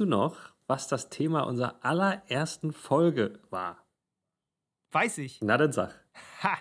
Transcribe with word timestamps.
du 0.00 0.06
noch, 0.06 0.36
was 0.66 0.88
das 0.88 1.08
Thema 1.10 1.42
unserer 1.42 1.76
allerersten 1.82 2.72
Folge 2.72 3.38
war? 3.50 3.84
Weiß 4.92 5.18
ich. 5.18 5.40
Na, 5.42 5.56
dann 5.56 5.72
sag. 5.72 5.94
Ha! 6.42 6.58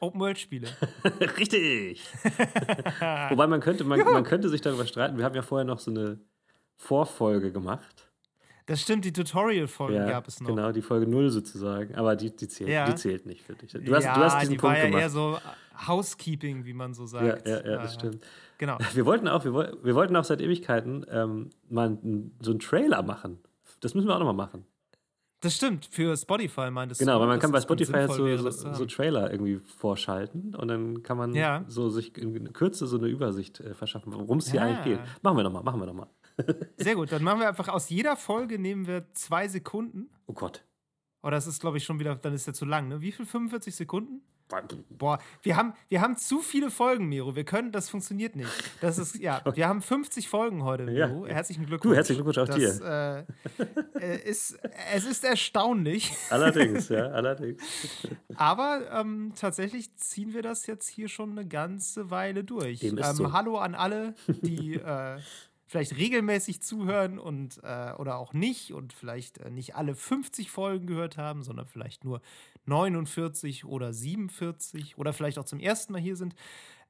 Open-World-Spiele. 0.00 0.68
Richtig! 1.38 2.02
Wobei 3.30 3.46
man 3.46 3.60
könnte, 3.60 3.84
man, 3.84 3.98
man 4.00 4.24
könnte 4.24 4.48
sich 4.48 4.60
darüber 4.60 4.86
streiten. 4.86 5.16
Wir 5.18 5.24
haben 5.24 5.34
ja 5.34 5.42
vorher 5.42 5.64
noch 5.64 5.78
so 5.78 5.90
eine 5.90 6.18
Vorfolge 6.76 7.52
gemacht. 7.52 8.10
Das 8.66 8.80
stimmt, 8.80 9.04
die 9.04 9.12
Tutorial-Folgen 9.12 9.94
Ja, 9.96 10.08
gab 10.08 10.26
es 10.26 10.40
noch. 10.40 10.48
genau, 10.48 10.72
die 10.72 10.80
Folge 10.80 11.06
0 11.06 11.28
sozusagen. 11.30 11.94
Aber 11.96 12.16
die, 12.16 12.34
die, 12.34 12.48
zählt, 12.48 12.70
Ja. 12.70 12.86
die 12.86 12.94
zählt 12.94 13.26
nicht 13.26 13.42
für 13.42 13.54
dich. 13.54 13.72
Du 13.72 13.94
hast, 13.94 14.04
ja, 14.04 14.14
du 14.14 14.20
hast 14.24 14.40
diesen 14.40 14.52
die 14.52 14.56
Punkt 14.58 14.76
war 14.76 14.78
ja 14.78 14.86
gemacht. 14.86 15.02
eher 15.02 15.10
so 15.10 15.38
Housekeeping, 15.86 16.64
wie 16.64 16.72
man 16.72 16.94
so 16.94 17.04
sagt. 17.04 17.46
ja, 17.46 17.58
ja, 17.58 17.70
ja, 17.72 17.82
das 17.82 17.94
stimmt. 17.94 18.24
Genau. 18.66 18.78
Wir 18.94 19.04
wollten 19.06 19.28
auch, 19.28 19.44
wir, 19.44 19.52
wir 19.82 19.94
wollten 19.94 20.16
auch 20.16 20.24
seit 20.24 20.40
Ewigkeiten 20.40 21.04
ähm, 21.10 21.50
mal 21.68 21.98
so 22.40 22.50
einen 22.52 22.60
Trailer 22.60 23.02
machen. 23.02 23.38
Das 23.80 23.94
müssen 23.94 24.06
wir 24.08 24.14
auch 24.14 24.18
nochmal 24.20 24.34
machen. 24.34 24.64
Das 25.40 25.54
stimmt, 25.54 25.84
für 25.90 26.16
Spotify 26.16 26.70
meintest 26.70 27.00
Genau, 27.00 27.14
du. 27.16 27.20
weil 27.20 27.26
man 27.28 27.38
kann 27.38 27.52
bei 27.52 27.60
Spotify 27.60 28.06
so, 28.08 28.24
wäre, 28.24 28.50
so, 28.50 28.72
so. 28.72 28.86
Trailer 28.86 29.30
irgendwie 29.30 29.58
vorschalten 29.58 30.54
und 30.54 30.68
dann 30.68 31.02
kann 31.02 31.18
man 31.18 31.34
Ja. 31.34 31.64
so 31.68 31.90
sich 31.90 32.16
in 32.16 32.50
Kürze 32.54 32.86
so 32.86 32.96
eine 32.96 33.08
Übersicht 33.08 33.60
äh, 33.60 33.74
verschaffen, 33.74 34.14
worum 34.14 34.38
es 34.38 34.50
hier 34.50 34.60
Ja. 34.60 34.66
eigentlich 34.66 34.96
geht. 34.98 35.00
Machen 35.22 35.36
wir 35.36 35.44
nochmal, 35.44 35.62
machen 35.62 35.80
wir 35.80 35.86
nochmal. 35.86 36.08
Sehr 36.78 36.94
gut, 36.94 37.12
dann 37.12 37.22
machen 37.22 37.40
wir 37.40 37.48
einfach 37.48 37.68
aus 37.68 37.90
jeder 37.90 38.16
Folge 38.16 38.58
nehmen 38.58 38.86
wir 38.86 39.12
zwei 39.12 39.46
Sekunden. 39.48 40.08
Oh 40.26 40.32
Gott. 40.32 40.64
Oh, 41.22 41.28
das 41.28 41.46
ist, 41.46 41.60
glaube 41.60 41.76
ich, 41.76 41.84
schon 41.84 41.98
wieder, 41.98 42.14
dann 42.16 42.32
ist 42.32 42.46
ja 42.46 42.54
zu 42.54 42.64
lang, 42.64 42.88
ne? 42.88 43.02
Wie 43.02 43.12
viel? 43.12 43.26
45 43.26 43.74
Sekunden? 43.76 44.22
Boah, 44.90 45.18
wir 45.42 45.56
haben, 45.56 45.72
wir 45.88 46.00
haben 46.00 46.16
zu 46.16 46.40
viele 46.40 46.70
Folgen, 46.70 47.06
Miro. 47.08 47.34
Wir 47.34 47.44
können, 47.44 47.72
das 47.72 47.88
funktioniert 47.88 48.36
nicht. 48.36 48.50
Das 48.80 48.98
ist, 48.98 49.16
ja, 49.18 49.42
wir 49.54 49.66
haben 49.66 49.82
50 49.82 50.28
Folgen 50.28 50.62
heute, 50.64 50.84
Ja. 50.90 51.08
Miro. 51.08 51.26
Herzlichen 51.26 51.66
Glückwunsch. 51.66 51.92
Du, 51.92 51.96
herzlichen 51.96 52.22
Glückwunsch 52.24 52.38
auch 52.50 52.54
das, 52.54 52.80
Äh, 52.80 53.24
äh, 53.98 54.28
ist, 54.28 54.58
es 54.94 55.04
ist 55.06 55.24
erstaunlich, 55.24 56.12
Allerdings, 56.30 56.88
ja, 56.88 57.06
allerdings. 57.08 57.62
aber 58.36 58.82
ähm, 58.92 59.32
tatsächlich 59.34 59.96
ziehen 59.96 60.34
wir 60.34 60.42
das 60.42 60.66
jetzt 60.66 60.88
hier 60.88 61.08
schon 61.08 61.30
eine 61.32 61.46
ganze 61.48 62.10
Weile 62.10 62.44
durch. 62.44 62.80
Dem 62.80 62.98
ist 62.98 63.08
Ähm, 63.08 63.16
so. 63.16 63.32
Hallo 63.32 63.58
an 63.58 63.74
alle, 63.74 64.14
die 64.42 64.74
äh, 64.74 65.18
vielleicht 65.66 65.96
regelmäßig 65.96 66.60
zuhören 66.62 67.18
und 67.18 67.58
äh, 67.64 67.92
oder 67.94 68.18
auch 68.18 68.32
nicht 68.34 68.72
und 68.72 68.92
vielleicht 68.92 69.38
äh, 69.38 69.50
nicht 69.50 69.74
alle 69.74 69.94
50 69.96 70.50
Folgen 70.50 70.86
gehört 70.86 71.16
haben, 71.16 71.42
sondern 71.42 71.66
vielleicht 71.66 72.04
nur 72.04 72.20
49 72.66 73.64
oder 73.64 73.92
47 73.92 74.98
oder 74.98 75.12
vielleicht 75.12 75.38
auch 75.38 75.44
zum 75.44 75.60
ersten 75.60 75.92
Mal 75.92 76.00
hier 76.02 76.16
sind. 76.16 76.34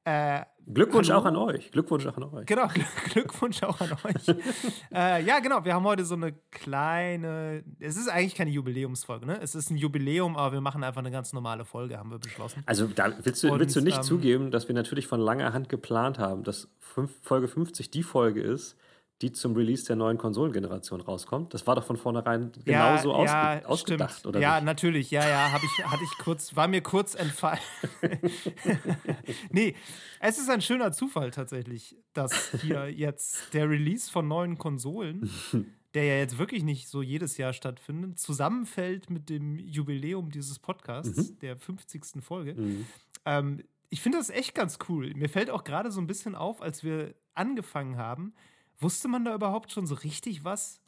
Äh, 0.07 0.43
Glückwunsch 0.71 1.09
Hallo? 1.09 1.21
auch 1.21 1.25
an 1.25 1.35
euch. 1.35 1.71
Glückwunsch 1.71 2.05
auch 2.05 2.15
an 2.15 2.25
euch. 2.25 2.45
Genau, 2.45 2.65
Gl- 2.65 3.11
Glückwunsch 3.11 3.63
auch 3.63 3.81
an 3.81 3.91
euch. 4.03 4.35
äh, 4.93 5.23
ja, 5.25 5.39
genau, 5.39 5.65
wir 5.65 5.73
haben 5.73 5.83
heute 5.85 6.05
so 6.05 6.13
eine 6.13 6.33
kleine, 6.51 7.63
es 7.79 7.97
ist 7.97 8.07
eigentlich 8.07 8.35
keine 8.35 8.51
Jubiläumsfolge, 8.51 9.25
ne? 9.25 9.39
Es 9.41 9.55
ist 9.55 9.71
ein 9.71 9.77
Jubiläum, 9.77 10.37
aber 10.37 10.53
wir 10.53 10.61
machen 10.61 10.83
einfach 10.83 10.99
eine 10.99 11.09
ganz 11.09 11.33
normale 11.33 11.65
Folge, 11.65 11.97
haben 11.97 12.11
wir 12.11 12.19
beschlossen. 12.19 12.61
Also 12.67 12.85
da 12.85 13.13
willst 13.23 13.43
du, 13.43 13.51
Und, 13.51 13.59
willst 13.59 13.75
du 13.75 13.81
nicht 13.81 13.97
ähm, 13.97 14.03
zugeben, 14.03 14.51
dass 14.51 14.67
wir 14.67 14.75
natürlich 14.75 15.07
von 15.07 15.19
langer 15.19 15.53
Hand 15.53 15.69
geplant 15.69 16.19
haben, 16.19 16.43
dass 16.43 16.67
fünf, 16.79 17.11
Folge 17.23 17.47
50 17.47 17.89
die 17.89 18.03
Folge 18.03 18.41
ist, 18.41 18.75
die 19.21 19.31
zum 19.31 19.55
Release 19.55 19.85
der 19.85 19.95
neuen 19.95 20.17
Konsolengeneration 20.17 20.99
rauskommt? 21.01 21.53
Das 21.53 21.65
war 21.65 21.75
doch 21.75 21.85
von 21.85 21.95
vornherein 21.95 22.51
genauso 22.65 23.13
ausge 23.13 23.31
ja, 23.31 23.65
ausgedacht, 23.65 24.19
stimmt. 24.19 24.25
oder 24.27 24.39
Ja, 24.41 24.55
nicht? 24.55 24.65
natürlich, 24.65 25.11
ja, 25.11 25.27
ja, 25.27 25.51
hab 25.53 25.63
ich, 25.63 25.85
hatte 25.85 26.03
ich 26.03 26.17
kurz, 26.23 26.55
war 26.55 26.67
mir 26.67 26.81
kurz 26.81 27.15
entfallen. 27.15 27.59
nee, 29.51 29.75
es 30.19 30.37
ist 30.37 30.49
ein 30.49 30.61
schöner 30.61 30.91
Zufall 30.91 31.31
tatsächlich, 31.31 31.97
dass 32.13 32.51
hier 32.61 32.89
jetzt 32.95 33.53
der 33.53 33.69
Release 33.69 34.11
von 34.11 34.27
neuen 34.27 34.57
Konsolen, 34.57 35.29
der 35.93 36.03
ja 36.03 36.17
jetzt 36.17 36.37
wirklich 36.37 36.63
nicht 36.63 36.89
so 36.89 37.01
jedes 37.01 37.37
Jahr 37.37 37.53
stattfindet, 37.53 38.19
zusammenfällt 38.19 39.09
mit 39.09 39.29
dem 39.29 39.57
Jubiläum 39.57 40.29
dieses 40.29 40.59
Podcasts, 40.59 41.37
der 41.39 41.55
50. 41.55 42.21
Folge. 42.21 42.53
Mhm. 42.55 42.85
Ähm, 43.25 43.63
ich 43.89 44.01
finde 44.01 44.17
das 44.17 44.29
echt 44.29 44.55
ganz 44.55 44.77
cool. 44.89 45.13
Mir 45.15 45.29
fällt 45.29 45.49
auch 45.49 45.63
gerade 45.63 45.89
so 45.91 46.01
ein 46.01 46.07
bisschen 46.07 46.35
auf, 46.35 46.61
als 46.61 46.83
wir 46.83 47.15
angefangen 47.33 47.97
haben, 47.97 48.33
wusste 48.79 49.07
man 49.07 49.25
da 49.25 49.33
überhaupt 49.33 49.71
schon 49.71 49.85
so 49.87 49.95
richtig 49.95 50.43
was 50.43 50.81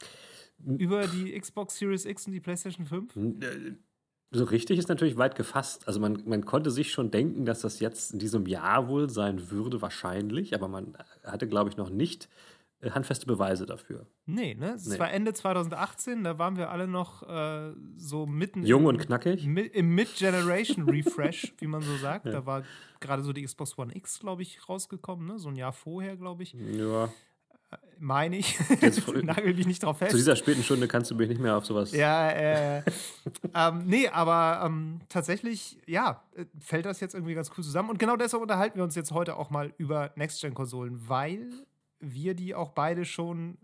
über 0.65 1.07
die 1.07 1.39
Xbox 1.39 1.77
Series 1.77 2.05
X 2.05 2.25
und 2.27 2.33
die 2.33 2.39
PlayStation 2.39 2.85
5? 2.85 3.13
So 4.31 4.43
richtig 4.43 4.77
ist 4.77 4.89
natürlich 4.89 5.17
weit 5.17 5.35
gefasst. 5.35 5.87
Also 5.87 5.99
man, 6.01 6.23
man 6.25 6.43
konnte 6.45 6.69
sich 6.69 6.91
schon 6.91 7.11
denken, 7.11 7.45
dass 7.45 7.61
das 7.61 7.79
jetzt 7.79 8.11
in 8.11 8.19
diesem 8.19 8.45
Jahr 8.45 8.89
wohl 8.89 9.09
sein 9.09 9.49
würde, 9.51 9.81
wahrscheinlich, 9.81 10.53
aber 10.53 10.67
man 10.67 10.97
hatte, 11.23 11.47
glaube 11.47 11.69
ich, 11.69 11.77
noch 11.77 11.89
nicht 11.89 12.27
äh, 12.81 12.89
handfeste 12.91 13.25
Beweise 13.25 13.65
dafür. 13.65 14.05
Nee, 14.25 14.53
ne? 14.53 14.73
Es 14.73 14.85
Nee. 14.85 14.99
war 14.99 15.09
Ende 15.11 15.33
2018, 15.33 16.25
da 16.25 16.37
waren 16.37 16.57
wir 16.57 16.71
alle 16.71 16.87
noch 16.87 17.23
äh, 17.23 17.73
so 17.95 18.25
mitten 18.25 18.63
Jung 18.65 18.81
im, 18.81 18.87
und 18.89 18.97
knackig. 18.97 19.45
mi- 19.45 19.61
im 19.61 19.95
Mid-Generation-Refresh, 19.95 21.53
wie 21.59 21.67
man 21.67 21.81
so 21.81 21.95
sagt. 21.97 22.25
Da 22.25 22.45
war 22.45 22.63
gerade 22.99 23.23
so 23.23 23.31
die 23.31 23.43
Xbox 23.45 23.77
One 23.77 23.95
X, 23.95 24.19
glaube 24.19 24.41
ich, 24.41 24.67
rausgekommen, 24.67 25.25
ne? 25.25 25.39
So 25.39 25.47
ein 25.49 25.55
Jahr 25.55 25.71
vorher, 25.73 26.17
glaube 26.17 26.43
ich. 26.43 26.53
Ja. 26.53 27.11
Meine 27.99 28.37
ich. 28.37 28.57
Nagel 29.23 29.53
mich 29.55 29.67
nicht 29.67 29.83
drauf 29.83 29.97
fest. 29.97 30.11
Zu 30.11 30.17
dieser 30.17 30.35
späten 30.35 30.63
Stunde 30.63 30.87
kannst 30.87 31.09
du 31.11 31.15
mich 31.15 31.27
nicht 31.29 31.41
mehr 31.41 31.57
auf 31.57 31.65
sowas. 31.65 31.91
Ja, 31.91 32.29
äh, 32.29 32.83
ähm, 33.55 33.83
nee, 33.85 34.07
aber 34.07 34.61
ähm, 34.65 35.01
tatsächlich, 35.09 35.77
ja, 35.85 36.23
äh, 36.35 36.45
fällt 36.59 36.85
das 36.85 36.99
jetzt 36.99 37.15
irgendwie 37.15 37.33
ganz 37.33 37.49
cool 37.57 37.63
zusammen. 37.63 37.89
Und 37.89 37.97
genau 37.97 38.15
deshalb 38.15 38.41
unterhalten 38.41 38.77
wir 38.77 38.83
uns 38.83 38.95
jetzt 38.95 39.11
heute 39.11 39.35
auch 39.35 39.49
mal 39.49 39.73
über 39.77 40.11
Next-Gen-Konsolen, 40.15 41.09
weil 41.09 41.49
wir 41.99 42.35
die 42.35 42.53
auch 42.53 42.69
beide 42.69 43.03
schon 43.05 43.57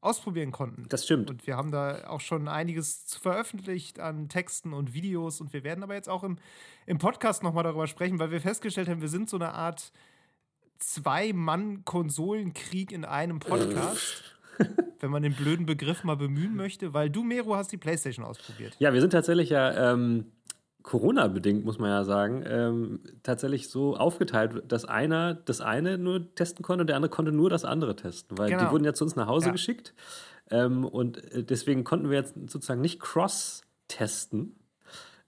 ausprobieren 0.00 0.52
konnten. 0.52 0.86
Das 0.88 1.04
stimmt. 1.04 1.30
Und 1.30 1.46
wir 1.46 1.56
haben 1.56 1.70
da 1.70 2.08
auch 2.08 2.20
schon 2.20 2.48
einiges 2.48 3.16
veröffentlicht 3.20 3.98
an 3.98 4.28
Texten 4.28 4.72
und 4.72 4.94
Videos. 4.94 5.40
Und 5.40 5.52
wir 5.52 5.64
werden 5.64 5.82
aber 5.82 5.94
jetzt 5.94 6.08
auch 6.08 6.22
im, 6.22 6.38
im 6.86 6.98
Podcast 6.98 7.42
nochmal 7.42 7.64
darüber 7.64 7.86
sprechen, 7.86 8.18
weil 8.18 8.30
wir 8.30 8.40
festgestellt 8.40 8.88
haben, 8.88 9.00
wir 9.00 9.08
sind 9.08 9.28
so 9.30 9.36
eine 9.36 9.52
Art 9.52 9.92
Zwei-Mann-Konsolenkrieg 10.78 12.92
in 12.92 13.04
einem 13.04 13.40
Podcast. 13.40 14.22
wenn 15.00 15.10
man 15.10 15.22
den 15.22 15.34
blöden 15.34 15.66
Begriff 15.66 16.02
mal 16.04 16.14
bemühen 16.16 16.56
möchte, 16.56 16.94
weil 16.94 17.10
du, 17.10 17.22
Mero, 17.22 17.54
hast 17.56 17.70
die 17.72 17.76
Playstation 17.76 18.24
ausprobiert. 18.24 18.74
Ja, 18.78 18.94
wir 18.94 19.00
sind 19.02 19.10
tatsächlich 19.10 19.50
ja 19.50 19.92
ähm, 19.92 20.26
Corona-bedingt, 20.82 21.62
muss 21.64 21.78
man 21.78 21.90
ja 21.90 22.04
sagen, 22.04 22.42
ähm, 22.46 23.00
tatsächlich 23.22 23.68
so 23.68 23.96
aufgeteilt, 23.96 24.62
dass 24.72 24.86
einer 24.86 25.34
das 25.34 25.60
eine 25.60 25.98
nur 25.98 26.34
testen 26.34 26.62
konnte 26.64 26.80
und 26.82 26.86
der 26.86 26.96
andere 26.96 27.10
konnte 27.10 27.32
nur 27.32 27.50
das 27.50 27.64
andere 27.66 27.96
testen, 27.96 28.38
weil 28.38 28.48
die 28.48 28.56
Genau. 28.56 28.70
wurden 28.70 28.84
ja 28.84 28.94
zu 28.94 29.04
uns 29.04 29.14
nach 29.16 29.26
Hause 29.26 29.46
Ja. 29.48 29.52
geschickt 29.52 29.92
ähm, 30.50 30.84
und 30.86 31.18
äh, 31.32 31.44
deswegen 31.44 31.84
konnten 31.84 32.08
wir 32.08 32.16
jetzt 32.18 32.34
sozusagen 32.46 32.80
nicht 32.80 32.98
cross-testen. 33.00 34.56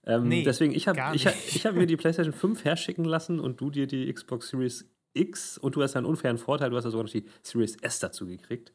Ähm, 0.05 0.27
Nee, 0.27 0.43
deswegen, 0.43 0.73
ich 0.73 0.87
habe 0.87 0.99
ich 1.13 1.25
ich 1.25 1.65
hab 1.67 1.75
mir 1.75 1.85
die 1.85 1.97
PlayStation 1.97 2.33
5 2.33 2.63
herschicken 2.65 3.05
lassen 3.05 3.39
und 3.39 3.61
du 3.61 3.69
dir 3.69 3.85
die 3.85 4.11
Xbox 4.11 4.49
Series 4.49 4.89
X 5.19 5.57
und 5.57 5.75
du 5.75 5.83
hast 5.83 5.95
einen 5.95 6.05
unfairen 6.05 6.37
Vorteil, 6.37 6.69
du 6.69 6.77
hast 6.77 6.85
ja 6.85 6.91
sogar 6.91 7.03
noch 7.03 7.11
die 7.11 7.25
Series 7.43 7.75
S 7.77 7.99
dazu 7.99 8.25
gekriegt. 8.25 8.71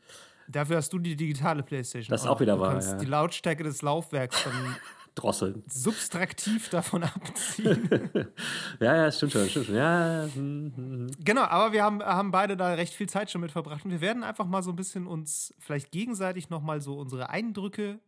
Dafür 0.48 0.76
hast 0.76 0.92
du 0.92 0.98
die 0.98 1.16
digitale 1.16 1.62
Playstation. 1.62 2.12
Das 2.12 2.22
ist 2.22 2.26
auch 2.26 2.40
wieder 2.40 2.56
du 2.56 2.60
wahr, 2.60 2.72
kannst 2.72 2.92
ja. 2.92 2.98
die 2.98 3.06
Lautstärke 3.06 3.64
des 3.64 3.82
Laufwerks 3.82 4.44
dann 4.44 4.76
Drosseln. 5.14 5.62
subtraktiv 5.68 6.68
davon 6.70 7.04
abziehen. 7.04 7.88
Ja, 8.80 8.96
ja, 8.96 9.12
stimmt 9.12 9.32
schon, 9.32 9.48
stimmt 9.48 9.66
schon. 9.66 9.76
Ja, 9.76 10.28
hm, 10.34 10.72
hm, 10.74 10.86
hm. 10.86 11.10
Genau, 11.24 11.42
aber 11.42 11.72
wir 11.72 11.82
haben, 11.82 12.02
haben 12.02 12.30
beide 12.30 12.56
da 12.56 12.74
recht 12.74 12.94
viel 12.94 13.08
Zeit 13.08 13.30
schon 13.30 13.40
mit 13.40 13.52
verbracht 13.52 13.84
und 13.84 13.90
wir 13.90 14.00
werden 14.00 14.22
einfach 14.22 14.46
mal 14.46 14.62
so 14.62 14.70
ein 14.70 14.76
bisschen 14.76 15.06
uns 15.06 15.54
vielleicht 15.58 15.92
gegenseitig 15.92 16.50
nochmal 16.50 16.80
so 16.80 16.98
unsere 16.98 17.30
Eindrücke 17.30 18.00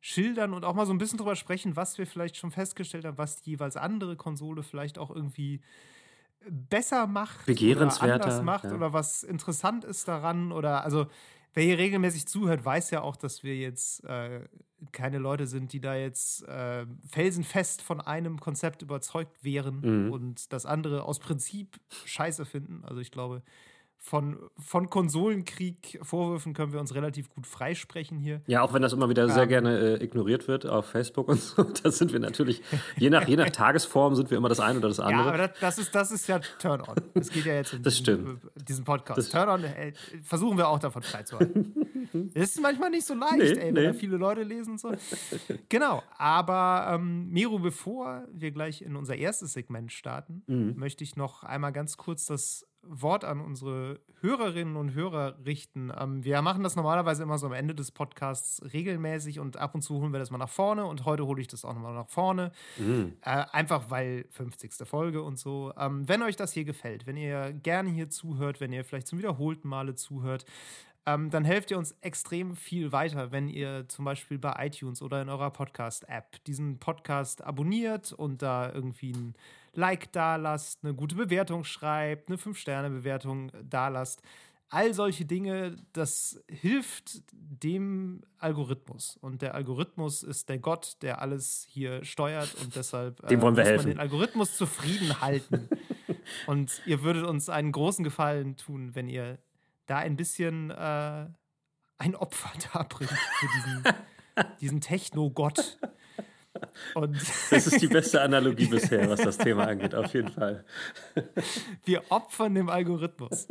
schildern 0.00 0.52
und 0.52 0.64
auch 0.64 0.74
mal 0.74 0.86
so 0.86 0.92
ein 0.92 0.98
bisschen 0.98 1.18
drüber 1.18 1.36
sprechen, 1.36 1.76
was 1.76 1.98
wir 1.98 2.06
vielleicht 2.06 2.36
schon 2.36 2.50
festgestellt 2.50 3.04
haben, 3.04 3.18
was 3.18 3.40
die 3.40 3.50
jeweils 3.50 3.76
andere 3.76 4.16
Konsole 4.16 4.62
vielleicht 4.62 4.98
auch 4.98 5.10
irgendwie 5.10 5.60
besser 6.48 7.06
macht 7.06 7.46
Begehrenswerter, 7.46 8.14
oder 8.16 8.24
anders 8.24 8.42
macht 8.42 8.64
ja. 8.64 8.74
oder 8.74 8.92
was 8.92 9.22
interessant 9.22 9.84
ist 9.84 10.08
daran 10.08 10.52
oder 10.52 10.84
also 10.84 11.06
wer 11.54 11.64
hier 11.64 11.78
regelmäßig 11.78 12.26
zuhört, 12.26 12.64
weiß 12.64 12.90
ja 12.90 13.02
auch, 13.02 13.16
dass 13.16 13.42
wir 13.42 13.56
jetzt 13.56 14.04
äh, 14.04 14.46
keine 14.92 15.18
Leute 15.18 15.46
sind, 15.46 15.72
die 15.72 15.80
da 15.80 15.96
jetzt 15.96 16.46
äh, 16.46 16.86
felsenfest 17.08 17.82
von 17.82 18.00
einem 18.00 18.38
Konzept 18.38 18.82
überzeugt 18.82 19.42
wären 19.42 20.04
Mhm. 20.06 20.12
und 20.12 20.52
das 20.52 20.66
andere 20.66 21.02
aus 21.04 21.18
Prinzip 21.18 21.80
scheiße 22.04 22.44
finden. 22.44 22.84
Also 22.84 23.00
ich 23.00 23.10
glaube, 23.10 23.42
von, 24.00 24.38
von 24.58 24.88
Konsolenkrieg 24.88 25.98
Vorwürfen 26.02 26.54
können 26.54 26.72
wir 26.72 26.80
uns 26.80 26.94
relativ 26.94 27.28
gut 27.30 27.46
freisprechen 27.46 28.16
hier. 28.18 28.40
Ja, 28.46 28.62
auch 28.62 28.72
wenn 28.72 28.80
das 28.80 28.92
immer 28.92 29.08
wieder 29.10 29.28
sehr 29.28 29.42
Ähm. 29.42 29.48
gerne 29.48 29.78
äh, 29.98 30.04
ignoriert 30.04 30.46
wird 30.48 30.66
auf 30.66 30.86
Facebook 30.86 31.28
und 31.28 31.40
so, 31.40 31.62
da 31.82 31.90
sind 31.90 32.12
wir 32.12 32.20
natürlich, 32.20 32.62
je 32.96 33.10
nach, 33.10 33.26
je 33.28 33.36
nach 33.36 33.50
Tagesform 33.50 34.14
sind 34.14 34.30
wir 34.30 34.38
immer 34.38 34.48
das 34.48 34.60
eine 34.60 34.78
oder 34.78 34.88
das 34.88 34.98
Ja, 34.98 35.04
andere. 35.04 35.28
aber 35.28 35.38
das, 35.48 35.50
das, 35.60 35.78
ist, 35.78 35.94
das 35.94 36.10
ist 36.12 36.26
ja 36.28 36.38
Turn-on. 36.58 36.94
Es 37.14 37.28
geht 37.30 37.44
ja 37.44 37.54
jetzt 37.54 37.74
um 37.74 37.82
Das 37.82 37.96
diesen, 38.02 38.40
diesen 38.68 38.84
Podcast. 38.84 39.30
Turn-on 39.32 39.64
äh, 39.64 39.92
versuchen 40.22 40.56
wir 40.56 40.68
auch 40.68 40.78
davon 40.78 41.02
freizuhalten. 41.02 41.74
Das 42.32 42.48
ist 42.54 42.62
manchmal 42.62 42.88
nicht 42.88 43.04
so 43.06 43.12
leicht, 43.12 43.36
Nee, 43.36 43.44
ey, 43.60 43.66
wenn 43.66 43.74
nee. 43.74 43.82
da 43.88 43.92
viele 43.92 44.16
Leute 44.16 44.42
lesen 44.42 44.72
und 44.72 44.80
so. 44.80 44.92
Genau, 45.68 46.02
aber 46.16 46.92
ähm, 46.94 47.28
Miro, 47.28 47.58
bevor 47.58 48.24
wir 48.32 48.50
gleich 48.50 48.80
in 48.80 48.96
unser 48.96 49.14
erstes 49.16 49.52
Segment 49.52 49.92
starten, 49.92 50.42
Mhm. 50.46 50.74
möchte 50.76 51.04
ich 51.04 51.16
noch 51.16 51.42
einmal 51.44 51.70
ganz 51.72 51.98
kurz 51.98 52.24
das 52.24 52.66
Wort 52.88 53.24
an 53.24 53.40
unsere 53.40 54.00
Hörerinnen 54.20 54.76
und 54.76 54.94
Hörer 54.94 55.36
richten. 55.44 55.92
Ähm, 55.96 56.24
wir 56.24 56.42
machen 56.42 56.62
das 56.62 56.76
normalerweise 56.76 57.22
immer 57.22 57.38
so 57.38 57.46
am 57.46 57.52
Ende 57.52 57.74
des 57.74 57.92
Podcasts 57.92 58.62
regelmäßig 58.72 59.38
und 59.38 59.56
ab 59.56 59.74
und 59.74 59.82
zu 59.82 60.00
holen 60.00 60.12
wir 60.12 60.18
das 60.18 60.30
mal 60.30 60.38
nach 60.38 60.48
vorne 60.48 60.86
und 60.86 61.04
heute 61.04 61.26
hole 61.26 61.40
ich 61.40 61.48
das 61.48 61.64
auch 61.64 61.74
nochmal 61.74 61.94
nach 61.94 62.08
vorne. 62.08 62.52
Mhm. 62.78 63.14
Äh, 63.22 63.44
einfach 63.52 63.90
weil 63.90 64.26
50. 64.30 64.86
Folge 64.88 65.22
und 65.22 65.38
so. 65.38 65.72
Ähm, 65.78 66.08
wenn 66.08 66.22
euch 66.22 66.36
das 66.36 66.52
hier 66.52 66.64
gefällt, 66.64 67.06
wenn 67.06 67.16
ihr 67.16 67.52
gerne 67.52 67.90
hier 67.90 68.10
zuhört, 68.10 68.60
wenn 68.60 68.72
ihr 68.72 68.84
vielleicht 68.84 69.06
zum 69.06 69.18
wiederholten 69.18 69.68
Male 69.68 69.94
zuhört, 69.94 70.44
ähm, 71.08 71.30
dann 71.30 71.44
helft 71.44 71.70
ihr 71.70 71.78
uns 71.78 71.92
extrem 72.02 72.54
viel 72.54 72.92
weiter, 72.92 73.32
wenn 73.32 73.48
ihr 73.48 73.88
zum 73.88 74.04
Beispiel 74.04 74.38
bei 74.38 74.66
iTunes 74.66 75.00
oder 75.00 75.22
in 75.22 75.30
eurer 75.30 75.50
Podcast-App 75.50 76.44
diesen 76.44 76.78
Podcast 76.78 77.42
abonniert 77.42 78.12
und 78.12 78.42
da 78.42 78.70
irgendwie 78.70 79.12
ein 79.12 79.34
Like 79.72 80.12
da 80.12 80.36
lasst, 80.36 80.84
eine 80.84 80.94
gute 80.94 81.14
Bewertung 81.14 81.64
schreibt, 81.64 82.28
eine 82.28 82.36
5-Sterne-Bewertung 82.36 83.52
da 83.62 83.88
lasst. 83.88 84.22
All 84.70 84.92
solche 84.92 85.24
Dinge, 85.24 85.76
das 85.94 86.42
hilft 86.46 87.22
dem 87.32 88.20
Algorithmus. 88.38 89.16
Und 89.22 89.40
der 89.40 89.54
Algorithmus 89.54 90.22
ist 90.22 90.50
der 90.50 90.58
Gott, 90.58 90.96
der 91.00 91.22
alles 91.22 91.66
hier 91.70 92.04
steuert 92.04 92.54
und 92.62 92.76
deshalb 92.76 93.26
dem 93.28 93.40
wollen 93.40 93.56
wir 93.56 93.62
muss 93.62 93.70
helfen. 93.70 93.86
man 93.86 93.94
den 93.94 94.00
Algorithmus 94.00 94.56
zufrieden 94.58 95.22
halten. 95.22 95.70
und 96.46 96.82
ihr 96.84 97.02
würdet 97.02 97.24
uns 97.24 97.48
einen 97.48 97.72
großen 97.72 98.04
Gefallen 98.04 98.56
tun, 98.56 98.94
wenn 98.94 99.08
ihr 99.08 99.38
da 99.88 99.96
ein 99.96 100.16
bisschen 100.16 100.70
äh, 100.70 101.26
ein 101.98 102.14
Opfer 102.14 102.52
darbringt 102.72 103.10
für 103.10 103.46
diesen, 103.56 103.94
diesen 104.60 104.80
Techno-Gott. 104.80 105.78
Und 106.94 107.16
das 107.50 107.66
ist 107.66 107.82
die 107.82 107.88
beste 107.88 108.20
Analogie 108.20 108.66
bisher, 108.66 109.08
was 109.08 109.20
das 109.20 109.38
Thema 109.38 109.66
angeht, 109.66 109.94
auf 109.94 110.12
jeden 110.14 110.28
Fall. 110.28 110.64
Wir 111.84 112.02
opfern 112.10 112.54
dem 112.54 112.68
Algorithmus. 112.68 113.46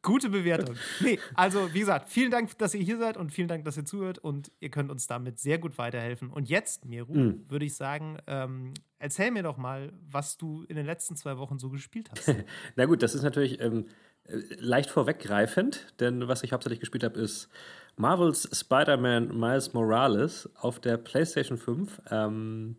Gute 0.00 0.30
Bewertung. 0.30 0.74
Nee, 1.00 1.20
also 1.34 1.72
wie 1.72 1.78
gesagt, 1.80 2.08
vielen 2.08 2.32
Dank, 2.32 2.58
dass 2.58 2.74
ihr 2.74 2.82
hier 2.82 2.98
seid 2.98 3.16
und 3.16 3.30
vielen 3.30 3.46
Dank, 3.46 3.64
dass 3.64 3.76
ihr 3.76 3.84
zuhört 3.84 4.18
und 4.18 4.50
ihr 4.58 4.68
könnt 4.68 4.90
uns 4.90 5.06
damit 5.06 5.38
sehr 5.38 5.58
gut 5.58 5.78
weiterhelfen. 5.78 6.30
Und 6.30 6.48
jetzt, 6.48 6.86
Miru, 6.86 7.14
mm. 7.14 7.44
würde 7.48 7.64
ich 7.64 7.76
sagen, 7.76 8.18
ähm, 8.26 8.74
erzähl 8.98 9.30
mir 9.30 9.44
doch 9.44 9.58
mal, 9.58 9.92
was 10.10 10.36
du 10.36 10.64
in 10.64 10.74
den 10.74 10.86
letzten 10.86 11.14
zwei 11.14 11.38
Wochen 11.38 11.60
so 11.60 11.70
gespielt 11.70 12.10
hast. 12.10 12.34
Na 12.74 12.86
gut, 12.86 13.04
das 13.04 13.14
ist 13.14 13.22
natürlich 13.22 13.60
ähm, 13.60 13.86
leicht 14.28 14.90
vorweggreifend, 14.90 15.86
denn 16.00 16.28
was 16.28 16.42
ich 16.42 16.52
hauptsächlich 16.52 16.80
gespielt 16.80 17.04
habe, 17.04 17.20
ist 17.20 17.48
Marvels 17.96 18.48
Spider-Man 18.52 19.38
Miles 19.38 19.72
Morales 19.74 20.48
auf 20.56 20.80
der 20.80 20.96
PlayStation 20.96 21.58
5. 21.58 22.02
Ähm, 22.10 22.76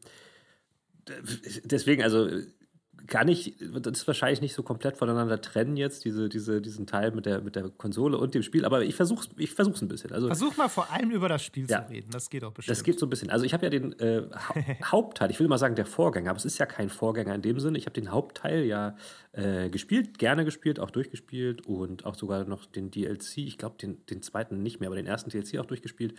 deswegen, 1.63 2.03
also 2.03 2.29
kann 3.07 3.27
ich 3.27 3.55
das 3.59 4.07
wahrscheinlich 4.07 4.41
nicht 4.41 4.53
so 4.53 4.63
komplett 4.63 4.97
voneinander 4.97 5.41
trennen 5.41 5.75
jetzt, 5.75 6.05
diese, 6.05 6.29
diese, 6.29 6.61
diesen 6.61 6.87
Teil 6.87 7.11
mit 7.11 7.25
der, 7.25 7.41
mit 7.41 7.55
der 7.55 7.69
Konsole 7.69 8.17
und 8.17 8.33
dem 8.33 8.43
Spiel, 8.43 8.65
aber 8.65 8.83
ich 8.83 8.95
versuche 8.95 9.27
es 9.27 9.29
ich 9.37 9.51
versuch's 9.51 9.81
ein 9.81 9.87
bisschen. 9.87 10.11
Also, 10.13 10.27
Versuch 10.27 10.55
mal 10.55 10.69
vor 10.69 10.89
allem 10.91 11.11
über 11.11 11.27
das 11.27 11.43
Spiel 11.43 11.69
ja, 11.69 11.85
zu 11.85 11.91
reden, 11.91 12.09
das 12.11 12.29
geht 12.29 12.43
auch 12.43 12.51
bestimmt. 12.51 12.77
Das 12.77 12.83
geht 12.83 12.99
so 12.99 13.05
ein 13.05 13.09
bisschen. 13.09 13.29
Also 13.29 13.45
ich 13.45 13.53
habe 13.53 13.65
ja 13.65 13.69
den 13.69 13.99
äh, 13.99 14.23
Hauptteil, 14.85 15.31
ich 15.31 15.39
will 15.39 15.47
mal 15.47 15.57
sagen 15.57 15.75
der 15.75 15.85
Vorgänger, 15.85 16.29
aber 16.29 16.37
es 16.37 16.45
ist 16.45 16.57
ja 16.57 16.65
kein 16.65 16.89
Vorgänger 16.89 17.35
in 17.35 17.41
dem 17.41 17.59
Sinne. 17.59 17.77
Ich 17.77 17.85
habe 17.85 17.99
den 17.99 18.11
Hauptteil 18.11 18.63
ja 18.63 18.95
äh, 19.33 19.69
gespielt, 19.69 20.17
gerne 20.17 20.45
gespielt, 20.45 20.79
auch 20.79 20.91
durchgespielt 20.91 21.65
und 21.65 22.05
auch 22.05 22.15
sogar 22.15 22.45
noch 22.45 22.65
den 22.65 22.89
DLC, 22.89 23.39
ich 23.39 23.57
glaube 23.57 23.75
den, 23.81 24.05
den 24.05 24.21
zweiten 24.21 24.63
nicht 24.63 24.79
mehr, 24.79 24.87
aber 24.87 24.95
den 24.95 25.07
ersten 25.07 25.29
DLC 25.29 25.59
auch 25.59 25.65
durchgespielt. 25.65 26.15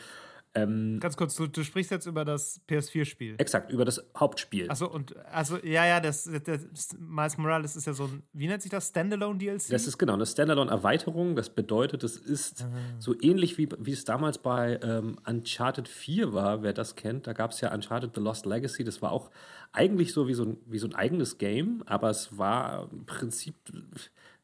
Ähm, 0.57 0.99
Ganz 1.01 1.17
kurz, 1.17 1.35
du, 1.35 1.49
du, 1.49 1.65
sprichst 1.65 1.91
jetzt 1.91 2.07
über 2.07 2.25
das 2.25 2.61
PS4-Spiel. 2.69 3.35
Exakt, 3.39 3.73
über 3.73 3.85
das 3.85 4.05
Hauptspiel. 4.17 4.69
Also 4.69 4.89
und 4.89 5.17
also 5.27 5.59
ja, 5.59 5.85
ja, 5.85 6.01
das, 6.01 6.31
das, 6.45 6.97
Miles 6.97 7.39
Morales 7.39 7.75
ist 7.75 7.87
ja 7.87 7.93
so 7.93 8.05
ein, 8.05 8.23
wie 8.33 8.47
nennt 8.47 8.63
sich 8.63 8.71
das? 8.71 8.89
Standalone 8.89 9.39
DLC? 9.39 9.71
Das 9.71 9.89
ist 9.89 9.99
genau 9.99 10.15
eine 10.15 10.27
Standalone-Erweiterung. 10.27 11.35
Das 11.35 11.51
bedeutet, 11.51 12.05
es 12.05 12.17
ist 12.17 12.63
Aha. 12.63 12.71
so 13.01 13.21
ähnlich 13.21 13.59
wie, 13.59 13.69
wie 13.79 13.93
es 13.93 14.05
damals 14.05 14.39
bei 14.39 14.79
ähm, 14.83 15.19
Uncharted 15.27 15.89
4 15.89 16.33
war, 16.33 16.63
wer 16.63 16.73
das 16.73 16.95
kennt. 16.95 17.27
Da 17.27 17.33
gab 17.33 17.51
es 17.51 17.61
ja 17.61 17.75
Uncharted 17.75 18.15
The 18.15 18.21
Lost 18.21 18.47
Legacy. 18.47 18.85
Das 18.85 19.03
war 19.03 19.11
auch 19.11 19.31
eigentlich 19.73 20.13
so 20.13 20.29
wie 20.29 20.35
so 20.35 20.45
ein, 20.45 20.59
wie 20.67 20.79
so 20.79 20.87
ein 20.87 20.95
eigenes 20.95 21.39
Game, 21.39 21.83
aber 21.87 22.11
es 22.11 22.39
war 22.39 22.89
im 22.93 23.07
Prinzip 23.07 23.57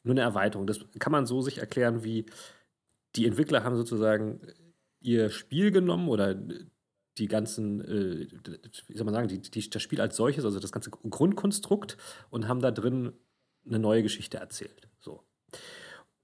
nur 0.02 0.14
eine 0.14 0.22
Erweiterung. 0.22 0.66
Das 0.66 0.80
kann 0.98 1.12
man 1.12 1.26
so 1.26 1.40
sich 1.40 1.58
erklären, 1.58 2.02
wie 2.02 2.26
die 3.16 3.26
Entwickler 3.26 3.64
haben 3.64 3.76
sozusagen 3.76 4.40
ihr 5.00 5.30
Spiel 5.30 5.70
genommen 5.70 6.08
oder 6.08 6.36
die 7.18 7.28
ganzen, 7.28 7.80
äh, 7.80 8.28
wie 8.88 8.96
soll 8.96 9.04
man 9.04 9.14
sagen, 9.14 9.28
die, 9.28 9.40
die, 9.40 9.70
das 9.70 9.82
Spiel 9.82 10.00
als 10.00 10.16
solches, 10.16 10.44
also 10.44 10.58
das 10.58 10.72
ganze 10.72 10.90
Grundkonstrukt 10.90 11.96
und 12.30 12.48
haben 12.48 12.60
da 12.60 12.70
drin 12.70 13.12
eine 13.66 13.78
neue 13.78 14.02
Geschichte 14.02 14.38
erzählt. 14.38 14.88
So. 15.00 15.22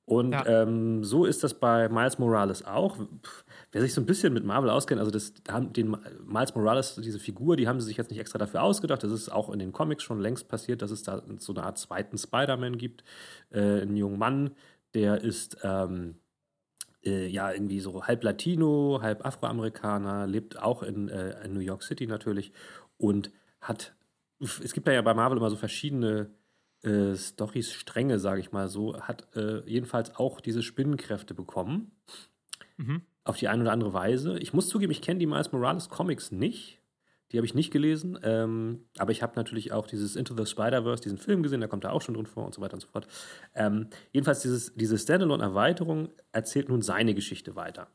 Und 0.07 0.31
ja. 0.31 0.47
ähm, 0.47 1.03
so 1.03 1.25
ist 1.25 1.43
das 1.43 1.55
bei 1.55 1.89
Miles 1.89 2.19
Morales 2.21 2.65
auch. 2.65 2.97
Wer 3.73 3.81
sich 3.81 3.93
so 3.93 4.01
ein 4.01 4.07
bisschen 4.07 4.33
mit 4.33 4.45
Marvel 4.45 4.71
auskennt, 4.71 5.01
also 5.01 5.11
das, 5.11 5.35
den 5.35 5.97
Miles 6.25 6.55
Morales, 6.55 6.95
diese 7.03 7.19
Figur, 7.19 7.57
die 7.57 7.67
haben 7.67 7.81
sie 7.81 7.89
sich 7.89 7.97
jetzt 7.97 8.11
nicht 8.11 8.21
extra 8.21 8.39
dafür 8.39 8.63
ausgedacht. 8.63 9.03
Das 9.03 9.11
ist 9.11 9.31
auch 9.31 9.51
in 9.51 9.59
den 9.59 9.73
Comics 9.73 10.05
schon 10.05 10.21
längst 10.21 10.49
passiert, 10.49 10.81
dass 10.81 10.93
es 10.93 11.03
da 11.03 11.23
so 11.39 11.53
eine 11.53 11.65
Art 11.65 11.79
zweiten 11.79 12.17
Spider-Man 12.17 12.79
gibt. 12.79 13.03
Äh, 13.51 13.83
einen 13.83 13.97
jungen 13.97 14.19
Mann, 14.19 14.53
der 14.95 15.23
ist 15.23 15.59
ähm, 15.65 16.15
äh, 17.07 17.27
ja 17.27 17.53
irgendwie 17.53 17.81
so 17.81 18.05
halb 18.05 18.25
Latino, 18.25 18.99
halb 19.01 19.25
Afroamerikaner, 19.25 20.27
lebt 20.27 20.59
auch 20.61 20.83
in, 20.83 21.09
äh, 21.09 21.45
in 21.45 21.53
New 21.53 21.61
York 21.61 21.83
City 21.83 22.07
natürlich 22.07 22.53
und 22.99 23.31
hat, 23.61 23.95
es 24.41 24.73
gibt 24.73 24.87
ja 24.89 25.01
bei 25.03 25.15
Marvel 25.15 25.39
immer 25.39 25.51
so 25.51 25.57
verschiedene 25.57 26.31
äh, 26.83 27.15
Storys, 27.15 27.73
Stränge, 27.73 28.19
sage 28.19 28.41
ich 28.41 28.53
mal 28.53 28.69
so, 28.69 29.01
hat 29.01 29.27
äh, 29.35 29.61
jedenfalls 29.69 30.17
auch 30.17 30.41
diese 30.41 30.63
Spinnenkräfte 30.63 31.35
bekommen. 31.35 31.93
Mhm. 32.77 33.03
Auf 33.25 33.37
die 33.37 33.49
eine 33.49 33.63
oder 33.63 33.73
andere 33.73 33.93
Weise. 33.93 34.39
Ich 34.39 34.53
muss 34.53 34.69
zugeben, 34.69 34.93
ich 34.93 35.03
kenne 35.03 35.19
die 35.19 35.27
Miles 35.27 35.51
Morales 35.51 35.89
Comics 35.89 36.31
nicht. 36.31 36.81
Die 37.33 37.39
habe 37.39 37.47
ich 37.47 37.55
nicht 37.55 37.73
gelesen, 37.73 38.19
ähm, 38.23 38.87
aber 38.99 39.11
ich 39.11 39.23
habe 39.23 39.33
natürlich 39.37 39.73
auch 39.73 39.87
dieses 39.89 40.15
Into 40.15 40.37
the 40.37 40.47
Spider-Verse, 40.47 41.03
diesen 41.03 41.19
Film 41.19 41.43
gesehen, 41.43 41.61
da 41.61 41.67
kommt 41.67 41.85
er 41.85 41.93
auch 41.93 42.03
schon 42.03 42.15
drin 42.15 42.27
vor 42.27 42.47
und 42.47 42.55
so 42.55 42.61
weiter 42.61 42.75
und 42.75 42.81
so 42.81 42.89
fort. 42.89 43.09
Ähm, 43.55 43.89
jedenfalls, 44.13 44.41
dieses, 44.41 44.75
diese 44.75 44.97
Standalone-Erweiterung 44.97 46.11
erzählt 46.31 46.69
nun 46.69 46.83
seine 46.83 47.15
Geschichte 47.15 47.57
weiter. 47.57 47.89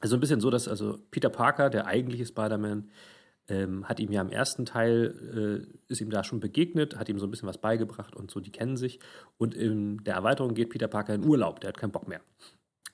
Also 0.00 0.16
ein 0.16 0.20
bisschen 0.20 0.40
so, 0.40 0.50
dass 0.50 0.66
also 0.66 0.98
Peter 1.12 1.28
Parker, 1.30 1.70
der 1.70 1.86
eigentliche 1.86 2.26
Spider-Man, 2.26 2.90
ähm, 3.48 3.88
hat 3.88 4.00
ihm 4.00 4.10
ja 4.10 4.20
im 4.20 4.30
ersten 4.30 4.64
Teil, 4.64 5.66
äh, 5.68 5.92
ist 5.92 6.00
ihm 6.00 6.10
da 6.10 6.24
schon 6.24 6.40
begegnet, 6.40 6.96
hat 6.96 7.08
ihm 7.08 7.18
so 7.18 7.26
ein 7.26 7.30
bisschen 7.30 7.48
was 7.48 7.58
beigebracht 7.58 8.16
und 8.16 8.30
so, 8.30 8.40
die 8.40 8.52
kennen 8.52 8.76
sich. 8.76 8.98
Und 9.38 9.54
in 9.54 9.98
der 10.04 10.14
Erweiterung 10.14 10.54
geht 10.54 10.70
Peter 10.70 10.88
Parker 10.88 11.14
in 11.14 11.24
Urlaub, 11.24 11.60
der 11.60 11.68
hat 11.68 11.76
keinen 11.76 11.92
Bock 11.92 12.08
mehr. 12.08 12.20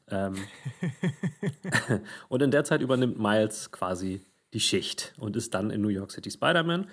Ähm, 0.09 0.35
und 2.29 2.43
in 2.43 2.51
der 2.51 2.65
Zeit 2.65 2.83
übernimmt 2.83 3.19
Miles 3.19 3.71
quasi 3.71 4.23
die 4.55 4.61
Schicht 4.61 5.15
und 5.19 5.37
ist 5.37 5.55
dann 5.55 5.71
in 5.71 5.81
New 5.81 5.89
York 5.89 6.11
City 6.11 6.31
Spider-Man. 6.31 6.89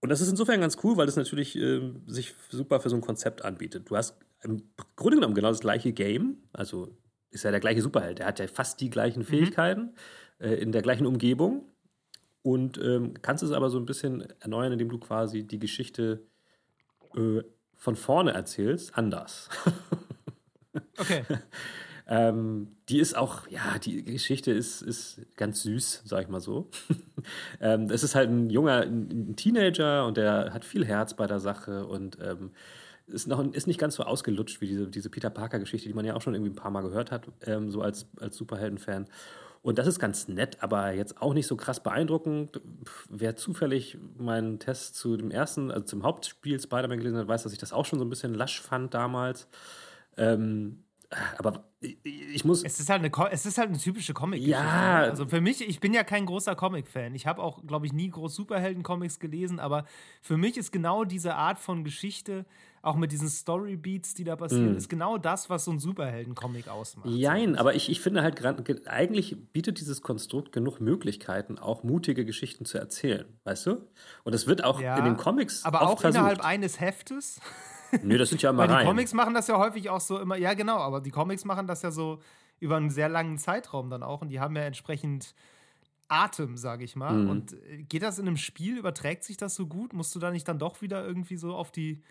Und 0.00 0.08
das 0.08 0.20
ist 0.20 0.30
insofern 0.30 0.60
ganz 0.60 0.78
cool, 0.82 0.96
weil 0.96 1.06
das 1.06 1.16
natürlich 1.16 1.56
äh, 1.56 1.80
sich 2.06 2.34
super 2.50 2.80
für 2.80 2.90
so 2.90 2.96
ein 2.96 3.02
Konzept 3.02 3.44
anbietet. 3.44 3.88
Du 3.88 3.96
hast 3.96 4.16
im 4.42 4.62
Grunde 4.96 5.18
genommen 5.18 5.34
genau 5.34 5.50
das 5.50 5.60
gleiche 5.60 5.92
Game, 5.92 6.38
also 6.52 6.96
ist 7.30 7.44
ja 7.44 7.50
der 7.50 7.60
gleiche 7.60 7.82
Superheld. 7.82 8.20
Er 8.20 8.26
hat 8.26 8.40
ja 8.40 8.48
fast 8.48 8.80
die 8.80 8.90
gleichen 8.90 9.20
mhm. 9.20 9.26
Fähigkeiten 9.26 9.94
mhm. 10.38 10.46
äh, 10.46 10.54
in 10.54 10.72
der 10.72 10.82
gleichen 10.82 11.06
Umgebung 11.06 11.68
und 12.42 12.78
ähm, 12.78 13.14
kannst 13.22 13.44
es 13.44 13.52
aber 13.52 13.70
so 13.70 13.78
ein 13.78 13.86
bisschen 13.86 14.22
erneuern, 14.40 14.72
indem 14.72 14.88
du 14.88 14.98
quasi 14.98 15.44
die 15.44 15.60
Geschichte 15.60 16.26
äh, 17.14 17.42
von 17.76 17.96
vorne 17.96 18.32
erzählst, 18.32 18.96
anders. 18.96 19.48
Okay. 20.98 21.24
Ähm, 22.08 22.68
die 22.88 22.98
ist 22.98 23.16
auch, 23.16 23.46
ja, 23.48 23.78
die 23.78 24.04
Geschichte 24.04 24.50
ist, 24.50 24.82
ist 24.82 25.20
ganz 25.36 25.62
süß, 25.62 26.02
sag 26.04 26.22
ich 26.22 26.28
mal 26.28 26.40
so. 26.40 26.68
ähm, 27.60 27.88
es 27.90 28.02
ist 28.02 28.14
halt 28.14 28.30
ein 28.30 28.50
junger 28.50 28.82
ein 28.82 29.36
Teenager 29.36 30.06
und 30.06 30.16
der 30.16 30.52
hat 30.52 30.64
viel 30.64 30.84
Herz 30.84 31.14
bei 31.14 31.26
der 31.26 31.40
Sache 31.40 31.86
und 31.86 32.18
ähm, 32.20 32.50
ist, 33.06 33.28
noch, 33.28 33.44
ist 33.52 33.66
nicht 33.66 33.80
ganz 33.80 33.96
so 33.96 34.02
ausgelutscht 34.04 34.60
wie 34.60 34.66
diese, 34.66 34.88
diese 34.88 35.10
Peter 35.10 35.30
Parker-Geschichte, 35.30 35.88
die 35.88 35.94
man 35.94 36.04
ja 36.04 36.14
auch 36.14 36.22
schon 36.22 36.34
irgendwie 36.34 36.52
ein 36.52 36.56
paar 36.56 36.70
Mal 36.70 36.82
gehört 36.82 37.10
hat, 37.10 37.26
ähm, 37.46 37.70
so 37.70 37.82
als, 37.82 38.06
als 38.20 38.36
Superhelden-Fan. 38.36 39.06
Und 39.62 39.78
das 39.78 39.86
ist 39.86 40.00
ganz 40.00 40.26
nett, 40.26 40.58
aber 40.60 40.92
jetzt 40.92 41.22
auch 41.22 41.34
nicht 41.34 41.46
so 41.46 41.56
krass 41.56 41.80
beeindruckend. 41.80 42.60
Wer 43.08 43.36
zufällig 43.36 43.96
meinen 44.18 44.58
Test 44.58 44.96
zu 44.96 45.16
dem 45.16 45.30
ersten, 45.30 45.70
also 45.70 45.84
zum 45.84 46.02
Hauptspiel 46.02 46.60
Spider-Man 46.60 46.98
gelesen 46.98 47.18
hat, 47.18 47.28
weiß, 47.28 47.44
dass 47.44 47.52
ich 47.52 47.60
das 47.60 47.72
auch 47.72 47.86
schon 47.86 48.00
so 48.00 48.04
ein 48.04 48.10
bisschen 48.10 48.34
lasch 48.34 48.60
fand 48.60 48.92
damals. 48.92 49.46
Ähm, 50.16 50.81
aber 51.38 51.64
ich 51.80 52.44
muss. 52.44 52.64
Es 52.64 52.80
ist 52.80 52.88
halt 52.88 53.04
eine, 53.04 53.32
es 53.32 53.46
ist 53.46 53.58
halt 53.58 53.68
eine 53.68 53.78
typische 53.78 54.14
comic 54.14 54.42
Ja. 54.42 54.62
Ne? 54.62 55.10
Also 55.10 55.26
für 55.26 55.40
mich, 55.40 55.66
ich 55.66 55.80
bin 55.80 55.92
ja 55.92 56.04
kein 56.04 56.26
großer 56.26 56.54
Comic-Fan. 56.54 57.14
Ich 57.14 57.26
habe 57.26 57.42
auch, 57.42 57.64
glaube 57.66 57.86
ich, 57.86 57.92
nie 57.92 58.10
groß 58.10 58.34
Superhelden-Comics 58.34 59.18
gelesen, 59.18 59.60
aber 59.60 59.84
für 60.20 60.36
mich 60.36 60.56
ist 60.56 60.72
genau 60.72 61.04
diese 61.04 61.34
Art 61.34 61.58
von 61.58 61.84
Geschichte, 61.84 62.46
auch 62.82 62.96
mit 62.96 63.12
diesen 63.12 63.28
Story-Beats, 63.28 64.14
die 64.14 64.24
da 64.24 64.34
passieren, 64.34 64.74
mm. 64.74 64.76
ist 64.76 64.88
genau 64.88 65.16
das, 65.16 65.48
was 65.48 65.64
so 65.64 65.70
ein 65.70 65.78
Superhelden-Comic 65.78 66.68
ausmacht. 66.68 67.08
Jein, 67.08 67.56
aber 67.56 67.74
ich, 67.74 67.88
ich 67.88 68.00
finde 68.00 68.22
halt, 68.22 68.44
eigentlich 68.88 69.36
bietet 69.52 69.78
dieses 69.80 70.02
Konstrukt 70.02 70.52
genug 70.52 70.80
Möglichkeiten, 70.80 71.58
auch 71.58 71.84
mutige 71.84 72.24
Geschichten 72.24 72.64
zu 72.64 72.78
erzählen, 72.78 73.26
weißt 73.44 73.66
du? 73.66 73.88
Und 74.24 74.34
es 74.34 74.48
wird 74.48 74.64
auch 74.64 74.80
ja, 74.80 74.96
in 74.98 75.04
den 75.04 75.16
Comics. 75.16 75.64
Aber 75.64 75.82
auch 75.82 76.00
versucht. 76.00 76.18
innerhalb 76.18 76.44
eines 76.44 76.80
Heftes. 76.80 77.40
Nö, 78.02 78.16
das 78.18 78.30
sind 78.30 78.42
ja 78.42 78.50
immer 78.50 78.68
Weil 78.68 78.80
die. 78.80 78.84
Comics 78.88 79.12
machen 79.14 79.34
das 79.34 79.48
ja 79.48 79.58
häufig 79.58 79.90
auch 79.90 80.00
so 80.00 80.18
immer, 80.18 80.36
ja 80.36 80.54
genau, 80.54 80.78
aber 80.78 81.00
die 81.00 81.10
Comics 81.10 81.44
machen 81.44 81.66
das 81.66 81.82
ja 81.82 81.90
so 81.90 82.18
über 82.60 82.76
einen 82.76 82.90
sehr 82.90 83.08
langen 83.08 83.38
Zeitraum 83.38 83.90
dann 83.90 84.02
auch 84.02 84.22
und 84.22 84.28
die 84.28 84.40
haben 84.40 84.54
ja 84.56 84.62
entsprechend 84.62 85.34
Atem, 86.08 86.56
sage 86.56 86.84
ich 86.84 86.94
mal. 86.94 87.14
Mhm. 87.14 87.30
Und 87.30 87.52
äh, 87.54 87.82
geht 87.82 88.02
das 88.02 88.18
in 88.18 88.26
einem 88.26 88.36
Spiel, 88.36 88.76
überträgt 88.78 89.24
sich 89.24 89.36
das 89.36 89.54
so 89.54 89.66
gut? 89.66 89.92
Musst 89.94 90.14
du 90.14 90.18
da 90.18 90.30
nicht 90.30 90.46
dann 90.46 90.58
doch 90.58 90.82
wieder 90.82 91.04
irgendwie 91.06 91.36
so 91.36 91.54
auf 91.54 91.70
die, 91.72 92.02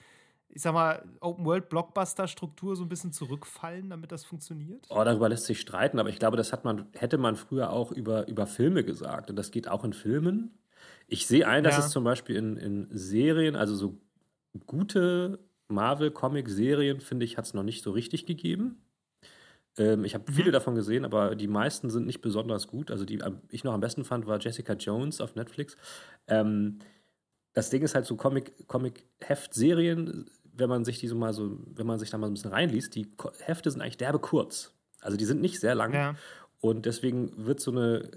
ich 0.49 0.61
sag 0.61 0.73
mal, 0.73 1.03
Open-World-Blockbuster-Struktur 1.19 2.75
so 2.75 2.83
ein 2.83 2.89
bisschen 2.89 3.11
zurückfallen, 3.11 3.89
damit 3.89 4.11
das 4.11 4.23
funktioniert? 4.25 4.85
Oh, 4.89 5.03
darüber 5.03 5.29
lässt 5.29 5.45
sich 5.45 5.59
streiten, 5.61 5.99
aber 5.99 6.09
ich 6.09 6.19
glaube, 6.19 6.35
das 6.37 6.51
hat 6.51 6.65
man, 6.65 6.87
hätte 6.93 7.17
man 7.17 7.35
früher 7.35 7.69
auch 7.71 7.91
über, 7.91 8.27
über 8.27 8.47
Filme 8.47 8.83
gesagt. 8.83 9.29
Und 9.29 9.35
das 9.35 9.51
geht 9.51 9.67
auch 9.67 9.83
in 9.83 9.93
Filmen. 9.93 10.57
Ich 11.07 11.27
sehe 11.27 11.47
ein, 11.47 11.63
dass 11.63 11.77
Ja. 11.77 11.85
es 11.85 11.91
zum 11.91 12.03
Beispiel 12.03 12.35
in, 12.35 12.57
in 12.57 12.87
Serien, 12.91 13.55
also 13.55 13.75
so 13.75 13.97
gute 14.65 15.39
Marvel-Comic-Serien, 15.71 16.99
finde 17.01 17.25
ich, 17.25 17.37
hat 17.37 17.45
es 17.45 17.53
noch 17.53 17.63
nicht 17.63 17.83
so 17.83 17.91
richtig 17.91 18.25
gegeben. 18.25 18.81
Ähm, 19.77 20.03
ich 20.03 20.13
habe 20.13 20.29
Mhm. 20.29 20.35
viele 20.35 20.51
davon 20.51 20.75
gesehen, 20.75 21.05
aber 21.05 21.35
die 21.35 21.47
meisten 21.47 21.89
sind 21.89 22.05
nicht 22.05 22.21
besonders 22.21 22.67
gut. 22.67 22.91
Also 22.91 23.05
die 23.05 23.19
ich 23.49 23.63
noch 23.63 23.73
am 23.73 23.79
besten 23.81 24.03
fand, 24.05 24.27
war 24.27 24.39
Jessica 24.39 24.73
Jones 24.73 25.21
auf 25.21 25.35
Netflix. 25.35 25.77
Ähm, 26.27 26.79
das 27.53 27.69
Ding 27.69 27.81
ist 27.81 27.95
halt 27.95 28.05
so 28.05 28.15
Comic, 28.15 28.67
Comic-Heft-Serien, 28.67 30.29
wenn 30.53 30.69
man 30.69 30.85
sich 30.85 30.99
die 30.99 31.07
so 31.07 31.15
mal 31.15 31.33
so, 31.33 31.57
wenn 31.65 31.87
man 31.87 31.99
sich 31.99 32.09
da 32.09 32.17
mal 32.17 32.27
ein 32.27 32.33
bisschen 32.33 32.51
reinliest, 32.51 32.95
die 32.95 33.07
Hefte 33.39 33.71
sind 33.71 33.81
eigentlich 33.81 33.97
derbe 33.97 34.19
kurz. 34.19 34.73
Also 34.99 35.17
die 35.17 35.25
sind 35.25 35.41
nicht 35.41 35.59
sehr 35.59 35.75
lang. 35.75 35.93
Ja. 35.93 36.15
Und 36.59 36.85
deswegen 36.85 37.45
wird 37.45 37.59
so 37.59 37.71
eine 37.71 38.09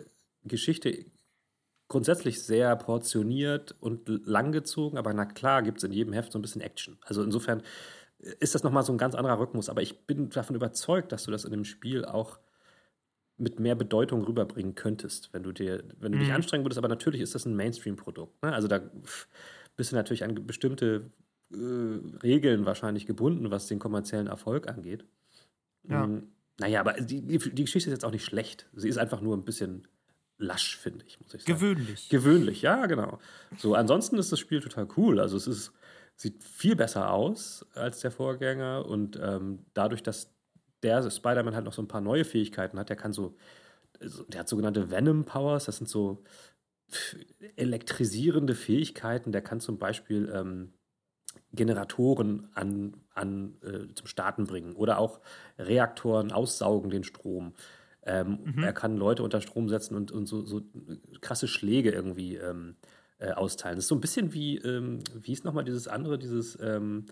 Geschichte 0.45 1.07
grundsätzlich 1.95 2.43
sehr 2.43 2.75
portioniert 2.77 3.77
und 3.81 4.09
langgezogen, 4.27 4.99
aber 4.99 5.15
na 5.15 5.25
klar 5.27 5.63
gibt 5.63 5.79
es 5.79 5.85
in 5.85 5.93
jedem 5.93 6.13
Heft 6.13 6.33
so 6.33 6.39
ein 6.39 6.43
bisschen 6.43 6.61
Action. 6.61 6.99
Also 7.03 7.23
insofern 7.23 7.63
ist 8.19 8.55
das 8.55 8.65
nochmal 8.65 8.85
so 8.85 8.93
ein 8.93 8.99
ganz 8.99 9.15
anderer 9.15 9.39
Rhythmus, 9.41 9.69
aber 9.69 9.83
ich 9.83 10.07
bin 10.07 10.31
davon 10.31 10.57
überzeugt, 10.57 11.13
dass 11.13 11.25
du 11.25 11.31
das 11.31 11.45
in 11.45 11.53
dem 11.53 11.65
Spiel 11.65 12.05
auch 12.05 12.41
mit 13.37 13.59
mehr 13.61 13.75
Bedeutung 13.75 14.23
rüberbringen 14.25 14.75
könntest, 14.77 15.31
wenn 15.33 15.43
du 15.43 15.53
dir, 15.53 15.83
wenn 15.99 16.13
du 16.13 16.19
dich 16.19 16.29
Mhm. 16.29 16.35
anstrengen 16.35 16.65
würdest, 16.65 16.79
aber 16.79 16.89
natürlich 16.89 17.21
ist 17.21 17.35
das 17.35 17.47
ein 17.47 17.57
Mainstream-Produkt. 17.57 18.43
Ne? 18.43 18.53
Also 18.53 18.69
da 18.69 18.81
bist 19.77 19.93
du 19.93 19.97
natürlich 19.97 20.25
an 20.25 20.47
bestimmte 20.47 21.11
äh, 21.53 21.57
Regeln 22.23 22.67
wahrscheinlich 22.67 23.07
gebunden, 23.07 23.51
was 23.51 23.67
den 23.67 23.79
kommerziellen 23.81 24.29
Erfolg 24.29 24.69
angeht. 24.69 25.05
Ja. 25.89 26.07
Mm, 26.07 26.19
Naja, 26.61 26.81
aber 26.81 26.95
die, 26.95 27.23
die, 27.23 27.39
die 27.39 27.65
Geschichte 27.65 27.91
ist 27.91 27.95
jetzt 27.97 28.05
auch 28.05 28.13
nicht 28.13 28.25
schlecht. 28.25 28.69
Sie 28.75 28.89
ist 28.89 28.99
einfach 28.99 29.21
nur 29.21 29.37
ein 29.37 29.45
bisschen 29.45 29.89
lasch, 30.39 30.77
finde 30.77 31.05
ich, 31.07 31.21
muss 31.21 31.35
ich 31.35 31.43
sagen. 31.43 31.53
Gewöhnlich. 31.53 32.09
Gewöhnlich, 32.09 32.63
ja, 32.63 32.87
genau. 32.87 33.19
So, 33.59 33.75
ansonsten 33.75 34.19
ist 34.19 34.33
das 34.33 34.39
Spiel 34.39 34.61
total 34.61 34.89
cool. 34.97 35.21
Also 35.21 35.37
es 35.37 35.47
ist, 35.47 35.73
sieht 36.17 36.43
viel 36.45 36.77
besser 36.77 37.11
aus 37.11 37.67
als 37.75 38.01
der 38.01 38.11
Vorgänger 38.11 38.87
und 38.87 39.19
ähm, 39.23 39.67
dadurch, 39.75 40.03
dass 40.03 40.31
der 40.83 41.09
Spider-Man 41.09 41.55
halt 41.55 41.65
noch 41.65 41.73
so 41.73 41.83
ein 41.83 41.89
paar 41.89 42.01
neue 42.01 42.25
Fähigkeiten 42.25 42.79
hat, 42.79 42.89
der 42.89 42.97
kann 42.97 43.13
so, 43.13 43.37
der 44.29 44.41
hat 44.41 44.49
sogenannte 44.49 44.91
Venom 44.91 45.25
Powers, 45.25 45.65
das 45.65 45.79
sind 45.79 45.89
so 45.89 46.23
elektrisierende 47.57 48.55
Fähigkeiten. 48.55 49.33
Der 49.33 49.43
kann 49.43 49.61
zum 49.61 49.79
Beispiel 49.79 50.31
ähm, 50.35 50.73
Generatoren 51.53 52.49
an, 52.55 52.97
an 53.15 53.57
äh, 53.63 53.95
zum 53.95 54.07
Starten 54.07 54.45
bringen 54.45 54.75
oder 54.75 54.99
auch 54.99 55.21
Reaktoren 55.59 56.33
aussaugen 56.33 56.91
den 56.91 57.05
Strom. 57.05 57.55
Ähm, 58.07 58.39
Er 58.63 58.73
kann 58.73 58.97
Leute 58.97 59.23
unter 59.23 59.41
Strom 59.41 59.69
setzen 59.69 59.95
und, 59.95 60.13
und 60.13 60.27
so, 60.27 60.45
so 60.45 60.63
krasse 61.21 61.49
Schläge 61.49 61.91
irgendwie 61.91 62.37
ähm, 62.37 62.77
äh, 63.19 63.33
austeilen. 63.33 63.77
Das 63.77 63.85
ist 63.85 63.89
so 63.89 63.95
ein 63.95 64.01
bisschen 64.01 64.33
wie, 64.33 64.59
ähm, 64.59 65.01
wie 65.15 65.33
ist 65.33 65.45
nochmal 65.45 65.65
dieses 65.65 65.89
andere, 65.89 66.19
dieses, 66.19 66.59
ähm, 66.61 67.07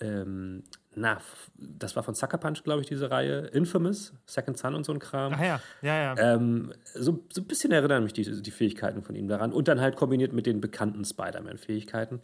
ähm, 0.00 0.64
na, 0.94 1.18
das 1.56 1.96
war 1.96 2.02
von 2.02 2.14
Sucker 2.14 2.38
Punch, 2.38 2.64
glaube 2.64 2.80
ich, 2.80 2.86
diese 2.86 3.10
Reihe. 3.10 3.46
Infamous, 3.52 4.12
Second 4.26 4.58
Son 4.58 4.74
und 4.74 4.84
so 4.84 4.92
ein 4.92 4.98
Kram. 4.98 5.32
Ach 5.34 5.40
ja, 5.40 5.60
ja, 5.80 6.14
ja. 6.14 6.34
Ähm, 6.34 6.72
so, 6.94 7.24
so 7.32 7.40
ein 7.40 7.46
bisschen 7.46 7.72
erinnern 7.72 8.02
mich 8.02 8.12
die, 8.12 8.42
die 8.42 8.50
Fähigkeiten 8.50 9.02
von 9.02 9.14
ihm 9.14 9.28
daran. 9.28 9.52
Und 9.52 9.68
dann 9.68 9.80
halt 9.80 9.96
kombiniert 9.96 10.32
mit 10.32 10.46
den 10.46 10.60
bekannten 10.60 11.04
Spider-Man-Fähigkeiten. 11.04 12.20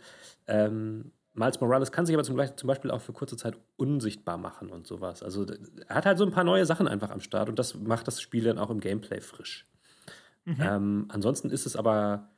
Ähm, 0.46 1.12
Miles 1.38 1.61
Morales 1.61 1.92
kann 1.92 2.04
sich 2.04 2.14
aber 2.14 2.25
zum, 2.25 2.37
Beispiel 2.37 2.90
auch 2.90 3.00
für 3.00 3.12
kurze 3.12 3.37
Zeit 3.37 3.57
unsichtbar 3.76 4.37
machen 4.37 4.71
und 4.71 4.87
sowas. 4.87 5.23
Also 5.23 5.47
er 5.87 5.95
hat 5.95 6.07
halt 6.07 6.18
so 6.18 6.25
ein 6.25 6.33
paar 6.33 6.45
neue 6.45 6.66
Sachen 6.66 6.88
einfach 6.88 7.11
am 7.11 7.21
Start 7.21 7.49
und 7.49 7.59
das 7.59 7.75
macht 7.75 8.07
das 8.07 8.21
Spiel 8.21 8.45
dann 8.45 8.59
auch 8.59 8.71
im 8.71 8.80
Gameplay 8.80 9.21
frisch. 9.21 9.66
Ähm, 10.61 11.07
ansonsten 11.09 11.50
ist 11.50 11.66
es 11.66 11.76
aber 11.76 12.30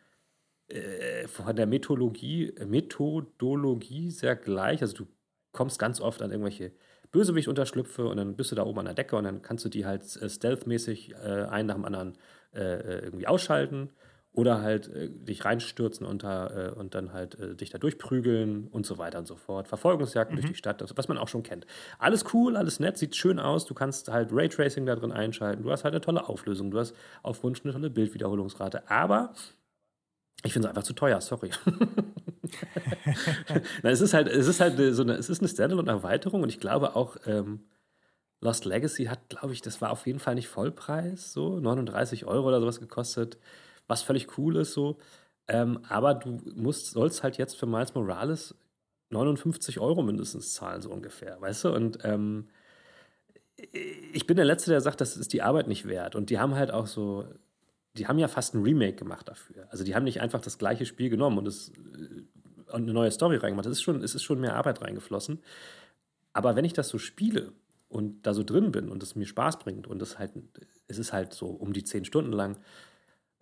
äh, 0.67 1.29
von 1.29 1.55
der 1.55 1.67
Methodologie, 1.67 2.53
Methodologie 2.67 4.11
sehr 4.11 4.37
gleich. 4.37 4.83
Also 4.83 4.97
du 4.97 5.07
kommst 5.53 5.79
ganz 5.79 6.01
oft 6.01 6.21
an 6.23 6.31
irgendwelche 6.31 6.73
Bösewicht-Unterschlüpfe 7.13 8.07
und 8.07 8.17
dann 8.17 8.37
bist 8.37 8.53
du 8.53 8.57
da 8.57 8.65
oben 8.65 8.81
an 8.81 8.85
der 8.87 8.95
Decke 8.95 9.17
und 9.17 9.25
dann 9.25 9.43
kannst 9.43 9.65
du 9.65 9.69
die 9.69 9.87
halt 9.87 10.03
äh, 10.17 10.29
stealthmäßig 10.29 11.13
äh, 11.13 11.45
einen 11.45 11.69
nach 11.69 11.75
dem 11.75 11.85
anderen 11.85 12.19
äh, 12.53 12.61
äh, 12.61 13.05
irgendwie 13.05 13.27
ausschalten 13.27 13.91
oder 14.33 14.63
halt 14.63 14.89
äh, 14.89 15.11
dich 15.11 15.45
reinstürzen 15.45 16.07
unter, 16.07 16.69
äh, 16.69 16.79
und 16.79 16.95
dann 16.95 17.13
halt 17.13 17.39
äh, 17.41 17.57
dich 17.57 17.71
da 17.71 17.79
durchprügeln 17.79 18.69
und 18.69 18.87
so 18.87 18.97
weiter 18.97 19.19
und 19.19 19.27
so 19.27 19.35
fort. 19.35 19.67
Verfolgungsjagden 19.67 20.37
durch 20.37 20.47
die 20.47 20.55
Stadt, 20.55 20.81
also, 20.81 20.97
was 20.97 21.09
man 21.09 21.19
auch 21.19 21.29
schon 21.29 21.43
kennt. 21.43 21.67
Alles 21.99 22.25
cool, 22.33 22.57
alles 22.57 22.79
nett, 22.79 22.97
sieht 22.97 23.17
schön 23.17 23.41
aus. 23.41 23.67
Du 23.67 23.75
kannst 23.75 24.09
halt 24.09 24.31
Raytracing 24.33 24.87
da 24.87 24.95
drin 24.95 25.11
einschalten. 25.11 25.65
Du 25.65 25.71
hast 25.71 25.85
halt 25.85 25.95
eine 25.95 26.01
tolle 26.01 26.29
Auflösung. 26.29 26.71
Du 26.71 26.79
hast 26.79 26.95
auf 27.23 27.43
Wunsch 27.43 27.63
eine 27.65 27.73
tolle 27.73 27.91
Bildwiederholungsrate. 27.91 28.89
Aber 28.89 29.35
ich 30.45 30.53
finde 30.53 30.69
es 30.69 30.71
einfach 30.71 30.85
zu 30.85 30.93
teuer, 30.93 31.21
sorry. 31.21 31.51
Na, 33.83 33.91
es 33.91 34.01
ist 34.01 34.15
halt, 34.15 34.29
es 34.29 34.47
ist 34.47 34.61
halt 34.61 34.77
so 34.95 35.03
eine, 35.03 35.15
es 35.15 35.29
ist 35.29 35.41
eine 35.41 35.49
Standalone-Erweiterung 35.49 36.43
und 36.43 36.49
ich 36.49 36.61
glaube 36.61 36.97
auch, 36.97 37.17
ähm, 37.27 37.65
Lost 38.41 38.65
Legacy 38.65 39.05
hat, 39.05 39.29
glaube 39.29 39.53
ich, 39.53 39.61
das 39.61 39.83
war 39.83 39.91
auf 39.91 40.07
jeden 40.07 40.19
Fall 40.19 40.35
nicht 40.35 40.49
Vollpreis, 40.49 41.33
so 41.33 41.61
39 41.61 42.25
Euro 42.25 42.49
oder 42.49 42.61
sowas 42.61 42.81
gekostet, 42.81 43.39
was 43.91 44.03
völlig 44.03 44.39
cool 44.39 44.57
ist 44.57 44.73
so. 44.73 44.99
Ähm, 45.49 45.81
aber 45.89 46.15
du 46.15 46.39
musst, 46.55 46.93
sollst 46.93 47.23
halt 47.23 47.37
jetzt 47.37 47.57
für 47.57 47.67
Miles 47.67 47.95
Morales 47.95 48.55
59 49.11 49.81
Euro 49.81 50.03
mindestens 50.03 50.55
zahlen, 50.55 50.81
so 50.81 50.91
ungefähr, 50.91 51.41
weißt 51.41 51.65
du? 51.65 51.75
Und 51.75 51.99
ähm, 52.05 52.49
ich 54.13 54.27
bin 54.27 54.37
der 54.37 54.47
Letzte, 54.47 54.71
der 54.71 54.81
sagt, 54.81 55.01
das 55.01 55.17
ist 55.17 55.33
die 55.33 55.43
Arbeit 55.43 55.69
nicht 55.69 55.87
wert. 55.87 56.15
Und 56.15 56.31
die 56.31 56.39
haben 56.39 56.55
halt 56.55 56.71
auch 56.71 56.87
so, 56.87 57.27
die 57.95 58.07
haben 58.07 58.19
ja 58.19 58.29
fast 58.29 58.55
ein 58.55 58.63
Remake 58.63 58.95
gemacht 58.95 59.29
dafür. 59.29 59.67
Also 59.71 59.85
die 59.85 59.95
haben 59.95 60.05
nicht 60.05 60.21
einfach 60.21 60.41
das 60.41 60.57
gleiche 60.57 60.87
Spiel 60.87 61.11
genommen 61.11 61.39
und, 61.39 61.49
es, 61.49 61.71
äh, 61.71 62.73
und 62.73 62.83
eine 62.83 62.93
neue 62.93 63.11
Story 63.11 63.37
reingemacht. 63.37 63.67
Es 63.67 63.73
ist, 63.73 63.83
schon, 63.83 64.03
es 64.03 64.15
ist 64.15 64.23
schon 64.23 64.41
mehr 64.41 64.55
Arbeit 64.55 64.81
reingeflossen. 64.81 65.41
Aber 66.33 66.57
wenn 66.57 66.65
ich 66.65 66.73
das 66.73 66.89
so 66.89 66.99
spiele 66.99 67.53
und 67.89 68.25
da 68.27 68.35
so 68.35 68.45
drin 68.45 68.71
bin 68.71 68.89
und 68.89 69.03
es 69.03 69.17
mir 69.17 69.27
Spaß 69.27 69.59
bringt 69.59 69.89
und 69.89 70.01
es 70.01 70.19
halt, 70.19 70.33
es 70.87 70.99
ist 70.99 71.13
halt 71.13 71.35
so 71.35 71.47
um 71.47 71.73
die 71.73 71.85
zehn 71.85 72.05
Stunden 72.05 72.33
lang, 72.33 72.57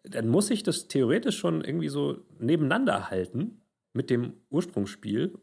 dann 0.05 0.29
muss 0.29 0.51
ich 0.51 0.63
das 0.63 0.89
theoretisch 0.89 1.39
schon 1.39 1.63
irgendwie 1.63 1.89
so 1.89 2.25
nebeneinander 2.39 3.11
halten 3.11 3.61
mit 3.93 4.11
dem 4.11 4.35
Ursprungsspiel, 4.51 5.39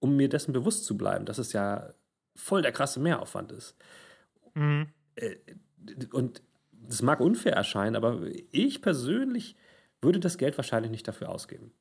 um 0.00 0.16
mir 0.16 0.28
dessen 0.28 0.52
bewusst 0.52 0.84
zu 0.84 0.96
bleiben, 0.96 1.24
dass 1.26 1.38
es 1.38 1.52
ja 1.52 1.92
voll 2.34 2.62
der 2.62 2.72
krasse 2.72 3.00
Mehraufwand 3.00 3.52
ist. 3.52 3.76
Mhm. 4.54 4.88
Und 6.12 6.42
das 6.72 7.02
mag 7.02 7.20
unfair 7.20 7.52
erscheinen, 7.54 7.96
aber 7.96 8.22
ich 8.52 8.82
persönlich 8.82 9.56
würde 10.02 10.20
das 10.20 10.38
Geld 10.38 10.56
wahrscheinlich 10.58 10.90
nicht 10.90 11.08
dafür 11.08 11.30
ausgeben. 11.30 11.72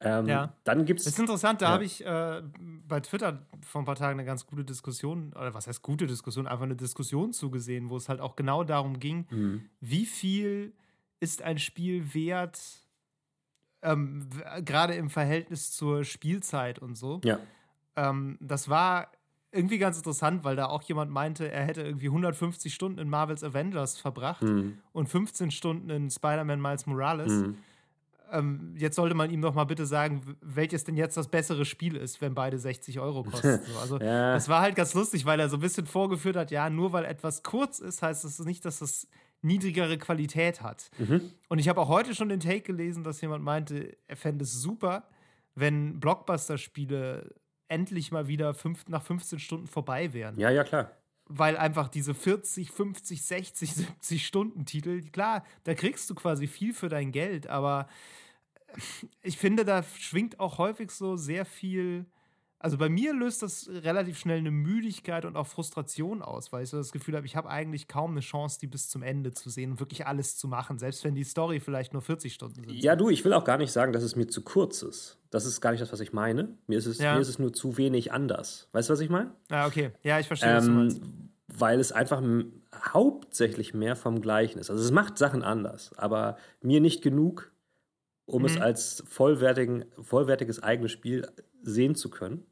Ähm, 0.00 0.26
Ja. 0.28 0.54
Dann 0.64 0.84
gibt 0.84 1.00
Das 1.00 1.06
ist 1.06 1.14
es. 1.14 1.18
interessant, 1.18 1.60
da 1.62 1.66
Ja. 1.66 1.72
habe 1.72 1.84
ich 1.84 2.04
äh, 2.04 2.42
bei 2.86 3.00
Twitter 3.00 3.46
vor 3.64 3.82
ein 3.82 3.84
paar 3.84 3.96
Tagen 3.96 4.18
eine 4.18 4.26
ganz 4.26 4.46
gute 4.46 4.64
Diskussion, 4.64 5.32
oder 5.32 5.54
was 5.54 5.66
heißt 5.66 5.82
gute 5.82 6.06
Diskussion, 6.06 6.46
einfach 6.46 6.64
eine 6.64 6.76
Diskussion 6.76 7.32
zugesehen, 7.32 7.90
wo 7.90 7.96
es 7.96 8.08
halt 8.08 8.20
auch 8.20 8.36
genau 8.36 8.64
darum 8.64 9.00
ging, 9.00 9.26
Mhm. 9.30 9.62
wie 9.80 10.06
viel 10.06 10.72
ist 11.20 11.42
ein 11.42 11.58
Spiel 11.58 12.14
wert, 12.14 12.60
ähm, 13.82 14.28
gerade 14.64 14.94
im 14.94 15.10
Verhältnis 15.10 15.72
zur 15.72 16.04
Spielzeit 16.04 16.78
und 16.78 16.96
so. 16.96 17.20
Ja. 17.24 17.38
Ähm, 17.96 18.36
das 18.40 18.68
war 18.68 19.08
irgendwie 19.50 19.78
ganz 19.78 19.96
interessant, 19.96 20.44
weil 20.44 20.56
da 20.56 20.66
auch 20.66 20.82
jemand 20.82 21.10
meinte, 21.10 21.50
er 21.50 21.64
hätte 21.64 21.82
irgendwie 21.82 22.08
150 22.08 22.74
Stunden 22.74 22.98
in 22.98 23.08
Marvel's 23.08 23.42
Avengers 23.42 23.98
verbracht 23.98 24.42
Mhm. 24.42 24.78
und 24.92 25.08
15 25.08 25.50
Stunden 25.50 25.88
in 25.90 26.10
Spider-Man 26.10 26.60
Miles 26.60 26.86
Morales. 26.86 27.32
Mhm. 27.32 27.56
Ähm, 28.30 28.74
jetzt 28.76 28.96
sollte 28.96 29.14
man 29.14 29.30
ihm 29.30 29.40
doch 29.40 29.54
mal 29.54 29.64
bitte 29.64 29.86
sagen, 29.86 30.36
welches 30.42 30.84
denn 30.84 30.98
jetzt 30.98 31.16
das 31.16 31.28
bessere 31.28 31.64
Spiel 31.64 31.96
ist, 31.96 32.20
wenn 32.20 32.34
beide 32.34 32.58
60 32.58 33.00
Euro 33.00 33.22
kosten. 33.42 33.60
So, 33.72 33.78
also, 33.78 33.98
Ja. 34.00 34.34
das 34.34 34.50
war 34.50 34.60
halt 34.60 34.76
ganz 34.76 34.92
lustig, 34.92 35.24
weil 35.24 35.40
er 35.40 35.48
so 35.48 35.56
ein 35.56 35.60
bisschen 35.60 35.86
vorgeführt 35.86 36.36
hat, 36.36 36.50
ja, 36.50 36.68
nur 36.68 36.92
weil 36.92 37.06
etwas 37.06 37.42
kurz 37.42 37.78
ist, 37.78 38.02
heißt 38.02 38.24
das 38.24 38.38
nicht, 38.40 38.66
dass 38.66 38.82
es 38.82 39.08
niedrigere 39.42 39.98
Qualität 39.98 40.62
hat. 40.62 40.90
Mhm. 40.98 41.30
Und 41.48 41.58
ich 41.58 41.68
habe 41.68 41.80
auch 41.80 41.88
heute 41.88 42.14
schon 42.14 42.28
den 42.28 42.40
Take 42.40 42.62
gelesen, 42.62 43.04
dass 43.04 43.20
jemand 43.20 43.44
meinte, 43.44 43.96
er 44.06 44.16
fände 44.16 44.44
es 44.44 44.52
super, 44.52 45.08
wenn 45.54 46.00
Blockbuster-Spiele 46.00 47.34
endlich 47.68 48.12
mal 48.12 48.28
wieder 48.28 48.54
fünf, 48.54 48.88
nach 48.88 49.02
15 49.02 49.38
Stunden 49.38 49.66
vorbei 49.66 50.12
wären 50.12 50.38
Ja, 50.38 50.50
ja, 50.50 50.64
klar. 50.64 50.90
weil 51.26 51.56
einfach 51.56 51.88
diese 51.88 52.14
40, 52.14 52.70
50, 52.70 53.22
60, 53.22 53.74
70 53.74 54.26
Stunden 54.26 54.64
Titel, 54.64 55.02
klar, 55.10 55.44
da 55.64 55.74
kriegst 55.74 56.08
du 56.08 56.14
quasi 56.14 56.46
viel 56.46 56.72
für 56.72 56.88
dein 56.88 57.12
Geld, 57.12 57.46
aber 57.46 57.88
ich 59.22 59.38
finde, 59.38 59.64
da 59.64 59.82
schwingt 59.82 60.40
auch 60.40 60.58
häufig 60.58 60.90
so 60.90 61.16
sehr 61.16 61.44
viel 61.44 62.06
Also 62.60 62.76
bei 62.76 62.88
mir 62.88 63.14
löst 63.14 63.42
das 63.42 63.68
relativ 63.68 64.18
schnell 64.18 64.38
eine 64.38 64.50
Müdigkeit 64.50 65.24
und 65.24 65.36
auch 65.36 65.46
Frustration 65.46 66.22
aus, 66.22 66.52
weil 66.52 66.64
ich 66.64 66.70
so 66.70 66.76
das 66.76 66.90
Gefühl 66.90 67.14
habe, 67.14 67.24
ich 67.24 67.36
habe 67.36 67.48
eigentlich 67.48 67.86
kaum 67.86 68.12
eine 68.12 68.20
Chance, 68.20 68.58
die 68.60 68.66
bis 68.66 68.88
zum 68.88 69.02
Ende 69.02 69.32
zu 69.32 69.48
sehen 69.48 69.70
und 69.72 69.80
wirklich 69.80 70.06
alles 70.06 70.36
zu 70.36 70.48
machen, 70.48 70.78
selbst 70.78 71.04
wenn 71.04 71.14
die 71.14 71.22
Story 71.22 71.60
vielleicht 71.60 71.92
nur 71.92 72.02
40 72.02 72.34
Stunden 72.34 72.64
sind. 72.64 72.72
Ja, 72.72 72.96
du, 72.96 73.10
ich 73.10 73.24
will 73.24 73.32
auch 73.32 73.44
gar 73.44 73.58
nicht 73.58 73.70
sagen, 73.70 73.92
dass 73.92 74.02
es 74.02 74.16
mir 74.16 74.26
zu 74.26 74.42
kurz 74.42 74.82
ist. 74.82 75.18
Das 75.30 75.46
ist 75.46 75.60
gar 75.60 75.70
nicht 75.70 75.82
das, 75.82 75.92
was 75.92 76.00
ich 76.00 76.12
meine. 76.12 76.48
Mir 76.66 76.78
ist 76.78 76.86
es, 76.86 76.98
ja. 76.98 77.14
mir 77.14 77.20
ist 77.20 77.28
es 77.28 77.38
nur 77.38 77.52
zu 77.52 77.76
wenig 77.76 78.12
anders. 78.12 78.68
Weißt 78.72 78.88
du, 78.88 78.92
was 78.92 79.00
ich 79.00 79.10
meine? 79.10 79.32
Ja, 79.50 79.62
ah, 79.62 79.66
okay. 79.66 79.92
Ja, 80.02 80.18
ich 80.18 80.26
verstehe, 80.26 80.50
ähm, 80.50 80.56
was 80.56 80.64
du 80.64 80.72
meinst. 80.72 81.00
Weil 81.46 81.80
es 81.80 81.92
einfach 81.92 82.22
hauptsächlich 82.74 83.72
mehr 83.72 83.94
vom 83.96 84.20
Gleichen 84.20 84.58
ist. 84.58 84.70
Also 84.70 84.82
es 84.82 84.90
macht 84.90 85.16
Sachen 85.16 85.42
anders, 85.42 85.92
aber 85.96 86.36
mir 86.60 86.80
nicht 86.80 87.02
genug, 87.02 87.52
um 88.28 88.42
mhm. 88.42 88.46
es 88.46 88.60
als 88.60 89.02
vollwertigen, 89.06 89.84
vollwertiges 90.00 90.62
eigenes 90.62 90.92
Spiel 90.92 91.26
sehen 91.62 91.94
zu 91.94 92.10
können. 92.10 92.46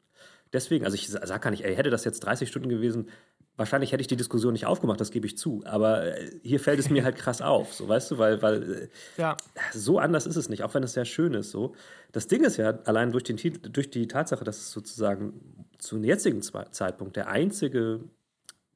Deswegen, 0.53 0.85
also 0.85 0.95
ich 0.95 1.09
sage 1.09 1.41
gar 1.41 1.51
nicht, 1.51 1.65
ey, 1.65 1.75
hätte 1.75 1.91
das 1.91 2.05
jetzt 2.05 2.21
30 2.21 2.49
Stunden 2.49 2.69
gewesen, 2.69 3.09
wahrscheinlich 3.57 3.93
hätte 3.93 4.01
ich 4.01 4.07
die 4.07 4.17
Diskussion 4.17 4.53
nicht 4.53 4.67
aufgemacht, 4.67 5.01
das 5.01 5.11
gebe 5.11 5.27
ich 5.27 5.37
zu. 5.37 5.63
Aber 5.65 6.17
äh, 6.17 6.31
hier 6.43 6.61
fällt 6.61 6.79
es 6.79 6.89
mir 6.89 7.05
halt 7.05 7.17
krass 7.17 7.43
auf, 7.43 7.75
so 7.75 7.89
weißt 7.89 8.11
du, 8.11 8.19
weil, 8.19 8.43
weil 8.43 8.73
äh, 8.73 8.89
ja. 9.19 9.37
so 9.73 9.99
anders 9.99 10.27
ist 10.27 10.37
es 10.37 10.49
nicht, 10.49 10.63
auch 10.63 10.73
wenn 10.75 10.83
es 10.83 10.93
sehr 10.93 11.05
schön 11.05 11.35
ist. 11.35 11.51
So. 11.51 11.75
Das 12.13 12.27
Ding 12.27 12.45
ist 12.45 12.57
ja 12.57 12.79
allein 12.85 13.13
durch, 13.13 13.25
den, 13.25 13.37
durch 13.71 13.91
die 13.91 14.09
Tatsache, 14.09 14.45
dass 14.45 14.59
es 14.59 14.71
sozusagen 14.71 15.67
zum 15.79 16.05
jetzigen 16.05 16.43
Zeitpunkt 16.43 17.17
der 17.17 17.29
einzige 17.29 18.01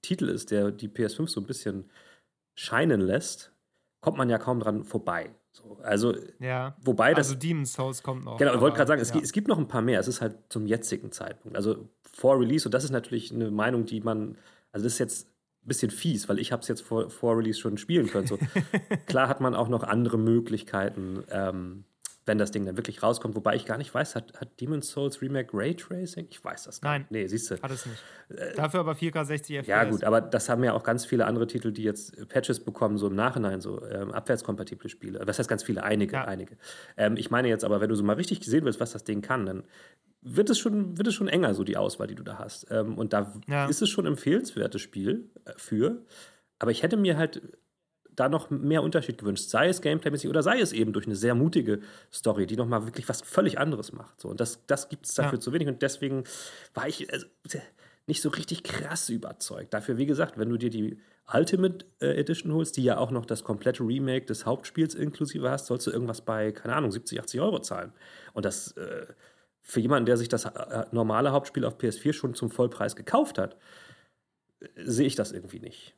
Titel 0.03 0.29
ist, 0.29 0.51
der 0.51 0.71
die 0.71 0.89
PS5 0.89 1.29
so 1.29 1.41
ein 1.41 1.47
bisschen 1.47 1.91
scheinen 2.55 3.01
lässt, 3.01 3.53
kommt 4.01 4.19
man 4.19 4.29
ja 4.29 4.39
kaum 4.39 4.61
dran 4.61 4.85
vorbei. 4.85 5.31
So, 5.53 5.79
also, 5.83 6.15
ja. 6.39 6.77
wobei 6.83 7.13
das. 7.13 7.29
Also, 7.29 7.39
Demon's 7.39 7.73
Souls 7.73 8.03
kommt 8.03 8.25
noch. 8.25 8.39
Genau, 8.39 8.55
ich 8.55 8.61
wollte 8.61 8.77
gerade 8.77 8.89
sagen, 8.89 9.01
es, 9.01 9.11
ja. 9.11 9.21
es, 9.21 9.33
gibt 9.33 9.49
noch 9.49 9.59
ein 9.59 9.69
paar 9.69 9.83
mehr. 9.83 9.99
Es 9.99 10.09
ist 10.09 10.21
halt 10.21 10.37
zum 10.49 10.67
jetzigen 10.67 11.11
Zeitpunkt. 11.11 11.57
Also, 11.57 11.89
vor 12.03 12.39
Release, 12.39 12.67
und 12.67 12.73
das 12.73 12.85
ist 12.85 12.91
natürlich 12.91 13.33
eine 13.33 13.51
Meinung, 13.51 13.85
die 13.85 14.01
man. 14.01 14.37
Also, 14.73 14.85
das 14.85 14.95
ist 14.95 14.99
jetzt 15.01 15.27
ein 15.65 15.69
bisschen 15.69 15.91
fies, 15.91 16.29
weil 16.29 16.39
ich 16.39 16.53
habe 16.53 16.63
es 16.63 16.69
jetzt 16.69 16.83
vor, 16.83 17.11
vor 17.11 17.37
Release 17.37 17.59
schon 17.59 17.79
spielen 17.79 18.07
können. 18.07 18.27
So. 18.27 18.39
Klar 19.07 19.29
hat 19.29 19.41
man 19.41 19.55
auch 19.55 19.69
noch 19.69 19.83
andere 19.83 20.19
Möglichkeiten, 20.19 21.25
ähm, 21.31 21.85
wenn 22.31 22.39
das 22.39 22.53
Ding 22.53 22.65
dann 22.65 22.77
wirklich 22.77 23.03
rauskommt. 23.03 23.35
Wobei 23.35 23.57
ich 23.57 23.67
gar 23.67 23.77
nicht 23.77 23.93
weiß, 23.93 24.15
hat, 24.15 24.41
hat 24.41 24.61
Demon's 24.61 24.89
Souls 24.89 25.21
Remake 25.21 25.51
Raytracing? 25.53 26.29
Ich 26.31 26.45
weiß 26.45 26.63
das 26.63 26.81
gar 26.81 26.93
Nein. 26.93 27.01
nicht. 27.01 27.11
Nee, 27.11 27.27
siehst 27.27 27.51
du. 27.51 27.61
Hat 27.61 27.73
es 27.73 27.85
nicht. 27.87 28.01
Äh, 28.29 28.55
Dafür 28.55 28.81
aber 28.81 28.93
4K 28.93 29.25
60 29.25 29.57
FPS. 29.57 29.67
Ja, 29.69 29.83
gut, 29.83 30.05
aber 30.05 30.21
das 30.21 30.49
haben 30.49 30.63
ja 30.63 30.73
auch 30.73 30.85
ganz 30.85 31.05
viele 31.05 31.27
andere 31.27 31.49
Titel, 31.49 31.73
die 31.73 31.83
jetzt 31.83 32.29
Patches 32.29 32.61
bekommen, 32.61 32.99
so 32.99 33.09
im 33.09 33.17
Nachhinein, 33.17 33.61
so 33.61 33.85
ähm, 33.85 34.13
abwärtskompatible 34.13 34.89
Spiele. 34.89 35.19
Das 35.25 35.41
heißt 35.41 35.49
ganz 35.49 35.65
viele, 35.65 35.83
einige, 35.83 36.13
ja. 36.13 36.25
einige. 36.25 36.57
Ähm, 36.97 37.17
ich 37.17 37.33
meine 37.33 37.49
jetzt 37.49 37.65
aber, 37.65 37.81
wenn 37.81 37.89
du 37.89 37.97
so 37.97 38.05
mal 38.05 38.15
richtig 38.15 38.45
sehen 38.45 38.65
willst, 38.65 38.79
was 38.79 38.93
das 38.93 39.03
Ding 39.03 39.23
kann, 39.23 39.47
dann 39.47 39.65
wird 40.23 40.51
es 40.51 40.59
schon, 40.61 40.99
wird 40.99 41.09
es 41.09 41.15
schon 41.15 41.27
enger, 41.27 41.55
so 41.55 41.65
die 41.65 41.77
Auswahl, 41.77 42.07
die 42.07 42.15
du 42.15 42.23
da 42.23 42.39
hast. 42.39 42.71
Ähm, 42.71 42.97
und 42.97 43.13
da 43.13 43.35
ja. 43.49 43.67
ist 43.67 43.83
es 43.83 43.89
schon 43.89 44.07
empfehlenswertes 44.07 44.81
Spiel 44.81 45.31
äh, 45.47 45.53
für. 45.57 46.05
Aber 46.61 46.71
ich 46.71 46.85
hätte 46.85 46.97
mir 46.97 47.17
halt 47.17 47.43
da 48.17 48.29
noch 48.29 48.51
mehr 48.51 48.83
Unterschied 48.83 49.19
gewünscht. 49.19 49.49
Sei 49.49 49.69
es 49.69 49.81
gameplaymäßig 49.81 50.29
oder 50.29 50.43
sei 50.43 50.61
es 50.61 50.73
eben 50.73 50.93
durch 50.93 51.07
eine 51.07 51.17
sehr 51.17 51.35
mutige 51.35 51.81
Story, 52.13 52.47
die 52.47 52.57
nochmal 52.57 52.87
wirklich 52.87 53.09
was 53.09 53.23
völlig 53.23 53.59
anderes 53.59 53.93
macht. 53.93 54.21
So, 54.21 54.29
und 54.29 54.41
das, 54.41 54.65
das 54.67 54.89
gibt 54.89 55.07
es 55.07 55.15
dafür 55.15 55.39
ja. 55.39 55.41
zu 55.41 55.53
wenig. 55.53 55.69
Und 55.69 55.83
deswegen 55.83 56.25
war 56.75 56.89
ich 56.89 57.13
also, 57.13 57.27
nicht 58.07 58.23
so 58.23 58.29
richtig 58.29 58.65
krass 58.65 59.09
überzeugt. 59.09 59.73
Dafür, 59.73 59.97
wie 59.97 60.07
gesagt, 60.07 60.39
wenn 60.39 60.49
du 60.49 60.57
dir 60.57 60.71
die 60.71 60.99
Ultimate 61.33 61.87
äh, 62.01 62.19
Edition 62.19 62.53
holst, 62.53 62.77
die 62.77 62.83
ja 62.83 62.99
auch 62.99 63.11
noch 63.11 63.25
das 63.25 63.45
komplette 63.45 63.85
Remake 63.85 64.27
des 64.27 64.47
Hauptspiels 64.47 64.95
inklusive 64.95 65.49
hast, 65.49 65.67
sollst 65.67 65.87
du 65.87 65.91
irgendwas 65.91 66.21
bei, 66.23 66.53
keine 66.53 66.75
Ahnung, 66.75 66.91
70, 66.91 67.21
80 67.21 67.41
Euro 67.41 67.61
zahlen. 67.61 67.93
Und 68.33 68.45
das 68.45 68.73
äh, 68.73 69.07
für 69.63 69.81
jemanden, 69.81 70.07
der 70.07 70.17
sich 70.17 70.29
das 70.29 70.45
äh, 70.45 70.87
normale 70.91 71.33
Hauptspiel 71.33 71.65
auf 71.65 71.79
PS4 71.79 72.13
schon 72.13 72.35
zum 72.35 72.51
Vollpreis 72.51 72.97
gekauft 72.97 73.39
hat, 73.39 73.57
äh, 74.61 74.67
sehe 74.85 75.07
ich 75.07 75.15
das 75.15 75.33
irgendwie 75.33 75.61
nicht. 75.61 75.95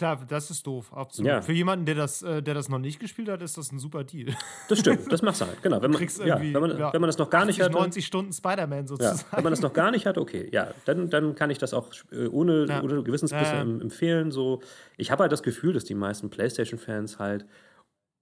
Klar, 0.00 0.18
das 0.26 0.50
ist 0.50 0.66
doof, 0.66 0.94
absolut. 0.94 1.28
Ja. 1.28 1.42
Für 1.42 1.52
jemanden, 1.52 1.84
der 1.84 1.94
das, 1.94 2.22
äh, 2.22 2.42
der 2.42 2.54
das 2.54 2.70
noch 2.70 2.78
nicht 2.78 3.00
gespielt 3.00 3.28
hat, 3.28 3.42
ist 3.42 3.58
das 3.58 3.70
ein 3.70 3.78
super 3.78 4.02
Deal. 4.02 4.34
Das 4.66 4.78
stimmt, 4.78 5.00
das 5.12 5.20
macht 5.20 5.36
sein. 5.36 5.48
Halt. 5.48 5.62
Genau, 5.62 5.82
wenn 5.82 5.90
man, 5.90 6.00
ja, 6.00 6.40
wenn, 6.40 6.52
man, 6.54 6.78
ja, 6.78 6.90
wenn 6.90 7.02
man 7.02 7.08
das 7.08 7.18
noch 7.18 7.28
gar 7.28 7.44
nicht 7.44 7.60
hat. 7.60 7.70
90 7.70 8.06
Stunden 8.06 8.32
Spider-Man 8.32 8.86
sozusagen. 8.86 9.20
Wenn 9.30 9.44
man 9.44 9.52
das 9.52 9.60
noch 9.60 9.74
gar 9.74 9.90
nicht 9.90 10.06
hat, 10.06 10.16
okay, 10.16 10.48
ja, 10.52 10.72
dann, 10.86 11.10
dann 11.10 11.34
kann 11.34 11.50
ich 11.50 11.58
das 11.58 11.74
auch 11.74 11.90
äh, 12.12 12.28
ohne, 12.28 12.64
ja. 12.64 12.82
ohne 12.82 13.02
Gewissensbisse 13.02 13.56
empfehlen. 13.56 14.30
So. 14.30 14.62
Ich 14.96 15.10
habe 15.10 15.20
halt 15.20 15.32
das 15.32 15.42
Gefühl, 15.42 15.74
dass 15.74 15.84
die 15.84 15.94
meisten 15.94 16.30
PlayStation-Fans 16.30 17.18
halt 17.18 17.44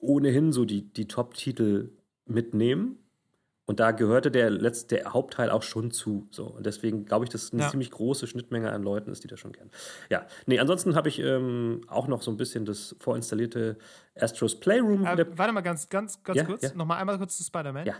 ohnehin 0.00 0.50
so 0.50 0.64
die, 0.64 0.92
die 0.92 1.06
Top-Titel 1.06 1.90
mitnehmen 2.26 2.98
und 3.68 3.80
da 3.80 3.90
gehörte 3.90 4.30
der 4.30 4.48
letzte 4.48 4.96
der 4.96 5.12
Hauptteil 5.12 5.50
auch 5.50 5.62
schon 5.62 5.90
zu. 5.90 6.26
So. 6.30 6.46
Und 6.46 6.64
deswegen 6.64 7.04
glaube 7.04 7.26
ich, 7.26 7.28
dass 7.28 7.42
es 7.42 7.52
eine 7.52 7.64
ja. 7.64 7.68
ziemlich 7.68 7.90
große 7.90 8.26
Schnittmenge 8.26 8.72
an 8.72 8.82
Leuten 8.82 9.12
ist, 9.12 9.24
die 9.24 9.28
das 9.28 9.38
schon 9.38 9.52
kennen. 9.52 9.70
Ja, 10.08 10.26
nee, 10.46 10.58
ansonsten 10.58 10.94
habe 10.94 11.10
ich 11.10 11.18
ähm, 11.18 11.82
auch 11.86 12.08
noch 12.08 12.22
so 12.22 12.30
ein 12.30 12.38
bisschen 12.38 12.64
das 12.64 12.96
vorinstallierte 12.98 13.76
Astros 14.18 14.58
Playroom. 14.58 15.04
Äh, 15.04 15.26
warte 15.36 15.52
mal 15.52 15.60
ganz, 15.60 15.90
ganz, 15.90 16.22
ganz 16.22 16.38
ja, 16.38 16.44
kurz. 16.44 16.62
Ja. 16.62 16.74
Nochmal 16.74 16.98
einmal 16.98 17.18
kurz 17.18 17.36
zu 17.36 17.44
Spider-Man. 17.44 17.84
Ja. 17.84 17.94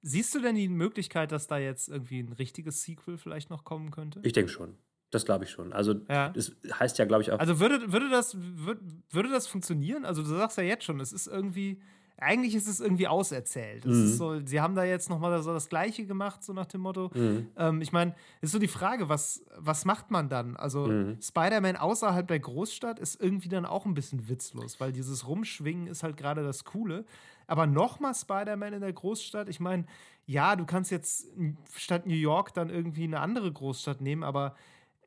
Siehst 0.00 0.34
du 0.34 0.40
denn 0.40 0.56
die 0.56 0.68
Möglichkeit, 0.68 1.30
dass 1.30 1.46
da 1.46 1.56
jetzt 1.56 1.88
irgendwie 1.88 2.18
ein 2.18 2.32
richtiges 2.32 2.82
Sequel 2.82 3.16
vielleicht 3.16 3.48
noch 3.48 3.62
kommen 3.62 3.92
könnte? 3.92 4.18
Ich 4.24 4.32
denke 4.32 4.50
schon. 4.50 4.74
Das 5.12 5.24
glaube 5.24 5.44
ich 5.44 5.50
schon. 5.50 5.72
Also, 5.72 5.94
ja. 6.08 6.30
das 6.30 6.50
heißt 6.80 6.98
ja, 6.98 7.04
glaube 7.04 7.22
ich, 7.22 7.30
auch. 7.30 7.38
Also, 7.38 7.60
würde, 7.60 7.92
würde, 7.92 8.10
das, 8.10 8.36
würde, 8.36 8.80
würde 9.10 9.30
das 9.30 9.46
funktionieren? 9.46 10.04
Also, 10.04 10.22
du 10.22 10.28
sagst 10.30 10.58
ja 10.58 10.64
jetzt 10.64 10.82
schon, 10.82 10.98
es 10.98 11.12
ist 11.12 11.28
irgendwie 11.28 11.80
eigentlich 12.22 12.54
ist 12.54 12.68
es 12.68 12.80
irgendwie 12.80 13.08
auserzählt. 13.08 13.84
Mhm. 13.84 14.06
So, 14.06 14.40
sie 14.44 14.60
haben 14.60 14.74
da 14.74 14.84
jetzt 14.84 15.10
nochmal 15.10 15.42
so 15.42 15.52
das 15.52 15.68
Gleiche 15.68 16.06
gemacht, 16.06 16.42
so 16.42 16.52
nach 16.52 16.66
dem 16.66 16.82
Motto. 16.82 17.10
Mhm. 17.14 17.48
Ähm, 17.56 17.80
ich 17.80 17.92
meine, 17.92 18.14
ist 18.40 18.52
so 18.52 18.58
die 18.58 18.68
Frage, 18.68 19.08
was, 19.08 19.44
was 19.56 19.84
macht 19.84 20.10
man 20.10 20.28
dann? 20.28 20.56
Also, 20.56 20.86
mhm. 20.86 21.20
Spider-Man 21.20 21.76
außerhalb 21.76 22.26
der 22.26 22.40
Großstadt 22.40 22.98
ist 22.98 23.20
irgendwie 23.20 23.48
dann 23.48 23.66
auch 23.66 23.86
ein 23.86 23.94
bisschen 23.94 24.28
witzlos, 24.28 24.80
weil 24.80 24.92
dieses 24.92 25.26
Rumschwingen 25.26 25.86
ist 25.86 26.02
halt 26.02 26.16
gerade 26.16 26.42
das 26.42 26.64
Coole. 26.64 27.04
Aber 27.46 27.66
nochmal 27.66 28.14
Spider-Man 28.14 28.74
in 28.74 28.80
der 28.80 28.92
Großstadt, 28.92 29.48
ich 29.48 29.60
meine, 29.60 29.84
ja, 30.24 30.56
du 30.56 30.64
kannst 30.64 30.90
jetzt 30.90 31.26
statt 31.74 32.06
New 32.06 32.14
York 32.14 32.54
dann 32.54 32.70
irgendwie 32.70 33.04
eine 33.04 33.20
andere 33.20 33.52
Großstadt 33.52 34.00
nehmen, 34.00 34.22
aber 34.22 34.54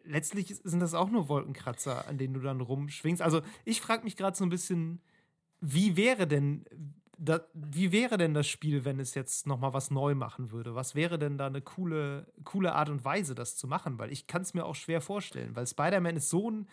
letztlich 0.03 0.55
sind 0.63 0.81
das 0.81 0.93
auch 0.93 1.09
nur 1.09 1.29
Wolkenkratzer, 1.29 2.07
an 2.07 2.17
denen 2.17 2.33
du 2.33 2.41
dann 2.41 2.61
rumschwingst. 2.61 3.21
Also, 3.21 3.41
ich 3.63 3.81
frage 3.81 4.03
mich 4.03 4.17
gerade 4.17 4.37
so 4.37 4.43
ein 4.43 4.49
bisschen 4.49 5.01
wie 5.61 5.97
wäre 5.97 6.27
denn 6.27 6.65
da, 7.17 7.41
wie 7.53 7.91
wäre 7.91 8.17
denn 8.17 8.33
das 8.33 8.47
Spiel, 8.47 8.85
wenn 8.85 8.99
es 8.99 9.15
jetzt 9.15 9.47
noch 9.47 9.59
mal 9.59 9.73
was 9.73 9.91
neu 9.91 10.15
machen 10.15 10.51
würde? 10.51 10.75
Was 10.75 10.95
wäre 10.95 11.17
denn 11.17 11.37
da 11.37 11.47
eine 11.47 11.61
coole, 11.61 12.27
coole 12.43 12.73
Art 12.73 12.89
und 12.89 13.05
Weise, 13.05 13.35
das 13.35 13.55
zu 13.55 13.67
machen? 13.67 13.97
Weil 13.99 14.11
ich 14.11 14.27
kann 14.27 14.41
es 14.41 14.53
mir 14.53 14.65
auch 14.65 14.75
schwer 14.75 15.01
vorstellen, 15.01 15.55
weil 15.55 15.67
Spider-Man 15.67 16.17
ist 16.17 16.29
so 16.29 16.49
ein 16.49 16.67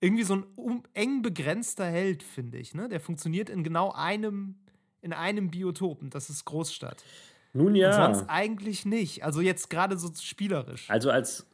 irgendwie 0.00 0.22
so 0.22 0.36
ein 0.36 0.44
um, 0.54 0.84
eng 0.94 1.22
begrenzter 1.22 1.86
Held, 1.86 2.22
finde 2.22 2.58
ich. 2.58 2.74
Ne? 2.74 2.88
Der 2.88 3.00
funktioniert 3.00 3.50
in 3.50 3.64
genau 3.64 3.92
einem 3.92 4.56
in 5.00 5.12
einem 5.12 5.50
Biotop 5.50 6.02
und 6.02 6.14
das 6.14 6.28
ist 6.28 6.44
Großstadt. 6.44 7.04
Nun 7.52 7.74
ja. 7.74 7.88
Und 7.88 8.14
sonst 8.14 8.28
eigentlich 8.28 8.84
nicht. 8.84 9.24
Also 9.24 9.40
jetzt 9.40 9.70
gerade 9.70 9.96
so 9.96 10.10
spielerisch. 10.14 10.88
Also 10.90 11.10
als 11.10 11.46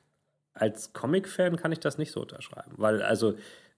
als 0.54 0.92
Comic-Fan 0.92 1.56
kann 1.56 1.72
ich 1.72 1.80
das 1.80 1.98
nicht 1.98 2.12
so 2.12 2.20
unterschreiben, 2.20 2.72
weil 2.76 3.02
also 3.02 3.34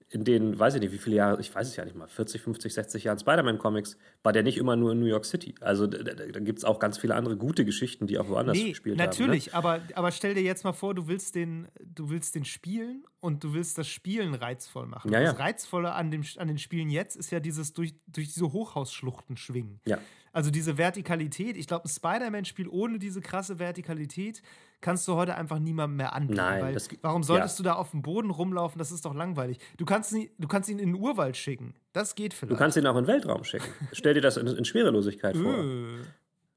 in 0.08 0.24
den, 0.24 0.56
weiß 0.58 0.74
ich 0.76 0.80
nicht, 0.80 0.92
wie 0.92 0.98
viele 0.98 1.16
Jahre, 1.16 1.40
ich 1.40 1.52
weiß 1.52 1.66
es 1.66 1.74
ja 1.74 1.84
nicht 1.84 1.96
mal, 1.96 2.06
40, 2.06 2.40
50, 2.40 2.72
60 2.72 3.04
Jahren 3.04 3.18
Spider-Man-Comics, 3.18 3.96
war 4.22 4.32
der 4.32 4.44
nicht 4.44 4.56
immer 4.56 4.76
nur 4.76 4.92
in 4.92 5.00
New 5.00 5.06
York 5.06 5.24
City. 5.24 5.56
Also 5.60 5.88
da, 5.88 6.02
da 6.14 6.40
gibt 6.40 6.60
es 6.60 6.64
auch 6.64 6.78
ganz 6.78 6.96
viele 6.96 7.16
andere 7.16 7.36
gute 7.36 7.64
Geschichten, 7.64 8.06
die 8.06 8.18
auch 8.18 8.28
woanders 8.28 8.56
nee, 8.56 8.68
gespielt 8.68 8.98
natürlich, 8.98 9.52
haben. 9.52 9.64
Natürlich, 9.64 9.86
ne? 9.86 9.94
aber, 9.94 9.98
aber 9.98 10.12
stell 10.12 10.34
dir 10.34 10.42
jetzt 10.42 10.62
mal 10.62 10.72
vor, 10.72 10.94
du 10.94 11.08
willst 11.08 11.34
den, 11.34 11.66
du 11.84 12.08
willst 12.08 12.36
den 12.36 12.44
spielen 12.44 13.04
und 13.18 13.42
du 13.42 13.52
willst 13.52 13.78
das 13.78 13.88
Spielen 13.88 14.34
reizvoll 14.34 14.86
machen. 14.86 15.12
Ja, 15.12 15.20
ja. 15.20 15.32
Das 15.32 15.40
Reizvolle 15.40 15.92
an, 15.92 16.12
dem, 16.12 16.22
an 16.36 16.46
den 16.46 16.58
Spielen 16.58 16.88
jetzt 16.88 17.16
ist 17.16 17.32
ja 17.32 17.40
dieses 17.40 17.72
durch, 17.72 17.94
durch 18.06 18.32
diese 18.32 18.52
Hochhausschluchten 18.52 19.36
schwingen. 19.36 19.80
Ja. 19.86 19.98
Also 20.32 20.50
diese 20.50 20.78
Vertikalität, 20.78 21.56
ich 21.56 21.66
glaube, 21.66 21.86
ein 21.86 21.88
Spider-Man-Spiel 21.88 22.68
ohne 22.68 22.98
diese 22.98 23.22
krasse 23.22 23.58
Vertikalität 23.58 24.42
kannst 24.80 25.06
du 25.08 25.14
heute 25.14 25.34
einfach 25.34 25.58
niemandem 25.58 25.96
mehr 25.96 26.12
anbieten. 26.12 26.40
Nein, 26.40 26.74
das, 26.74 26.88
warum 27.02 27.22
solltest 27.22 27.58
ja. 27.58 27.62
du 27.62 27.68
da 27.70 27.74
auf 27.74 27.90
dem 27.90 28.02
Boden 28.02 28.30
rumlaufen? 28.30 28.78
Das 28.78 28.92
ist 28.92 29.04
doch 29.04 29.14
langweilig. 29.14 29.58
Du 29.76 29.84
kannst, 29.84 30.12
ihn, 30.12 30.30
du 30.38 30.48
kannst 30.48 30.68
ihn 30.68 30.78
in 30.78 30.92
den 30.92 31.00
Urwald 31.00 31.36
schicken. 31.36 31.74
Das 31.92 32.14
geht 32.14 32.34
vielleicht. 32.34 32.52
Du 32.52 32.56
kannst 32.56 32.76
ihn 32.76 32.86
auch 32.86 32.96
in 32.96 33.04
den 33.04 33.08
Weltraum 33.08 33.44
schicken. 33.44 33.68
Stell 33.92 34.14
dir 34.14 34.20
das 34.20 34.36
in, 34.36 34.46
in 34.46 34.64
Schwerelosigkeit 34.64 35.36
vor. 35.36 35.54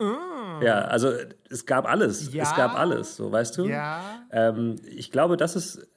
Uh. 0.02 0.64
Ja, 0.64 0.82
also 0.82 1.12
es 1.50 1.66
gab 1.66 1.86
alles. 1.86 2.34
Ja, 2.34 2.44
es 2.44 2.56
gab 2.56 2.78
alles, 2.78 3.16
so 3.16 3.32
weißt 3.32 3.58
du. 3.58 3.66
Ja. 3.66 4.24
Ähm, 4.32 4.76
ich 4.86 5.12
glaube, 5.12 5.36
das 5.36 5.56
ist 5.56 5.88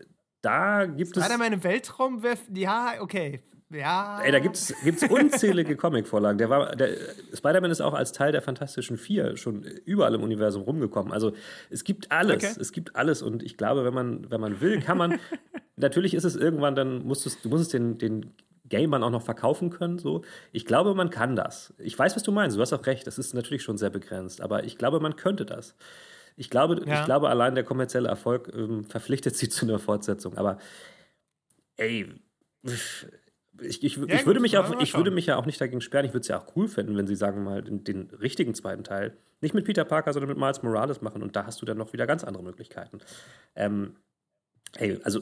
da 0.42 0.86
gibt 0.86 1.16
es. 1.16 1.24
Spider-Man 1.24 1.52
im 1.52 1.64
Weltraum, 1.64 2.22
ja, 2.52 2.94
okay. 3.00 3.40
Ja. 3.72 4.20
Ey, 4.22 4.32
da 4.32 4.38
gibt 4.38 4.56
es 4.56 4.72
unzählige 5.08 5.76
Comic-Vorlagen. 5.76 6.38
Der 6.38 6.50
war, 6.50 6.76
der, 6.76 6.90
Spider-Man 7.34 7.70
ist 7.70 7.80
auch 7.80 7.94
als 7.94 8.12
Teil 8.12 8.32
der 8.32 8.42
Fantastischen 8.42 8.96
Vier 8.96 9.36
schon 9.36 9.62
überall 9.62 10.14
im 10.14 10.22
Universum 10.22 10.62
rumgekommen. 10.62 11.12
Also 11.12 11.32
es 11.70 11.84
gibt 11.84 12.12
alles. 12.12 12.44
Okay. 12.44 12.60
Es 12.60 12.72
gibt 12.72 12.96
alles. 12.96 13.22
Und 13.22 13.42
ich 13.42 13.56
glaube, 13.56 13.84
wenn 13.84 13.94
man, 13.94 14.30
wenn 14.30 14.40
man 14.40 14.60
will, 14.60 14.80
kann 14.80 14.98
man. 14.98 15.18
natürlich 15.76 16.14
ist 16.14 16.24
es 16.24 16.36
irgendwann, 16.36 16.74
dann 16.74 17.04
musst 17.04 17.44
du 17.44 17.48
musst 17.48 17.62
es 17.62 17.68
den, 17.68 17.98
den 17.98 18.34
Gamern 18.68 19.02
auch 19.02 19.10
noch 19.10 19.22
verkaufen 19.22 19.70
können. 19.70 19.98
So. 19.98 20.22
Ich 20.52 20.64
glaube, 20.64 20.94
man 20.94 21.10
kann 21.10 21.36
das. 21.36 21.74
Ich 21.78 21.98
weiß, 21.98 22.16
was 22.16 22.22
du 22.22 22.32
meinst. 22.32 22.56
Du 22.56 22.60
hast 22.60 22.72
auch 22.72 22.86
recht. 22.86 23.06
Das 23.06 23.18
ist 23.18 23.34
natürlich 23.34 23.62
schon 23.62 23.78
sehr 23.78 23.90
begrenzt. 23.90 24.40
Aber 24.40 24.64
ich 24.64 24.78
glaube, 24.78 25.00
man 25.00 25.16
könnte 25.16 25.44
das. 25.44 25.74
ich 26.36 26.50
glaube, 26.50 26.82
ja. 26.86 27.00
ich 27.00 27.04
glaube, 27.04 27.28
allein 27.28 27.54
der 27.54 27.64
kommerzielle 27.64 28.08
Erfolg 28.08 28.50
ähm, 28.54 28.84
verpflichtet 28.84 29.36
sie 29.36 29.48
zu 29.48 29.66
einer 29.66 29.78
Fortsetzung. 29.78 30.36
Aber 30.36 30.58
ey, 31.76 32.08
ich, 33.62 33.82
ich, 33.82 33.98
ich, 33.98 34.26
würde 34.26 34.40
mich 34.40 34.58
auch, 34.58 34.80
ich 34.80 34.94
würde 34.94 35.10
mich 35.10 35.26
ja 35.26 35.36
auch 35.36 35.46
nicht 35.46 35.60
dagegen 35.60 35.80
sperren. 35.80 36.06
Ich 36.06 36.12
würde 36.12 36.22
es 36.22 36.28
ja 36.28 36.40
auch 36.40 36.56
cool 36.56 36.68
finden, 36.68 36.96
wenn 36.96 37.06
sie 37.06 37.16
sagen 37.16 37.42
mal 37.44 37.62
den, 37.62 37.84
den, 37.84 38.10
richtigen 38.10 38.54
zweiten 38.54 38.84
Teil 38.84 39.16
nicht 39.40 39.54
mit 39.54 39.64
Peter 39.64 39.84
Parker, 39.84 40.12
sondern 40.12 40.28
mit 40.28 40.38
Miles 40.38 40.62
Morales 40.62 41.00
machen. 41.00 41.22
Und 41.22 41.34
da 41.36 41.46
hast 41.46 41.60
du 41.62 41.66
dann 41.66 41.78
noch 41.78 41.92
wieder 41.92 42.06
ganz 42.06 42.24
andere 42.24 42.44
Möglichkeiten. 42.44 42.98
Ähm, 43.56 43.96
hey, 44.76 45.00
also 45.04 45.20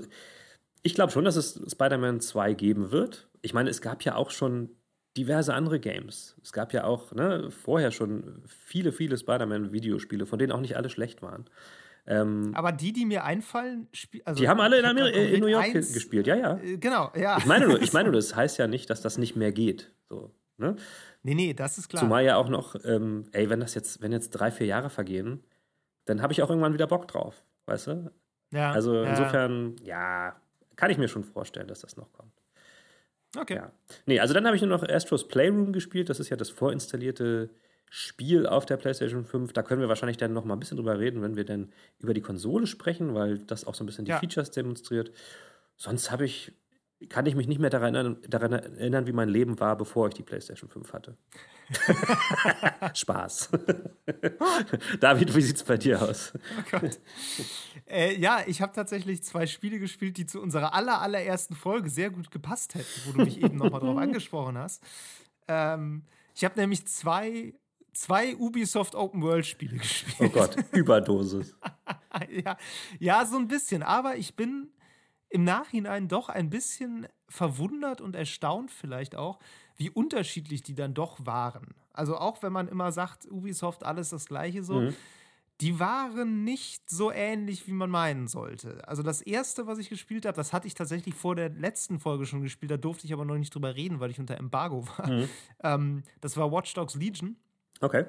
ich 0.82 0.94
glaube 0.94 1.12
schon, 1.12 1.24
dass 1.24 1.36
es 1.36 1.60
Spider-Man 1.70 2.20
2 2.20 2.54
geben 2.54 2.90
wird. 2.90 3.28
Ich 3.42 3.54
meine, 3.54 3.70
es 3.70 3.80
gab 3.80 4.02
ja 4.02 4.16
auch 4.16 4.30
schon 4.30 4.70
diverse 5.16 5.54
andere 5.54 5.80
Games. 5.80 6.36
Es 6.42 6.52
gab 6.52 6.72
ja 6.72 6.84
auch 6.84 7.12
ne, 7.12 7.50
vorher 7.50 7.90
schon 7.90 8.42
viele, 8.46 8.92
viele 8.92 9.18
Spider-Man-Videospiele, 9.18 10.26
von 10.26 10.38
denen 10.38 10.52
auch 10.52 10.60
nicht 10.60 10.76
alle 10.76 10.90
schlecht 10.90 11.22
waren. 11.22 11.46
Ähm, 12.06 12.52
Aber 12.54 12.72
die, 12.72 12.92
die 12.92 13.04
mir 13.04 13.24
einfallen, 13.24 13.88
also 14.24 14.40
die 14.40 14.48
haben 14.48 14.60
alle 14.60 14.78
in, 14.78 14.84
Ameri 14.84 15.34
in 15.34 15.40
New 15.40 15.46
York 15.46 15.72
gespielt, 15.72 16.26
ja, 16.26 16.34
ja. 16.34 16.56
Äh, 16.58 16.78
genau, 16.78 17.12
ja. 17.14 17.38
Ich 17.38 17.46
meine 17.46 17.68
nur, 17.68 17.80
ich 17.80 17.92
meine 17.92 18.10
nur, 18.10 18.16
das 18.16 18.34
heißt 18.34 18.58
ja 18.58 18.66
nicht, 18.66 18.90
dass 18.90 19.00
das 19.00 19.18
nicht 19.18 19.36
mehr 19.36 19.52
geht. 19.52 19.92
So, 20.08 20.34
ne? 20.56 20.76
Nee, 21.22 21.34
nee, 21.34 21.54
das 21.54 21.78
ist 21.78 21.88
klar. 21.88 22.02
Zumal 22.02 22.24
ja 22.24 22.36
auch 22.36 22.48
noch, 22.48 22.76
ähm, 22.84 23.24
ey, 23.32 23.50
wenn 23.50 23.60
das 23.60 23.74
jetzt, 23.74 24.00
wenn 24.00 24.12
jetzt 24.12 24.30
drei, 24.30 24.50
vier 24.50 24.66
Jahre 24.66 24.90
vergehen, 24.90 25.44
dann 26.06 26.22
habe 26.22 26.32
ich 26.32 26.42
auch 26.42 26.48
irgendwann 26.48 26.72
wieder 26.72 26.86
Bock 26.86 27.06
drauf, 27.08 27.44
weißt 27.66 27.88
du? 27.88 28.10
Ja. 28.52 28.72
Also 28.72 29.02
insofern, 29.02 29.76
ja, 29.82 30.28
ja 30.28 30.36
kann 30.76 30.90
ich 30.90 30.98
mir 30.98 31.08
schon 31.08 31.24
vorstellen, 31.24 31.68
dass 31.68 31.80
das 31.80 31.96
noch 31.96 32.10
kommt. 32.12 32.32
Okay. 33.38 33.56
Ja. 33.56 33.72
Nee, 34.06 34.18
also 34.18 34.34
dann 34.34 34.46
habe 34.46 34.56
ich 34.56 34.62
nur 34.62 34.70
noch 34.70 34.82
Astros 34.82 35.28
Playroom 35.28 35.72
gespielt. 35.72 36.08
Das 36.08 36.18
ist 36.20 36.30
ja 36.30 36.36
das 36.36 36.50
vorinstallierte 36.50 37.50
Spiel 37.92 38.46
auf 38.46 38.66
der 38.66 38.76
PlayStation 38.76 39.24
5. 39.24 39.52
Da 39.52 39.62
können 39.62 39.80
wir 39.80 39.88
wahrscheinlich 39.88 40.16
dann 40.16 40.32
noch 40.32 40.44
mal 40.44 40.54
ein 40.54 40.60
bisschen 40.60 40.76
drüber 40.76 40.98
reden, 40.98 41.22
wenn 41.22 41.36
wir 41.36 41.44
dann 41.44 41.72
über 41.98 42.14
die 42.14 42.20
Konsole 42.22 42.66
sprechen, 42.66 43.14
weil 43.14 43.38
das 43.38 43.66
auch 43.66 43.74
so 43.74 43.84
ein 43.84 43.86
bisschen 43.86 44.04
die 44.04 44.12
ja. 44.12 44.18
Features 44.18 44.52
demonstriert. 44.52 45.12
Sonst 45.76 46.10
habe 46.10 46.24
ich 46.24 46.52
kann 47.08 47.24
ich 47.24 47.34
mich 47.34 47.48
nicht 47.48 47.60
mehr 47.60 47.70
daran 47.70 47.94
erinnern, 47.94 48.18
daran 48.28 48.52
erinnern, 48.52 49.06
wie 49.06 49.12
mein 49.12 49.30
Leben 49.30 49.58
war, 49.58 49.76
bevor 49.76 50.08
ich 50.08 50.14
die 50.14 50.22
PlayStation 50.22 50.68
5 50.68 50.92
hatte. 50.92 51.16
Spaß. 52.94 53.50
David, 55.00 55.34
wie 55.34 55.40
sieht 55.40 55.56
es 55.56 55.64
bei 55.64 55.78
dir 55.78 56.02
aus? 56.02 56.32
Oh 56.72 56.78
äh, 57.86 58.14
ja, 58.18 58.42
ich 58.46 58.60
habe 58.60 58.74
tatsächlich 58.74 59.22
zwei 59.22 59.46
Spiele 59.46 59.78
gespielt, 59.78 60.18
die 60.18 60.26
zu 60.26 60.42
unserer 60.42 60.74
aller, 60.74 61.00
allerersten 61.00 61.54
Folge 61.54 61.88
sehr 61.88 62.10
gut 62.10 62.30
gepasst 62.30 62.74
hätten, 62.74 63.00
wo 63.06 63.12
du 63.12 63.24
mich 63.24 63.42
eben 63.42 63.56
nochmal 63.56 63.80
drauf 63.80 63.96
angesprochen 63.98 64.58
hast. 64.58 64.82
Ähm, 65.48 66.04
ich 66.34 66.44
habe 66.44 66.60
nämlich 66.60 66.86
zwei, 66.86 67.54
zwei 67.92 68.36
Ubisoft 68.36 68.94
Open 68.94 69.22
World 69.22 69.46
Spiele 69.46 69.76
gespielt. 69.78 70.16
Oh 70.20 70.28
Gott, 70.28 70.56
Überdosis. 70.72 71.54
ja, 72.30 72.56
ja, 72.98 73.26
so 73.26 73.36
ein 73.36 73.48
bisschen. 73.48 73.82
Aber 73.82 74.16
ich 74.16 74.34
bin 74.34 74.70
im 75.28 75.44
Nachhinein 75.44 76.08
doch 76.08 76.28
ein 76.28 76.50
bisschen 76.50 77.06
verwundert 77.28 78.00
und 78.00 78.16
erstaunt 78.16 78.70
vielleicht 78.70 79.14
auch, 79.14 79.38
wie 79.76 79.88
unterschiedlich 79.88 80.62
die 80.62 80.74
dann 80.74 80.92
doch 80.92 81.24
waren. 81.24 81.68
Also 81.92 82.16
auch 82.16 82.42
wenn 82.42 82.52
man 82.52 82.68
immer 82.68 82.92
sagt, 82.92 83.30
Ubisoft 83.30 83.84
alles 83.84 84.10
das 84.10 84.26
gleiche 84.26 84.62
so, 84.64 84.80
mhm. 84.80 84.94
die 85.60 85.78
waren 85.78 86.44
nicht 86.44 86.90
so 86.90 87.12
ähnlich, 87.12 87.66
wie 87.68 87.72
man 87.72 87.90
meinen 87.90 88.26
sollte. 88.26 88.86
Also 88.88 89.02
das 89.02 89.22
erste, 89.22 89.66
was 89.66 89.78
ich 89.78 89.88
gespielt 89.88 90.26
habe, 90.26 90.36
das 90.36 90.52
hatte 90.52 90.66
ich 90.66 90.74
tatsächlich 90.74 91.14
vor 91.14 91.36
der 91.36 91.50
letzten 91.50 92.00
Folge 92.00 92.26
schon 92.26 92.42
gespielt, 92.42 92.72
da 92.72 92.76
durfte 92.76 93.06
ich 93.06 93.12
aber 93.12 93.24
noch 93.24 93.36
nicht 93.36 93.54
drüber 93.54 93.76
reden, 93.76 94.00
weil 94.00 94.10
ich 94.10 94.18
unter 94.18 94.36
Embargo 94.36 94.86
war. 94.98 95.08
Mhm. 95.08 95.28
Ähm, 95.62 96.02
das 96.20 96.36
war 96.36 96.50
Watch 96.50 96.74
Dogs 96.74 96.96
Legion. 96.96 97.36
Okay. 97.80 98.04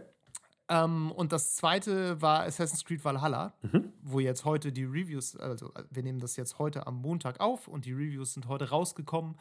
Ähm, 0.70 1.12
und 1.12 1.32
das 1.34 1.56
zweite 1.56 2.22
war 2.22 2.44
Assassin's 2.44 2.86
Creed 2.86 3.04
Valhalla, 3.04 3.54
mhm. 3.62 3.92
wo 4.02 4.20
jetzt 4.20 4.46
heute 4.46 4.72
die 4.72 4.86
Reviews, 4.86 5.36
also 5.36 5.72
wir 5.90 6.04
nehmen 6.04 6.20
das 6.20 6.38
jetzt 6.38 6.60
heute 6.60 6.88
am 6.88 6.96
Montag 6.96 7.40
auf 7.40 7.68
und 7.68 7.86
die 7.86 7.92
Reviews 7.92 8.34
sind 8.34 8.48
heute 8.48 8.70
rausgekommen. 8.70 9.36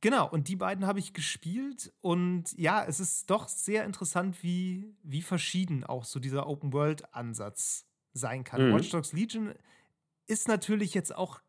Genau, 0.00 0.28
und 0.28 0.48
die 0.48 0.56
beiden 0.56 0.86
habe 0.86 0.98
ich 0.98 1.12
gespielt 1.12 1.92
und 2.02 2.56
ja, 2.56 2.84
es 2.84 3.00
ist 3.00 3.30
doch 3.30 3.48
sehr 3.48 3.84
interessant, 3.84 4.42
wie, 4.42 4.94
wie 5.02 5.22
verschieden 5.22 5.82
auch 5.82 6.04
so 6.04 6.20
dieser 6.20 6.46
Open-World-Ansatz 6.46 7.86
sein 8.12 8.44
kann. 8.44 8.68
Mhm. 8.68 8.74
Watch 8.74 8.90
Dogs 8.90 9.12
Legion 9.12 9.54
ist 10.26 10.46
natürlich 10.46 10.94
jetzt 10.94 11.14
auch 11.16 11.40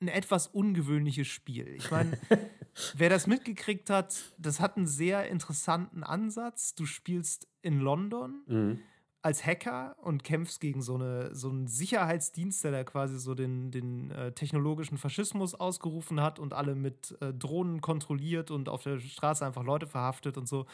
ein 0.00 0.08
etwas 0.08 0.46
ungewöhnliches 0.46 1.26
Spiel. 1.26 1.68
Ich 1.74 1.90
meine, 1.90 2.18
wer 2.96 3.10
das 3.10 3.26
mitgekriegt 3.26 3.90
hat, 3.90 4.14
das 4.38 4.60
hat 4.60 4.76
einen 4.76 4.86
sehr 4.86 5.28
interessanten 5.28 6.02
Ansatz. 6.02 6.74
Du 6.74 6.86
spielst 6.86 7.48
in 7.62 7.80
London 7.80 8.42
mhm. 8.46 8.78
als 9.22 9.44
Hacker 9.44 9.96
und 10.02 10.24
kämpfst 10.24 10.60
gegen 10.60 10.82
so, 10.82 10.94
eine, 10.94 11.34
so 11.34 11.48
einen 11.48 11.66
Sicherheitsdienst, 11.66 12.64
der 12.64 12.72
da 12.72 12.84
quasi 12.84 13.18
so 13.18 13.34
den, 13.34 13.70
den 13.70 14.10
äh, 14.10 14.32
technologischen 14.32 14.98
Faschismus 14.98 15.54
ausgerufen 15.54 16.20
hat 16.20 16.38
und 16.38 16.54
alle 16.54 16.74
mit 16.74 17.16
äh, 17.20 17.32
Drohnen 17.32 17.80
kontrolliert 17.80 18.50
und 18.50 18.68
auf 18.68 18.82
der 18.82 18.98
Straße 18.98 19.44
einfach 19.44 19.64
Leute 19.64 19.86
verhaftet 19.86 20.36
und 20.36 20.48
so. 20.48 20.66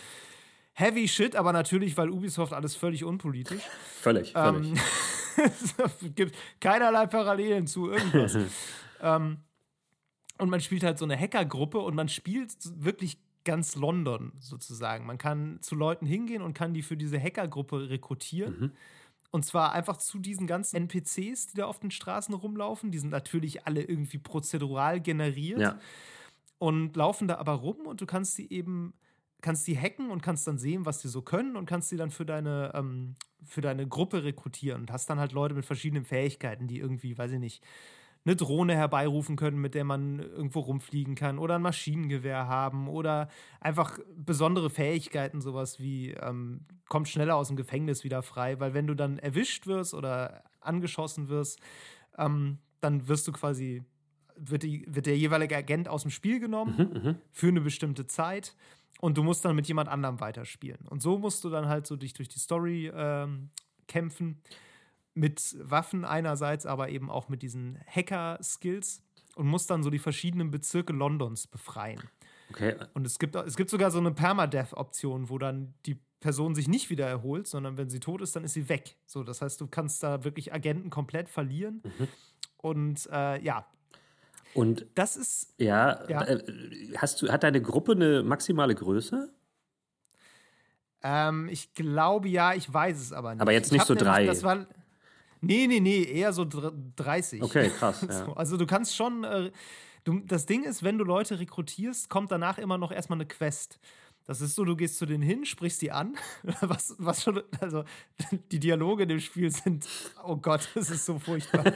Heavy 0.74 1.06
Shit, 1.06 1.36
aber 1.36 1.52
natürlich, 1.52 1.96
weil 1.96 2.10
Ubisoft 2.10 2.52
alles 2.52 2.74
völlig 2.74 3.04
unpolitisch. 3.04 3.62
Völlig, 4.00 4.32
völlig. 4.32 4.72
Ähm, 4.72 4.78
es 5.44 6.14
gibt 6.14 6.36
keinerlei 6.60 7.06
Parallelen 7.06 7.66
zu 7.66 7.90
irgendwas. 7.90 8.36
Ähm, 9.00 9.38
und 10.38 10.50
man 10.50 10.60
spielt 10.60 10.82
halt 10.82 10.98
so 10.98 11.04
eine 11.04 11.18
Hackergruppe 11.18 11.78
und 11.78 11.94
man 11.94 12.08
spielt 12.08 12.52
wirklich 12.82 13.18
ganz 13.44 13.76
London 13.76 14.32
sozusagen. 14.40 15.06
Man 15.06 15.18
kann 15.18 15.58
zu 15.60 15.74
Leuten 15.74 16.06
hingehen 16.06 16.42
und 16.42 16.54
kann 16.54 16.74
die 16.74 16.82
für 16.82 16.96
diese 16.96 17.20
Hackergruppe 17.20 17.90
rekrutieren. 17.90 18.60
Mhm. 18.60 18.72
Und 19.30 19.44
zwar 19.44 19.72
einfach 19.72 19.96
zu 19.98 20.18
diesen 20.18 20.46
ganzen 20.46 20.76
NPCs, 20.76 21.48
die 21.48 21.56
da 21.56 21.66
auf 21.66 21.80
den 21.80 21.90
Straßen 21.90 22.34
rumlaufen. 22.34 22.90
Die 22.90 22.98
sind 22.98 23.10
natürlich 23.10 23.66
alle 23.66 23.82
irgendwie 23.82 24.18
prozedural 24.18 25.00
generiert 25.00 25.60
ja. 25.60 25.78
und 26.58 26.96
laufen 26.96 27.28
da 27.28 27.36
aber 27.36 27.52
rum 27.52 27.86
und 27.86 28.00
du 28.00 28.06
kannst 28.06 28.38
die 28.38 28.52
eben 28.52 28.94
kannst 29.44 29.66
die 29.66 29.78
hacken 29.78 30.10
und 30.10 30.22
kannst 30.22 30.46
dann 30.46 30.56
sehen, 30.56 30.86
was 30.86 31.00
die 31.00 31.08
so 31.08 31.20
können 31.20 31.56
und 31.56 31.66
kannst 31.66 31.92
die 31.92 31.98
dann 31.98 32.10
für 32.10 32.24
deine, 32.24 32.72
ähm, 32.74 33.14
für 33.44 33.60
deine 33.60 33.86
Gruppe 33.86 34.24
rekrutieren 34.24 34.80
und 34.80 34.90
hast 34.90 35.10
dann 35.10 35.20
halt 35.20 35.32
Leute 35.32 35.54
mit 35.54 35.66
verschiedenen 35.66 36.06
Fähigkeiten, 36.06 36.66
die 36.66 36.78
irgendwie, 36.78 37.18
weiß 37.18 37.32
ich 37.32 37.38
nicht, 37.38 37.62
eine 38.24 38.36
Drohne 38.36 38.74
herbeirufen 38.74 39.36
können, 39.36 39.60
mit 39.60 39.74
der 39.74 39.84
man 39.84 40.18
irgendwo 40.18 40.60
rumfliegen 40.60 41.14
kann 41.14 41.38
oder 41.38 41.56
ein 41.56 41.62
Maschinengewehr 41.62 42.48
haben 42.48 42.88
oder 42.88 43.28
einfach 43.60 43.98
besondere 44.16 44.70
Fähigkeiten, 44.70 45.40
sowas 45.40 45.78
wie 45.78 46.12
ähm, 46.12 46.66
kommt 46.88 47.08
schneller 47.08 47.36
aus 47.36 47.48
dem 47.48 47.56
Gefängnis 47.56 48.02
wieder 48.02 48.22
frei, 48.22 48.60
weil 48.60 48.72
wenn 48.72 48.86
du 48.86 48.94
dann 48.94 49.18
erwischt 49.18 49.66
wirst 49.66 49.92
oder 49.92 50.44
angeschossen 50.60 51.28
wirst, 51.28 51.60
ähm, 52.16 52.58
dann 52.80 53.08
wirst 53.08 53.28
du 53.28 53.32
quasi, 53.32 53.82
wird, 54.36 54.62
die, 54.62 54.86
wird 54.88 55.06
der 55.06 55.18
jeweilige 55.18 55.56
Agent 55.56 55.88
aus 55.88 56.02
dem 56.02 56.10
Spiel 56.10 56.40
genommen 56.40 56.74
mhm, 56.76 57.02
mhm, 57.02 57.16
für 57.30 57.48
eine 57.48 57.60
bestimmte 57.60 58.06
Zeit 58.06 58.56
und 59.00 59.18
du 59.18 59.22
musst 59.22 59.44
dann 59.44 59.54
mit 59.54 59.68
jemand 59.68 59.90
anderem 59.90 60.20
weiterspielen. 60.20 60.86
Und 60.88 61.02
so 61.02 61.18
musst 61.18 61.44
du 61.44 61.50
dann 61.50 61.68
halt 61.68 61.86
so 61.86 61.96
dich 61.96 62.14
durch 62.14 62.30
die 62.30 62.38
Story 62.38 62.90
ähm, 62.94 63.50
kämpfen 63.86 64.40
mit 65.14 65.56
Waffen 65.60 66.04
einerseits, 66.04 66.66
aber 66.66 66.88
eben 66.88 67.10
auch 67.10 67.28
mit 67.28 67.42
diesen 67.42 67.78
Hacker-Skills 67.86 69.02
und 69.36 69.46
muss 69.46 69.66
dann 69.66 69.82
so 69.82 69.90
die 69.90 69.98
verschiedenen 69.98 70.50
Bezirke 70.50 70.92
Londons 70.92 71.46
befreien. 71.46 72.02
Okay. 72.50 72.74
Und 72.92 73.06
es 73.06 73.18
gibt, 73.18 73.34
es 73.36 73.56
gibt 73.56 73.70
sogar 73.70 73.90
so 73.90 73.98
eine 73.98 74.12
Permadeath-Option, 74.12 75.28
wo 75.28 75.38
dann 75.38 75.74
die 75.86 75.98
Person 76.20 76.54
sich 76.54 76.68
nicht 76.68 76.90
wieder 76.90 77.06
erholt, 77.06 77.46
sondern 77.46 77.76
wenn 77.76 77.90
sie 77.90 78.00
tot 78.00 78.20
ist, 78.22 78.34
dann 78.34 78.44
ist 78.44 78.54
sie 78.54 78.68
weg. 78.68 78.96
So, 79.06 79.24
das 79.24 79.42
heißt, 79.42 79.60
du 79.60 79.66
kannst 79.66 80.02
da 80.02 80.24
wirklich 80.24 80.52
Agenten 80.52 80.90
komplett 80.90 81.28
verlieren. 81.28 81.82
Mhm. 81.84 82.08
Und 82.56 83.08
äh, 83.12 83.42
ja. 83.42 83.66
Und 84.54 84.86
das 84.94 85.16
ist. 85.16 85.54
Ja, 85.58 86.08
ja. 86.08 86.22
Äh, 86.22 86.42
hast 86.96 87.20
du, 87.20 87.30
hat 87.30 87.42
deine 87.42 87.60
Gruppe 87.60 87.92
eine 87.92 88.22
maximale 88.22 88.74
Größe? 88.74 89.32
Ähm, 91.02 91.48
ich 91.50 91.74
glaube 91.74 92.28
ja, 92.28 92.54
ich 92.54 92.72
weiß 92.72 92.98
es 92.98 93.12
aber 93.12 93.34
nicht. 93.34 93.42
Aber 93.42 93.52
jetzt 93.52 93.72
nicht 93.72 93.84
so 93.84 93.94
drei. 93.94 94.20
Nämlich, 94.20 94.30
das 94.30 94.44
war, 94.44 94.66
Nee, 95.44 95.66
nee, 95.66 95.80
nee, 95.80 96.02
eher 96.02 96.32
so 96.32 96.46
30. 96.96 97.42
Okay, 97.42 97.70
krass. 97.70 98.06
Ja. 98.08 98.32
also 98.34 98.56
du 98.56 98.66
kannst 98.66 98.96
schon. 98.96 99.24
Äh, 99.24 99.50
du, 100.04 100.20
das 100.20 100.46
Ding 100.46 100.64
ist, 100.64 100.82
wenn 100.82 100.98
du 100.98 101.04
Leute 101.04 101.38
rekrutierst, 101.38 102.08
kommt 102.08 102.30
danach 102.30 102.58
immer 102.58 102.78
noch 102.78 102.92
erstmal 102.92 103.18
eine 103.18 103.26
Quest. 103.26 103.78
Das 104.26 104.40
ist 104.40 104.54
so, 104.54 104.64
du 104.64 104.74
gehst 104.74 104.96
zu 104.96 105.04
denen 105.04 105.22
hin, 105.22 105.44
sprichst 105.44 105.82
die 105.82 105.92
an. 105.92 106.16
Was, 106.62 106.94
was 106.98 107.22
schon, 107.22 107.42
also 107.60 107.84
die 108.52 108.58
Dialoge 108.58 109.02
in 109.02 109.10
dem 109.10 109.20
Spiel 109.20 109.50
sind, 109.50 109.86
oh 110.24 110.36
Gott, 110.36 110.68
das 110.74 110.90
ist 110.90 111.04
so 111.04 111.18
furchtbar. 111.18 111.66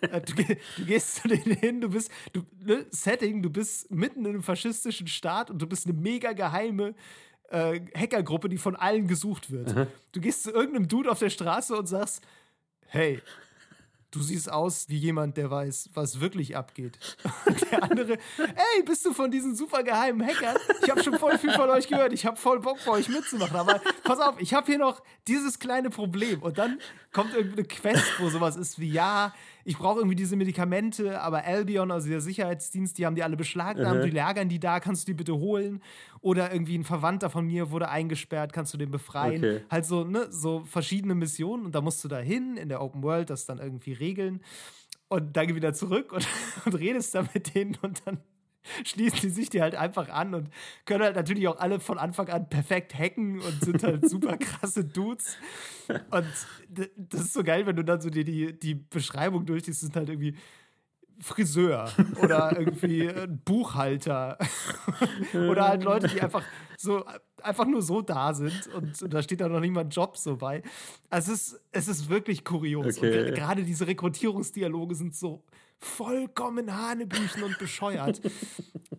Äh, 0.00 0.20
du, 0.20 0.34
du, 0.76 0.84
gehst 0.84 1.16
zu 1.16 1.28
denen 1.28 1.56
hin, 1.56 1.80
du 1.80 1.88
bist, 1.88 2.10
du, 2.32 2.42
ne, 2.64 2.86
Setting, 2.90 3.42
du 3.42 3.50
bist 3.50 3.90
mitten 3.92 4.20
in 4.24 4.32
einem 4.32 4.42
faschistischen 4.42 5.06
Staat 5.06 5.50
und 5.50 5.62
du 5.62 5.66
bist 5.66 5.86
eine 5.86 5.94
mega 5.96 6.32
geheime 6.32 6.94
äh, 7.50 7.80
Hackergruppe, 7.96 8.48
die 8.48 8.58
von 8.58 8.74
allen 8.74 9.06
gesucht 9.06 9.50
wird. 9.50 9.74
Mhm. 9.74 9.86
Du 10.12 10.20
gehst 10.20 10.42
zu 10.42 10.50
irgendeinem 10.50 10.88
Dude 10.88 11.10
auf 11.10 11.20
der 11.20 11.30
Straße 11.30 11.76
und 11.76 11.86
sagst, 11.86 12.22
hey, 12.88 13.20
du 14.14 14.22
siehst 14.22 14.50
aus 14.50 14.88
wie 14.88 14.98
jemand, 14.98 15.36
der 15.36 15.50
weiß, 15.50 15.90
was 15.94 16.20
wirklich 16.20 16.56
abgeht. 16.56 16.98
Und 17.46 17.70
der 17.70 17.82
andere, 17.82 18.12
ey, 18.38 18.82
bist 18.84 19.04
du 19.04 19.12
von 19.12 19.30
diesen 19.30 19.54
super 19.54 19.82
geheimen 19.82 20.26
Hackern? 20.26 20.56
Ich 20.82 20.90
habe 20.90 21.02
schon 21.02 21.18
voll 21.18 21.38
viel 21.38 21.52
von 21.52 21.68
euch 21.70 21.88
gehört. 21.88 22.12
Ich 22.12 22.24
habe 22.24 22.36
voll 22.36 22.60
Bock, 22.60 22.78
bei 22.84 22.92
euch 22.92 23.08
mitzumachen. 23.08 23.56
Aber 23.56 23.80
pass 24.04 24.20
auf, 24.20 24.40
ich 24.40 24.54
habe 24.54 24.66
hier 24.66 24.78
noch 24.78 25.02
dieses 25.26 25.58
kleine 25.58 25.90
Problem. 25.90 26.42
Und 26.42 26.58
dann 26.58 26.78
kommt 27.14 27.32
irgendeine 27.32 27.66
Quest, 27.66 28.04
wo 28.18 28.28
sowas 28.28 28.56
ist 28.56 28.78
wie, 28.78 28.90
ja, 28.90 29.32
ich 29.64 29.78
brauche 29.78 30.00
irgendwie 30.00 30.16
diese 30.16 30.36
Medikamente, 30.36 31.20
aber 31.22 31.44
Albion, 31.44 31.90
also 31.90 32.08
der 32.08 32.20
Sicherheitsdienst, 32.20 32.98
die 32.98 33.06
haben 33.06 33.14
die 33.14 33.22
alle 33.22 33.36
beschlagnahmt, 33.36 34.00
mhm. 34.00 34.04
die 34.04 34.10
lagern 34.10 34.48
die 34.50 34.58
da, 34.58 34.80
kannst 34.80 35.04
du 35.04 35.12
die 35.12 35.14
bitte 35.14 35.34
holen? 35.34 35.80
Oder 36.20 36.52
irgendwie 36.52 36.76
ein 36.76 36.84
Verwandter 36.84 37.30
von 37.30 37.46
mir 37.46 37.70
wurde 37.70 37.88
eingesperrt, 37.88 38.52
kannst 38.52 38.74
du 38.74 38.78
den 38.78 38.90
befreien? 38.90 39.38
Okay. 39.38 39.60
Halt 39.70 39.86
so, 39.86 40.04
ne, 40.04 40.26
so 40.30 40.64
verschiedene 40.64 41.14
Missionen 41.14 41.64
und 41.64 41.74
da 41.74 41.80
musst 41.80 42.04
du 42.04 42.08
da 42.08 42.18
hin 42.18 42.56
in 42.56 42.68
der 42.68 42.82
Open 42.82 43.02
World 43.02 43.30
das 43.30 43.46
dann 43.46 43.58
irgendwie 43.58 43.92
regeln 43.92 44.40
und 45.08 45.36
dann 45.36 45.54
wieder 45.54 45.72
zurück 45.72 46.12
und, 46.12 46.26
und 46.66 46.74
redest 46.74 47.14
da 47.14 47.24
mit 47.32 47.54
denen 47.54 47.76
und 47.80 48.02
dann 48.04 48.18
schließen 48.84 49.20
die 49.20 49.28
sich 49.28 49.50
die 49.50 49.62
halt 49.62 49.74
einfach 49.74 50.08
an 50.08 50.34
und 50.34 50.50
können 50.84 51.04
halt 51.04 51.16
natürlich 51.16 51.48
auch 51.48 51.58
alle 51.58 51.80
von 51.80 51.98
Anfang 51.98 52.28
an 52.28 52.48
perfekt 52.48 52.94
hacken 52.94 53.40
und 53.40 53.64
sind 53.64 53.82
halt 53.82 54.08
super 54.08 54.36
krasse 54.36 54.84
Dudes. 54.84 55.36
Und 56.10 56.26
das 56.96 57.20
ist 57.20 57.34
so 57.34 57.42
geil, 57.42 57.66
wenn 57.66 57.76
du 57.76 57.84
dann 57.84 58.00
so 58.00 58.10
die, 58.10 58.24
die, 58.24 58.58
die 58.58 58.74
Beschreibung 58.74 59.46
durchliest, 59.46 59.80
sind 59.80 59.96
halt 59.96 60.08
irgendwie 60.08 60.36
Friseur 61.20 61.90
oder 62.22 62.58
irgendwie 62.58 63.08
Buchhalter 63.44 64.36
oder 65.32 65.68
halt 65.68 65.84
Leute, 65.84 66.08
die 66.08 66.20
einfach 66.20 66.42
so 66.76 67.04
einfach 67.42 67.66
nur 67.66 67.82
so 67.82 68.00
da 68.02 68.34
sind 68.34 68.66
und, 68.74 69.00
und 69.02 69.14
da 69.14 69.22
steht 69.22 69.40
da 69.40 69.48
noch 69.48 69.60
nicht 69.60 69.70
mal 69.70 69.82
ein 69.82 69.90
Job 69.90 70.16
so 70.16 70.36
bei. 70.36 70.62
Also 71.10 71.32
es 71.32 71.52
ist, 71.52 71.60
es 71.72 71.88
ist 71.88 72.08
wirklich 72.08 72.44
kurios. 72.44 72.98
Okay. 72.98 73.28
Und 73.28 73.34
gerade 73.34 73.62
diese 73.62 73.86
Rekrutierungsdialoge 73.86 74.94
sind 74.94 75.14
so 75.14 75.44
vollkommen 75.84 76.74
Hanebüchen 76.76 77.42
und 77.42 77.58
bescheuert. 77.58 78.20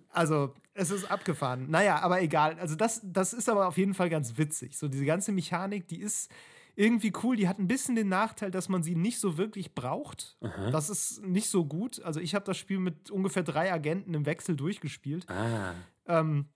Also, 0.09 0.53
es 0.73 0.91
ist 0.91 1.11
abgefahren. 1.11 1.69
Naja, 1.69 1.99
aber 1.99 2.21
egal. 2.21 2.57
Also, 2.59 2.75
das, 2.75 3.01
das 3.03 3.33
ist 3.33 3.49
aber 3.49 3.67
auf 3.67 3.77
jeden 3.77 3.93
Fall 3.93 4.09
ganz 4.09 4.37
witzig. 4.37 4.77
So, 4.77 4.87
diese 4.87 5.05
ganze 5.05 5.31
Mechanik, 5.31 5.87
die 5.87 5.99
ist 5.99 6.31
irgendwie 6.75 7.11
cool. 7.23 7.35
Die 7.35 7.47
hat 7.47 7.59
ein 7.59 7.67
bisschen 7.67 7.95
den 7.95 8.09
Nachteil, 8.09 8.51
dass 8.51 8.69
man 8.69 8.83
sie 8.83 8.95
nicht 8.95 9.19
so 9.19 9.37
wirklich 9.37 9.75
braucht. 9.75 10.37
Aha. 10.41 10.71
Das 10.71 10.89
ist 10.89 11.21
nicht 11.21 11.49
so 11.49 11.65
gut. 11.65 12.01
Also, 12.03 12.19
ich 12.19 12.33
habe 12.35 12.45
das 12.45 12.57
Spiel 12.57 12.79
mit 12.79 13.11
ungefähr 13.11 13.43
drei 13.43 13.73
Agenten 13.73 14.13
im 14.13 14.25
Wechsel 14.25 14.55
durchgespielt. 14.55 15.29
Ah. 15.29 15.73
Ähm, 16.07 16.47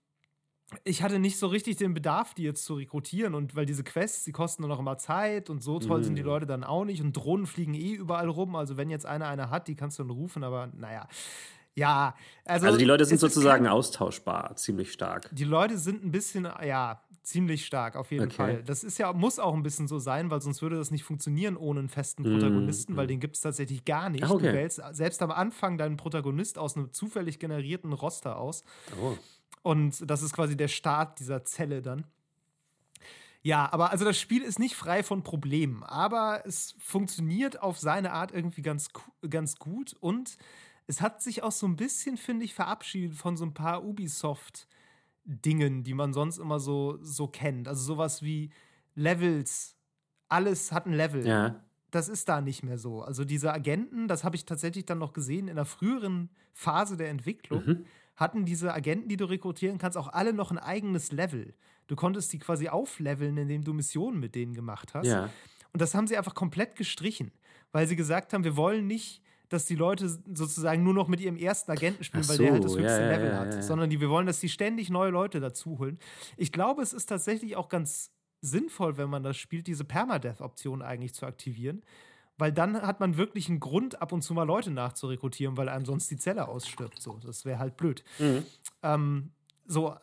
ich 0.84 1.02
hatte 1.02 1.18
nicht 1.18 1.38
so 1.38 1.46
richtig 1.46 1.76
den 1.76 1.94
Bedarf, 1.94 2.34
die 2.34 2.42
jetzt 2.42 2.64
zu 2.64 2.74
rekrutieren. 2.74 3.34
Und 3.34 3.56
weil 3.56 3.66
diese 3.66 3.84
Quests, 3.84 4.24
die 4.24 4.32
kosten 4.32 4.62
dann 4.62 4.72
auch 4.72 4.78
immer 4.78 4.98
Zeit 4.98 5.50
und 5.50 5.62
so 5.62 5.78
toll 5.78 6.00
mm. 6.00 6.04
sind 6.04 6.14
die 6.14 6.22
mhm. 6.22 6.28
Leute 6.28 6.46
dann 6.46 6.64
auch 6.64 6.84
nicht. 6.84 7.02
Und 7.02 7.12
Drohnen 7.12 7.46
fliegen 7.46 7.74
eh 7.74 7.92
überall 7.92 8.28
rum. 8.28 8.54
Also 8.54 8.76
wenn 8.76 8.90
jetzt 8.90 9.06
einer 9.06 9.26
eine 9.28 9.50
hat, 9.50 9.68
die 9.68 9.74
kannst 9.74 9.98
du 9.98 10.04
dann 10.04 10.10
rufen, 10.10 10.44
aber 10.44 10.68
naja. 10.74 11.08
Ja, 11.74 12.14
also. 12.44 12.66
Also 12.66 12.78
die 12.78 12.84
Leute 12.84 13.04
sind 13.04 13.20
sozusagen 13.20 13.64
kein, 13.64 13.72
austauschbar, 13.72 14.56
ziemlich 14.56 14.92
stark. 14.92 15.28
Die 15.32 15.44
Leute 15.44 15.78
sind 15.78 16.04
ein 16.04 16.10
bisschen, 16.10 16.44
ja, 16.44 17.00
ziemlich 17.22 17.64
stark, 17.64 17.96
auf 17.96 18.10
jeden 18.10 18.26
okay. 18.26 18.34
Fall. 18.34 18.62
Das 18.64 18.82
ist 18.82 18.98
ja, 18.98 19.12
muss 19.12 19.38
auch 19.38 19.54
ein 19.54 19.62
bisschen 19.62 19.86
so 19.86 19.98
sein, 19.98 20.30
weil 20.30 20.40
sonst 20.40 20.62
würde 20.62 20.76
das 20.76 20.90
nicht 20.90 21.04
funktionieren 21.04 21.56
ohne 21.56 21.80
einen 21.80 21.88
festen 21.88 22.22
mhm, 22.22 22.32
Protagonisten, 22.32 22.94
mm. 22.94 22.96
weil 22.96 23.06
den 23.06 23.20
gibt 23.20 23.36
es 23.36 23.42
tatsächlich 23.42 23.84
gar 23.84 24.10
nicht. 24.10 24.24
Ah, 24.24 24.30
okay. 24.30 24.48
Du 24.48 24.52
wählst 24.52 24.82
selbst 24.92 25.22
am 25.22 25.30
Anfang 25.30 25.78
deinen 25.78 25.96
Protagonist 25.96 26.58
aus 26.58 26.76
einem 26.76 26.92
zufällig 26.92 27.38
generierten 27.38 27.92
Roster 27.92 28.36
aus. 28.36 28.64
Oh. 29.00 29.16
Und 29.62 30.08
das 30.08 30.22
ist 30.22 30.32
quasi 30.32 30.56
der 30.56 30.68
Start 30.68 31.20
dieser 31.20 31.44
Zelle 31.44 31.82
dann. 31.82 32.06
Ja, 33.42 33.72
aber 33.72 33.90
also 33.90 34.04
das 34.04 34.18
Spiel 34.18 34.42
ist 34.42 34.58
nicht 34.58 34.76
frei 34.76 35.02
von 35.02 35.22
Problemen, 35.22 35.82
aber 35.82 36.42
es 36.44 36.74
funktioniert 36.78 37.62
auf 37.62 37.78
seine 37.78 38.12
Art 38.12 38.32
irgendwie 38.32 38.62
ganz, 38.62 38.88
ganz 39.28 39.56
gut 39.56 39.94
und 39.94 40.36
es 40.86 41.00
hat 41.00 41.22
sich 41.22 41.42
auch 41.42 41.52
so 41.52 41.66
ein 41.66 41.76
bisschen, 41.76 42.18
finde 42.18 42.44
ich, 42.44 42.52
verabschiedet 42.52 43.16
von 43.16 43.36
so 43.36 43.46
ein 43.46 43.54
paar 43.54 43.84
Ubisoft-Dingen, 43.84 45.84
die 45.84 45.94
man 45.94 46.12
sonst 46.12 46.38
immer 46.38 46.60
so, 46.60 46.98
so 47.00 47.28
kennt. 47.28 47.68
Also 47.68 47.94
sowas 47.94 48.22
wie 48.22 48.50
Levels, 48.94 49.76
alles 50.28 50.72
hat 50.72 50.86
ein 50.86 50.92
Level. 50.92 51.26
Ja. 51.26 51.64
Das 51.92 52.08
ist 52.08 52.28
da 52.28 52.40
nicht 52.40 52.62
mehr 52.62 52.76
so. 52.76 53.02
Also 53.02 53.24
diese 53.24 53.52
Agenten, 53.52 54.08
das 54.08 54.24
habe 54.24 54.36
ich 54.36 54.44
tatsächlich 54.44 54.84
dann 54.84 54.98
noch 54.98 55.12
gesehen 55.12 55.46
in 55.46 55.52
einer 55.52 55.64
früheren 55.64 56.28
Phase 56.52 56.96
der 56.96 57.08
Entwicklung. 57.08 57.64
Mhm 57.64 57.86
hatten 58.16 58.44
diese 58.44 58.72
Agenten, 58.74 59.08
die 59.08 59.16
du 59.16 59.24
rekrutieren 59.24 59.78
kannst, 59.78 59.96
auch 59.96 60.12
alle 60.12 60.32
noch 60.32 60.50
ein 60.50 60.58
eigenes 60.58 61.12
Level. 61.12 61.54
Du 61.86 61.96
konntest 61.96 62.32
die 62.32 62.38
quasi 62.38 62.68
aufleveln, 62.68 63.36
indem 63.36 63.64
du 63.64 63.72
Missionen 63.72 64.20
mit 64.20 64.34
denen 64.34 64.54
gemacht 64.54 64.94
hast. 64.94 65.06
Ja. 65.06 65.30
Und 65.72 65.80
das 65.80 65.94
haben 65.94 66.06
sie 66.06 66.16
einfach 66.16 66.34
komplett 66.34 66.76
gestrichen, 66.76 67.32
weil 67.72 67.86
sie 67.86 67.96
gesagt 67.96 68.32
haben, 68.32 68.44
wir 68.44 68.56
wollen 68.56 68.86
nicht, 68.86 69.22
dass 69.48 69.66
die 69.66 69.74
Leute 69.74 70.08
sozusagen 70.08 70.82
nur 70.84 70.94
noch 70.94 71.08
mit 71.08 71.20
ihrem 71.20 71.36
ersten 71.36 71.70
Agenten 71.72 72.04
spielen, 72.04 72.22
so, 72.22 72.30
weil 72.30 72.38
der 72.38 72.52
halt 72.52 72.64
das 72.64 72.76
höchste 72.76 73.02
ja, 73.02 73.10
Level 73.10 73.30
ja, 73.30 73.38
hat, 73.38 73.64
sondern 73.64 73.90
die, 73.90 74.00
wir 74.00 74.08
wollen, 74.08 74.26
dass 74.26 74.38
die 74.38 74.48
ständig 74.48 74.90
neue 74.90 75.10
Leute 75.10 75.40
dazu 75.40 75.78
holen. 75.78 75.98
Ich 76.36 76.52
glaube, 76.52 76.82
es 76.82 76.92
ist 76.92 77.06
tatsächlich 77.06 77.56
auch 77.56 77.68
ganz 77.68 78.12
sinnvoll, 78.40 78.96
wenn 78.96 79.10
man 79.10 79.22
das 79.22 79.36
spielt, 79.36 79.66
diese 79.66 79.84
Permadeath-Option 79.84 80.82
eigentlich 80.82 81.14
zu 81.14 81.26
aktivieren, 81.26 81.82
weil 82.40 82.52
dann 82.52 82.80
hat 82.82 83.00
man 83.00 83.16
wirklich 83.16 83.48
einen 83.48 83.60
Grund, 83.60 84.00
ab 84.00 84.12
und 84.12 84.22
zu 84.22 84.34
mal 84.34 84.44
Leute 84.44 84.70
nachzurekrutieren, 84.70 85.56
weil 85.56 85.68
einem 85.68 85.84
sonst 85.84 86.10
die 86.10 86.16
Zelle 86.16 86.48
ausstirbt. 86.48 87.00
So, 87.00 87.18
das 87.24 87.44
wäre 87.44 87.58
halt 87.58 87.76
blöd. 87.76 88.02
Mhm. 88.18 88.44
Ähm, 88.82 89.30
so, 89.66 89.94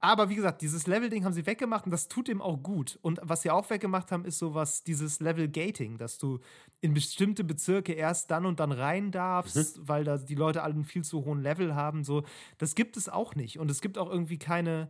aber 0.00 0.28
wie 0.28 0.36
gesagt, 0.36 0.62
dieses 0.62 0.86
Level-Ding 0.86 1.24
haben 1.24 1.32
sie 1.32 1.46
weggemacht 1.46 1.84
und 1.84 1.90
das 1.90 2.06
tut 2.06 2.28
ihm 2.28 2.40
auch 2.40 2.62
gut. 2.62 2.98
Und 3.02 3.18
was 3.22 3.42
sie 3.42 3.50
auch 3.50 3.68
weggemacht 3.68 4.12
haben, 4.12 4.24
ist 4.24 4.38
sowas, 4.38 4.84
dieses 4.84 5.18
Level-Gating, 5.18 5.98
dass 5.98 6.18
du 6.18 6.38
in 6.80 6.94
bestimmte 6.94 7.42
Bezirke 7.42 7.94
erst 7.94 8.30
dann 8.30 8.46
und 8.46 8.60
dann 8.60 8.70
rein 8.70 9.10
darfst, 9.10 9.78
mhm. 9.78 9.88
weil 9.88 10.04
da 10.04 10.16
die 10.18 10.36
Leute 10.36 10.62
alle 10.62 10.74
einen 10.74 10.84
viel 10.84 11.02
zu 11.02 11.24
hohen 11.24 11.42
Level 11.42 11.74
haben. 11.74 12.04
So, 12.04 12.22
das 12.58 12.76
gibt 12.76 12.96
es 12.96 13.08
auch 13.08 13.34
nicht. 13.34 13.58
Und 13.58 13.70
es 13.70 13.80
gibt 13.80 13.98
auch 13.98 14.08
irgendwie 14.08 14.38
keine, 14.38 14.88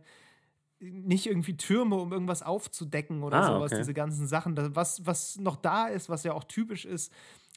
nicht 0.79 1.25
irgendwie 1.25 1.57
Türme, 1.57 1.95
um 1.95 2.11
irgendwas 2.11 2.41
aufzudecken 2.41 3.23
oder 3.23 3.37
ah, 3.37 3.47
sowas, 3.47 3.71
okay. 3.71 3.81
diese 3.81 3.93
ganzen 3.93 4.27
Sachen. 4.27 4.55
Was, 4.75 5.05
was 5.05 5.37
noch 5.37 5.55
da 5.55 5.87
ist, 5.87 6.09
was 6.09 6.23
ja 6.23 6.33
auch 6.33 6.45
typisch 6.45 6.85
ist, 6.85 7.11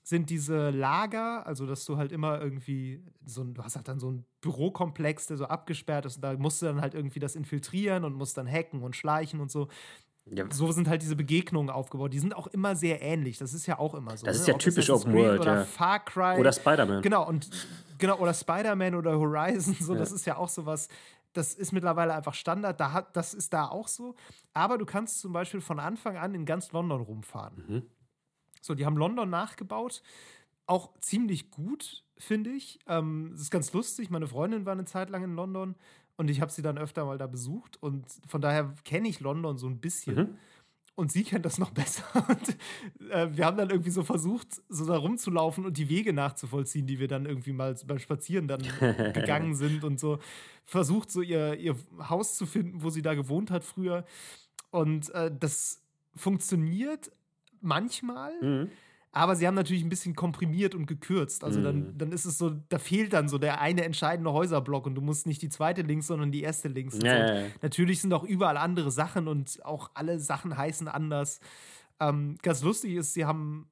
sind 0.04 0.30
diese 0.30 0.70
Lager, 0.70 1.46
also 1.46 1.66
dass 1.66 1.84
du 1.84 1.96
halt 1.96 2.10
immer 2.10 2.40
irgendwie 2.40 3.00
so 3.24 3.42
ein, 3.42 3.54
du 3.54 3.62
hast 3.62 3.76
halt 3.76 3.86
dann 3.86 4.00
so 4.00 4.10
ein 4.10 4.24
Bürokomplex, 4.40 5.26
der 5.28 5.36
so 5.36 5.44
abgesperrt 5.44 6.06
ist 6.06 6.16
und 6.16 6.22
da 6.22 6.34
musst 6.34 6.60
du 6.60 6.66
dann 6.66 6.80
halt 6.80 6.94
irgendwie 6.94 7.20
das 7.20 7.36
infiltrieren 7.36 8.04
und 8.04 8.14
musst 8.14 8.36
dann 8.36 8.50
hacken 8.50 8.82
und 8.82 8.96
schleichen 8.96 9.40
und 9.40 9.50
so. 9.50 9.68
Ja. 10.26 10.44
So 10.50 10.70
sind 10.70 10.88
halt 10.88 11.02
diese 11.02 11.16
Begegnungen 11.16 11.70
aufgebaut. 11.70 12.12
Die 12.12 12.18
sind 12.18 12.34
auch 12.36 12.46
immer 12.48 12.76
sehr 12.76 13.02
ähnlich. 13.02 13.38
Das 13.38 13.54
ist 13.54 13.66
ja 13.66 13.78
auch 13.78 13.94
immer 13.94 14.16
so. 14.16 14.24
Das 14.24 14.36
ist 14.36 14.46
ne? 14.46 14.52
ja 14.52 14.58
typisch 14.58 14.88
Open 14.90 15.12
World. 15.14 15.40
Oder 15.40 15.54
ja. 15.56 15.64
Far 15.64 16.04
Cry. 16.04 16.38
Oder 16.38 16.52
Spider-Man. 16.52 17.02
Genau, 17.02 17.26
und 17.26 17.50
genau, 17.98 18.18
oder 18.18 18.32
Spider-Man 18.32 18.94
oder 18.94 19.18
Horizon. 19.18 19.76
So, 19.80 19.94
ja. 19.94 19.98
das 19.98 20.12
ist 20.12 20.24
ja 20.24 20.36
auch 20.36 20.48
sowas 20.48 20.88
das 21.32 21.54
ist 21.54 21.72
mittlerweile 21.72 22.14
einfach 22.14 22.34
Standard. 22.34 22.78
Da 22.78 22.92
hat, 22.92 23.16
das 23.16 23.34
ist 23.34 23.52
da 23.52 23.66
auch 23.66 23.88
so. 23.88 24.14
Aber 24.52 24.78
du 24.78 24.84
kannst 24.84 25.20
zum 25.20 25.32
Beispiel 25.32 25.60
von 25.60 25.78
Anfang 25.78 26.16
an 26.16 26.34
in 26.34 26.44
ganz 26.44 26.72
London 26.72 27.00
rumfahren. 27.00 27.64
Mhm. 27.66 27.82
So, 28.60 28.74
die 28.74 28.86
haben 28.86 28.96
London 28.96 29.30
nachgebaut. 29.30 30.02
Auch 30.66 30.92
ziemlich 31.00 31.50
gut, 31.50 32.04
finde 32.16 32.50
ich. 32.50 32.78
Ähm, 32.86 33.30
das 33.32 33.42
ist 33.42 33.50
ganz 33.50 33.72
lustig. 33.72 34.10
Meine 34.10 34.28
Freundin 34.28 34.66
war 34.66 34.72
eine 34.72 34.84
Zeit 34.84 35.10
lang 35.10 35.24
in 35.24 35.34
London 35.34 35.74
und 36.16 36.28
ich 36.28 36.40
habe 36.40 36.52
sie 36.52 36.62
dann 36.62 36.78
öfter 36.78 37.04
mal 37.04 37.18
da 37.18 37.26
besucht. 37.26 37.82
Und 37.82 38.06
von 38.26 38.40
daher 38.40 38.74
kenne 38.84 39.08
ich 39.08 39.20
London 39.20 39.58
so 39.58 39.66
ein 39.66 39.80
bisschen. 39.80 40.16
Mhm. 40.16 40.38
Und 40.94 41.10
sie 41.10 41.24
kennt 41.24 41.46
das 41.46 41.58
noch 41.58 41.70
besser. 41.70 42.04
Und, 42.28 43.10
äh, 43.10 43.28
wir 43.34 43.46
haben 43.46 43.56
dann 43.56 43.70
irgendwie 43.70 43.90
so 43.90 44.02
versucht, 44.02 44.48
so 44.68 44.86
da 44.86 44.96
rumzulaufen 44.96 45.64
und 45.64 45.78
die 45.78 45.88
Wege 45.88 46.12
nachzuvollziehen, 46.12 46.86
die 46.86 46.98
wir 46.98 47.08
dann 47.08 47.24
irgendwie 47.24 47.52
mal 47.52 47.74
beim 47.86 47.98
Spazieren 47.98 48.46
dann 48.46 48.62
gegangen 49.14 49.54
sind 49.54 49.84
und 49.84 49.98
so 49.98 50.18
versucht, 50.64 51.10
so 51.10 51.22
ihr, 51.22 51.54
ihr 51.54 51.76
Haus 52.08 52.36
zu 52.36 52.44
finden, 52.44 52.82
wo 52.82 52.90
sie 52.90 53.02
da 53.02 53.14
gewohnt 53.14 53.50
hat 53.50 53.64
früher. 53.64 54.04
Und 54.70 55.10
äh, 55.14 55.30
das 55.34 55.82
funktioniert 56.14 57.10
manchmal. 57.60 58.32
Mhm. 58.42 58.70
Aber 59.14 59.36
sie 59.36 59.46
haben 59.46 59.54
natürlich 59.54 59.82
ein 59.84 59.90
bisschen 59.90 60.16
komprimiert 60.16 60.74
und 60.74 60.86
gekürzt. 60.86 61.44
Also 61.44 61.62
dann, 61.62 61.76
mhm. 61.76 61.98
dann 61.98 62.12
ist 62.12 62.24
es 62.24 62.38
so, 62.38 62.50
da 62.70 62.78
fehlt 62.78 63.12
dann 63.12 63.28
so 63.28 63.36
der 63.36 63.60
eine 63.60 63.84
entscheidende 63.84 64.32
Häuserblock 64.32 64.86
und 64.86 64.94
du 64.94 65.02
musst 65.02 65.26
nicht 65.26 65.42
die 65.42 65.50
zweite 65.50 65.82
links, 65.82 66.06
sondern 66.06 66.32
die 66.32 66.42
erste 66.42 66.68
links. 66.68 66.98
Ja, 67.02 67.18
ja, 67.18 67.40
ja. 67.40 67.46
Natürlich 67.60 68.00
sind 68.00 68.12
auch 68.14 68.24
überall 68.24 68.56
andere 68.56 68.90
Sachen 68.90 69.28
und 69.28 69.62
auch 69.64 69.90
alle 69.92 70.18
Sachen 70.18 70.56
heißen 70.56 70.88
anders. 70.88 71.40
Ähm, 72.00 72.38
ganz 72.42 72.62
lustig 72.62 72.94
ist, 72.94 73.12
sie 73.12 73.26
haben 73.26 73.68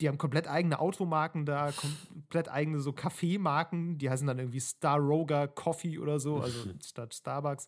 die 0.00 0.08
haben 0.08 0.18
komplett 0.18 0.48
eigene 0.48 0.78
Automarken 0.78 1.46
da, 1.46 1.72
komplett 1.72 2.48
eigene 2.48 2.80
so 2.80 2.92
Kaffeemarken, 2.92 3.98
die 3.98 4.10
heißen 4.10 4.26
dann 4.26 4.38
irgendwie 4.38 4.60
Star 4.60 4.98
Roger 4.98 5.48
Coffee 5.48 5.98
oder 5.98 6.20
so, 6.20 6.40
also 6.40 6.70
statt 6.84 7.14
Starbucks. 7.14 7.66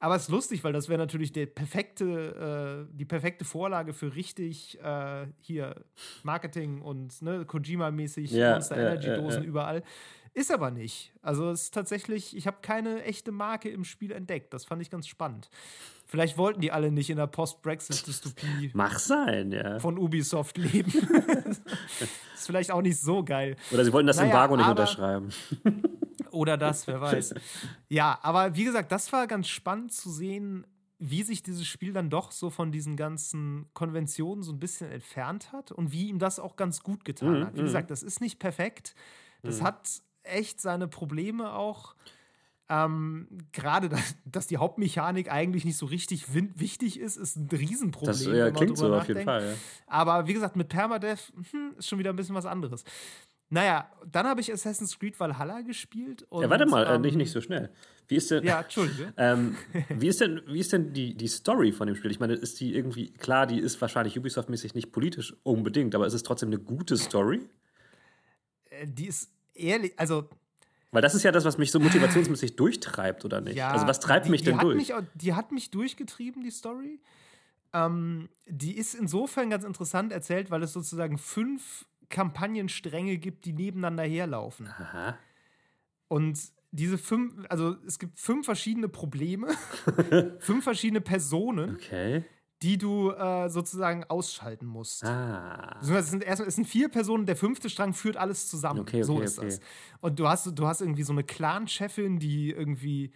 Aber 0.00 0.16
es 0.16 0.22
ist 0.24 0.28
lustig, 0.28 0.62
weil 0.64 0.72
das 0.72 0.88
wäre 0.88 0.98
natürlich 0.98 1.32
der 1.32 1.46
perfekte, 1.46 2.86
äh, 2.90 2.94
die 2.94 3.04
perfekte 3.04 3.44
Vorlage 3.44 3.94
für 3.94 4.14
richtig 4.14 4.78
äh, 4.82 5.26
hier 5.40 5.76
Marketing 6.22 6.82
und 6.82 7.22
ne, 7.22 7.44
Kojima-mäßig 7.44 8.30
ja, 8.32 8.52
Monster 8.52 8.76
Energy-Dosen 8.76 9.42
ja, 9.42 9.48
überall. 9.48 9.82
Ist 10.34 10.52
aber 10.52 10.72
nicht. 10.72 11.12
Also 11.22 11.50
es 11.50 11.62
ist 11.62 11.74
tatsächlich, 11.74 12.36
ich 12.36 12.48
habe 12.48 12.56
keine 12.60 13.04
echte 13.04 13.30
Marke 13.30 13.70
im 13.70 13.84
Spiel 13.84 14.10
entdeckt. 14.10 14.52
Das 14.52 14.64
fand 14.64 14.82
ich 14.82 14.90
ganz 14.90 15.06
spannend. 15.06 15.48
Vielleicht 16.06 16.36
wollten 16.36 16.60
die 16.60 16.72
alle 16.72 16.90
nicht 16.90 17.08
in 17.08 17.16
der 17.16 17.28
Post-Brexit-Dystopie 17.28 18.72
Mach 18.74 18.98
sein, 18.98 19.52
ja. 19.52 19.78
von 19.78 19.96
Ubisoft 19.96 20.58
leben. 20.58 20.92
ist 22.34 22.46
vielleicht 22.46 22.72
auch 22.72 22.82
nicht 22.82 23.00
so 23.00 23.24
geil. 23.24 23.56
Oder 23.70 23.84
sie 23.84 23.92
wollten 23.92 24.08
das 24.08 24.16
Naja, 24.16 24.28
Embargo 24.28 24.56
nicht 24.56 24.68
unterschreiben. 24.68 25.30
Oder 26.30 26.56
das, 26.56 26.86
wer 26.86 27.00
weiß. 27.00 27.34
Ja, 27.88 28.18
aber 28.22 28.56
wie 28.56 28.64
gesagt, 28.64 28.92
das 28.92 29.12
war 29.12 29.26
ganz 29.26 29.48
spannend 29.48 29.92
zu 29.92 30.10
sehen, 30.10 30.66
wie 30.98 31.22
sich 31.22 31.42
dieses 31.42 31.66
Spiel 31.66 31.92
dann 31.92 32.08
doch 32.08 32.30
so 32.30 32.50
von 32.50 32.72
diesen 32.72 32.96
ganzen 32.96 33.66
Konventionen 33.74 34.42
so 34.42 34.52
ein 34.52 34.60
bisschen 34.60 34.90
entfernt 34.90 35.52
hat 35.52 35.72
und 35.72 35.92
wie 35.92 36.08
ihm 36.08 36.18
das 36.18 36.38
auch 36.38 36.56
ganz 36.56 36.82
gut 36.82 37.04
getan 37.04 37.40
Mhm, 37.40 37.44
hat. 37.46 37.56
Wie 37.56 37.62
gesagt, 37.62 37.90
das 37.90 38.02
ist 38.02 38.20
nicht 38.20 38.38
perfekt. 38.38 38.94
Das 39.42 39.60
hat 39.60 40.00
echt 40.22 40.60
seine 40.60 40.88
Probleme 40.88 41.52
auch. 41.52 41.94
Ähm, 42.70 43.28
Gerade, 43.52 43.90
dass, 43.90 44.16
dass 44.24 44.46
die 44.46 44.56
Hauptmechanik 44.56 45.30
eigentlich 45.30 45.66
nicht 45.66 45.76
so 45.76 45.84
richtig 45.84 46.24
wichtig 46.32 46.98
ist, 46.98 47.16
ist 47.16 47.36
ein 47.36 47.48
Riesenproblem. 47.52 48.12
Das 48.14 48.24
ja, 48.24 48.32
wenn 48.32 48.40
man 48.44 48.54
klingt 48.54 48.78
so 48.78 48.84
drüber 48.84 48.98
auf 49.02 49.08
jeden 49.08 49.24
nachdenkt. 49.26 49.44
Fall. 49.44 49.50
Ja. 49.50 49.54
Aber 49.86 50.26
wie 50.26 50.32
gesagt, 50.32 50.56
mit 50.56 50.70
Permadeath 50.70 51.32
hm, 51.50 51.74
ist 51.76 51.88
schon 51.88 51.98
wieder 51.98 52.10
ein 52.10 52.16
bisschen 52.16 52.34
was 52.34 52.46
anderes. 52.46 52.84
Naja, 53.50 53.88
dann 54.10 54.26
habe 54.26 54.40
ich 54.40 54.52
Assassin's 54.52 54.98
Creed 54.98 55.18
Valhalla 55.20 55.60
gespielt. 55.60 56.24
Und, 56.28 56.42
Ja, 56.42 56.50
warte 56.50 56.66
mal, 56.66 56.84
äh, 56.86 56.94
ähm, 56.94 57.02
nicht, 57.02 57.16
nicht 57.16 57.30
so 57.30 57.40
schnell. 57.40 57.70
Wie 58.08 58.16
ist 58.16 58.30
denn, 58.30 58.44
Ja, 58.44 58.60
Entschuldige. 58.62 59.12
ähm, 59.16 59.56
wie 59.90 60.08
ist 60.08 60.20
denn, 60.20 60.42
wie 60.46 60.58
ist 60.60 60.72
denn 60.72 60.92
die, 60.92 61.14
die 61.14 61.28
Story 61.28 61.72
von 61.72 61.86
dem 61.86 61.96
Spiel? 61.96 62.10
Ich 62.10 62.20
meine, 62.20 62.34
ist 62.34 62.60
die 62.60 62.74
irgendwie, 62.74 63.12
klar, 63.12 63.46
die 63.46 63.58
ist 63.58 63.80
wahrscheinlich 63.80 64.18
Ubisoft-mäßig 64.18 64.74
nicht 64.74 64.92
politisch 64.92 65.34
unbedingt, 65.42 65.94
aber 65.94 66.06
ist 66.06 66.14
es 66.14 66.22
trotzdem 66.22 66.48
eine 66.48 66.58
gute 66.58 66.96
Story? 66.96 67.48
Äh, 68.70 68.86
Die 68.86 69.06
ist 69.06 69.30
ehrlich, 69.54 69.92
also 69.98 70.28
Weil 70.90 71.02
das 71.02 71.14
ist 71.14 71.22
ja 71.22 71.32
das, 71.32 71.44
was 71.44 71.58
mich 71.58 71.70
so 71.70 71.80
motivationsmäßig 71.80 72.56
durchtreibt, 72.56 73.24
oder 73.24 73.40
nicht? 73.40 73.56
ja. 73.56 73.70
also 73.70 73.86
was 73.86 74.00
treibt 74.00 74.26
die, 74.26 74.30
mich 74.30 74.42
denn 74.42 74.58
durch? 74.58 74.76
Mich, 74.76 74.92
die 75.14 75.34
hat 75.34 75.52
mich 75.52 75.70
durchgetrieben, 75.70 76.42
die 76.42 76.50
Story. 76.50 77.00
Ähm, 77.72 78.28
die 78.46 78.76
ist 78.76 78.94
insofern 78.94 79.50
ganz 79.50 79.64
interessant 79.64 80.12
erzählt, 80.12 80.50
weil 80.50 80.62
es 80.62 80.72
sozusagen 80.72 81.18
fünf 81.18 81.86
Kampagnenstränge 82.14 83.18
gibt, 83.18 83.44
die 83.44 83.52
nebeneinander 83.52 84.04
herlaufen. 84.04 84.68
Aha. 84.68 85.18
Und 86.08 86.38
diese 86.70 86.96
fünf, 86.96 87.34
also 87.48 87.76
es 87.86 87.98
gibt 87.98 88.18
fünf 88.18 88.46
verschiedene 88.46 88.88
Probleme, 88.88 89.48
fünf 90.38 90.62
verschiedene 90.64 91.00
Personen, 91.00 91.74
Okay. 91.74 92.24
die 92.62 92.78
du 92.78 93.10
äh, 93.10 93.48
sozusagen 93.48 94.04
ausschalten 94.04 94.66
musst. 94.66 95.04
Ah. 95.04 95.78
Es 95.82 96.10
sind, 96.10 96.22
erstmal, 96.22 96.48
es 96.48 96.54
sind 96.54 96.66
vier 96.66 96.88
Personen, 96.88 97.26
der 97.26 97.36
fünfte 97.36 97.68
Strang 97.68 97.92
führt 97.94 98.16
alles 98.16 98.48
zusammen. 98.48 98.80
Okay, 98.80 99.02
so 99.02 99.16
okay, 99.16 99.24
ist 99.24 99.38
okay. 99.38 99.48
das. 99.48 99.60
Und 100.00 100.18
du 100.18 100.28
hast, 100.28 100.46
du 100.56 100.66
hast 100.66 100.80
irgendwie 100.80 101.02
so 101.02 101.12
eine 101.12 101.24
Clan-Chefin, 101.24 102.18
die 102.20 102.50
irgendwie 102.50 103.12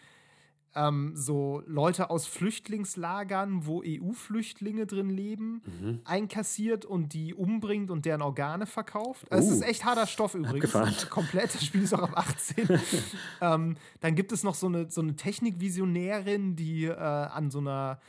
ähm, 0.74 1.12
so 1.14 1.62
Leute 1.66 2.10
aus 2.10 2.26
Flüchtlingslagern, 2.26 3.66
wo 3.66 3.82
EU-Flüchtlinge 3.84 4.86
drin 4.86 5.10
leben, 5.10 5.62
Mhm. 5.80 6.00
einkassiert 6.04 6.84
und 6.84 7.12
die 7.14 7.34
umbringt 7.34 7.90
und 7.90 8.04
deren 8.04 8.22
Organe 8.22 8.66
verkauft. 8.66 9.26
Es 9.30 9.46
Uh. 9.46 9.52
ist 9.54 9.62
echt 9.62 9.84
harter 9.84 10.06
Stoff 10.06 10.34
übrigens. 10.34 10.74
Abgefahren. 10.74 10.94
Komplett. 11.10 11.54
Das 11.54 11.64
Spiel 11.64 11.82
ist 11.82 11.94
auch 11.94 12.02
ab 12.02 12.12
18. 12.16 12.68
ähm, 13.40 13.76
dann 14.00 14.14
gibt 14.14 14.32
es 14.32 14.42
noch 14.44 14.54
so 14.54 14.66
eine, 14.66 14.90
so 14.90 15.00
eine 15.00 15.16
Technikvisionärin, 15.16 16.56
die 16.56 16.84
äh, 16.84 16.94
an 16.96 17.50
so 17.50 17.58
einer 17.58 18.00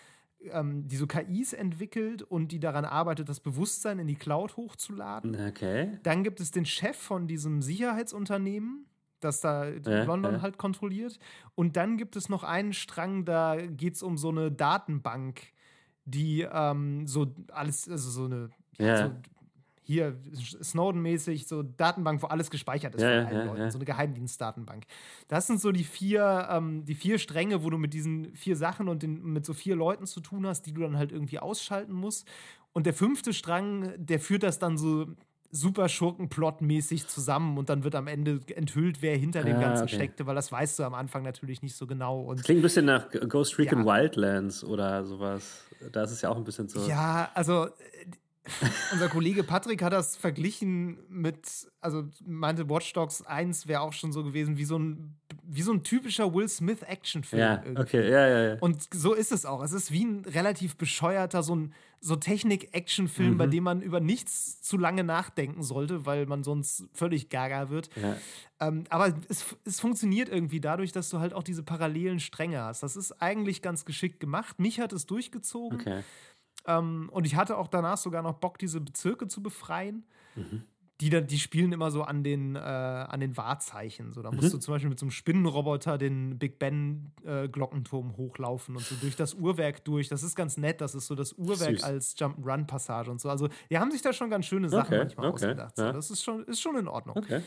ähm, 0.54 0.88
die 0.88 0.96
so 0.96 1.06
KIs 1.06 1.52
entwickelt 1.52 2.22
und 2.24 2.54
die 2.54 2.62
daran 2.62 2.86
arbeitet, 2.86 3.28
das 3.28 3.42
Bewusstsein 3.42 4.00
in 4.00 4.08
die 4.08 4.16
Cloud 4.16 4.56
hochzuladen. 4.56 5.36
Okay. 5.50 6.00
Dann 6.04 6.24
gibt 6.24 6.40
es 6.40 6.50
den 6.52 6.66
Chef 6.66 6.96
von 6.96 7.28
diesem 7.28 7.62
Sicherheitsunternehmen, 7.62 8.86
das 9.20 9.42
da 9.42 9.66
Ja, 9.68 10.04
London 10.04 10.36
ja. 10.36 10.42
halt 10.42 10.58
kontrolliert. 10.58 11.20
Und 11.56 11.76
dann 11.76 11.98
gibt 11.98 12.16
es 12.16 12.30
noch 12.30 12.44
einen 12.44 12.74
Strang, 12.74 13.26
da 13.26 13.56
geht 13.58 13.96
es 13.96 14.04
um 14.04 14.18
so 14.18 14.30
eine 14.30 14.52
Datenbank, 14.52 15.42
die 16.06 16.42
ähm, 16.52 17.06
so 17.08 17.28
alles, 17.52 17.88
also 17.90 18.10
so 18.10 18.26
eine, 18.26 18.50
Ja. 18.78 18.96
so 18.96 19.14
hier 19.84 20.20
Snowden-mäßig, 20.62 21.48
so 21.48 21.64
Datenbank, 21.64 22.22
wo 22.22 22.28
alles 22.28 22.52
gespeichert 22.52 22.94
ist 22.94 23.02
Ja, 23.02 23.22
von 23.26 23.28
allen 23.28 23.48
Leuten, 23.48 23.72
so 23.72 23.80
eine 23.80 23.86
Geheimdienstdatenbank. 23.86 24.84
Das 25.28 25.48
sind 25.48 25.60
so 25.60 25.72
die 25.72 25.84
vier, 25.84 26.48
ähm, 26.52 26.86
die 26.86 26.94
vier 26.94 27.18
Stränge, 27.18 27.64
wo 27.64 27.72
du 27.72 27.80
mit 27.80 27.94
diesen 27.96 28.36
vier 28.36 28.56
Sachen 28.56 28.88
und 28.88 29.02
den, 29.02 29.24
mit 29.24 29.46
so 29.48 29.54
vier 29.56 29.76
Leuten 29.76 30.06
zu 30.06 30.22
tun 30.22 30.46
hast, 30.46 30.64
die 30.68 30.74
du 30.74 30.82
dann 30.82 30.96
halt 30.96 31.12
irgendwie 31.12 31.40
ausschalten 31.40 31.94
musst. 31.94 32.28
Und 32.72 32.86
der 32.86 32.94
fünfte 32.94 33.34
Strang, 33.34 33.94
der 33.98 34.20
führt 34.20 34.44
das 34.44 34.60
dann 34.60 34.78
so 34.78 35.08
super 35.52 35.90
Schurkenplot-mäßig 35.90 37.08
zusammen 37.08 37.58
und 37.58 37.70
dann 37.70 37.84
wird 37.84 37.96
am 37.96 38.08
Ende 38.08 38.42
enthüllt, 38.56 39.02
wer 39.02 39.18
hinter 39.18 39.44
dem 39.44 39.58
Ah, 39.58 39.62
Ganzen 39.62 39.84
okay. 39.86 39.96
steckte, 39.96 40.26
weil 40.28 40.36
das 40.36 40.52
weißt 40.52 40.80
du 40.80 40.84
am 40.84 40.94
Anfang 40.94 41.24
natürlich 41.24 41.62
nicht 41.62 41.76
so 41.76 41.88
genau. 41.88 42.22
Und 42.22 42.44
Klingt 42.44 42.60
ein 42.60 42.64
bisschen 42.64 42.86
nach 42.86 43.08
Ghost 43.28 43.58
Recon 43.58 43.86
Ja. 43.86 43.86
Wildlands 44.02 44.64
oder 44.64 45.04
sowas. 45.06 45.64
Da 45.92 46.04
ist 46.04 46.12
es 46.12 46.22
ja 46.22 46.30
auch 46.30 46.38
ein 46.38 46.44
bisschen 46.44 46.68
so. 46.70 46.88
Ja, 46.88 47.30
also 47.34 47.66
äh, 47.68 47.70
unser 48.92 49.10
Kollege 49.10 49.44
Patrick 49.44 49.82
hat 49.82 49.94
das 49.94 50.16
verglichen 50.16 50.98
mit, 51.10 51.48
also 51.82 52.04
meinte 52.26 52.70
Watch 52.70 52.94
Dogs 52.94 53.22
1 53.22 53.68
wäre 53.68 53.82
auch 53.82 53.94
schon 53.94 54.12
so 54.12 54.24
gewesen 54.24 54.58
wie 54.58 54.66
so 54.66 54.78
ein, 54.78 55.16
wie 55.44 55.62
so 55.62 55.72
ein 55.74 55.84
typischer 55.84 56.34
Will 56.34 56.48
Smith 56.48 56.82
Actionfilm. 56.84 57.40
Ja, 57.42 57.62
irgendwie. 57.64 57.82
okay, 57.82 58.10
ja, 58.12 58.28
ja, 58.28 58.48
ja. 58.54 58.58
Und 58.60 58.88
so 58.94 59.14
ist 59.14 59.32
es 59.32 59.46
auch. 59.46 59.64
Es 59.64 59.72
ist 59.72 59.92
wie 59.92 60.06
ein 60.06 60.26
relativ 60.26 60.76
bescheuerter, 60.78 61.44
so 61.44 61.56
ein 61.56 61.74
so 62.02 62.16
Technik-Action-Film, 62.16 63.34
Mhm. 63.34 63.38
bei 63.38 63.48
dem 63.48 63.64
man 63.66 63.82
über 63.82 64.00
nichts 64.00 64.62
zu 64.62 64.78
lange 64.78 65.04
nachdenken 65.04 65.64
sollte, 65.64 66.06
weil 66.06 66.26
man 66.28 66.44
sonst 66.46 66.86
völlig 66.94 67.30
gaga 67.30 67.70
wird. 67.70 67.90
ja. 67.96 68.16
Ähm, 68.62 68.84
aber 68.90 69.14
es, 69.30 69.56
es 69.64 69.80
funktioniert 69.80 70.28
irgendwie 70.28 70.60
dadurch, 70.60 70.92
dass 70.92 71.10
du 71.10 71.20
halt 71.20 71.34
auch 71.34 71.44
diese 71.44 71.64
parallelen 71.64 72.20
Stränge 72.20 72.62
hast. 72.62 72.84
Das 72.84 72.98
ist 72.98 73.22
eigentlich 73.22 73.62
ganz 73.62 73.86
geschickt 73.86 74.20
gemacht. 74.20 74.60
Mich 74.60 74.82
hat 74.82 74.92
es 74.92 75.06
durchgezogen. 75.06 75.80
Okay. 75.80 76.04
Ähm, 76.70 77.10
und 77.12 77.26
ich 77.26 77.36
hatte 77.36 77.58
auch 77.58 77.68
danach 77.68 77.98
sogar 77.98 78.22
noch 78.22 78.36
Bock, 78.36 78.58
diese 78.60 78.80
Bezirke 78.80 79.28
zu 79.28 79.42
befreien. 79.44 80.06
Mhm. 80.36 80.64
Die, 81.02 81.10
dann, 81.10 81.28
die 81.28 81.40
spielen 81.40 81.72
immer 81.72 81.92
so 81.92 82.04
an 82.04 82.26
den, 82.26 82.58
äh, 82.58 82.60
an 82.60 83.22
den 83.22 83.38
Wahrzeichen. 83.38 84.12
So, 84.12 84.22
da 84.22 84.32
musst 84.32 84.50
Mhm. 84.50 84.52
du 84.52 84.58
zum 84.60 84.74
Beispiel 84.74 84.90
mit 84.90 85.00
so 85.00 85.06
einem 85.06 85.12
Spinnenroboter 85.12 85.98
den 85.98 86.38
Big 86.38 86.60
Ben 86.60 87.14
äh, 87.26 87.48
Glockenturm 87.48 88.18
hochlaufen 88.18 88.76
und 88.76 88.84
so 88.84 88.96
durch 88.96 89.16
das 89.16 89.34
Uhrwerk 89.34 89.86
durch. 89.86 90.10
Das 90.10 90.24
ist 90.24 90.36
ganz 90.36 90.58
nett. 90.58 90.82
Das 90.82 90.96
ist 90.96 91.08
so 91.08 91.16
das 91.16 91.32
Uhrwerk 91.34 91.72
Süß. 91.80 91.84
als 91.84 92.16
Jump-Run-Passage 92.20 93.10
und 93.10 93.22
so. 93.22 93.30
Also, 93.30 93.48
die 93.70 93.78
haben 93.78 93.92
sich 93.92 94.02
da 94.02 94.12
schon 94.12 94.30
ganz 94.30 94.46
schöne 94.46 94.68
Sachen 94.70 94.88
Okay, 94.94 94.98
manchmal 94.98 95.28
okay, 95.28 95.36
ausgedacht. 95.36 95.78
So, 95.78 95.84
ja. 95.84 95.94
das 95.94 96.12
ist 96.12 96.22
schon, 96.22 96.44
ist 96.44 96.60
schon 96.60 96.76
in 96.78 96.90
Ordnung. 96.90 97.16
Okay. 97.18 97.42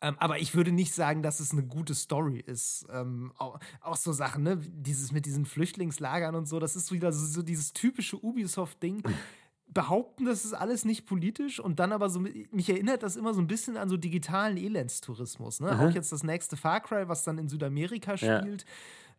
Ähm, 0.00 0.16
aber 0.18 0.38
ich 0.38 0.54
würde 0.54 0.72
nicht 0.72 0.92
sagen, 0.94 1.22
dass 1.22 1.40
es 1.40 1.52
eine 1.52 1.64
gute 1.64 1.94
Story 1.94 2.42
ist. 2.44 2.86
Ähm, 2.90 3.32
auch, 3.38 3.58
auch 3.80 3.96
so 3.96 4.12
Sachen, 4.12 4.42
ne? 4.42 4.58
Dieses 4.58 5.12
mit 5.12 5.26
diesen 5.26 5.46
Flüchtlingslagern 5.46 6.34
und 6.34 6.46
so, 6.46 6.58
das 6.58 6.76
ist 6.76 6.92
wieder 6.92 7.12
so, 7.12 7.24
so 7.26 7.42
dieses 7.42 7.72
typische 7.72 8.22
Ubisoft-Ding. 8.22 9.02
Behaupten, 9.68 10.24
das 10.24 10.44
ist 10.44 10.54
alles 10.54 10.84
nicht 10.84 11.06
politisch 11.06 11.58
und 11.60 11.80
dann 11.80 11.92
aber 11.92 12.08
so, 12.08 12.20
mich 12.20 12.70
erinnert 12.70 13.02
das 13.02 13.16
immer 13.16 13.34
so 13.34 13.40
ein 13.40 13.46
bisschen 13.46 13.76
an 13.76 13.88
so 13.88 13.96
digitalen 13.96 14.56
Elendstourismus. 14.56 15.60
Ne? 15.60 15.68
Auch 15.78 15.90
jetzt 15.90 16.12
das 16.12 16.22
nächste 16.22 16.56
Far 16.56 16.80
Cry, 16.80 17.08
was 17.08 17.24
dann 17.24 17.36
in 17.38 17.48
Südamerika 17.48 18.14
Ja. 18.60 18.74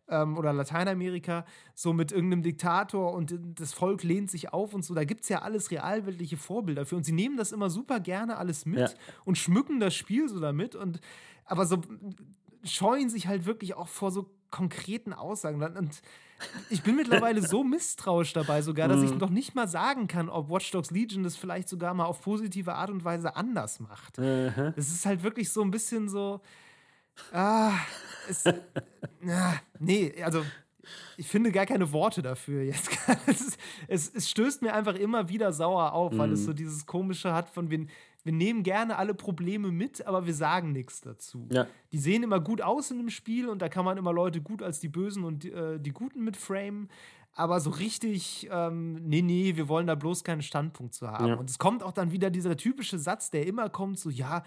Ähm, 0.08 0.36
oder 0.38 0.52
Lateinamerika, 0.52 1.44
so 1.74 1.92
mit 1.92 2.12
irgendeinem 2.12 2.42
Diktator 2.42 3.12
und 3.14 3.38
das 3.56 3.72
Volk 3.72 4.02
lehnt 4.02 4.30
sich 4.30 4.52
auf 4.52 4.74
und 4.74 4.84
so. 4.84 4.94
Da 4.94 5.04
gibt 5.04 5.22
es 5.22 5.28
ja 5.28 5.42
alles 5.42 5.70
realweltliche 5.70 6.36
Vorbilder 6.36 6.86
für. 6.86 6.96
Und 6.96 7.04
sie 7.04 7.12
nehmen 7.12 7.36
das 7.36 7.52
immer 7.52 7.70
super 7.70 8.00
gerne 8.00 8.36
alles 8.38 8.66
mit 8.66 8.78
Ja. 8.80 8.88
und 9.24 9.36
schmücken 9.38 9.80
das 9.80 9.94
Spiel 9.94 10.28
so 10.28 10.40
damit. 10.40 10.74
Und 10.74 11.00
aber 11.44 11.66
so 11.66 11.80
scheuen 12.64 13.08
sich 13.08 13.26
halt 13.28 13.46
wirklich 13.46 13.74
auch 13.74 13.88
vor 13.88 14.10
so 14.10 14.26
konkreten 14.50 15.12
Aussagen. 15.12 15.62
Und 15.62 16.00
ich 16.70 16.82
bin 16.82 16.96
mittlerweile 16.96 17.46
so 17.46 17.62
misstrauisch 17.64 18.32
dabei 18.32 18.62
sogar, 18.62 18.88
dass 18.88 19.02
ich 19.02 19.12
Mhm. 19.12 19.18
noch 19.18 19.30
nicht 19.30 19.54
mal 19.54 19.68
sagen 19.68 20.06
kann, 20.08 20.28
ob 20.28 20.50
Watch 20.50 20.70
Dogs 20.70 20.90
Legion 20.90 21.22
das 21.22 21.36
vielleicht 21.36 21.68
sogar 21.68 21.92
mal 21.94 22.06
auf 22.06 22.22
positive 22.22 22.74
Art 22.74 22.90
und 22.90 23.04
Weise 23.04 23.36
anders 23.36 23.80
macht. 23.80 24.18
Es 24.76 24.88
ist 24.90 25.04
halt 25.06 25.22
wirklich 25.22 25.50
so 25.50 25.62
ein 25.62 25.70
bisschen 25.70 26.08
so. 26.08 26.40
Ah, 27.32 27.72
es, 28.28 28.44
na, 29.20 29.54
nee, 29.78 30.12
also 30.22 30.42
ich 31.16 31.26
finde 31.28 31.52
gar 31.52 31.66
keine 31.66 31.92
Worte 31.92 32.22
dafür 32.22 32.62
jetzt. 32.62 32.88
es, 33.26 33.56
es, 33.88 34.14
es 34.14 34.30
stößt 34.30 34.62
mir 34.62 34.72
einfach 34.74 34.94
immer 34.94 35.28
wieder 35.28 35.52
sauer 35.52 35.92
auf, 35.92 36.16
weil 36.16 36.28
Mhm. 36.28 36.34
es 36.34 36.44
so 36.44 36.52
dieses 36.52 36.86
Komische 36.86 37.32
hat 37.32 37.50
von 37.50 37.70
wir, 37.70 37.86
wir 38.24 38.32
nehmen 38.32 38.62
gerne 38.62 38.96
alle 38.96 39.14
Probleme 39.14 39.70
mit, 39.70 40.06
aber 40.06 40.26
wir 40.26 40.34
sagen 40.34 40.72
nichts 40.72 41.00
dazu. 41.00 41.46
Ja. 41.52 41.66
Die 41.92 41.98
sehen 41.98 42.22
immer 42.22 42.40
gut 42.40 42.62
aus 42.62 42.90
in 42.90 42.98
dem 42.98 43.10
Spiel 43.10 43.48
und 43.48 43.60
da 43.62 43.68
kann 43.68 43.84
man 43.84 43.98
immer 43.98 44.12
Leute 44.12 44.40
gut 44.40 44.62
als 44.62 44.80
die 44.80 44.88
Bösen 44.88 45.24
und 45.24 45.42
die, 45.44 45.52
äh, 45.52 45.78
die 45.78 45.92
Guten 45.92 46.24
mit 46.24 46.36
framen. 46.36 46.88
Aber 47.34 47.60
so 47.60 47.70
richtig, 47.70 48.48
ähm, 48.50 48.94
nee, 48.94 49.22
nee, 49.22 49.54
wir 49.56 49.68
wollen 49.68 49.86
da 49.86 49.94
bloß 49.94 50.24
keinen 50.24 50.42
Standpunkt 50.42 50.94
zu 50.94 51.08
haben. 51.08 51.26
Ja. 51.28 51.34
Und 51.34 51.48
es 51.48 51.58
kommt 51.58 51.82
auch 51.84 51.92
dann 51.92 52.10
wieder 52.10 52.30
dieser 52.30 52.56
typische 52.56 52.98
Satz, 52.98 53.30
der 53.30 53.46
immer 53.46 53.68
kommt, 53.68 53.98
so, 53.98 54.10
ja, 54.10 54.42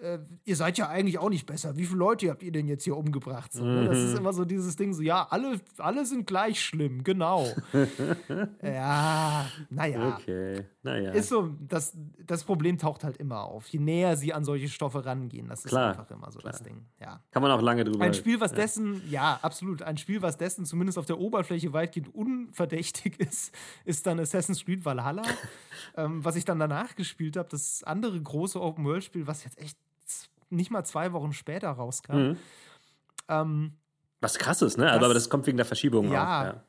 äh, 0.00 0.18
ihr 0.44 0.56
seid 0.56 0.78
ja 0.78 0.88
eigentlich 0.88 1.18
auch 1.18 1.28
nicht 1.28 1.46
besser. 1.46 1.76
Wie 1.76 1.84
viele 1.84 1.98
Leute 1.98 2.30
habt 2.30 2.42
ihr 2.42 2.52
denn 2.52 2.66
jetzt 2.66 2.84
hier 2.84 2.96
umgebracht? 2.96 3.52
So, 3.52 3.64
ne? 3.64 3.86
Das 3.86 3.98
ist 3.98 4.12
mhm. 4.12 4.18
immer 4.18 4.32
so 4.32 4.44
dieses 4.44 4.76
Ding, 4.76 4.92
so, 4.92 5.02
ja, 5.02 5.26
alle, 5.30 5.60
alle 5.78 6.06
sind 6.06 6.26
gleich 6.26 6.62
schlimm, 6.62 7.04
genau. 7.04 7.46
ja, 8.62 9.46
naja. 9.68 10.16
Okay, 10.16 10.64
naja. 10.82 11.12
Ist 11.12 11.28
so, 11.28 11.54
das, 11.60 11.96
das 12.24 12.44
Problem 12.44 12.78
taucht 12.78 13.04
halt 13.04 13.18
immer 13.18 13.44
auf. 13.44 13.68
Je 13.68 13.78
näher 13.78 14.16
sie 14.16 14.32
an 14.32 14.44
solche 14.44 14.68
Stoffe 14.68 15.04
rangehen, 15.04 15.48
das 15.48 15.64
klar, 15.64 15.92
ist 15.92 15.98
einfach 15.98 16.10
immer 16.10 16.32
so 16.32 16.38
klar. 16.38 16.52
das 16.52 16.62
Ding. 16.62 16.86
Ja. 17.00 17.22
Kann 17.30 17.42
man 17.42 17.50
auch 17.50 17.62
lange 17.62 17.84
drüber 17.84 18.04
Ein 18.04 18.14
Spiel, 18.14 18.40
was 18.40 18.52
ja. 18.52 18.56
dessen, 18.56 19.02
ja, 19.10 19.38
absolut, 19.42 19.82
ein 19.82 19.98
Spiel, 19.98 20.22
was 20.22 20.36
dessen 20.36 20.64
zumindest 20.64 20.98
auf 20.98 21.06
der 21.06 21.18
Oberfläche 21.18 21.72
weitgehend 21.72 22.14
unverdächtig 22.14 23.18
ist, 23.20 23.54
ist 23.84 24.06
dann 24.06 24.18
Assassin's 24.18 24.64
Creed 24.64 24.84
Valhalla. 24.84 25.22
ähm, 25.96 26.24
was 26.24 26.36
ich 26.36 26.44
dann 26.44 26.58
danach 26.58 26.94
gespielt 26.96 27.36
habe, 27.36 27.48
das 27.48 27.82
andere 27.84 28.20
große 28.20 28.60
Open-World-Spiel, 28.60 29.26
was 29.26 29.44
jetzt 29.44 29.58
echt 29.58 29.76
nicht 30.50 30.70
mal 30.70 30.84
zwei 30.84 31.12
Wochen 31.12 31.32
später 31.32 31.70
rauskam. 31.70 32.16
Mhm. 32.16 32.36
Ähm, 33.28 33.72
Was 34.20 34.38
krass 34.38 34.62
ist, 34.62 34.76
ne? 34.76 34.86
Das, 34.86 35.02
aber 35.02 35.14
das 35.14 35.30
kommt 35.30 35.46
wegen 35.46 35.56
der 35.56 35.66
Verschiebung 35.66 36.10
ja, 36.12 36.22
auch. 36.22 36.44
Ja. 36.44 36.64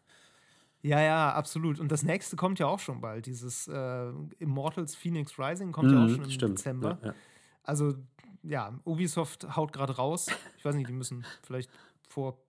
Ja, 0.83 0.99
ja, 0.99 1.33
absolut. 1.33 1.79
Und 1.79 1.91
das 1.91 2.03
nächste 2.03 2.35
kommt 2.35 2.57
ja 2.59 2.65
auch 2.65 2.79
schon 2.79 3.01
bald. 3.01 3.27
Dieses 3.27 3.67
äh, 3.67 4.11
Immortals 4.39 4.95
Phoenix 4.95 5.37
Rising 5.37 5.71
kommt 5.71 5.91
mhm, 5.91 5.97
ja 5.97 6.05
auch 6.05 6.09
schon 6.09 6.23
im 6.23 6.31
stimmt. 6.31 6.57
Dezember. 6.57 6.97
Ja, 7.01 7.09
ja. 7.09 7.15
Also, 7.63 7.93
ja, 8.41 8.73
Ubisoft 8.83 9.55
haut 9.55 9.73
gerade 9.73 9.95
raus. 9.95 10.27
Ich 10.57 10.65
weiß 10.65 10.73
nicht, 10.73 10.89
die 10.89 10.93
müssen 10.93 11.23
vielleicht 11.43 11.69
vor, 12.07 12.39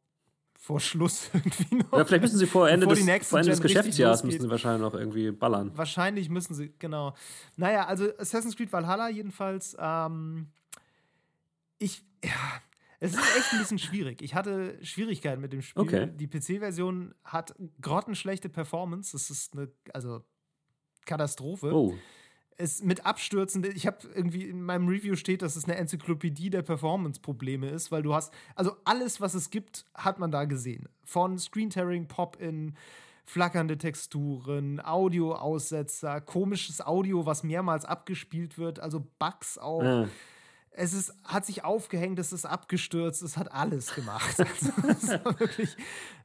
vor 0.58 0.80
Schluss 0.80 1.28
irgendwie 1.34 1.74
noch. 1.76 1.98
Ja, 1.98 2.04
vielleicht 2.06 2.22
müssen 2.22 2.38
sie 2.38 2.46
vor 2.46 2.70
Ende, 2.70 2.86
des, 2.86 3.28
vor 3.28 3.38
Ende 3.38 3.50
des 3.50 3.60
Geschäftsjahres 3.60 4.24
müssen 4.24 4.40
sie 4.40 4.50
wahrscheinlich 4.50 4.80
noch 4.80 4.94
irgendwie 4.94 5.30
ballern. 5.30 5.70
Wahrscheinlich 5.74 6.30
müssen 6.30 6.54
sie, 6.54 6.72
genau. 6.78 7.14
Naja, 7.56 7.86
also 7.86 8.08
Assassin's 8.16 8.56
Creed 8.56 8.72
Valhalla 8.72 9.10
jedenfalls. 9.10 9.76
Ähm, 9.78 10.48
ich, 11.82 12.04
ja, 12.24 12.62
es 13.00 13.14
ist 13.14 13.36
echt 13.36 13.52
ein 13.52 13.58
bisschen 13.58 13.78
schwierig. 13.80 14.22
Ich 14.22 14.34
hatte 14.34 14.78
Schwierigkeiten 14.84 15.40
mit 15.40 15.52
dem 15.52 15.60
Spiel. 15.60 15.82
Okay. 15.82 16.10
Die 16.14 16.28
PC-Version 16.28 17.14
hat 17.24 17.52
grottenschlechte 17.80 18.48
Performance. 18.48 19.12
Das 19.12 19.28
ist 19.28 19.54
eine, 19.54 19.72
also 19.92 20.22
Katastrophe. 21.04 21.74
Oh. 21.74 21.94
Es 22.56 22.82
mit 22.82 23.04
Abstürzen, 23.04 23.64
ich 23.64 23.88
habe 23.88 24.06
irgendwie 24.14 24.44
in 24.44 24.62
meinem 24.62 24.86
Review 24.86 25.16
steht, 25.16 25.42
dass 25.42 25.56
es 25.56 25.64
eine 25.64 25.74
Enzyklopädie 25.76 26.50
der 26.50 26.62
Performance-Probleme 26.62 27.70
ist, 27.70 27.90
weil 27.90 28.02
du 28.02 28.14
hast, 28.14 28.32
also 28.54 28.76
alles, 28.84 29.20
was 29.20 29.34
es 29.34 29.50
gibt, 29.50 29.84
hat 29.94 30.20
man 30.20 30.30
da 30.30 30.44
gesehen. 30.44 30.88
Von 31.02 31.38
Screen-Tearing, 31.38 32.06
Pop-In, 32.06 32.76
flackernde 33.24 33.78
Texturen, 33.78 34.80
Audio-Aussetzer, 34.84 36.20
komisches 36.20 36.80
Audio, 36.80 37.26
was 37.26 37.42
mehrmals 37.42 37.84
abgespielt 37.84 38.58
wird, 38.58 38.78
also 38.78 39.08
Bugs 39.18 39.58
auch. 39.58 39.82
Ja 39.82 40.08
es 40.74 40.94
ist, 40.94 41.12
hat 41.24 41.44
sich 41.44 41.64
aufgehängt, 41.64 42.18
es 42.18 42.32
ist 42.32 42.46
abgestürzt, 42.46 43.22
es 43.22 43.36
hat 43.36 43.52
alles 43.52 43.94
gemacht. 43.94 44.36
Also, 44.52 44.72
das 44.82 45.24
war 45.24 45.40
wirklich, 45.40 45.76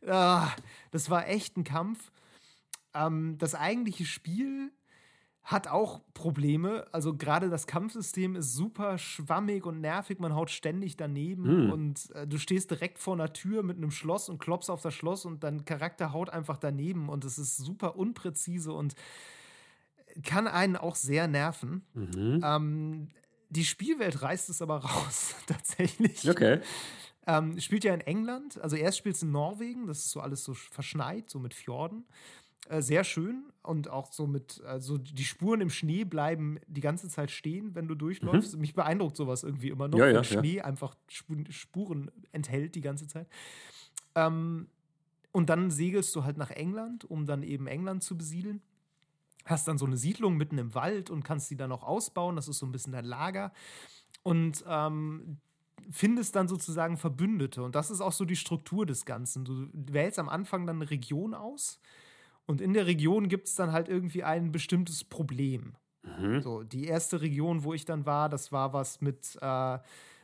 ah, 0.07 0.49
das 0.91 1.09
war 1.09 1.27
echt 1.27 1.57
ein 1.57 1.63
Kampf. 1.63 2.11
Ähm, 2.93 3.37
das 3.37 3.55
eigentliche 3.55 4.05
Spiel 4.05 4.71
hat 5.43 5.69
auch 5.69 6.01
Probleme. 6.13 6.85
Also 6.91 7.15
gerade 7.15 7.49
das 7.49 7.67
Kampfsystem 7.67 8.35
ist 8.35 8.53
super 8.53 8.97
schwammig 8.97 9.65
und 9.65 9.79
nervig. 9.79 10.19
Man 10.19 10.35
haut 10.35 10.49
ständig 10.49 10.97
daneben 10.97 11.67
mm. 11.67 11.71
und 11.71 12.11
äh, 12.15 12.27
du 12.27 12.37
stehst 12.37 12.69
direkt 12.69 12.99
vor 12.99 13.13
einer 13.13 13.31
Tür 13.31 13.63
mit 13.63 13.77
einem 13.77 13.91
Schloss 13.91 14.27
und 14.27 14.39
klopfst 14.39 14.69
auf 14.69 14.81
das 14.81 14.93
Schloss 14.93 15.23
und 15.23 15.45
dein 15.45 15.63
Charakter 15.63 16.11
haut 16.11 16.29
einfach 16.29 16.57
daneben 16.57 17.07
und 17.07 17.23
es 17.23 17.37
ist 17.37 17.55
super 17.55 17.95
unpräzise 17.95 18.73
und 18.73 18.95
kann 20.23 20.47
einen 20.47 20.75
auch 20.75 20.95
sehr 20.95 21.27
nerven. 21.27 21.85
Mhm. 21.93 22.41
Ähm, 22.43 23.07
die 23.49 23.65
Spielwelt 23.65 24.21
reißt 24.21 24.49
es 24.49 24.61
aber 24.61 24.77
raus, 24.85 25.35
tatsächlich. 25.45 26.29
Okay. 26.29 26.61
Ähm, 27.25 27.59
spielt 27.59 27.83
ja 27.83 27.93
in 27.93 28.01
England, 28.01 28.59
also 28.61 28.77
erst 28.77 28.99
spielt 28.99 29.15
es 29.15 29.21
in 29.21 29.31
Norwegen, 29.31 29.87
das 29.87 29.99
ist 29.99 30.11
so 30.11 30.21
alles 30.21 30.43
so 30.43 30.53
verschneit, 30.53 31.29
so 31.29 31.39
mit 31.39 31.53
Fjorden. 31.53 32.05
Äh, 32.69 32.81
sehr 32.81 33.03
schön 33.03 33.43
und 33.63 33.89
auch 33.89 34.11
so 34.11 34.27
mit, 34.27 34.61
also 34.65 34.97
die 34.97 35.23
Spuren 35.23 35.61
im 35.61 35.69
Schnee 35.69 36.03
bleiben 36.03 36.59
die 36.67 36.81
ganze 36.81 37.09
Zeit 37.09 37.31
stehen, 37.31 37.75
wenn 37.75 37.87
du 37.87 37.95
durchläufst. 37.95 38.55
Mhm. 38.55 38.61
Mich 38.61 38.73
beeindruckt 38.73 39.15
sowas 39.15 39.43
irgendwie 39.43 39.69
immer 39.69 39.87
noch, 39.87 39.99
ja, 39.99 40.07
ja, 40.07 40.15
wenn 40.15 40.23
Schnee 40.23 40.57
ja. 40.57 40.65
einfach 40.65 40.95
Spuren 41.49 42.11
enthält 42.31 42.75
die 42.75 42.81
ganze 42.81 43.07
Zeit. 43.07 43.27
Ähm, 44.15 44.67
und 45.31 45.49
dann 45.49 45.69
segelst 45.69 46.15
du 46.15 46.23
halt 46.23 46.37
nach 46.37 46.49
England, 46.51 47.05
um 47.05 47.25
dann 47.25 47.43
eben 47.43 47.67
England 47.67 48.03
zu 48.03 48.17
besiedeln 48.17 48.61
hast 49.49 49.67
dann 49.67 49.77
so 49.77 49.85
eine 49.85 49.97
Siedlung 49.97 50.37
mitten 50.37 50.57
im 50.57 50.75
Wald 50.75 51.09
und 51.09 51.23
kannst 51.23 51.49
die 51.49 51.57
dann 51.57 51.71
auch 51.71 51.83
ausbauen. 51.83 52.35
Das 52.35 52.47
ist 52.47 52.59
so 52.59 52.65
ein 52.65 52.71
bisschen 52.71 52.93
dein 52.93 53.05
Lager. 53.05 53.51
Und 54.23 54.63
ähm, 54.67 55.37
findest 55.89 56.35
dann 56.35 56.47
sozusagen 56.47 56.97
Verbündete. 56.97 57.63
Und 57.63 57.75
das 57.75 57.89
ist 57.89 58.01
auch 58.01 58.11
so 58.11 58.25
die 58.25 58.35
Struktur 58.35 58.85
des 58.85 59.05
Ganzen. 59.05 59.45
Du 59.45 59.69
wählst 59.73 60.19
am 60.19 60.29
Anfang 60.29 60.65
dann 60.65 60.77
eine 60.77 60.89
Region 60.89 61.33
aus. 61.33 61.79
Und 62.45 62.61
in 62.61 62.73
der 62.73 62.87
Region 62.87 63.27
gibt 63.27 63.47
es 63.47 63.55
dann 63.55 63.71
halt 63.71 63.89
irgendwie 63.89 64.23
ein 64.23 64.51
bestimmtes 64.51 65.03
Problem. 65.03 65.75
Mhm. 66.03 66.41
So, 66.41 66.63
die 66.63 66.85
erste 66.85 67.21
Region, 67.21 67.63
wo 67.63 67.73
ich 67.73 67.85
dann 67.85 68.05
war, 68.05 68.29
das 68.29 68.51
war 68.51 68.73
was 68.73 69.01
mit 69.01 69.37
äh, 69.41 69.79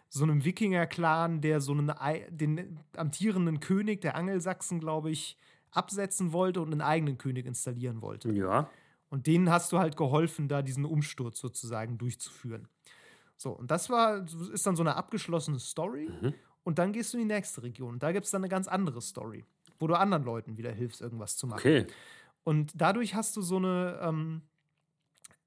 so 0.10 0.24
einem 0.24 0.46
Wikinger-Clan, 0.46 1.42
der 1.42 1.60
so 1.60 1.74
einen 1.74 1.92
den 2.30 2.80
amtierenden 2.96 3.60
König 3.60 4.02
der 4.02 4.16
Angelsachsen, 4.16 4.80
glaube 4.80 5.12
ich, 5.12 5.38
absetzen 5.72 6.32
wollte 6.32 6.62
und 6.62 6.72
einen 6.72 6.82
eigenen 6.82 7.18
König 7.18 7.46
installieren 7.46 8.02
wollte. 8.02 8.32
Ja. 8.32 8.70
Und 9.14 9.28
denen 9.28 9.52
hast 9.52 9.72
du 9.72 9.78
halt 9.78 9.96
geholfen, 9.96 10.48
da 10.48 10.64
diesen 10.64 10.86
Umsturz 10.86 11.40
sozusagen 11.40 12.00
durchzuführen. 12.00 12.68
So, 13.38 13.52
und 13.52 13.70
das 13.70 13.92
war, 13.92 14.26
ist 14.52 14.66
dann 14.66 14.76
so 14.76 14.82
eine 14.82 14.96
abgeschlossene 14.96 15.60
Story. 15.60 16.10
Mhm. 16.10 16.34
Und 16.64 16.80
dann 16.80 16.94
gehst 16.94 17.14
du 17.14 17.20
in 17.20 17.28
die 17.28 17.34
nächste 17.36 17.62
Region. 17.62 17.94
Und 17.94 18.02
da 18.02 18.12
gibt 18.12 18.26
es 18.26 18.32
dann 18.32 18.42
eine 18.42 18.50
ganz 18.50 18.68
andere 18.68 19.02
Story, 19.04 19.46
wo 19.78 19.86
du 19.86 19.94
anderen 19.94 20.24
Leuten 20.24 20.58
wieder 20.58 20.72
hilfst, 20.72 21.00
irgendwas 21.00 21.38
zu 21.38 21.46
machen. 21.46 21.60
Okay. 21.60 21.86
Und 22.44 22.72
dadurch 22.74 23.14
hast 23.14 23.38
du 23.38 23.44
so 23.44 23.58
eine, 23.58 24.00
ähm, 24.02 24.42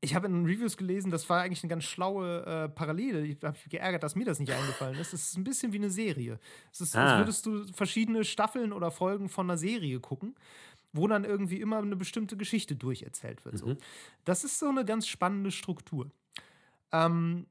ich 0.01 0.15
habe 0.15 0.29
in 0.29 0.35
den 0.35 0.47
Reviews 0.47 0.77
gelesen, 0.77 1.11
das 1.11 1.29
war 1.29 1.43
eigentlich 1.43 1.65
eine 1.65 1.71
ganz 1.71 1.83
schlaue 1.83 2.47
äh, 2.47 2.69
Parallele. 2.69 3.27
Ich 3.27 3.43
habe 3.43 3.59
mich 3.59 3.69
geärgert, 3.69 4.05
dass 4.05 4.15
mir 4.15 4.27
das 4.27 4.39
nicht 4.39 4.53
eingefallen 4.53 4.97
ist. 5.01 5.13
Es 5.13 5.31
ist 5.31 5.39
ein 5.39 5.43
bisschen 5.43 5.73
wie 5.73 5.79
eine 5.79 5.91
Serie. 5.91 6.39
Es 6.71 6.81
ist, 6.81 6.95
ah. 6.95 7.05
als 7.05 7.19
würdest 7.19 7.47
du 7.47 7.65
verschiedene 7.73 8.23
Staffeln 8.23 8.73
oder 8.73 8.93
Folgen 8.93 9.29
von 9.29 9.47
einer 9.51 9.59
Serie 9.59 9.99
gucken 9.99 10.37
wo 10.97 11.07
dann 11.07 11.25
irgendwie 11.25 11.61
immer 11.61 11.79
eine 11.79 11.97
bestimmte 11.97 12.37
Geschichte 12.37 12.77
durcherzählt 12.77 13.45
wird. 13.45 13.59
So. 13.59 13.67
Mhm. 13.67 13.79
Das 14.25 14.45
ist 14.45 14.59
so 14.59 14.69
eine 14.69 14.85
ganz 14.85 15.07
spannende 15.07 15.51
Struktur. 15.51 16.11
Ähm, 16.93 17.47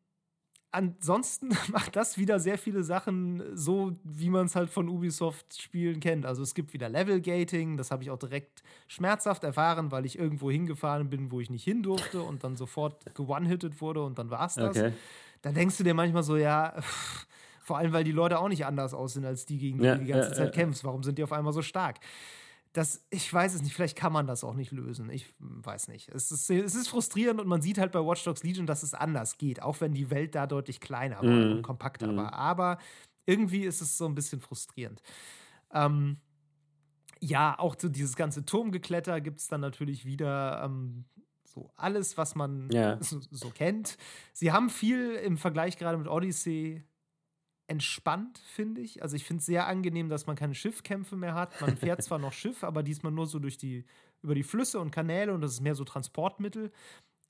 ansonsten 0.71 1.49
macht 1.71 1.95
das 1.95 2.17
wieder 2.17 2.39
sehr 2.39 2.57
viele 2.57 2.83
Sachen 2.83 3.43
so, 3.55 3.93
wie 4.03 4.29
man 4.29 4.45
es 4.45 4.55
halt 4.55 4.69
von 4.69 4.89
Ubisoft-Spielen 4.89 5.99
kennt. 5.99 6.25
Also 6.25 6.43
es 6.43 6.53
gibt 6.53 6.73
wieder 6.73 6.89
Level-Gating, 6.89 7.77
das 7.77 7.91
habe 7.91 8.03
ich 8.03 8.11
auch 8.11 8.19
direkt 8.19 8.61
schmerzhaft 8.87 9.43
erfahren, 9.43 9.91
weil 9.91 10.05
ich 10.05 10.19
irgendwo 10.19 10.51
hingefahren 10.51 11.09
bin, 11.09 11.31
wo 11.31 11.39
ich 11.39 11.49
nicht 11.49 11.63
hin 11.63 11.81
durfte 11.81 12.21
und 12.21 12.43
dann 12.43 12.55
sofort 12.55 13.15
gewone-hitted 13.15 13.79
wurde 13.81 14.03
und 14.03 14.19
dann 14.19 14.29
war 14.29 14.47
es 14.47 14.55
das. 14.55 14.77
Okay. 14.77 14.91
Da 15.41 15.51
denkst 15.51 15.77
du 15.77 15.83
dir 15.83 15.93
manchmal 15.93 16.23
so, 16.23 16.37
ja, 16.37 16.73
pff, 16.79 17.27
vor 17.61 17.77
allem, 17.77 17.93
weil 17.93 18.03
die 18.03 18.11
Leute 18.11 18.39
auch 18.39 18.49
nicht 18.49 18.65
anders 18.65 18.93
aussehen 18.93 19.25
als 19.25 19.45
die, 19.45 19.57
gegen 19.57 19.79
die 19.79 19.85
ja, 19.85 19.95
du 19.95 20.01
die 20.01 20.07
ganze 20.07 20.29
ja, 20.29 20.35
Zeit 20.35 20.47
ja. 20.47 20.51
kämpfst. 20.51 20.83
Warum 20.83 21.03
sind 21.03 21.17
die 21.17 21.23
auf 21.23 21.31
einmal 21.31 21.53
so 21.53 21.61
stark? 21.61 21.99
Das, 22.75 23.05
ich 23.09 23.31
weiß 23.33 23.55
es 23.55 23.61
nicht, 23.61 23.73
vielleicht 23.73 23.97
kann 23.97 24.11
man 24.11 24.27
das 24.27 24.43
auch 24.43 24.53
nicht 24.53 24.73
lösen. 24.73 25.09
Ich 25.09 25.33
weiß 25.39 25.87
nicht. 25.87 26.09
Es 26.09 26.29
ist, 26.29 26.49
es 26.49 26.75
ist 26.75 26.89
frustrierend 26.89 27.39
und 27.39 27.47
man 27.47 27.61
sieht 27.61 27.77
halt 27.77 27.93
bei 27.93 28.01
Watch 28.05 28.25
Dogs 28.25 28.43
Legion, 28.43 28.67
dass 28.67 28.83
es 28.83 28.93
anders 28.93 29.37
geht, 29.37 29.61
auch 29.61 29.79
wenn 29.79 29.93
die 29.93 30.09
Welt 30.09 30.35
da 30.35 30.45
deutlich 30.45 30.81
kleiner 30.81 31.17
war 31.17 31.23
mm. 31.23 31.51
und 31.53 31.61
kompakter 31.61 32.11
mm. 32.11 32.17
war. 32.17 32.33
Aber 32.33 32.77
irgendwie 33.25 33.63
ist 33.63 33.79
es 33.79 33.97
so 33.97 34.05
ein 34.05 34.13
bisschen 34.13 34.41
frustrierend. 34.41 35.01
Ähm, 35.73 36.17
ja, 37.21 37.57
auch 37.57 37.77
so 37.79 37.87
dieses 37.87 38.17
ganze 38.17 38.43
Turmgekletter 38.43 39.21
gibt 39.21 39.39
es 39.39 39.47
dann 39.47 39.61
natürlich 39.61 40.05
wieder 40.05 40.61
ähm, 40.65 41.05
so 41.45 41.71
alles, 41.77 42.17
was 42.17 42.35
man 42.35 42.69
yeah. 42.73 42.97
so, 43.01 43.21
so 43.31 43.51
kennt. 43.51 43.97
Sie 44.33 44.51
haben 44.51 44.69
viel 44.69 45.13
im 45.13 45.37
Vergleich 45.37 45.77
gerade 45.77 45.97
mit 45.97 46.09
Odyssey 46.09 46.83
entspannt, 47.67 48.37
finde 48.37 48.81
ich. 48.81 49.01
Also 49.01 49.15
ich 49.15 49.23
finde 49.23 49.39
es 49.39 49.45
sehr 49.45 49.67
angenehm, 49.67 50.09
dass 50.09 50.27
man 50.27 50.35
keine 50.35 50.53
Schiffkämpfe 50.53 51.15
mehr 51.15 51.33
hat. 51.33 51.59
Man 51.61 51.77
fährt 51.77 52.03
zwar 52.03 52.19
noch 52.19 52.33
Schiff, 52.33 52.63
aber 52.63 52.83
diesmal 52.83 53.11
nur 53.11 53.25
so 53.25 53.39
durch 53.39 53.57
die, 53.57 53.85
über 54.21 54.35
die 54.35 54.43
Flüsse 54.43 54.79
und 54.79 54.91
Kanäle 54.91 55.33
und 55.33 55.41
das 55.41 55.53
ist 55.53 55.61
mehr 55.61 55.75
so 55.75 55.83
Transportmittel. 55.83 56.71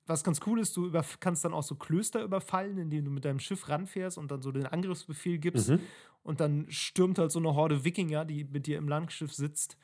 Was 0.07 0.23
ganz 0.23 0.41
cool 0.45 0.59
ist, 0.59 0.75
du 0.77 0.91
kannst 1.19 1.45
dann 1.45 1.53
auch 1.53 1.63
so 1.63 1.75
Klöster 1.75 2.21
überfallen, 2.21 2.77
indem 2.77 3.05
du 3.05 3.11
mit 3.11 3.25
deinem 3.25 3.39
Schiff 3.39 3.69
ranfährst 3.69 4.17
und 4.17 4.29
dann 4.29 4.41
so 4.41 4.51
den 4.51 4.65
Angriffsbefehl 4.67 5.39
gibst. 5.39 5.69
Mhm. 5.69 5.79
Und 6.21 6.39
dann 6.39 6.65
stürmt 6.69 7.17
halt 7.17 7.31
so 7.31 7.39
eine 7.39 7.55
Horde 7.55 7.83
Wikinger, 7.85 8.25
die 8.25 8.43
mit 8.43 8.67
dir 8.67 8.77
im 8.77 8.87
Langschiff 8.87 9.33
sitzt, 9.33 9.77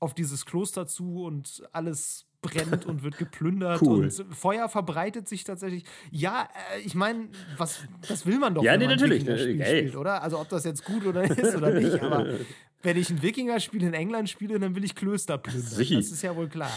auf 0.00 0.14
dieses 0.14 0.46
Kloster 0.46 0.86
zu 0.86 1.24
und 1.24 1.62
alles 1.72 2.26
brennt 2.42 2.84
und 2.84 3.02
wird 3.02 3.16
geplündert 3.16 3.80
cool. 3.82 4.04
und 4.04 4.34
Feuer 4.34 4.68
verbreitet 4.68 5.28
sich 5.28 5.44
tatsächlich. 5.44 5.84
Ja, 6.10 6.48
äh, 6.74 6.80
ich 6.80 6.94
meine, 6.94 7.28
was 7.56 7.84
das 8.06 8.26
will 8.26 8.38
man 8.38 8.54
doch, 8.54 8.64
ja, 8.64 8.76
nee, 8.76 8.86
natürlich, 8.86 9.22
Spiel 9.22 9.64
spielt, 9.64 9.96
oder? 9.96 10.22
Also 10.22 10.38
ob 10.38 10.48
das 10.48 10.64
jetzt 10.64 10.84
gut 10.84 11.06
oder 11.06 11.22
ist 11.38 11.56
oder 11.56 11.70
nicht, 11.70 12.02
aber 12.02 12.26
wenn 12.82 12.96
ich 12.96 13.10
ein 13.10 13.22
Wikinger-Spiel 13.22 13.84
in 13.84 13.94
England 13.94 14.28
spiele, 14.28 14.58
dann 14.58 14.74
will 14.74 14.84
ich 14.84 14.94
Klöster 14.94 15.38
plündern. 15.38 15.62
Sicher. 15.62 15.96
Das 15.96 16.10
ist 16.10 16.22
ja 16.22 16.34
wohl 16.34 16.48
klar. 16.48 16.72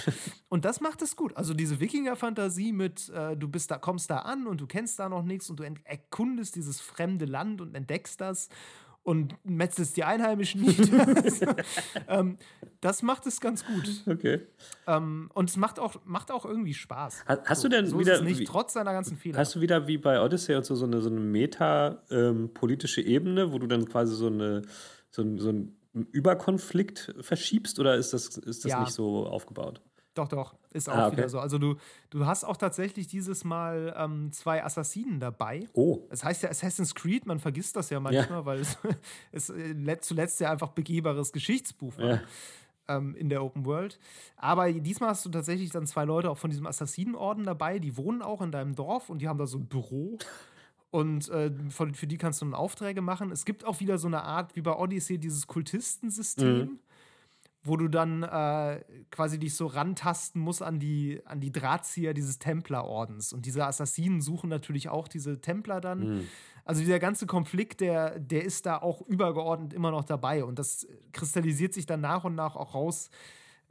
Und 0.49 0.63
das 0.63 0.79
macht 0.79 1.01
es 1.01 1.15
gut. 1.15 1.35
Also 1.35 1.53
diese 1.53 1.79
Wikinger-Fantasie 1.79 2.71
mit, 2.71 3.09
äh, 3.09 3.35
du 3.35 3.47
bist 3.47 3.71
da, 3.71 3.79
kommst 3.79 4.09
da 4.11 4.19
an 4.19 4.45
und 4.45 4.61
du 4.61 4.67
kennst 4.67 4.99
da 4.99 5.09
noch 5.09 5.23
nichts 5.23 5.49
und 5.49 5.59
du 5.59 5.63
erkundest 5.83 6.55
dieses 6.55 6.79
fremde 6.79 7.25
Land 7.25 7.59
und 7.59 7.75
entdeckst 7.75 8.21
das 8.21 8.49
und 9.05 9.35
metzelst 9.43 9.95
die 9.97 10.03
Einheimischen 10.03 10.61
nieder. 10.61 11.55
ähm, 12.07 12.37
das 12.81 13.03
macht 13.03 13.27
es 13.27 13.39
ganz 13.39 13.63
gut. 13.63 14.03
Okay. 14.07 14.41
Ähm, 14.87 15.29
und 15.33 15.49
es 15.49 15.57
macht 15.57 15.79
auch, 15.79 15.95
macht 16.05 16.31
auch 16.31 16.43
irgendwie 16.43 16.73
Spaß. 16.73 17.23
Hast, 17.25 17.41
hast 17.45 17.61
so, 17.61 17.69
du 17.69 17.75
denn 17.75 17.85
so 17.85 17.99
wieder. 17.99 18.21
Nicht, 18.21 18.39
wie, 18.39 18.43
trotz 18.45 18.73
seiner 18.73 18.93
ganzen 18.93 19.15
Fehler. 19.15 19.37
Hast 19.37 19.55
du 19.55 19.61
wieder 19.61 19.87
wie 19.87 19.99
bei 19.99 20.19
Odyssey 20.19 20.55
und 20.55 20.65
so, 20.65 20.75
so 20.75 20.85
eine, 20.85 21.01
so 21.01 21.09
eine 21.09 21.19
meta-politische 21.19 23.01
ähm, 23.01 23.07
Ebene, 23.07 23.53
wo 23.53 23.59
du 23.59 23.67
dann 23.67 23.87
quasi 23.87 24.15
so 24.15 24.27
eine 24.27 24.63
so, 25.11 25.37
so 25.37 25.49
einen 25.49 25.77
Überkonflikt 26.11 27.13
verschiebst 27.21 27.79
oder 27.79 27.95
ist 27.95 28.11
das, 28.11 28.37
ist 28.37 28.65
das 28.65 28.71
Ja. 28.71 28.79
nicht 28.81 28.91
so 28.91 29.27
aufgebaut? 29.27 29.81
Doch, 30.15 30.27
doch, 30.27 30.55
ist 30.71 30.89
auch 30.89 30.95
Ah, 30.95 31.07
okay. 31.07 31.17
wieder 31.17 31.29
so. 31.29 31.39
Also 31.39 31.57
du, 31.59 31.75
du 32.09 32.25
hast 32.25 32.43
auch 32.45 32.57
tatsächlich 32.57 33.05
dieses 33.07 33.43
Mal 33.43 33.93
ähm, 33.97 34.31
zwei 34.31 34.63
Assassinen 34.63 35.19
dabei. 35.19 35.67
Oh. 35.73 35.99
Es 36.09 36.23
heißt 36.23 36.41
ja 36.43 36.49
Assassin's 36.49 36.95
Creed, 36.95 37.25
man 37.27 37.37
vergisst 37.39 37.75
das 37.75 37.89
ja 37.91 37.99
manchmal, 37.99 38.45
weil 38.45 38.59
es, 38.59 38.77
es 39.31 39.49
äh, 39.49 39.73
let- 39.73 40.03
zuletzt 40.03 40.39
ja 40.39 40.51
einfach 40.51 40.69
begehbares 40.69 41.31
Geschichtsbuch 41.33 41.97
war 41.97 42.05
Ja. 42.09 42.21
ähm, 42.87 43.13
in 43.15 43.29
der 43.29 43.43
Open 43.43 43.65
World. 43.65 43.99
Aber 44.37 44.71
diesmal 44.71 45.09
hast 45.09 45.25
du 45.25 45.29
tatsächlich 45.29 45.69
dann 45.71 45.85
zwei 45.85 46.05
Leute 46.05 46.31
auch 46.31 46.37
von 46.37 46.49
diesem 46.49 46.65
Assassinenorden 46.65 47.43
dabei, 47.43 47.79
die 47.79 47.97
wohnen 47.97 48.21
auch 48.21 48.41
in 48.41 48.51
deinem 48.51 48.73
Dorf 48.73 49.09
und 49.09 49.19
die 49.21 49.27
haben 49.27 49.37
da 49.37 49.47
so 49.47 49.57
ein 49.57 49.67
Büro. 49.67 50.17
Und 50.91 51.27
äh, 51.27 51.51
für, 51.69 51.93
für 51.93 52.07
die 52.07 52.17
kannst 52.17 52.41
du 52.41 52.45
dann 52.45 52.53
Aufträge 52.53 53.01
machen. 53.01 53.29
Es 53.31 53.43
gibt 53.43 53.65
auch 53.65 53.81
wieder 53.81 53.97
so 53.97 54.07
eine 54.07 54.23
Art, 54.23 54.55
wie 54.55 54.61
bei 54.61 54.71
Odyssey, 54.73 55.17
dieses 55.17 55.45
Kultistensystem, 55.45 56.79
wo 57.65 57.77
du 57.77 57.87
dann 57.87 58.21
äh, 58.21 58.83
quasi 59.09 59.39
dich 59.39 59.55
so 59.55 59.65
rantasten 59.65 60.39
musst 60.39 60.61
an 60.61 60.79
die, 60.79 61.21
an 61.25 61.39
die 61.41 61.51
Drahtzieher 61.51 62.13
dieses 62.13 62.37
Templerordens. 62.37 63.33
Und 63.33 63.47
diese 63.47 63.65
Assassinen 63.65 64.21
suchen 64.21 64.49
natürlich 64.49 64.87
auch 64.87 65.07
diese 65.07 65.41
Templer 65.41 65.81
dann. 65.81 66.01
Also 66.63 66.81
dieser 66.81 66.99
ganze 66.99 67.25
Konflikt, 67.25 67.81
der, 67.81 68.19
der 68.19 68.45
ist 68.45 68.67
da 68.67 68.77
auch 68.77 69.01
übergeordnet 69.01 69.73
immer 69.73 69.89
noch 69.89 70.03
dabei. 70.03 70.45
Und 70.45 70.59
das 70.59 70.87
kristallisiert 71.11 71.73
sich 71.73 71.87
dann 71.87 72.01
nach 72.01 72.23
und 72.23 72.35
nach 72.35 72.55
auch 72.55 72.75
raus, 72.75 73.09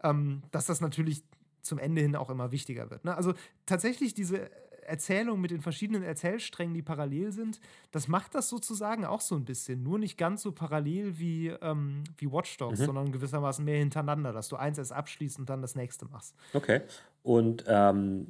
ähm, 0.02 0.42
dass 0.50 0.66
das 0.66 0.80
natürlich 0.80 1.22
zum 1.62 1.78
Ende 1.78 2.02
hin 2.02 2.16
auch 2.16 2.30
immer 2.30 2.50
wichtiger 2.50 2.90
wird. 2.90 3.04
Ne? 3.04 3.16
Also 3.16 3.32
tatsächlich 3.64 4.12
diese 4.12 4.50
Erzählung 4.86 5.40
mit 5.40 5.50
den 5.50 5.60
verschiedenen 5.60 6.02
Erzählsträngen, 6.02 6.74
die 6.74 6.82
parallel 6.82 7.32
sind, 7.32 7.60
das 7.90 8.08
macht 8.08 8.34
das 8.34 8.48
sozusagen 8.48 9.04
auch 9.04 9.20
so 9.20 9.34
ein 9.34 9.44
bisschen. 9.44 9.82
Nur 9.82 9.98
nicht 9.98 10.16
ganz 10.16 10.42
so 10.42 10.52
parallel 10.52 11.18
wie, 11.18 11.48
ähm, 11.48 12.04
wie 12.16 12.30
Watch 12.30 12.56
Dogs, 12.56 12.78
sondern 12.80 13.12
gewissermaßen 13.12 13.64
mehr 13.64 13.78
hintereinander, 13.78 14.32
dass 14.32 14.48
du 14.48 14.56
eins 14.56 14.78
erst 14.78 14.92
abschließt 14.92 15.38
und 15.38 15.48
dann 15.48 15.62
das 15.62 15.74
nächste 15.74 16.06
machst. 16.06 16.34
Okay. 16.52 16.82
Und 17.22 17.64
ähm, 17.66 18.28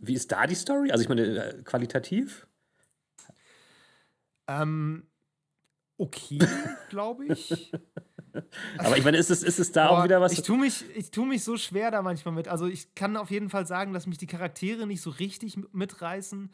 wie 0.00 0.14
ist 0.14 0.32
da 0.32 0.46
die 0.46 0.54
Story? 0.54 0.90
Also 0.90 1.02
ich 1.02 1.08
meine, 1.08 1.22
äh, 1.22 1.62
qualitativ? 1.62 2.46
Ähm, 4.48 5.06
okay, 5.96 6.38
glaube 6.90 7.26
ich. 7.26 7.72
Aber 8.78 8.96
ich 8.96 9.04
meine, 9.04 9.16
ist 9.16 9.30
es, 9.30 9.42
ist 9.42 9.58
es 9.58 9.72
da 9.72 9.88
auch 9.88 9.96
Aber 9.96 10.04
wieder 10.04 10.20
was? 10.20 10.32
Ich 10.32 10.42
tue 10.42 10.58
mich, 10.58 10.84
ich 10.94 11.10
tu 11.10 11.24
mich 11.24 11.44
so 11.44 11.56
schwer 11.56 11.90
da 11.90 12.02
manchmal 12.02 12.34
mit. 12.34 12.48
Also 12.48 12.66
ich 12.66 12.94
kann 12.94 13.16
auf 13.16 13.30
jeden 13.30 13.50
Fall 13.50 13.66
sagen, 13.66 13.92
dass 13.92 14.06
mich 14.06 14.18
die 14.18 14.26
Charaktere 14.26 14.86
nicht 14.86 15.00
so 15.02 15.10
richtig 15.10 15.58
mitreißen. 15.72 16.50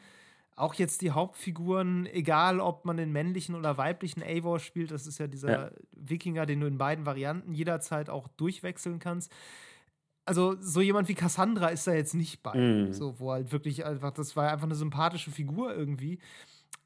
Auch 0.55 0.73
jetzt 0.73 1.01
die 1.01 1.11
Hauptfiguren, 1.11 2.05
egal 2.05 2.59
ob 2.59 2.83
man 2.83 2.97
den 2.97 3.11
männlichen 3.13 3.55
oder 3.55 3.77
weiblichen 3.77 4.21
Eivor 4.21 4.59
spielt, 4.59 4.91
das 4.91 5.07
ist 5.07 5.17
ja 5.17 5.27
dieser 5.27 5.51
Ja. 5.51 5.71
Wikinger, 5.93 6.45
den 6.45 6.59
du 6.59 6.67
in 6.67 6.77
beiden 6.77 7.05
Varianten 7.05 7.53
jederzeit 7.53 8.09
auch 8.09 8.27
durchwechseln 8.27 8.99
kannst. 8.99 9.31
Also 10.25 10.57
so 10.59 10.81
jemand 10.81 11.07
wie 11.07 11.15
Cassandra 11.15 11.69
ist 11.69 11.87
da 11.87 11.93
jetzt 11.93 12.13
nicht 12.13 12.43
bei. 12.43 12.55
Mm. 12.55 12.93
So, 12.93 13.19
wo 13.19 13.31
halt 13.31 13.51
wirklich 13.51 13.85
einfach, 13.85 14.11
das 14.11 14.35
war 14.35 14.51
einfach 14.51 14.65
eine 14.65 14.75
sympathische 14.75 15.31
Figur 15.31 15.73
irgendwie. 15.73 16.19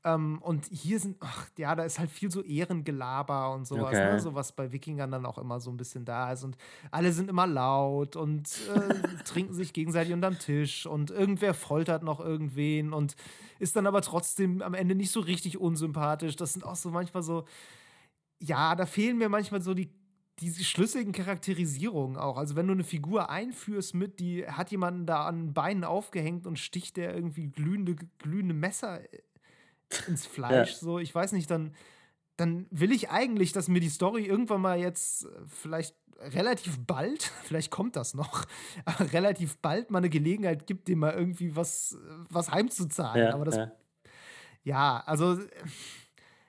Ähm, 0.05 0.39
und 0.41 0.65
hier 0.69 0.99
sind, 0.99 1.17
ach, 1.21 1.47
ja, 1.57 1.75
da 1.75 1.83
ist 1.83 1.97
halt 1.99 2.11
viel 2.11 2.29
so 2.29 2.41
Ehrengelaber 2.43 3.53
und 3.53 3.65
sowas, 3.65 3.93
Okay. 3.93 4.11
ne? 4.13 4.19
so 4.19 4.35
was 4.35 4.51
bei 4.51 4.71
Wikingern 4.71 5.11
dann 5.11 5.25
auch 5.25 5.37
immer 5.37 5.59
so 5.61 5.71
ein 5.71 5.77
bisschen 5.77 6.03
da 6.03 6.31
ist. 6.31 6.43
Und 6.43 6.57
alle 6.91 7.13
sind 7.13 7.29
immer 7.29 7.47
laut 7.47 8.15
und 8.15 8.49
äh, 8.73 9.23
trinken 9.23 9.53
sich 9.53 9.71
gegenseitig 9.71 10.13
unterm 10.13 10.39
Tisch 10.39 10.85
und 10.85 11.11
irgendwer 11.11 11.53
foltert 11.53 12.03
noch 12.03 12.19
irgendwen 12.19 12.91
und 12.91 13.15
ist 13.59 13.75
dann 13.75 13.87
aber 13.87 14.01
trotzdem 14.01 14.61
am 14.61 14.73
Ende 14.73 14.95
nicht 14.95 15.11
so 15.11 15.21
richtig 15.21 15.57
unsympathisch. 15.57 16.35
Das 16.35 16.53
sind 16.53 16.65
auch 16.65 16.75
so 16.75 16.89
manchmal 16.91 17.23
so, 17.23 17.45
ja, 18.41 18.75
da 18.75 18.85
fehlen 18.85 19.17
mir 19.17 19.29
manchmal 19.29 19.61
so 19.61 19.73
die 19.73 19.89
diese 20.39 20.63
schlüssigen 20.63 21.13
Charakterisierungen 21.13 22.17
auch. 22.17 22.37
Also 22.37 22.55
wenn 22.55 22.65
du 22.65 22.73
eine 22.73 22.83
Figur 22.83 23.29
einführst 23.29 23.93
mit, 23.93 24.19
die 24.19 24.47
hat 24.47 24.71
jemanden 24.71 25.05
da 25.05 25.27
an 25.27 25.37
den 25.37 25.53
Beinen 25.53 25.83
aufgehängt 25.83 26.47
und 26.47 26.57
sticht 26.57 26.97
der 26.97 27.13
irgendwie 27.13 27.49
glühende, 27.49 27.95
glühende 28.17 28.55
Messer 28.55 28.99
ins 30.07 30.25
Fleisch. 30.25 30.71
Ja. 30.73 30.77
So, 30.77 30.99
ich 30.99 31.13
weiß 31.13 31.31
nicht, 31.33 31.49
dann, 31.49 31.73
dann 32.37 32.65
will 32.71 32.91
ich 32.91 33.09
eigentlich, 33.09 33.51
dass 33.51 33.67
mir 33.67 33.79
die 33.79 33.89
Story 33.89 34.25
irgendwann 34.25 34.61
mal 34.61 34.79
jetzt 34.79 35.25
äh, 35.25 35.29
vielleicht 35.47 35.95
relativ 36.19 36.79
bald, 36.85 37.23
vielleicht 37.43 37.71
kommt 37.71 37.95
das 37.95 38.13
noch, 38.13 38.45
relativ 39.13 39.57
bald 39.57 39.91
mal 39.91 39.99
eine 39.99 40.09
Gelegenheit 40.09 40.67
gibt, 40.67 40.87
dem 40.87 40.99
mal 40.99 41.13
irgendwie 41.13 41.55
was, 41.55 41.97
was 42.29 42.51
heimzuzahlen. 42.51 43.27
ja, 43.27 43.33
aber 43.33 43.45
das 43.45 43.55
ja. 43.57 43.71
ja, 44.63 45.03
also 45.05 45.33
äh, 45.39 45.47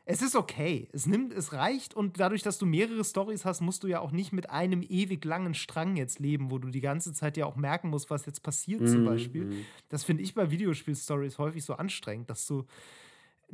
es 0.07 0.21
ist 0.21 0.37
okay. 0.37 0.89
Es 0.93 1.07
nimmt, 1.07 1.33
es 1.33 1.55
reicht 1.55 1.95
und 1.95 2.21
dadurch, 2.21 2.43
dass 2.43 2.59
du 2.59 2.67
mehrere 2.67 3.03
Stories 3.05 3.47
hast, 3.47 3.63
musst 3.63 3.83
du 3.85 3.87
ja 3.87 4.01
auch 4.01 4.13
nicht 4.13 4.33
mit 4.35 4.51
einem 4.51 4.83
ewig 4.83 5.25
langen 5.25 5.55
Strang 5.55 5.97
jetzt 5.97 6.19
leben, 6.19 6.51
wo 6.51 6.59
du 6.59 6.69
die 6.69 6.83
ganze 6.83 7.15
Zeit 7.15 7.39
ja 7.39 7.47
auch 7.47 7.57
merken 7.57 7.89
musst, 7.89 8.11
was 8.11 8.27
jetzt 8.27 8.43
passiert 8.43 8.87
zum 8.87 9.01
Mhm, 9.01 9.05
Beispiel. 9.07 9.45
mhm. 9.47 9.67
Das 9.89 10.05
finde 10.05 10.23
ich 10.23 10.35
bei 10.35 10.51
Videospiel-Stories 10.51 11.39
häufig 11.39 11.65
so 11.65 11.73
anstrengend, 11.75 12.29
dass 12.29 12.47
du 12.47 12.67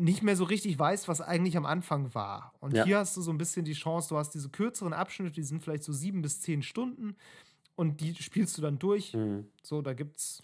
nicht 0.01 0.23
mehr 0.23 0.35
so 0.35 0.45
richtig 0.45 0.79
weißt, 0.79 1.09
was 1.09 1.21
eigentlich 1.21 1.57
am 1.57 1.67
Anfang 1.67 2.15
war. 2.15 2.55
Und 2.61 2.75
Ja. 2.75 2.85
hier 2.85 2.99
hast 2.99 3.17
du 3.17 3.21
so 3.21 3.31
ein 3.31 3.39
bisschen 3.39 3.65
die 3.65 3.75
Chance, 3.75 4.09
du 4.09 4.17
hast 4.17 4.31
diese 4.31 4.49
kürzeren 4.49 4.93
Abschnitte, 4.93 5.35
die 5.35 5.43
sind 5.43 5.63
vielleicht 5.63 5.85
so 5.85 5.93
sieben 5.93 6.23
bis 6.23 6.41
zehn 6.41 6.63
Stunden 6.63 7.17
und 7.77 8.01
die 8.01 8.15
spielst 8.15 8.57
du 8.57 8.63
dann 8.63 8.79
durch. 8.79 9.15
Mhm. 9.15 9.47
So, 9.63 9.83
da 9.83 9.93
gibt 9.93 10.17
es 10.17 10.43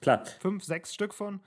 Klar, 0.00 0.24
fünf, 0.40 0.62
sechs 0.62 0.92
Stück 0.92 1.14
von. 1.14 1.40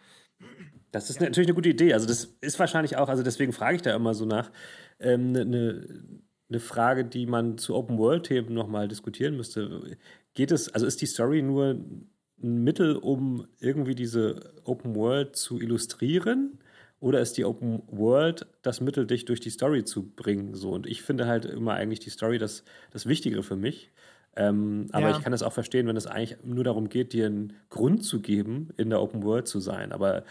Das 0.92 1.10
ist 1.12 1.22
natürlich 1.22 1.48
eine 1.50 1.56
gute 1.56 1.70
Idee. 1.70 1.94
Also 1.94 2.08
das 2.08 2.26
ist 2.42 2.58
wahrscheinlich 2.58 2.98
auch, 2.98 3.10
also 3.10 3.22
deswegen 3.22 3.54
frage 3.54 3.76
ich 3.76 3.82
da 3.84 3.96
immer 3.96 4.16
so 4.16 4.26
nach, 4.26 4.52
eine 4.98 5.14
ähm, 5.14 6.22
ne, 6.50 6.60
Frage, 6.60 7.06
die 7.06 7.28
man 7.28 7.60
zu 7.60 7.76
Open-World-Themen 7.76 8.54
nochmal 8.54 8.88
diskutieren 8.88 9.38
müsste. 9.38 9.98
Geht 10.34 10.52
es, 10.52 10.70
also 10.70 10.88
ist 10.88 11.02
die 11.02 11.06
Story 11.06 11.44
nur 11.44 11.76
ein 11.76 12.64
Mittel, 12.64 12.96
um 12.96 13.46
irgendwie 13.60 13.94
diese 13.94 14.56
Open 14.64 14.96
World 14.96 15.36
zu 15.36 15.62
illustrieren? 15.62 16.58
Oder 17.02 17.20
ist 17.20 17.34
die 17.38 17.44
Open 17.46 17.82
World 17.88 18.46
das 18.62 18.80
Mittel, 18.80 19.06
dich 19.08 19.26
durch 19.26 19.40
die 19.42 19.50
Story 19.50 19.84
zu 19.84 20.04
bringen? 20.12 20.56
So, 20.56 20.70
und 20.72 20.86
ich 20.88 21.02
finde 21.02 21.28
halt 21.28 21.44
immer 21.46 21.74
eigentlich 21.74 22.00
die 22.00 22.12
Story 22.12 22.38
das, 22.38 22.64
das 22.92 23.06
Wichtigere 23.08 23.44
für 23.44 23.56
mich. 23.58 23.92
Ähm, 24.38 24.88
aber 24.94 25.10
Ja. 25.10 25.18
ich 25.18 25.24
kann 25.24 25.34
das 25.34 25.44
auch 25.44 25.52
verstehen, 25.52 25.88
wenn 25.88 25.98
es 25.98 26.08
eigentlich 26.08 26.38
nur 26.44 26.64
darum 26.64 26.88
geht, 26.88 27.12
dir 27.12 27.26
einen 27.26 27.54
Grund 27.70 28.06
zu 28.06 28.22
geben, 28.22 28.70
in 28.78 28.90
der 28.90 29.02
Open 29.02 29.24
World 29.24 29.48
zu 29.48 29.60
sein. 29.60 29.92
Aber 29.92 30.24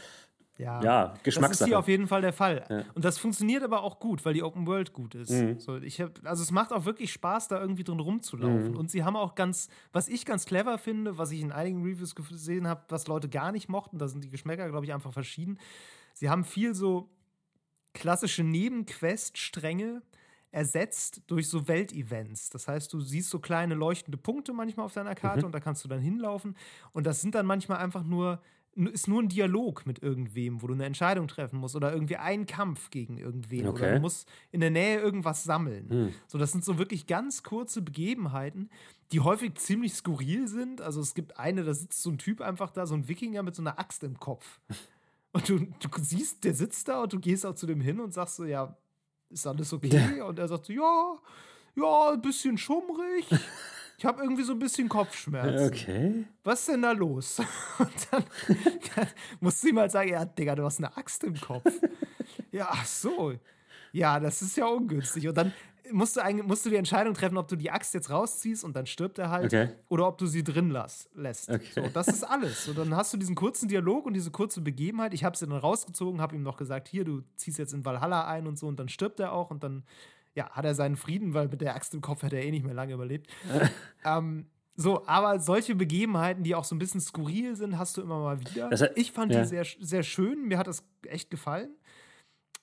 Ja, 0.58 0.82
ja, 0.82 1.06
Das 1.08 1.16
ist 1.16 1.22
Geschmackssache. 1.24 1.68
hier 1.70 1.78
auf 1.78 1.88
jeden 1.88 2.06
Fall 2.06 2.20
der 2.20 2.34
Fall. 2.34 2.64
Ja. 2.68 2.84
Und 2.94 3.04
das 3.04 3.16
funktioniert 3.18 3.62
aber 3.62 3.82
auch 3.82 3.98
gut, 3.98 4.24
weil 4.26 4.34
die 4.34 4.42
Open 4.42 4.66
World 4.66 4.92
gut 4.92 5.14
ist. 5.14 5.30
Mhm. 5.30 5.58
So, 5.58 5.76
ich 5.78 6.00
hab, 6.02 6.20
also 6.24 6.42
es 6.42 6.50
macht 6.50 6.70
auch 6.72 6.84
wirklich 6.84 7.12
Spaß, 7.12 7.48
da 7.48 7.58
irgendwie 7.60 7.82
drin 7.82 7.98
rumzulaufen. 7.98 8.72
Mhm. 8.72 8.76
Und 8.76 8.90
sie 8.90 9.02
haben 9.02 9.16
auch 9.16 9.34
ganz, 9.34 9.68
was 9.92 10.06
ich 10.08 10.26
ganz 10.26 10.44
clever 10.44 10.76
finde, 10.76 11.16
was 11.18 11.30
ich 11.32 11.40
in 11.40 11.50
einigen 11.50 11.82
Reviews 11.82 12.14
gesehen 12.14 12.68
habe, 12.68 12.82
was 12.90 13.06
Leute 13.08 13.28
gar 13.30 13.52
nicht 13.52 13.68
mochten, 13.70 13.96
da 13.98 14.06
sind 14.06 14.22
die 14.22 14.28
Geschmäcker, 14.30 14.68
glaube 14.68 14.84
ich, 14.84 14.92
einfach 14.92 15.12
verschieden. 15.14 15.58
Sie 16.20 16.28
haben 16.28 16.44
viel 16.44 16.74
so 16.74 17.08
klassische 17.94 18.44
Nebenquest-Stränge 18.44 20.02
ersetzt 20.50 21.22
durch 21.28 21.48
so 21.48 21.66
Weltevents. 21.66 22.50
Das 22.50 22.68
heißt, 22.68 22.92
du 22.92 23.00
siehst 23.00 23.30
so 23.30 23.38
kleine 23.38 23.74
leuchtende 23.74 24.18
Punkte 24.18 24.52
manchmal 24.52 24.84
auf 24.84 24.92
deiner 24.92 25.14
Karte 25.14 25.38
Mhm. 25.40 25.44
und 25.46 25.52
da 25.52 25.60
kannst 25.60 25.82
du 25.82 25.88
dann 25.88 26.00
hinlaufen. 26.02 26.58
Und 26.92 27.06
das 27.06 27.22
sind 27.22 27.34
dann 27.34 27.46
manchmal 27.46 27.78
einfach 27.78 28.04
nur, 28.04 28.42
ist 28.74 29.08
nur 29.08 29.22
ein 29.22 29.30
Dialog 29.30 29.86
mit 29.86 30.02
irgendwem, 30.02 30.60
wo 30.60 30.66
du 30.66 30.74
eine 30.74 30.84
Entscheidung 30.84 31.26
treffen 31.26 31.58
musst 31.58 31.74
oder 31.74 31.90
irgendwie 31.90 32.16
ein 32.16 32.44
Kampf 32.44 32.90
gegen 32.90 33.16
irgendwen 33.16 33.60
oder 33.68 33.70
Okay. 33.70 33.94
du 33.94 34.00
musst 34.00 34.28
in 34.52 34.60
der 34.60 34.70
Nähe 34.70 35.00
irgendwas 35.00 35.42
sammeln. 35.44 35.88
Hm. 35.88 36.12
So, 36.26 36.36
das 36.36 36.52
sind 36.52 36.64
so 36.66 36.76
wirklich 36.76 37.06
ganz 37.06 37.42
kurze 37.42 37.80
Begebenheiten, 37.80 38.68
die 39.12 39.20
häufig 39.20 39.54
ziemlich 39.54 39.94
skurril 39.94 40.48
sind. 40.48 40.82
Also 40.82 41.00
es 41.00 41.14
gibt 41.14 41.38
eine, 41.38 41.64
da 41.64 41.72
sitzt 41.72 42.02
so 42.02 42.10
ein 42.10 42.18
Typ 42.18 42.42
einfach 42.42 42.70
da, 42.72 42.86
so 42.86 42.94
ein 42.94 43.08
Wikinger 43.08 43.42
mit 43.42 43.54
so 43.54 43.62
einer 43.62 43.78
Axt 43.78 44.04
im 44.04 44.20
Kopf. 44.20 44.60
Und 45.32 45.48
du, 45.48 45.58
du 45.58 45.88
siehst, 46.00 46.42
der 46.44 46.54
sitzt 46.54 46.88
da 46.88 47.02
und 47.02 47.12
du 47.12 47.20
gehst 47.20 47.46
auch 47.46 47.54
zu 47.54 47.66
dem 47.66 47.80
hin 47.80 48.00
und 48.00 48.12
sagst 48.12 48.36
so, 48.36 48.44
ja, 48.44 48.76
ist 49.28 49.46
alles 49.46 49.72
okay? 49.72 50.20
Und 50.22 50.38
er 50.38 50.48
sagt 50.48 50.66
so, 50.66 50.72
ja, 50.72 51.18
ja, 51.76 52.10
ein 52.12 52.20
bisschen 52.20 52.58
schummrig. 52.58 53.26
Ich 53.96 54.04
habe 54.06 54.22
irgendwie 54.22 54.42
so 54.42 54.52
ein 54.52 54.58
bisschen 54.58 54.88
Kopfschmerzen. 54.88 55.66
Okay. 55.66 56.24
Was 56.42 56.60
ist 56.60 56.68
denn 56.70 56.82
da 56.82 56.92
los? 56.92 57.38
Und 57.78 58.08
dann 58.12 58.24
musst 59.40 59.62
du 59.62 59.68
ihm 59.68 59.78
halt 59.78 59.92
sagen, 59.92 60.08
ja, 60.10 60.24
Digga, 60.24 60.54
du 60.54 60.64
hast 60.64 60.78
eine 60.78 60.96
Axt 60.96 61.22
im 61.22 61.38
Kopf. 61.38 61.70
ja, 62.50 62.68
ach 62.70 62.86
so. 62.86 63.34
Ja, 63.92 64.18
das 64.18 64.40
ist 64.40 64.56
ja 64.56 64.66
ungünstig. 64.66 65.28
Und 65.28 65.36
dann 65.36 65.52
musst 65.93 66.16
du, 66.16 66.20
eigentlich, 66.22 66.47
musst 66.47 66.64
du 66.66 66.70
die 66.70 66.76
Entscheidung 66.76 67.14
treffen, 67.14 67.36
ob 67.38 67.49
du 67.49 67.57
die 67.57 67.70
Axt 67.70 67.95
jetzt 67.95 68.11
rausziehst 68.11 68.64
und 68.64 68.74
dann 68.76 68.86
stirbt 68.86 69.18
er 69.18 69.30
halt 69.30 69.47
Okay. 69.47 69.68
oder 69.88 70.07
ob 70.09 70.18
du 70.18 70.26
sie 70.26 70.43
drin 70.45 70.70
lass, 70.70 71.09
lässt. 71.14 71.49
Okay. 71.51 71.66
So, 71.74 71.82
das 71.93 72.09
ist 72.09 72.24
alles. 72.24 72.64
So, 72.64 72.72
dann 72.72 72.95
hast 72.95 73.12
du 73.12 73.16
diesen 73.16 73.34
kurzen 73.34 73.68
Dialog 73.68 74.07
und 74.07 74.14
diese 74.14 74.30
kurze 74.30 74.61
Begebenheit. 74.61 75.14
Ich 75.14 75.24
habe 75.24 75.36
sie 75.36 75.47
dann 75.47 75.57
rausgezogen, 75.59 76.20
habe 76.20 76.34
ihm 76.36 76.43
noch 76.43 76.57
gesagt, 76.57 76.88
hier, 76.88 77.05
du 77.05 77.22
ziehst 77.36 77.59
jetzt 77.59 77.72
in 77.74 77.84
Valhalla 77.84 78.26
ein 78.26 78.47
und 78.47 78.59
so 78.59 78.66
und 78.68 78.78
dann 78.78 78.88
stirbt 78.88 79.20
er 79.20 79.32
auch 79.32 79.51
und 79.51 79.62
dann 79.64 79.84
ja, 80.34 80.49
hat 80.51 80.64
er 80.64 80.74
seinen 80.74 80.97
Frieden, 80.97 81.34
weil 81.34 81.49
mit 81.49 81.61
der 81.61 81.74
Axt 81.74 81.93
im 81.93 82.01
Kopf 82.01 82.22
hätte 82.22 82.36
er 82.36 82.45
eh 82.45 82.51
nicht 82.53 82.64
mehr 82.64 82.74
lange 82.74 82.95
überlebt. 82.95 83.28
ähm, 84.05 84.47
so, 84.76 85.05
aber 85.07 85.41
solche 85.41 85.74
Begebenheiten, 85.74 86.43
die 86.43 86.55
auch 86.55 86.64
so 86.64 86.74
ein 86.74 86.78
bisschen 86.78 87.01
skurril 87.01 87.55
sind, 87.57 87.76
hast 87.78 87.97
du 87.97 88.01
immer 88.03 88.18
mal 88.20 88.41
wieder. 88.41 88.70
Das 88.70 88.80
hat- 88.80 88.93
ich 88.97 89.12
fand 89.12 89.32
ja. 89.34 89.43
die 89.43 89.47
sehr, 89.49 89.64
sehr 89.80 90.03
schön, 90.03 90.47
mir 90.47 90.57
hat 90.57 90.68
das 90.68 90.84
echt 91.07 91.30
gefallen. 91.30 91.70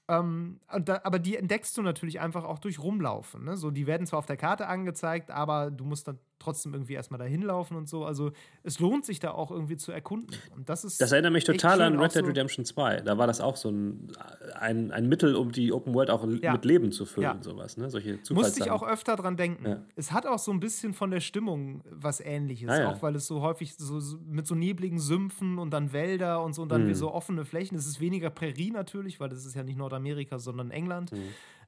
Ähm, 0.10 0.60
da, 0.84 1.02
aber 1.04 1.20
die 1.20 1.36
entdeckst 1.36 1.78
du 1.78 1.82
natürlich 1.82 2.22
einfach 2.22 2.46
auch 2.46 2.60
durch 2.60 2.80
Rumlaufen. 2.80 3.44
Ne? 3.44 3.58
So, 3.58 3.72
die 3.72 3.88
werden 3.88 4.08
zwar 4.08 4.20
auf 4.20 4.26
der 4.26 4.38
Karte 4.38 4.68
angezeigt, 4.68 5.32
aber 5.32 5.70
du 5.70 5.84
musst 5.84 6.08
dann 6.08 6.18
trotzdem 6.40 6.74
irgendwie 6.74 6.94
erstmal 6.94 7.18
dahin 7.18 7.42
laufen 7.42 7.76
und 7.76 7.90
so. 7.90 8.06
Also 8.06 8.32
es 8.64 8.80
lohnt 8.80 9.06
sich 9.06 9.20
da 9.20 9.32
auch 9.32 9.52
irgendwie 9.52 9.76
zu 9.76 9.92
erkunden. 9.92 10.38
Und 10.56 10.70
das 10.70 10.86
ist 10.86 11.02
Das 11.02 11.12
erinnert 11.12 11.34
mich 11.34 11.44
total 11.44 11.82
an 11.82 12.00
Red 12.00 12.16
Dead 12.16 12.26
Redemption 12.26 12.64
2. 12.64 13.02
Da 13.02 13.18
war 13.18 13.28
das 13.28 13.42
auch 13.42 13.58
so 13.58 13.70
ein, 13.70 14.12
ein, 14.58 14.92
ein 14.92 15.08
Mittel, 15.08 15.36
um 15.36 15.52
die 15.52 15.72
Open 15.72 15.94
World 15.94 16.10
auch 16.10 16.28
Ja. 16.42 16.54
mit 16.54 16.66
Leben 16.66 16.92
zu 16.92 17.06
füllen, 17.06 17.24
Ja. 17.38 17.38
sowas, 17.42 17.78
ne? 17.78 17.90
Solche 17.90 18.20
Musste 18.32 18.64
ich 18.64 18.72
auch 18.72 18.84
öfter 18.84 19.16
dran 19.16 19.38
denken. 19.38 19.66
Ja. 19.68 19.84
Es 19.96 20.12
hat 20.12 20.26
auch 20.26 20.40
so 20.40 20.52
ein 20.52 20.60
bisschen 20.60 20.94
von 20.94 21.12
der 21.12 21.20
Stimmung 21.22 21.84
was 21.90 22.20
ähnliches, 22.20 22.70
Ah, 22.70 22.90
auch 22.90 23.02
weil 23.02 23.16
es 23.16 23.28
so 23.28 23.42
häufig 23.42 23.76
so, 23.76 24.00
mit 24.26 24.48
so 24.48 24.56
nebligen 24.56 25.00
Sümpfen 25.00 25.58
und 25.60 25.72
dann 25.72 25.94
Wälder 25.94 26.44
und 26.44 26.54
so 26.54 26.62
und 26.64 26.70
dann 26.70 26.86
Mhm. 26.86 26.90
wie 26.90 26.94
so 26.96 27.14
offene 27.14 27.46
Flächen. 27.46 27.78
Es 27.78 27.88
ist 27.88 28.00
weniger 28.00 28.30
Prärie 28.30 28.72
natürlich, 28.72 29.20
weil 29.20 29.30
das 29.30 29.46
ist 29.46 29.56
ja 29.56 29.64
nicht 29.64 29.78
Nordamerika, 29.78 30.40
sondern 30.40 30.72
England, 30.72 31.12
Mhm. 31.12 31.18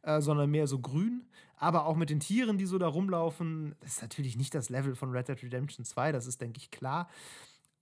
äh, 0.03 0.21
sondern 0.21 0.49
mehr 0.49 0.67
so 0.67 0.79
grün. 0.79 1.25
Aber 1.61 1.85
auch 1.87 1.97
mit 1.97 2.09
den 2.09 2.21
Tieren, 2.21 2.57
die 2.57 2.65
so 2.65 2.77
da 2.77 2.87
rumlaufen, 2.87 3.75
das 3.81 3.95
ist 3.95 4.01
natürlich 4.01 4.37
nicht 4.37 4.55
das 4.55 4.69
Level 4.69 4.95
von 4.95 5.11
Red 5.11 5.27
Dead 5.27 5.43
Redemption 5.43 5.83
2, 5.83 6.13
das 6.13 6.25
ist, 6.25 6.39
denke 6.39 6.57
ich, 6.57 6.71
klar. 6.71 7.09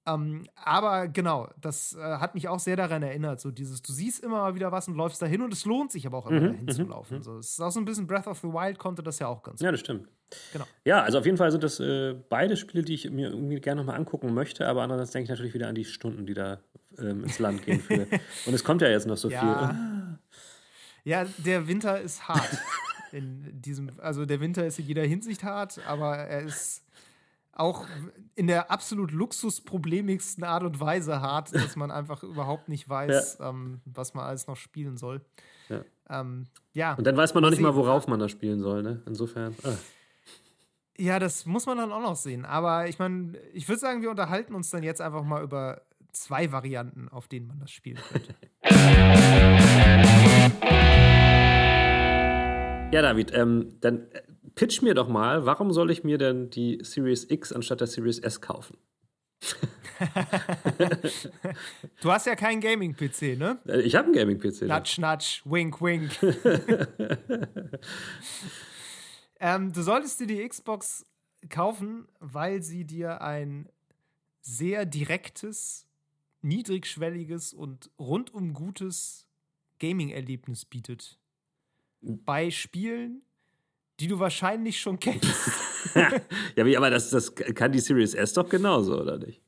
Ähm, 0.07 0.47
aber 0.55 1.09
genau, 1.09 1.49
das 1.59 1.93
äh, 1.93 1.99
hat 2.01 2.33
mich 2.33 2.47
auch 2.47 2.59
sehr 2.59 2.77
daran 2.77 3.03
erinnert. 3.03 3.41
So 3.41 3.51
dieses, 3.51 3.81
du 3.81 3.91
siehst 3.91 4.23
immer 4.23 4.37
mal 4.37 4.55
wieder 4.55 4.71
was 4.71 4.87
und 4.87 4.95
läufst 4.95 5.21
dahin 5.21 5.41
und 5.41 5.51
es 5.53 5.65
lohnt 5.65 5.91
sich 5.91 6.07
aber 6.07 6.17
auch 6.17 6.27
immer 6.27 6.39
Mhm, 6.39 6.51
dahin 6.53 6.69
zu 6.69 6.83
laufen. 6.83 7.21
So, 7.21 7.37
es 7.39 7.51
ist 7.51 7.61
auch 7.61 7.71
so 7.71 7.79
ein 7.79 7.85
bisschen 7.85 8.07
Breath 8.07 8.27
of 8.27 8.39
the 8.39 8.47
Wild 8.47 8.79
konnte 8.79 9.03
das 9.03 9.19
ja 9.19 9.27
auch 9.27 9.43
ganz 9.43 9.59
Ja, 9.59 9.69
das 9.71 9.81
stimmt. 9.81 10.07
Genau. 10.53 10.65
Ja, 10.85 11.03
also 11.03 11.19
auf 11.19 11.25
jeden 11.25 11.37
Fall 11.37 11.51
sind 11.51 11.63
das 11.63 11.79
äh, 11.79 12.15
beide 12.29 12.55
Spiele, 12.57 12.83
die 12.83 12.93
ich 12.93 13.09
mir 13.09 13.29
irgendwie 13.29 13.59
gerne 13.59 13.81
nochmal 13.81 13.97
angucken 13.97 14.33
möchte, 14.33 14.67
aber 14.67 14.81
andererseits 14.81 15.11
denke 15.11 15.25
ich 15.25 15.29
natürlich 15.29 15.53
wieder 15.53 15.67
an 15.67 15.75
die 15.75 15.85
Stunden, 15.85 16.25
die 16.25 16.33
da 16.33 16.59
ähm, 16.97 17.23
ins 17.23 17.39
Land 17.39 17.65
gehen. 17.65 17.79
Für. 17.81 18.07
Und 18.45 18.53
es 18.53 18.63
kommt 18.63 18.81
ja 18.81 18.87
jetzt 18.89 19.07
noch 19.07 19.17
so 19.17 19.29
viel. 19.29 19.37
Ja. 19.37 19.75
ja, 21.03 21.25
der 21.37 21.67
Winter 21.67 21.99
ist 22.01 22.27
hart. 22.27 22.57
In 23.13 23.61
diesem, 23.61 23.89
also 23.99 24.25
der 24.25 24.41
Winter 24.41 24.65
ist 24.65 24.79
in 24.79 24.85
jeder 24.85 25.03
Hinsicht 25.03 25.43
hart, 25.43 25.79
aber 25.87 26.17
er 26.17 26.41
ist 26.41 26.83
auch 27.57 27.85
in 28.35 28.47
der 28.47 28.71
absolut 28.71 29.11
luxusproblemigsten 29.11 30.43
Art 30.43 30.63
und 30.63 30.79
Weise 30.79 31.21
hart, 31.21 31.53
dass 31.55 31.75
man 31.75 31.91
einfach 31.91 32.23
überhaupt 32.23 32.69
nicht 32.69 32.87
weiß, 32.87 33.39
ähm, 33.41 33.81
was 33.85 34.13
man 34.13 34.25
alles 34.25 34.47
noch 34.47 34.55
spielen 34.55 34.97
soll. 34.97 35.21
Ja. 35.69 35.81
Ähm, 36.09 36.45
ja. 36.73 36.93
Und 36.93 37.05
dann 37.05 37.17
weiß 37.17 37.33
man 37.33 37.43
noch 37.43 37.49
nicht 37.49 37.61
mal, 37.61 37.75
worauf 37.75 38.07
man 38.07 38.19
da 38.19 38.29
spielen 38.29 38.59
soll. 38.59 38.83
Ne? 38.83 39.01
Insofern. 39.05 39.55
Ah. 39.63 39.73
Ja, 40.99 41.19
das 41.19 41.45
muss 41.45 41.65
man 41.65 41.77
dann 41.77 41.91
auch 41.91 42.01
noch 42.01 42.15
sehen. 42.15 42.45
Aber 42.45 42.87
ich 42.87 42.99
meine, 42.99 43.37
ich 43.53 43.67
würde 43.67 43.79
sagen, 43.79 44.01
wir 44.01 44.09
unterhalten 44.09 44.55
uns 44.55 44.69
dann 44.69 44.83
jetzt 44.83 45.01
einfach 45.01 45.23
mal 45.23 45.43
über 45.43 45.81
zwei 46.11 46.51
Varianten, 46.51 47.09
auf 47.09 47.27
denen 47.27 47.47
man 47.47 47.59
das 47.59 47.71
spielen 47.71 47.99
könnte. 48.09 48.35
Ja, 52.91 53.01
David, 53.01 53.33
ähm, 53.33 53.75
dann 53.81 54.09
äh, 54.11 54.21
pitch 54.57 54.81
mir 54.81 54.93
doch 54.95 55.07
mal, 55.07 55.45
warum 55.45 55.71
soll 55.71 55.91
ich 55.91 56.03
mir 56.03 56.17
denn 56.17 56.49
die 56.49 56.79
Series 56.83 57.29
X 57.29 57.53
anstatt 57.53 57.79
der 57.79 57.87
Series 57.87 58.19
S 58.19 58.41
kaufen? 58.41 58.77
Du 62.01 62.11
hast 62.11 62.27
ja 62.27 62.35
keinen 62.35 62.61
Gaming-PC, 62.61 63.37
ne? 63.37 63.59
Äh, 63.67 63.81
Ich 63.81 63.95
habe 63.95 64.05
einen 64.05 64.13
Gaming-PC. 64.13 64.61
da. 64.61 64.67
Natsch, 64.67 64.99
natsch, 64.99 65.41
wink, 65.45 65.81
wink. 65.81 66.11
ähm, 69.39 69.73
du 69.73 69.81
solltest 69.81 70.19
dir 70.19 70.27
die 70.27 70.47
Xbox 70.47 71.05
kaufen, 71.49 72.07
weil 72.19 72.61
sie 72.61 72.85
dir 72.85 73.21
ein 73.21 73.69
sehr 74.41 74.85
direktes, 74.85 75.87
niedrigschwelliges 76.41 77.53
und 77.53 77.89
rundum 77.99 78.53
gutes 78.53 79.27
Gaming-Erlebnis 79.79 80.65
bietet. 80.65 81.17
Bei 82.01 82.51
Spielen, 82.51 83.23
die 83.99 84.07
du 84.07 84.19
wahrscheinlich 84.19 84.79
schon 84.79 84.99
kennst. 84.99 85.27
Ja, 86.55 86.77
aber 86.77 86.89
das, 86.89 87.09
das 87.09 87.33
kann 87.33 87.71
die 87.71 87.79
Series 87.79 88.13
S 88.13 88.33
doch 88.33 88.47
genauso, 88.47 88.99
oder 88.99 89.17
nicht? 89.17 89.41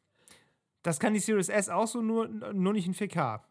Das 0.81 0.99
kann 0.99 1.13
die 1.13 1.19
Series 1.19 1.49
S 1.49 1.69
auch 1.69 1.85
so, 1.85 2.01
nur, 2.01 2.27
nur 2.27 2.73
nicht 2.73 2.87
in 2.87 2.95
4K. 2.95 3.41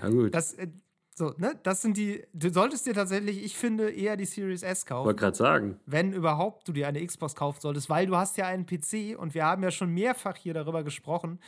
Ja, 0.00 0.08
gut. 0.08 0.34
Das, 0.34 0.54
äh, 0.54 0.68
so, 1.14 1.34
ne? 1.36 1.58
Das 1.62 1.82
sind 1.82 1.96
die. 1.96 2.24
Du 2.32 2.50
solltest 2.50 2.86
dir 2.86 2.94
tatsächlich, 2.94 3.44
ich 3.44 3.56
finde, 3.56 3.90
eher 3.90 4.16
die 4.16 4.24
Series 4.24 4.62
S 4.62 4.86
kaufen. 4.86 5.06
wollte 5.06 5.20
gerade 5.20 5.36
sagen. 5.36 5.80
wenn 5.84 6.12
überhaupt 6.14 6.66
du 6.66 6.72
dir 6.72 6.88
eine 6.88 7.04
Xbox 7.04 7.34
kaufen 7.34 7.60
solltest, 7.60 7.90
weil 7.90 8.06
du 8.06 8.16
hast 8.16 8.38
ja 8.38 8.46
einen 8.46 8.64
PC 8.64 9.18
und 9.18 9.34
wir 9.34 9.44
haben 9.44 9.62
ja 9.62 9.70
schon 9.70 9.90
mehrfach 9.90 10.36
hier 10.36 10.54
darüber 10.54 10.82
gesprochen. 10.82 11.38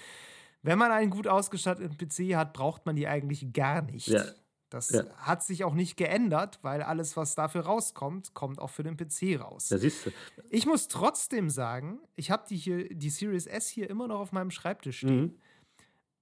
Wenn 0.62 0.78
man 0.78 0.92
einen 0.92 1.10
gut 1.10 1.26
ausgestatteten 1.26 1.96
PC 1.96 2.36
hat, 2.36 2.52
braucht 2.52 2.86
man 2.86 2.96
die 2.96 3.08
eigentlich 3.08 3.52
gar 3.52 3.82
nicht. 3.82 4.08
Ja. 4.08 4.24
Das 4.72 4.90
Ja. 4.90 5.04
hat 5.16 5.42
sich 5.42 5.64
auch 5.64 5.74
nicht 5.74 5.96
geändert, 5.96 6.58
weil 6.62 6.82
alles, 6.82 7.16
was 7.16 7.34
dafür 7.34 7.62
rauskommt, 7.62 8.34
kommt 8.34 8.58
auch 8.58 8.70
für 8.70 8.82
den 8.82 8.96
PC 8.96 9.38
raus. 9.40 9.68
Da 9.68 9.78
siehst 9.78 10.06
du. 10.06 10.10
Ich 10.50 10.66
muss 10.66 10.88
trotzdem 10.88 11.50
sagen, 11.50 11.98
ich 12.14 12.30
habe 12.30 12.44
die 12.48 12.56
hier, 12.56 12.88
die 12.94 13.10
Series 13.10 13.46
S 13.46 13.68
hier 13.68 13.88
immer 13.90 14.08
noch 14.08 14.20
auf 14.20 14.32
meinem 14.32 14.50
Schreibtisch 14.50 14.98
stehen 14.98 15.20
Mhm. 15.22 15.36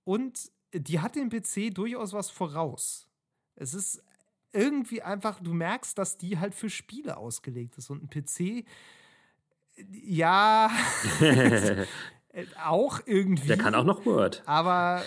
und 0.05 0.51
die 0.73 1.01
hat 1.01 1.17
dem 1.17 1.31
PC 1.31 1.71
durchaus 1.75 2.13
was 2.13 2.31
voraus. 2.31 3.09
Es 3.57 3.75
ist 3.75 4.03
irgendwie 4.53 5.03
einfach, 5.03 5.41
du 5.41 5.53
merkst, 5.53 5.97
dass 5.99 6.17
die 6.19 6.39
halt 6.39 6.55
für 6.55 6.71
Spiele 6.71 7.17
ausgelegt 7.17 7.79
ist 7.79 7.91
und 7.91 8.03
ein 8.03 8.09
PC, 8.11 8.65
ja, 9.93 10.71
auch 12.65 13.01
irgendwie. 13.07 13.49
Der 13.49 13.59
kann 13.59 13.75
auch 13.75 13.85
noch 13.85 14.07
Word. 14.07 14.43
Aber 14.47 15.03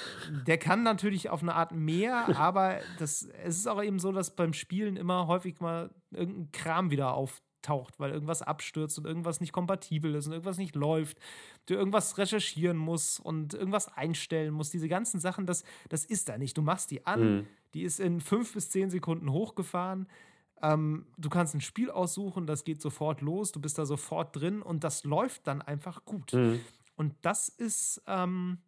der 0.46 0.58
kann 0.58 0.84
natürlich 0.84 1.30
auf 1.30 1.42
eine 1.42 1.56
Art 1.56 1.72
mehr, 1.72 2.28
aber 2.38 2.80
das, 3.00 3.24
es 3.44 3.58
ist 3.58 3.68
auch 3.68 3.82
eben 3.82 4.00
so, 4.00 4.12
dass 4.12 4.36
beim 4.36 4.54
Spielen 4.54 4.98
immer 4.98 5.28
häufig 5.28 5.60
mal 5.60 5.90
irgendein 6.12 6.52
Kram 6.52 6.92
wieder 6.92 7.14
auftaucht, 7.14 7.98
weil 8.00 8.12
irgendwas 8.12 8.42
abstürzt 8.42 8.98
und 9.00 9.06
irgendwas 9.06 9.40
nicht 9.40 9.54
kompatibel 9.54 10.14
ist 10.16 10.28
und 10.28 10.34
irgendwas 10.34 10.58
nicht 10.58 10.76
läuft. 10.76 11.18
Du 11.66 11.76
irgendwas 11.76 12.18
recherchieren 12.18 12.78
musst 12.78 13.20
und 13.22 13.54
irgendwas 13.54 13.88
einstellen 13.88 14.54
musst. 14.54 14.74
Diese 14.74 14.90
ganzen 14.90 15.20
Sachen, 15.22 15.46
das, 15.46 15.64
das 15.90 16.04
ist 16.04 16.28
da 16.28 16.38
nicht. 16.38 16.58
Du 16.58 16.62
machst 16.62 16.92
die 16.92 17.06
an, 17.06 17.38
Mhm. 17.38 17.48
die 17.74 17.84
ist 17.84 18.00
in 18.02 18.20
fünf 18.20 18.54
bis 18.54 18.70
zehn 18.70 18.90
Sekunden 18.90 19.32
hochgefahren. 19.32 20.08
Ähm, 20.62 21.06
du 21.18 21.30
kannst 21.30 21.56
ein 21.56 21.62
Spiel 21.62 21.90
aussuchen, 21.90 22.48
das 22.48 22.64
geht 22.66 22.82
sofort 22.82 23.22
los, 23.22 23.52
du 23.54 23.60
bist 23.62 23.78
da 23.78 23.86
sofort 23.86 24.36
drin 24.36 24.62
und 24.62 24.84
das 24.84 25.04
läuft 25.04 25.48
dann 25.48 25.62
einfach 25.62 26.04
gut. 26.06 26.34
Mhm. 26.34 26.60
Und 26.96 27.16
das 27.22 27.50
ist, 27.50 28.02
ähm, 28.08 28.60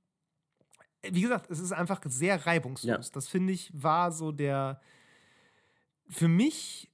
wie 1.04 1.22
gesagt, 1.22 1.50
es 1.50 1.60
ist 1.60 1.72
einfach 1.72 2.02
sehr 2.06 2.46
reibungslos. 2.46 3.08
Ja. 3.08 3.14
Das 3.14 3.28
finde 3.28 3.54
ich 3.54 3.72
war 3.74 4.12
so 4.12 4.32
der, 4.32 4.82
für 6.08 6.28
mich 6.28 6.92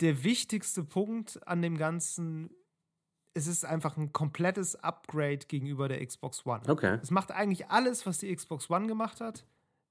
der 0.00 0.24
wichtigste 0.24 0.82
Punkt 0.82 1.46
an 1.46 1.62
dem 1.62 1.76
Ganzen. 1.76 2.50
Es 3.34 3.46
ist 3.46 3.64
einfach 3.64 3.96
ein 3.96 4.12
komplettes 4.12 4.74
Upgrade 4.76 5.46
gegenüber 5.46 5.88
der 5.88 6.04
Xbox 6.04 6.44
One. 6.46 6.62
Okay. 6.68 6.98
Es 7.02 7.10
macht 7.10 7.30
eigentlich 7.30 7.68
alles, 7.68 8.06
was 8.06 8.18
die 8.18 8.34
Xbox 8.34 8.68
One 8.70 8.86
gemacht 8.86 9.20
hat, 9.20 9.46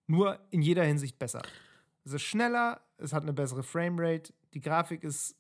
nur 0.08 0.40
in 0.50 0.62
jeder 0.62 0.84
Hinsicht 0.84 1.18
besser. 1.20 1.42
Es 2.04 2.14
ist 2.14 2.24
schneller, 2.24 2.82
es 2.98 3.14
hat 3.14 3.24
eine 3.24 3.34
bessere 3.34 3.64
Framerate, 3.64 4.34
die 4.54 4.62
Grafik 4.62 5.04
ist 5.04 5.36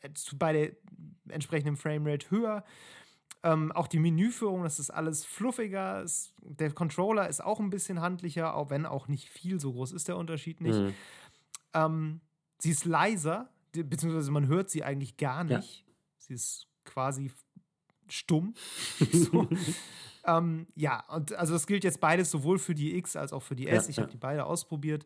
äh, 0.00 0.10
bei 0.34 0.52
der 0.52 0.76
entsprechenden 1.28 1.76
Framerate 1.76 2.30
höher. 2.30 2.64
Ähm, 3.42 3.72
auch 3.72 3.88
die 3.88 3.98
Menüführung, 3.98 4.62
das 4.64 4.78
ist 4.78 4.90
alles 4.90 5.24
fluffiger. 5.24 6.02
Es, 6.02 6.34
der 6.42 6.72
Controller 6.72 7.28
ist 7.28 7.42
auch 7.42 7.58
ein 7.58 7.70
bisschen 7.70 8.00
handlicher, 8.00 8.54
auch 8.54 8.68
wenn 8.70 8.84
auch 8.84 9.08
nicht 9.08 9.28
viel. 9.30 9.58
So 9.58 9.72
groß 9.72 9.92
ist 9.92 10.08
der 10.08 10.16
Unterschied 10.18 10.60
nicht. 10.60 10.78
Mhm. 10.78 10.94
Ähm, 11.72 12.20
sie 12.58 12.70
ist 12.70 12.84
leiser, 12.84 13.48
beziehungsweise 13.72 14.30
man 14.30 14.46
hört 14.46 14.68
sie 14.68 14.84
eigentlich 14.84 15.16
gar 15.16 15.44
Ja. 15.46 15.58
nicht. 15.58 15.86
Sie 16.18 16.34
ist 16.34 16.66
quasi 16.84 17.32
stumm. 18.08 18.54
so. 19.12 19.48
ähm, 20.26 20.66
ja, 20.74 21.02
und 21.08 21.32
also 21.32 21.54
das 21.54 21.66
gilt 21.66 21.84
jetzt 21.84 22.00
beides 22.00 22.30
sowohl 22.30 22.58
für 22.58 22.74
die 22.74 22.96
X 22.96 23.16
als 23.16 23.32
auch 23.32 23.42
für 23.42 23.56
die 23.56 23.68
S. 23.68 23.84
Ja, 23.84 23.90
ich 23.90 23.96
habe 23.98 24.08
ja. 24.08 24.12
die 24.12 24.18
beide 24.18 24.44
ausprobiert. 24.44 25.04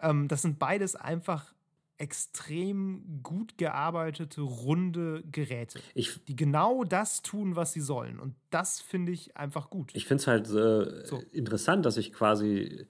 Ähm, 0.00 0.28
das 0.28 0.42
sind 0.42 0.58
beides 0.58 0.94
einfach 0.94 1.54
extrem 2.02 3.20
gut 3.22 3.56
gearbeitete, 3.58 4.40
runde 4.40 5.22
Geräte, 5.30 5.78
Ich, 5.94 6.24
die 6.24 6.34
genau 6.34 6.82
das 6.82 7.22
tun, 7.22 7.54
was 7.54 7.72
sie 7.72 7.80
sollen. 7.80 8.18
Und 8.18 8.34
das 8.50 8.80
finde 8.80 9.12
ich 9.12 9.36
einfach 9.36 9.70
gut. 9.70 9.92
ich 9.94 10.06
finde 10.06 10.20
es 10.20 10.26
halt 10.26 10.48
äh, 10.48 11.06
So. 11.06 11.22
interessant, 11.30 11.86
dass 11.86 11.96
ich 11.96 12.12
quasi 12.12 12.86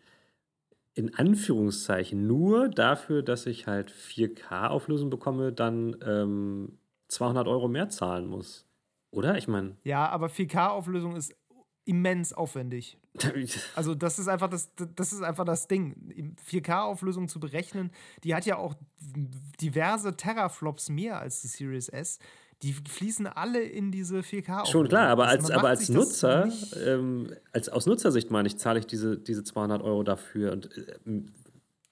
in 0.95 1.15
Anführungszeichen 1.15 2.27
nur 2.27 2.69
dafür, 2.69 3.23
dass 3.23 3.45
ich 3.47 3.67
halt 3.67 3.91
4K-Auflösung 3.91 5.11
bekomme, 5.11 5.53
dann 5.53 5.97
ähm, 6.05 6.79
200 7.09 7.47
Euro 7.49 7.69
mehr 7.69 7.91
zahlen 7.91 8.27
muss. 8.27 8.67
Oder? 9.11 9.37
Ich 9.37 9.47
meine. 9.47 9.77
Ja, 9.85 10.09
aber 10.09 10.29
4K-Auflösung 10.29 11.17
ist 11.17 11.35
immens 11.85 12.33
aufwendig. 12.33 12.99
Also 13.75 13.95
das 13.95 14.19
ist 14.19 14.29
einfach 14.29 14.49
das, 14.49 14.71
das 14.97 15.13
ist 15.13 15.23
einfach 15.23 15.45
das 15.45 15.69
Ding. 15.69 16.35
4K-Auflösung 16.51 17.29
zu 17.29 17.41
berechnen, 17.41 17.91
die 18.25 18.35
hat 18.35 18.47
ja 18.47 18.57
auch 18.57 18.75
diverse 19.61 20.17
Teraflops 20.17 20.89
mehr 20.89 21.21
als 21.21 21.43
die 21.43 21.49
Series 21.49 21.89
S. 21.89 22.19
Die 22.63 22.73
fließen 22.73 23.27
alle 23.27 23.61
in 23.61 23.91
diese 23.91 24.21
4K. 24.21 24.67
Schon 24.71 24.89
klar, 24.89 25.09
aber 25.09 25.27
als, 25.27 25.51
aber 25.51 25.69
als 25.69 25.89
Nutzer, 25.89 26.49
ähm, 26.87 27.33
als, 27.53 27.69
aus 27.69 27.87
Nutzersicht 27.87 28.31
meine 28.31 28.47
ich, 28.47 28.57
zahle 28.57 28.79
ich 28.79 28.87
diese, 28.87 29.19
diese 29.19 29.43
200 29.43 29.83
Euro 29.83 30.05
dafür. 30.05 30.53
Und 30.53 30.71
äh, 30.79 31.23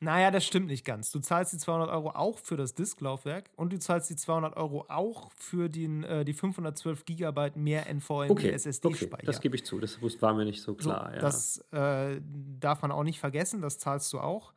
naja, 0.02 0.30
das 0.30 0.46
stimmt 0.46 0.68
nicht 0.68 0.86
ganz. 0.86 1.10
Du 1.10 1.18
zahlst 1.18 1.52
die 1.52 1.58
200 1.58 1.90
Euro 1.90 2.10
auch 2.10 2.38
für 2.38 2.56
das 2.56 2.74
Disklaufwerk 2.74 3.50
und 3.56 3.70
du 3.70 3.78
zahlst 3.78 4.08
die 4.08 4.16
200 4.16 4.56
Euro 4.56 4.86
auch 4.88 5.30
für 5.36 5.68
den, 5.68 6.04
äh, 6.04 6.24
die 6.24 6.32
512 6.32 7.04
Gigabyte 7.04 7.56
mehr 7.56 7.86
NVMe 7.86 8.30
okay, 8.30 8.50
SSD-Speicher. 8.50 9.12
Okay, 9.12 9.26
das 9.26 9.42
gebe 9.42 9.56
ich 9.56 9.66
zu. 9.66 9.78
Das 9.78 10.00
war 10.22 10.32
mir 10.32 10.46
nicht 10.46 10.62
so 10.62 10.74
klar. 10.74 11.08
So, 11.08 11.14
ja. 11.14 11.20
Das 11.20 11.58
äh, 11.72 12.20
darf 12.58 12.80
man 12.80 12.92
auch 12.92 13.02
nicht 13.04 13.20
vergessen. 13.20 13.60
Das 13.60 13.78
zahlst 13.78 14.10
du 14.14 14.20
auch. 14.20 14.54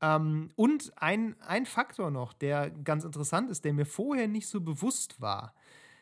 Ähm, 0.00 0.50
und 0.56 0.92
ein, 0.96 1.36
ein 1.46 1.64
Faktor 1.64 2.10
noch, 2.10 2.32
der 2.32 2.70
ganz 2.70 3.04
interessant 3.04 3.50
ist, 3.50 3.64
der 3.64 3.72
mir 3.72 3.86
vorher 3.86 4.26
nicht 4.26 4.48
so 4.48 4.60
bewusst 4.60 5.20
war. 5.20 5.54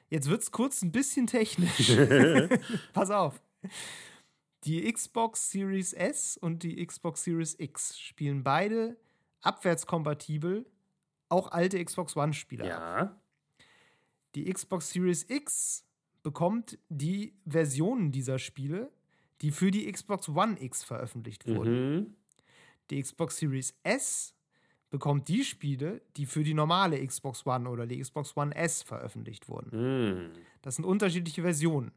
Jetzt 0.08 0.30
wird 0.30 0.40
es 0.40 0.52
kurz 0.52 0.80
ein 0.80 0.90
bisschen 0.90 1.26
technisch. 1.26 1.96
Pass 2.94 3.10
auf. 3.10 3.42
Die 4.64 4.92
Xbox 4.92 5.50
Series 5.50 5.92
S 5.92 6.36
und 6.36 6.62
die 6.62 6.84
Xbox 6.84 7.24
Series 7.24 7.56
X 7.58 7.98
spielen 7.98 8.42
beide 8.42 8.96
abwärtskompatibel 9.40 10.66
auch 11.30 11.52
alte 11.52 11.82
Xbox 11.82 12.16
One-Spieler. 12.16 12.66
Ja. 12.66 13.20
Die 14.34 14.52
Xbox 14.52 14.90
Series 14.90 15.24
X 15.28 15.86
bekommt 16.22 16.78
die 16.88 17.34
Versionen 17.46 18.12
dieser 18.12 18.38
Spiele, 18.38 18.92
die 19.40 19.50
für 19.50 19.70
die 19.70 19.90
Xbox 19.90 20.28
One 20.28 20.62
X 20.62 20.84
veröffentlicht 20.84 21.46
wurden. 21.46 21.94
Mhm. 21.94 22.14
Die 22.90 23.00
Xbox 23.00 23.38
Series 23.38 23.74
S 23.82 24.34
bekommt 24.90 25.28
die 25.28 25.44
Spiele, 25.44 26.02
die 26.16 26.26
für 26.26 26.42
die 26.42 26.52
normale 26.52 27.04
Xbox 27.06 27.46
One 27.46 27.68
oder 27.68 27.86
die 27.86 28.00
Xbox 28.00 28.36
One 28.36 28.54
S 28.54 28.82
veröffentlicht 28.82 29.48
wurden. 29.48 29.70
Mhm. 29.70 30.30
Das 30.62 30.76
sind 30.76 30.84
unterschiedliche 30.84 31.42
Versionen. 31.42 31.92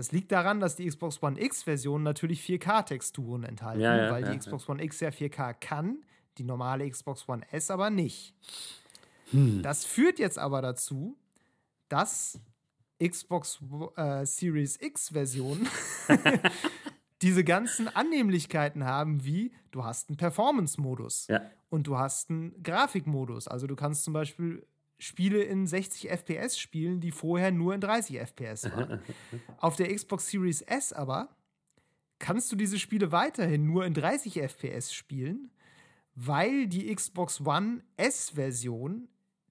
Das 0.00 0.12
liegt 0.12 0.32
daran, 0.32 0.60
dass 0.60 0.76
die 0.76 0.88
Xbox 0.88 1.22
One 1.22 1.38
X-Version 1.38 2.02
natürlich 2.02 2.42
4K-Texturen 2.42 3.44
enthalten, 3.44 3.82
ja, 3.82 3.94
ja, 3.94 4.10
weil 4.10 4.22
ja, 4.22 4.32
die 4.32 4.38
Xbox 4.38 4.66
One 4.66 4.82
X 4.82 5.00
ja 5.00 5.10
4K 5.10 5.52
kann, 5.52 5.98
die 6.38 6.44
normale 6.44 6.88
Xbox 6.88 7.28
One 7.28 7.42
S 7.52 7.70
aber 7.70 7.90
nicht. 7.90 8.34
Hm. 9.30 9.62
Das 9.62 9.84
führt 9.84 10.18
jetzt 10.18 10.38
aber 10.38 10.62
dazu, 10.62 11.18
dass 11.90 12.40
Xbox 12.98 13.60
äh, 13.96 14.24
Series 14.24 14.78
X-Versionen 14.80 15.68
diese 17.20 17.44
ganzen 17.44 17.86
Annehmlichkeiten 17.86 18.86
haben, 18.86 19.22
wie 19.26 19.52
du 19.70 19.84
hast 19.84 20.08
einen 20.08 20.16
Performance-Modus 20.16 21.26
ja. 21.26 21.42
und 21.68 21.86
du 21.86 21.98
hast 21.98 22.30
einen 22.30 22.62
Grafikmodus. 22.62 23.48
Also 23.48 23.66
du 23.66 23.76
kannst 23.76 24.04
zum 24.04 24.14
Beispiel 24.14 24.66
Spiele 25.00 25.42
in 25.42 25.66
60 25.66 26.10
FPS 26.10 26.58
spielen, 26.58 27.00
die 27.00 27.10
vorher 27.10 27.50
nur 27.50 27.74
in 27.74 27.80
30 27.80 28.18
FPS 28.18 28.64
waren. 28.70 29.00
Auf 29.56 29.76
der 29.76 29.92
Xbox 29.94 30.28
Series 30.28 30.60
S 30.60 30.92
aber 30.92 31.34
kannst 32.18 32.52
du 32.52 32.56
diese 32.56 32.78
Spiele 32.78 33.10
weiterhin 33.10 33.64
nur 33.64 33.86
in 33.86 33.94
30 33.94 34.34
FPS 34.34 34.92
spielen, 34.92 35.50
weil 36.14 36.66
die 36.66 36.94
Xbox 36.94 37.40
One 37.40 37.82
S-Version 37.96 39.08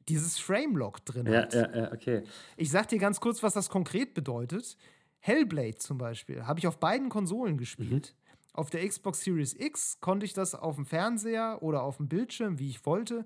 dieses 0.08 0.38
Framelock 0.38 1.04
drin 1.04 1.26
ja, 1.26 1.42
hat. 1.42 1.54
Ja, 1.54 1.76
ja, 1.76 1.92
okay. 1.92 2.24
Ich 2.56 2.70
sag 2.70 2.88
dir 2.88 3.00
ganz 3.00 3.20
kurz, 3.20 3.42
was 3.42 3.54
das 3.54 3.70
konkret 3.70 4.14
bedeutet. 4.14 4.78
Hellblade 5.20 5.78
zum 5.78 5.98
Beispiel 5.98 6.46
habe 6.46 6.60
ich 6.60 6.68
auf 6.68 6.80
beiden 6.80 7.10
Konsolen 7.10 7.58
gespielt. 7.58 8.16
Mhm. 8.16 8.30
Auf 8.54 8.70
der 8.70 8.88
Xbox 8.88 9.22
Series 9.22 9.56
X 9.58 10.00
konnte 10.00 10.26
ich 10.26 10.34
das 10.34 10.54
auf 10.54 10.76
dem 10.76 10.86
Fernseher 10.86 11.60
oder 11.62 11.84
auf 11.84 11.98
dem 11.98 12.08
Bildschirm, 12.08 12.60
wie 12.60 12.70
ich 12.70 12.86
wollte 12.86 13.26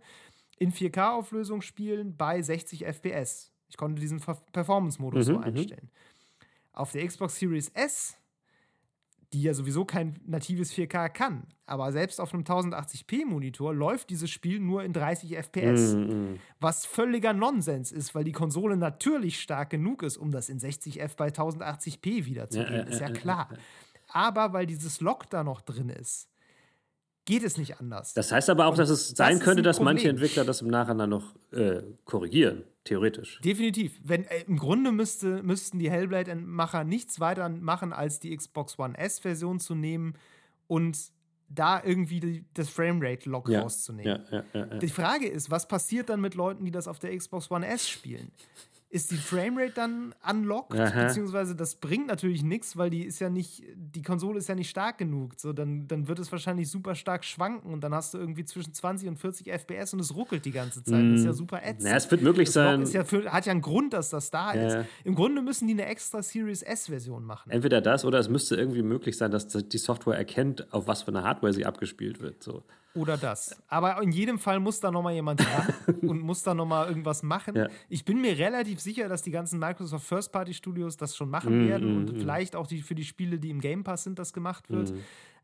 in 0.58 0.72
4K-Auflösung 0.72 1.62
spielen 1.62 2.16
bei 2.16 2.42
60 2.42 2.86
FPS. 2.86 3.52
Ich 3.68 3.78
konnte 3.78 4.00
diesen 4.00 4.22
Performance-Modus 4.52 5.28
mhm, 5.28 5.34
so 5.34 5.40
einstellen. 5.40 5.90
Auf 6.74 6.92
der 6.92 7.06
Xbox 7.08 7.38
Series 7.38 7.70
S, 7.70 8.18
die 9.32 9.42
ja 9.42 9.54
sowieso 9.54 9.84
kein 9.84 10.20
natives 10.26 10.74
4K 10.74 11.10
kann, 11.10 11.48
aber 11.66 11.92
selbst 11.92 12.20
auf 12.20 12.34
einem 12.34 12.44
1080p-Monitor 12.44 13.74
läuft 13.74 14.10
dieses 14.10 14.30
Spiel 14.30 14.60
nur 14.60 14.84
in 14.84 14.94
30 14.94 15.36
FPS. 15.38 15.96
Mhm, 15.96 16.40
was 16.60 16.86
völliger 16.86 17.34
Nonsens 17.34 17.92
ist, 17.92 18.14
weil 18.14 18.24
die 18.24 18.32
Konsole 18.32 18.78
natürlich 18.78 19.40
stark 19.40 19.72
genug 19.72 20.04
ist, 20.04 20.18
um 20.18 20.32
das 20.32 20.50
in 20.50 20.60
60 20.60 21.02
F 21.02 21.16
bei 21.16 21.30
1080p 21.30 22.26
wiederzugeben. 22.26 22.76
Ja, 22.76 22.84
ist 22.84 23.02
ja 23.02 23.10
äh, 23.10 23.14
klar. 23.14 23.50
Aber 24.10 24.54
weil 24.54 24.68
dieses 24.68 25.02
Lock 25.02 25.30
da 25.30 25.44
noch 25.44 25.62
drin 25.62 25.90
ist, 25.90 26.30
geht 27.26 27.44
es 27.44 27.58
nicht 27.58 27.80
anders. 27.80 28.14
Das 28.14 28.32
heißt 28.32 28.50
aber 28.50 28.68
auch, 28.68 28.76
dass 28.76 28.90
es 28.90 29.10
sein 29.10 29.38
das 29.38 29.44
könnte, 29.44 29.64
dass 29.64 29.80
manche 29.80 30.10
Entwickler 30.10 30.46
das 30.46 30.62
im 30.62 30.68
Nachhinein 30.68 31.10
noch 31.10 31.36
äh, 31.52 31.82
korrigieren, 32.06 32.64
theoretisch. 32.84 33.40
Definitiv. 33.42 34.00
Wenn, 34.04 34.26
äh, 34.26 34.44
Im 34.48 34.58
Grunde 34.58 34.92
müsste, 34.92 35.42
müssten 35.44 35.80
die 35.80 35.90
Hellblade-Macher 35.90 36.84
nichts 36.84 37.20
weiter 37.20 37.48
machen, 37.50 37.94
als 37.94 38.20
die 38.20 38.36
Xbox 38.36 38.78
One 38.78 38.98
S-Version 38.98 39.60
zu 39.60 39.76
nehmen 39.76 40.16
und 40.68 40.98
da 41.50 41.82
irgendwie 41.84 42.46
das 42.54 42.70
Framerate-Lock 42.70 43.50
ja, 43.50 43.62
rauszunehmen. 43.62 44.24
Ja, 44.32 44.44
ja, 44.54 44.66
die 44.66 44.90
Frage 44.90 45.28
ist, 45.28 45.52
was 45.52 45.68
passiert 45.68 46.10
dann 46.10 46.20
mit 46.20 46.36
Leuten, 46.36 46.66
die 46.66 46.72
das 46.72 46.88
auf 46.88 47.00
der 47.00 47.16
Xbox 47.16 47.52
One 47.52 47.68
S 47.68 47.88
spielen? 47.88 48.32
Ist 48.94 49.10
die 49.10 49.18
Framerate 49.18 49.72
dann 49.74 50.14
unlocked, 50.30 50.80
Aha. 50.80 51.06
beziehungsweise 51.06 51.56
das 51.56 51.74
bringt 51.74 52.06
natürlich 52.06 52.44
nichts, 52.44 52.78
weil 52.78 52.92
die 52.92 53.02
ist 53.02 53.20
ja 53.20 53.32
nicht, 53.32 53.64
die 53.76 54.04
Konsole 54.04 54.38
ist 54.38 54.48
ja 54.48 54.54
nicht 54.54 54.70
stark 54.70 55.00
genug. 55.00 55.34
So, 55.38 55.52
dann, 55.52 55.88
dann 55.88 56.08
wird 56.08 56.20
es 56.20 56.32
wahrscheinlich 56.32 56.70
super 56.70 56.94
stark 56.94 57.26
schwanken 57.26 57.74
und 57.74 57.82
dann 57.84 57.92
hast 57.96 58.14
du 58.14 58.20
irgendwie 58.20 58.46
zwischen 58.46 58.72
20 58.72 59.10
und 59.10 59.18
40 59.18 59.48
FPS 59.52 59.96
und 59.96 60.00
es 60.00 60.16
ruckelt 60.16 60.46
die 60.46 60.52
ganze 60.52 60.84
Zeit. 60.84 61.04
Mm. 61.04 61.12
Das 61.12 61.22
ist 61.22 61.26
ja 61.26 61.34
super 61.34 61.64
ätzend. 61.64 61.90
Ja, 61.90 61.96
es 61.96 62.12
wird 62.12 62.22
möglich 62.22 62.50
das 62.50 62.54
sein. 62.54 62.86
Ja 62.86 63.04
für, 63.04 63.34
hat 63.34 63.48
ja 63.48 63.52
einen 63.52 63.62
Grund, 63.62 63.94
dass 63.94 64.12
das 64.12 64.30
da 64.30 64.54
ja. 64.54 64.82
ist. 64.82 64.88
Im 65.04 65.16
Grunde 65.16 65.42
müssen 65.42 65.68
die 65.68 65.74
eine 65.74 65.88
extra 65.88 66.22
Series 66.22 66.62
S-Version 66.62 67.26
machen. 67.26 67.50
Entweder 67.50 67.82
das 67.82 68.06
oder 68.06 68.20
es 68.20 68.30
müsste 68.30 68.56
irgendwie 68.56 68.84
möglich 68.84 69.18
sein, 69.18 69.32
dass 69.32 69.48
die 69.48 69.78
Software 69.80 70.18
erkennt, 70.18 70.72
auf 70.72 70.86
was 70.86 71.02
für 71.02 71.10
eine 71.10 71.24
Hardware 71.24 71.52
sie 71.52 71.66
abgespielt 71.66 72.22
wird. 72.22 72.44
So. 72.44 72.64
Oder 72.96 73.18
das. 73.18 73.56
Aber 73.68 74.02
in 74.04 74.12
jedem 74.12 74.38
Fall 74.38 74.60
muss 74.60 74.80
da 74.80 74.92
nochmal 74.92 75.14
jemand 75.14 75.42
ran 75.42 75.74
und 76.02 76.22
muss 76.22 76.44
da 76.44 76.54
nochmal 76.54 76.88
irgendwas 76.88 77.24
machen. 77.24 77.56
Ja. 77.56 77.68
Ich 77.90 78.06
bin 78.06 78.22
mir 78.22 78.38
relativ 78.38 78.80
sicher, 78.80 79.10
dass 79.10 79.24
die 79.24 79.32
ganzen 79.32 79.60
Microsoft 79.60 80.06
First-Party-Studios 80.06 80.98
das 80.98 81.16
schon 81.16 81.30
machen 81.30 81.54
Mm, 81.54 81.68
werden 81.68 81.94
mm, 81.94 81.98
und 81.98 82.14
mm. 82.14 82.20
vielleicht 82.20 82.56
auch 82.56 82.68
die, 82.68 82.82
für 82.82 82.96
die 82.96 83.04
Spiele, 83.04 83.40
die 83.40 83.50
im 83.50 83.62
Game 83.62 83.84
Pass 83.84 84.04
sind, 84.04 84.20
das 84.20 84.34
gemacht 84.34 84.70
wird. 84.70 84.94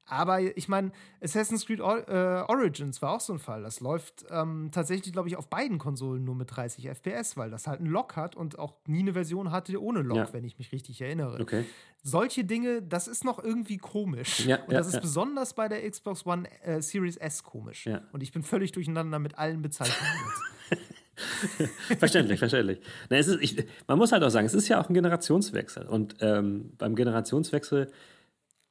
Aber 0.09 0.41
ich 0.41 0.67
meine, 0.67 0.91
Assassin's 1.21 1.65
Creed 1.65 1.81
Or 1.81 2.07
äh, 2.07 2.43
Origins 2.51 3.01
war 3.01 3.11
auch 3.11 3.19
so 3.21 3.33
ein 3.33 3.39
Fall. 3.39 3.61
Das 3.61 3.79
läuft 3.79 4.25
ähm, 4.31 4.69
tatsächlich, 4.71 5.13
glaube 5.13 5.27
ich, 5.29 5.37
auf 5.37 5.47
beiden 5.47 5.77
Konsolen 5.77 6.23
nur 6.23 6.35
mit 6.35 6.55
30 6.55 6.87
FPS, 6.89 7.37
weil 7.37 7.49
das 7.51 7.67
halt 7.67 7.79
einen 7.79 7.89
Lock 7.89 8.15
hat 8.15 8.35
und 8.35 8.57
auch 8.57 8.73
nie 8.87 8.99
eine 9.01 9.13
Version 9.13 9.51
hatte 9.51 9.81
ohne 9.81 10.01
Lock, 10.01 10.17
Ja. 10.17 10.33
wenn 10.33 10.43
ich 10.43 10.57
mich 10.57 10.71
richtig 10.71 10.99
erinnere. 11.01 11.39
Okay. 11.39 11.65
Solche 12.01 12.43
Dinge, 12.45 12.81
das 12.81 13.07
ist 13.07 13.23
noch 13.25 13.43
irgendwie 13.43 13.77
komisch. 13.77 14.45
Ja, 14.45 14.57
und 14.63 14.71
ja, 14.71 14.77
das 14.79 14.87
ist 14.93 15.01
besonders 15.01 15.53
bei 15.53 15.67
der 15.67 15.87
Xbox 15.89 16.25
One 16.25 16.47
äh, 16.63 16.81
Series 16.81 17.17
S 17.17 17.43
komisch. 17.43 17.87
Und 18.11 18.23
ich 18.23 18.31
bin 18.31 18.41
völlig 18.43 18.71
durcheinander 18.71 19.19
mit 19.19 19.37
allen 19.37 19.61
Bezeichnungen. 19.61 20.23
verständlich, 21.99 22.39
verständlich. 22.39 22.79
Na, 23.09 23.17
es 23.17 23.27
ist, 23.27 23.41
ich, 23.41 23.65
man 23.87 23.97
muss 23.97 24.11
halt 24.11 24.23
auch 24.23 24.29
sagen, 24.29 24.45
es 24.45 24.53
ist 24.53 24.67
ja 24.67 24.81
auch 24.81 24.89
ein 24.89 24.93
Generationswechsel. 24.93 25.85
Und 25.87 26.15
ähm, 26.21 26.71
beim 26.77 26.95
Generationswechsel, 26.95 27.91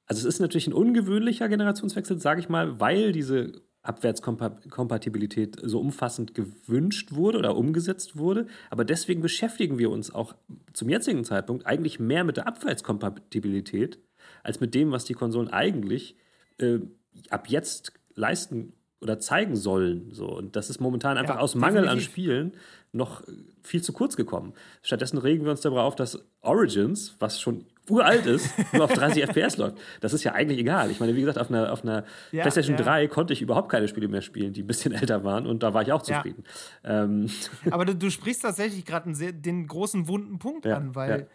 also 0.09 0.27
es 0.27 0.35
ist 0.35 0.41
natürlich 0.41 0.67
ein 0.67 0.73
ungewöhnlicher 0.73 1.49
Generationswechsel, 1.49 2.19
sage 2.19 2.41
ich 2.41 2.49
mal, 2.49 2.81
weil 2.81 3.13
diese 3.13 3.53
Abwärtskompatibilität 3.83 5.57
so 5.63 5.81
umfassend 5.81 6.35
gewünscht 6.35 7.13
wurde 7.13 7.39
oder 7.39 7.57
umgesetzt 7.57 8.17
wurde. 8.17 8.47
Aber 8.71 8.85
deswegen 8.85 9.21
beschäftigen 9.21 9.79
wir 9.79 9.91
uns 9.91 10.13
auch 10.15 10.35
zum 10.73 10.89
jetzigen 10.89 11.25
Zeitpunkt 11.25 11.67
eigentlich 11.67 12.01
mehr 12.01 12.25
mit 12.25 12.39
der 12.39 12.49
Abwärtskompatibilität 12.49 13.99
als 14.43 14.61
mit 14.61 14.75
dem, 14.75 14.93
was 14.93 15.05
die 15.05 15.15
Konsolen 15.15 15.49
eigentlich 15.49 16.17
äh, 16.59 16.79
ab 17.31 17.49
jetzt 17.49 17.93
leisten 18.15 18.73
oder 19.01 19.21
zeigen 19.21 19.57
sollen. 19.57 20.13
So. 20.13 20.27
Und 20.27 20.57
das 20.57 20.71
ist 20.71 20.81
momentan 20.81 21.17
einfach 21.19 21.37
Ja, 21.37 21.41
aus 21.41 21.55
Mangel 21.55 21.89
an 21.89 21.99
definitiv. 21.99 22.11
Spielen 22.11 22.53
noch 22.93 23.23
viel 23.63 23.83
zu 23.83 23.93
kurz 23.93 24.17
gekommen. 24.17 24.55
Stattdessen 24.83 25.19
regen 25.19 25.45
wir 25.45 25.51
uns 25.51 25.61
darüber 25.61 25.85
auf, 25.85 25.95
dass 25.95 26.25
Origins, 26.41 27.15
was 27.19 27.41
schon 27.41 27.67
uralt 27.91 28.27
ist, 28.27 28.53
nur 28.73 28.85
auf 28.85 28.93
30 28.93 29.23
FPS 29.25 29.57
läuft. 29.57 29.79
Das 30.01 30.13
ist 30.13 30.25
ja 30.25 30.33
eigentlich 30.33 30.59
egal. 30.59 30.91
Ich 30.91 31.01
meine, 31.01 31.15
wie 31.17 31.21
gesagt, 31.21 31.39
auf 31.39 31.49
einer, 31.51 31.73
auf 31.73 31.83
einer 31.83 32.05
Ja, 32.33 32.43
PlayStation 32.43 32.77
ja. 32.77 32.83
3 32.83 33.09
konnte 33.09 33.33
ich 33.33 33.43
überhaupt 33.43 33.71
keine 33.71 33.89
Spiele 33.89 34.09
mehr 34.09 34.23
spielen, 34.23 34.53
die 34.53 34.63
ein 34.63 34.67
bisschen 34.67 34.93
älter 35.01 35.25
waren 35.25 35.47
und 35.47 35.63
da 35.63 35.75
war 35.75 35.83
ich 35.83 35.93
auch 35.93 36.07
Ja. 36.07 36.17
zufrieden. 36.17 36.45
Ähm, 36.85 37.31
Aber 37.71 37.85
du, 37.85 37.95
du 37.97 38.11
sprichst 38.11 38.43
tatsächlich 38.43 38.85
gerade 38.85 39.13
den 39.33 39.67
großen 39.67 40.09
wunden 40.09 40.39
Punkt 40.39 40.65
Ja, 40.67 40.77
an, 40.77 40.95
weil, 40.95 41.21
ja. 41.21 41.27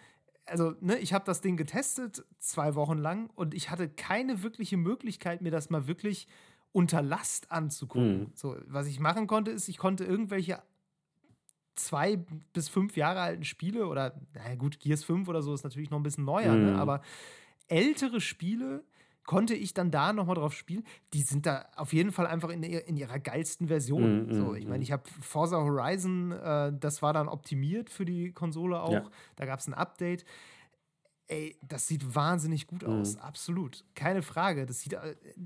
also, 0.46 0.74
ne, 0.82 0.98
ich 0.98 1.14
habe 1.14 1.26
das 1.26 1.42
Ding 1.42 1.58
getestet 1.58 2.24
zwei 2.40 2.76
Wochen 2.76 2.98
lang 2.98 3.30
und 3.36 3.54
ich 3.54 3.70
hatte 3.70 3.90
keine 3.90 4.44
wirkliche 4.44 4.78
Möglichkeit, 4.78 5.42
mir 5.42 5.52
das 5.52 5.70
mal 5.70 5.88
wirklich 5.88 6.28
unter 6.72 7.02
Last 7.02 7.52
anzugucken. 7.52 8.20
Mhm. 8.20 8.28
So, 8.34 8.56
was 8.68 8.88
ich 8.88 9.00
machen 9.00 9.28
konnte, 9.28 9.52
ist, 9.52 9.68
ich 9.70 9.78
konnte 9.78 10.06
irgendwelche 10.06 10.60
zwei 11.76 12.18
bis 12.54 12.70
fünf 12.70 12.98
Jahre 12.98 13.22
alten 13.22 13.44
Spiele 13.44 13.88
oder, 13.88 14.20
naja 14.34 14.56
gut, 14.56 14.80
Gears 14.80 15.04
5 15.04 15.28
oder 15.28 15.42
so 15.42 15.54
ist 15.54 15.64
natürlich 15.64 15.90
noch 15.90 16.00
ein 16.00 16.04
bisschen 16.04 16.26
neuer, 16.26 16.54
ne? 16.56 16.58
mhm. 16.58 16.74
ne? 16.74 16.80
aber 16.80 17.02
ältere 17.68 18.22
Spiele 18.22 18.84
konnte 19.26 19.54
ich 19.54 19.74
dann 19.74 19.92
da 19.92 20.14
nochmal 20.14 20.36
drauf 20.36 20.54
spielen. 20.54 20.84
Die 21.14 21.22
sind 21.22 21.46
da 21.46 21.66
auf 21.76 21.94
jeden 21.94 22.12
Fall 22.12 22.28
einfach 22.28 22.50
in, 22.50 22.64
in 22.64 22.98
ihrer 22.98 23.20
geilsten 23.20 23.68
Version. 23.68 24.28
Mm, 24.28 24.34
so, 24.34 24.54
ich 24.54 24.66
meine, 24.66 24.78
mhm. 24.78 24.84
ich 24.84 24.92
habe 24.92 25.04
Forza 25.22 25.58
Horizon, 25.58 26.32
äh, 26.32 26.74
das 26.78 27.02
war 27.02 27.14
dann 27.14 27.30
optimiert 27.30 27.90
für 27.90 28.06
die 28.06 28.32
Konsole 28.32 28.82
auch. 28.82 28.92
Ja. 28.92 29.10
Da 29.36 29.46
gab 29.46 29.60
es 29.60 29.68
ein 29.68 29.74
Update. 29.74 30.26
Ey, 31.28 31.58
das 31.62 31.88
sieht 31.88 32.16
wahnsinnig 32.16 32.68
gut 32.68 32.84
aus, 32.84 33.16
mm. 33.16 33.20
absolut. 33.20 33.86
Keine 33.96 34.22
Frage. 34.22 34.66
Das 34.66 34.82
sieht, 34.82 34.98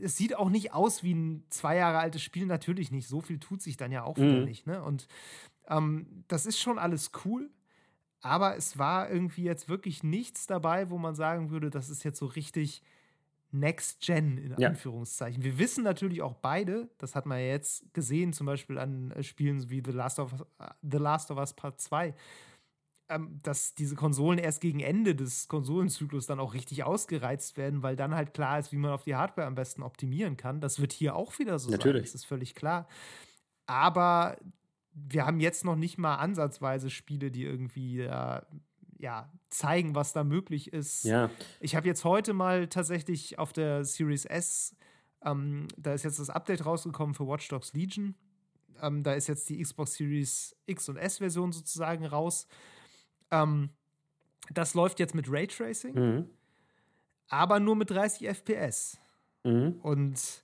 es 0.02 0.18
sieht 0.18 0.36
auch 0.36 0.50
nicht 0.50 0.74
aus 0.74 1.04
wie 1.04 1.14
ein 1.14 1.44
zwei 1.52 1.76
Jahre 1.76 2.00
altes 2.00 2.24
Spiel, 2.24 2.48
natürlich 2.48 2.90
nicht. 2.90 3.08
So 3.08 3.22
viel 3.22 3.40
tut 3.40 3.62
sich 3.62 3.78
dann 3.78 3.92
ja 3.92 4.04
auch 4.04 4.18
wieder 4.18 4.42
mm. 4.42 4.46
nicht. 4.46 4.66
Ne? 4.66 4.84
Und 4.84 5.08
ähm, 5.68 6.24
das 6.28 6.46
ist 6.46 6.60
schon 6.60 6.80
alles 6.80 7.12
cool. 7.26 7.50
Aber 8.22 8.58
es 8.58 8.78
war 8.78 9.10
irgendwie 9.10 9.44
jetzt 9.44 9.70
wirklich 9.70 10.04
nichts 10.04 10.48
dabei, 10.48 10.90
wo 10.90 10.98
man 10.98 11.16
sagen 11.16 11.52
würde, 11.52 11.70
das 11.70 11.90
ist 11.90 12.04
jetzt 12.04 12.18
so 12.18 12.26
richtig 12.26 12.82
Next 13.52 14.02
Gen 14.02 14.38
in 14.38 14.56
ja. 14.58 14.70
Anführungszeichen. 14.70 15.44
Wir 15.44 15.58
wissen 15.58 15.84
natürlich 15.84 16.22
auch 16.22 16.34
beide, 16.34 16.90
das 16.98 17.16
hat 17.16 17.26
man 17.26 17.40
ja 17.40 17.46
jetzt 17.46 17.94
gesehen, 17.94 18.34
zum 18.34 18.46
Beispiel 18.46 18.78
an 18.78 19.12
äh, 19.12 19.24
Spielen 19.24 19.70
wie 19.70 19.82
The 19.86 19.92
Last 19.92 20.20
of, 20.20 20.34
äh, 20.60 20.68
The 20.82 20.98
Last 20.98 21.32
of 21.32 21.38
Us 21.38 21.54
Part 21.54 21.80
2, 21.80 22.14
ähm, 23.10 23.40
dass 23.44 23.74
diese 23.74 23.96
Konsolen 23.96 24.38
erst 24.38 24.60
gegen 24.60 24.82
Ende 24.82 25.16
des 25.16 25.48
Konsolenzyklus 25.48 26.26
dann 26.26 26.42
auch 26.42 26.54
richtig 26.54 26.84
ausgereizt 26.84 27.56
werden, 27.56 27.84
weil 27.84 27.96
dann 27.96 28.16
halt 28.16 28.34
klar 28.34 28.60
ist, 28.60 28.74
wie 28.74 28.78
man 28.78 28.92
auf 28.92 29.04
die 29.04 29.16
Hardware 29.16 29.48
am 29.48 29.56
besten 29.56 29.82
optimieren 29.82 30.36
kann. 30.36 30.60
Das 30.60 30.82
wird 30.82 30.92
hier 30.92 31.16
auch 31.16 31.40
wieder 31.40 31.58
so 31.58 31.70
natürlich. 31.70 32.02
sein, 32.02 32.14
das 32.14 32.16
ist 32.16 32.26
völlig 32.26 32.54
klar. 32.54 32.88
Aber 33.66 34.38
wir 35.10 35.26
haben 35.26 35.40
jetzt 35.40 35.64
noch 35.64 35.76
nicht 35.76 35.98
mal 35.98 36.16
ansatzweise 36.16 36.90
Spiele, 36.90 37.32
die 37.32 37.44
irgendwie 37.44 38.02
äh, 38.02 38.42
ja, 39.00 39.32
zeigen, 39.50 39.96
was 39.96 40.14
da 40.14 40.24
möglich 40.24 40.74
ist. 40.74 41.04
Ja. 41.04 41.30
Ich 41.60 41.76
habe 41.76 41.88
jetzt 41.88 42.04
heute 42.04 42.34
mal 42.34 42.68
tatsächlich 42.68 43.38
auf 43.38 43.54
der 43.54 43.86
Series 43.86 44.26
S, 44.26 44.76
ähm, 45.24 45.68
da 45.78 45.94
ist 45.94 46.04
jetzt 46.04 46.20
das 46.20 46.30
Update 46.30 46.66
rausgekommen 46.66 47.14
für 47.14 47.28
Watch 47.28 47.48
Dogs 47.50 47.74
Legion. 47.74 48.16
Ähm, 48.82 49.04
da 49.04 49.14
ist 49.14 49.28
jetzt 49.28 49.50
die 49.50 49.62
Xbox 49.62 49.96
Series 49.96 50.56
X 50.66 50.90
und 50.90 50.98
S-Version 50.98 51.52
sozusagen 51.52 52.06
raus. 52.06 52.48
Ähm, 53.32 53.70
das 54.54 54.74
läuft 54.74 55.00
jetzt 55.00 55.16
mit 55.16 55.30
Raytracing, 55.30 55.94
mhm. 55.94 56.30
aber 57.28 57.60
nur 57.60 57.76
mit 57.76 57.90
30 57.90 58.28
FPS. 58.28 59.00
Mhm. 59.44 59.80
Und 59.82 60.44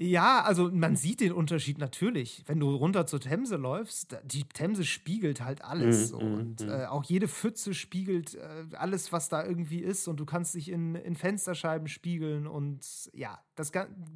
ja, 0.00 0.42
also 0.44 0.70
man 0.70 0.94
sieht 0.94 1.20
den 1.20 1.32
Unterschied 1.32 1.78
natürlich. 1.78 2.44
Wenn 2.46 2.60
du 2.60 2.72
runter 2.72 3.06
zur 3.06 3.18
Themse 3.18 3.56
läufst, 3.56 4.16
die 4.24 4.44
Themse 4.44 4.84
spiegelt 4.84 5.40
halt 5.40 5.64
alles. 5.64 6.12
Mm, 6.12 6.14
so. 6.14 6.20
mm, 6.20 6.34
und 6.34 6.60
mm. 6.60 6.68
Äh, 6.68 6.86
auch 6.86 7.02
jede 7.02 7.26
Pfütze 7.26 7.74
spiegelt 7.74 8.36
äh, 8.36 8.66
alles, 8.74 9.12
was 9.12 9.28
da 9.28 9.44
irgendwie 9.44 9.80
ist. 9.80 10.06
Und 10.06 10.20
du 10.20 10.24
kannst 10.24 10.54
dich 10.54 10.70
in, 10.70 10.94
in 10.94 11.16
Fensterscheiben 11.16 11.88
spiegeln. 11.88 12.46
Und 12.46 13.10
ja, 13.12 13.42
das 13.56 13.72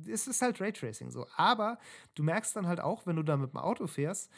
es 0.07 0.29
ist 0.29 0.41
halt 0.41 0.61
Raytracing 0.61 1.11
so. 1.11 1.27
Aber 1.35 1.79
du 2.15 2.23
merkst 2.23 2.55
dann 2.55 2.69
halt 2.69 2.79
auch, 2.79 3.05
wenn 3.07 3.17
du 3.17 3.25
da 3.25 3.37
mit 3.37 3.51
dem 3.53 3.59
Auto 3.59 3.89
fährst 3.89 4.31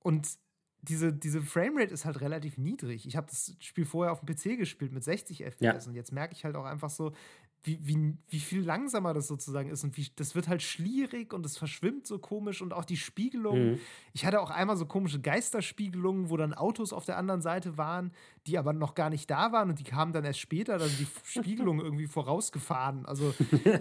und 0.00 0.38
diese, 0.80 1.12
diese 1.12 1.42
Framerate 1.42 1.92
ist 1.92 2.04
halt 2.04 2.20
relativ 2.20 2.56
niedrig. 2.56 3.06
Ich 3.06 3.16
habe 3.16 3.26
das 3.28 3.54
Spiel 3.58 3.84
vorher 3.84 4.12
auf 4.12 4.20
dem 4.20 4.34
PC 4.34 4.56
gespielt 4.56 4.92
mit 4.92 5.02
60 5.04 5.42
FPS 5.44 5.60
ja. 5.60 5.88
und 5.88 5.94
jetzt 5.94 6.12
merke 6.12 6.34
ich 6.34 6.44
halt 6.44 6.56
auch 6.56 6.64
einfach 6.64 6.88
so, 6.88 7.12
wie, 7.68 7.78
wie, 7.82 8.16
wie 8.28 8.40
viel 8.40 8.62
langsamer 8.62 9.12
das 9.12 9.28
sozusagen 9.28 9.68
ist 9.68 9.84
und 9.84 9.96
wie 9.98 10.06
das 10.16 10.34
wird 10.34 10.48
halt 10.48 10.62
schlierig 10.62 11.34
und 11.34 11.44
es 11.44 11.58
verschwimmt 11.58 12.06
so 12.06 12.18
komisch 12.18 12.62
und 12.62 12.72
auch 12.72 12.86
die 12.86 12.96
Spiegelung. 12.96 13.72
Mhm. 13.72 13.78
Ich 14.14 14.24
hatte 14.24 14.40
auch 14.40 14.50
einmal 14.50 14.76
so 14.76 14.86
komische 14.86 15.20
Geisterspiegelungen, 15.20 16.30
wo 16.30 16.38
dann 16.38 16.54
Autos 16.54 16.94
auf 16.94 17.04
der 17.04 17.18
anderen 17.18 17.42
Seite 17.42 17.76
waren, 17.76 18.12
die 18.46 18.56
aber 18.56 18.72
noch 18.72 18.94
gar 18.94 19.10
nicht 19.10 19.30
da 19.30 19.52
waren 19.52 19.68
und 19.68 19.78
die 19.78 19.84
kamen 19.84 20.14
dann 20.14 20.24
erst 20.24 20.40
später, 20.40 20.78
dann 20.78 20.90
die 20.98 21.06
Spiegelung 21.24 21.80
irgendwie 21.80 22.06
vorausgefahren. 22.06 23.04
Also 23.04 23.34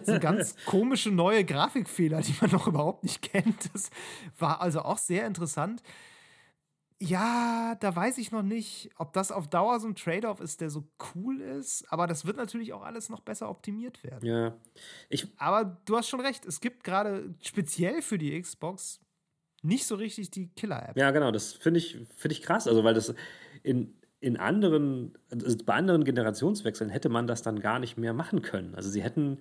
so 0.03 0.19
ganz 0.19 0.55
komische 0.65 1.09
neue 1.09 1.45
Grafikfehler, 1.45 2.21
die 2.21 2.35
man 2.41 2.51
noch 2.51 2.67
überhaupt 2.67 3.03
nicht 3.03 3.21
kennt. 3.21 3.73
Das 3.73 3.89
war 4.37 4.61
also 4.61 4.81
auch 4.81 4.97
sehr 4.97 5.25
interessant. 5.25 5.81
Ja, 6.99 7.75
da 7.79 7.95
weiß 7.95 8.17
ich 8.17 8.31
noch 8.31 8.41
nicht, 8.41 8.89
ob 8.97 9.13
das 9.13 9.31
auf 9.31 9.47
Dauer 9.47 9.79
so 9.79 9.87
ein 9.87 9.95
Trade-off 9.95 10.39
ist, 10.39 10.61
der 10.61 10.71
so 10.71 10.87
cool 11.13 11.41
ist. 11.41 11.85
Aber 11.91 12.07
das 12.07 12.25
wird 12.25 12.37
natürlich 12.37 12.73
auch 12.73 12.81
alles 12.81 13.09
noch 13.09 13.19
besser 13.19 13.49
optimiert 13.49 14.03
werden. 14.03 14.25
Ja. 14.25 14.57
Ich 15.09 15.27
aber 15.37 15.77
du 15.85 15.95
hast 15.95 16.09
schon 16.09 16.21
recht, 16.21 16.45
es 16.45 16.59
gibt 16.59 16.83
gerade 16.83 17.35
speziell 17.41 18.01
für 18.01 18.17
die 18.17 18.39
Xbox 18.41 18.99
nicht 19.61 19.85
so 19.85 19.95
richtig 19.95 20.31
die 20.31 20.49
Killer-App. 20.49 20.97
Ja, 20.97 21.11
genau, 21.11 21.31
das 21.31 21.53
finde 21.53 21.79
ich, 21.79 21.99
find 22.15 22.31
ich 22.31 22.41
krass. 22.41 22.67
Also, 22.67 22.83
weil 22.83 22.95
das 22.95 23.13
in, 23.61 23.93
in 24.19 24.37
anderen, 24.37 25.17
also 25.29 25.55
bei 25.65 25.73
anderen 25.75 26.03
Generationswechseln 26.03 26.89
hätte 26.89 27.09
man 27.09 27.27
das 27.27 27.43
dann 27.43 27.59
gar 27.59 27.79
nicht 27.79 27.97
mehr 27.97 28.13
machen 28.13 28.41
können. 28.41 28.73
Also, 28.73 28.89
sie 28.89 29.03
hätten 29.03 29.39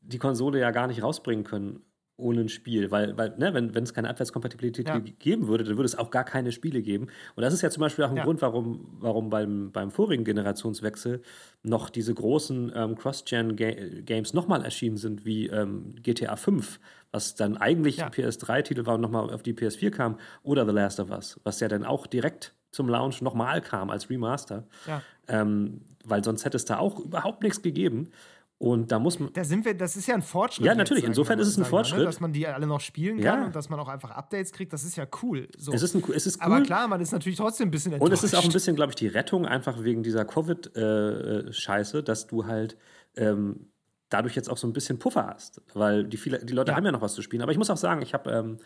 die 0.00 0.18
Konsole 0.18 0.58
ja 0.58 0.72
gar 0.72 0.88
nicht 0.88 1.02
rausbringen 1.02 1.44
können 1.44 1.84
ohne 2.22 2.42
ein 2.42 2.48
Spiel, 2.48 2.90
weil, 2.90 3.16
weil 3.16 3.34
ne, 3.36 3.52
wenn 3.52 3.82
es 3.82 3.92
keine 3.92 4.08
Abwärtskompatibilität 4.08 4.88
ja. 4.88 4.98
geben 4.98 5.48
würde, 5.48 5.64
dann 5.64 5.76
würde 5.76 5.86
es 5.86 5.98
auch 5.98 6.10
gar 6.10 6.24
keine 6.24 6.52
Spiele 6.52 6.82
geben. 6.82 7.08
Und 7.34 7.42
das 7.42 7.52
ist 7.52 7.62
ja 7.62 7.70
zum 7.70 7.80
Beispiel 7.80 8.04
auch 8.04 8.10
ein 8.10 8.16
ja. 8.16 8.24
Grund, 8.24 8.40
warum, 8.42 8.86
warum 9.00 9.28
beim, 9.28 9.72
beim 9.72 9.90
vorigen 9.90 10.24
Generationswechsel 10.24 11.22
noch 11.62 11.90
diese 11.90 12.14
großen 12.14 12.72
ähm, 12.74 12.96
Cross-Gen-Games 12.96 14.34
nochmal 14.34 14.64
erschienen 14.64 14.96
sind, 14.96 15.24
wie 15.24 15.48
ähm, 15.48 15.94
GTA 16.02 16.36
5, 16.36 16.80
was 17.10 17.34
dann 17.34 17.56
eigentlich 17.56 17.98
ja. 17.98 18.08
PS3-Titel 18.08 18.86
war 18.86 18.94
und 18.94 19.00
nochmal 19.00 19.30
auf 19.30 19.42
die 19.42 19.52
PS4 19.52 19.90
kam, 19.90 20.18
oder 20.42 20.64
The 20.64 20.72
Last 20.72 21.00
of 21.00 21.10
Us, 21.10 21.40
was 21.44 21.60
ja 21.60 21.68
dann 21.68 21.84
auch 21.84 22.06
direkt 22.06 22.54
zum 22.70 22.88
Launch 22.88 23.20
nochmal 23.20 23.60
kam 23.60 23.90
als 23.90 24.08
Remaster. 24.08 24.64
Ähm, 25.28 25.82
weil 26.04 26.24
sonst 26.24 26.44
hätte 26.44 26.56
es 26.56 26.64
da 26.64 26.78
auch 26.78 26.98
überhaupt 26.98 27.42
nichts 27.42 27.62
gegeben. 27.62 28.08
Und 28.62 28.92
da 28.92 29.00
muss 29.00 29.18
man. 29.18 29.32
Da 29.32 29.42
sind 29.42 29.64
wir, 29.64 29.74
das 29.74 29.96
ist 29.96 30.06
ja 30.06 30.14
ein 30.14 30.22
Fortschritt. 30.22 30.64
Ja, 30.64 30.76
natürlich. 30.76 31.02
Insofern 31.02 31.40
ist 31.40 31.48
es 31.48 31.56
ein 31.56 31.62
ne? 31.62 31.66
Fortschritt. 31.66 31.98
Ne? 31.98 32.04
Dass 32.04 32.20
man 32.20 32.32
die 32.32 32.46
alle 32.46 32.68
noch 32.68 32.78
spielen 32.78 33.20
kann 33.20 33.40
ja. 33.40 33.46
und 33.46 33.56
dass 33.56 33.68
man 33.68 33.80
auch 33.80 33.88
einfach 33.88 34.12
Updates 34.12 34.52
kriegt, 34.52 34.72
das 34.72 34.84
ist 34.84 34.94
ja 34.94 35.04
cool. 35.20 35.48
So. 35.58 35.72
Es 35.72 35.82
ist, 35.82 35.96
ein, 35.96 36.04
es 36.14 36.28
ist 36.28 36.36
cool. 36.36 36.42
Aber 36.46 36.62
klar, 36.62 36.86
man 36.86 37.00
ist 37.00 37.10
natürlich 37.10 37.38
trotzdem 37.38 37.66
ein 37.66 37.70
bisschen 37.72 37.92
enttäuscht. 37.92 38.08
Und 38.08 38.16
es 38.16 38.22
ist 38.22 38.36
auch 38.36 38.44
ein 38.44 38.52
bisschen, 38.52 38.76
glaube 38.76 38.92
ich, 38.92 38.94
die 38.94 39.08
Rettung 39.08 39.46
einfach 39.46 39.82
wegen 39.82 40.04
dieser 40.04 40.24
Covid-Scheiße, 40.24 41.98
äh, 41.98 42.02
dass 42.04 42.28
du 42.28 42.46
halt 42.46 42.76
ähm, 43.16 43.72
dadurch 44.10 44.36
jetzt 44.36 44.48
auch 44.48 44.58
so 44.58 44.68
ein 44.68 44.72
bisschen 44.72 45.00
Puffer 45.00 45.26
hast. 45.26 45.60
Weil 45.74 46.04
die, 46.04 46.16
viele, 46.16 46.38
die 46.44 46.52
Leute 46.52 46.70
ja. 46.70 46.76
haben 46.76 46.84
ja 46.84 46.92
noch 46.92 47.02
was 47.02 47.14
zu 47.14 47.22
spielen. 47.22 47.42
Aber 47.42 47.50
ich 47.50 47.58
muss 47.58 47.68
auch 47.68 47.76
sagen, 47.76 48.00
ich 48.00 48.14
habe 48.14 48.30
ähm, 48.30 48.58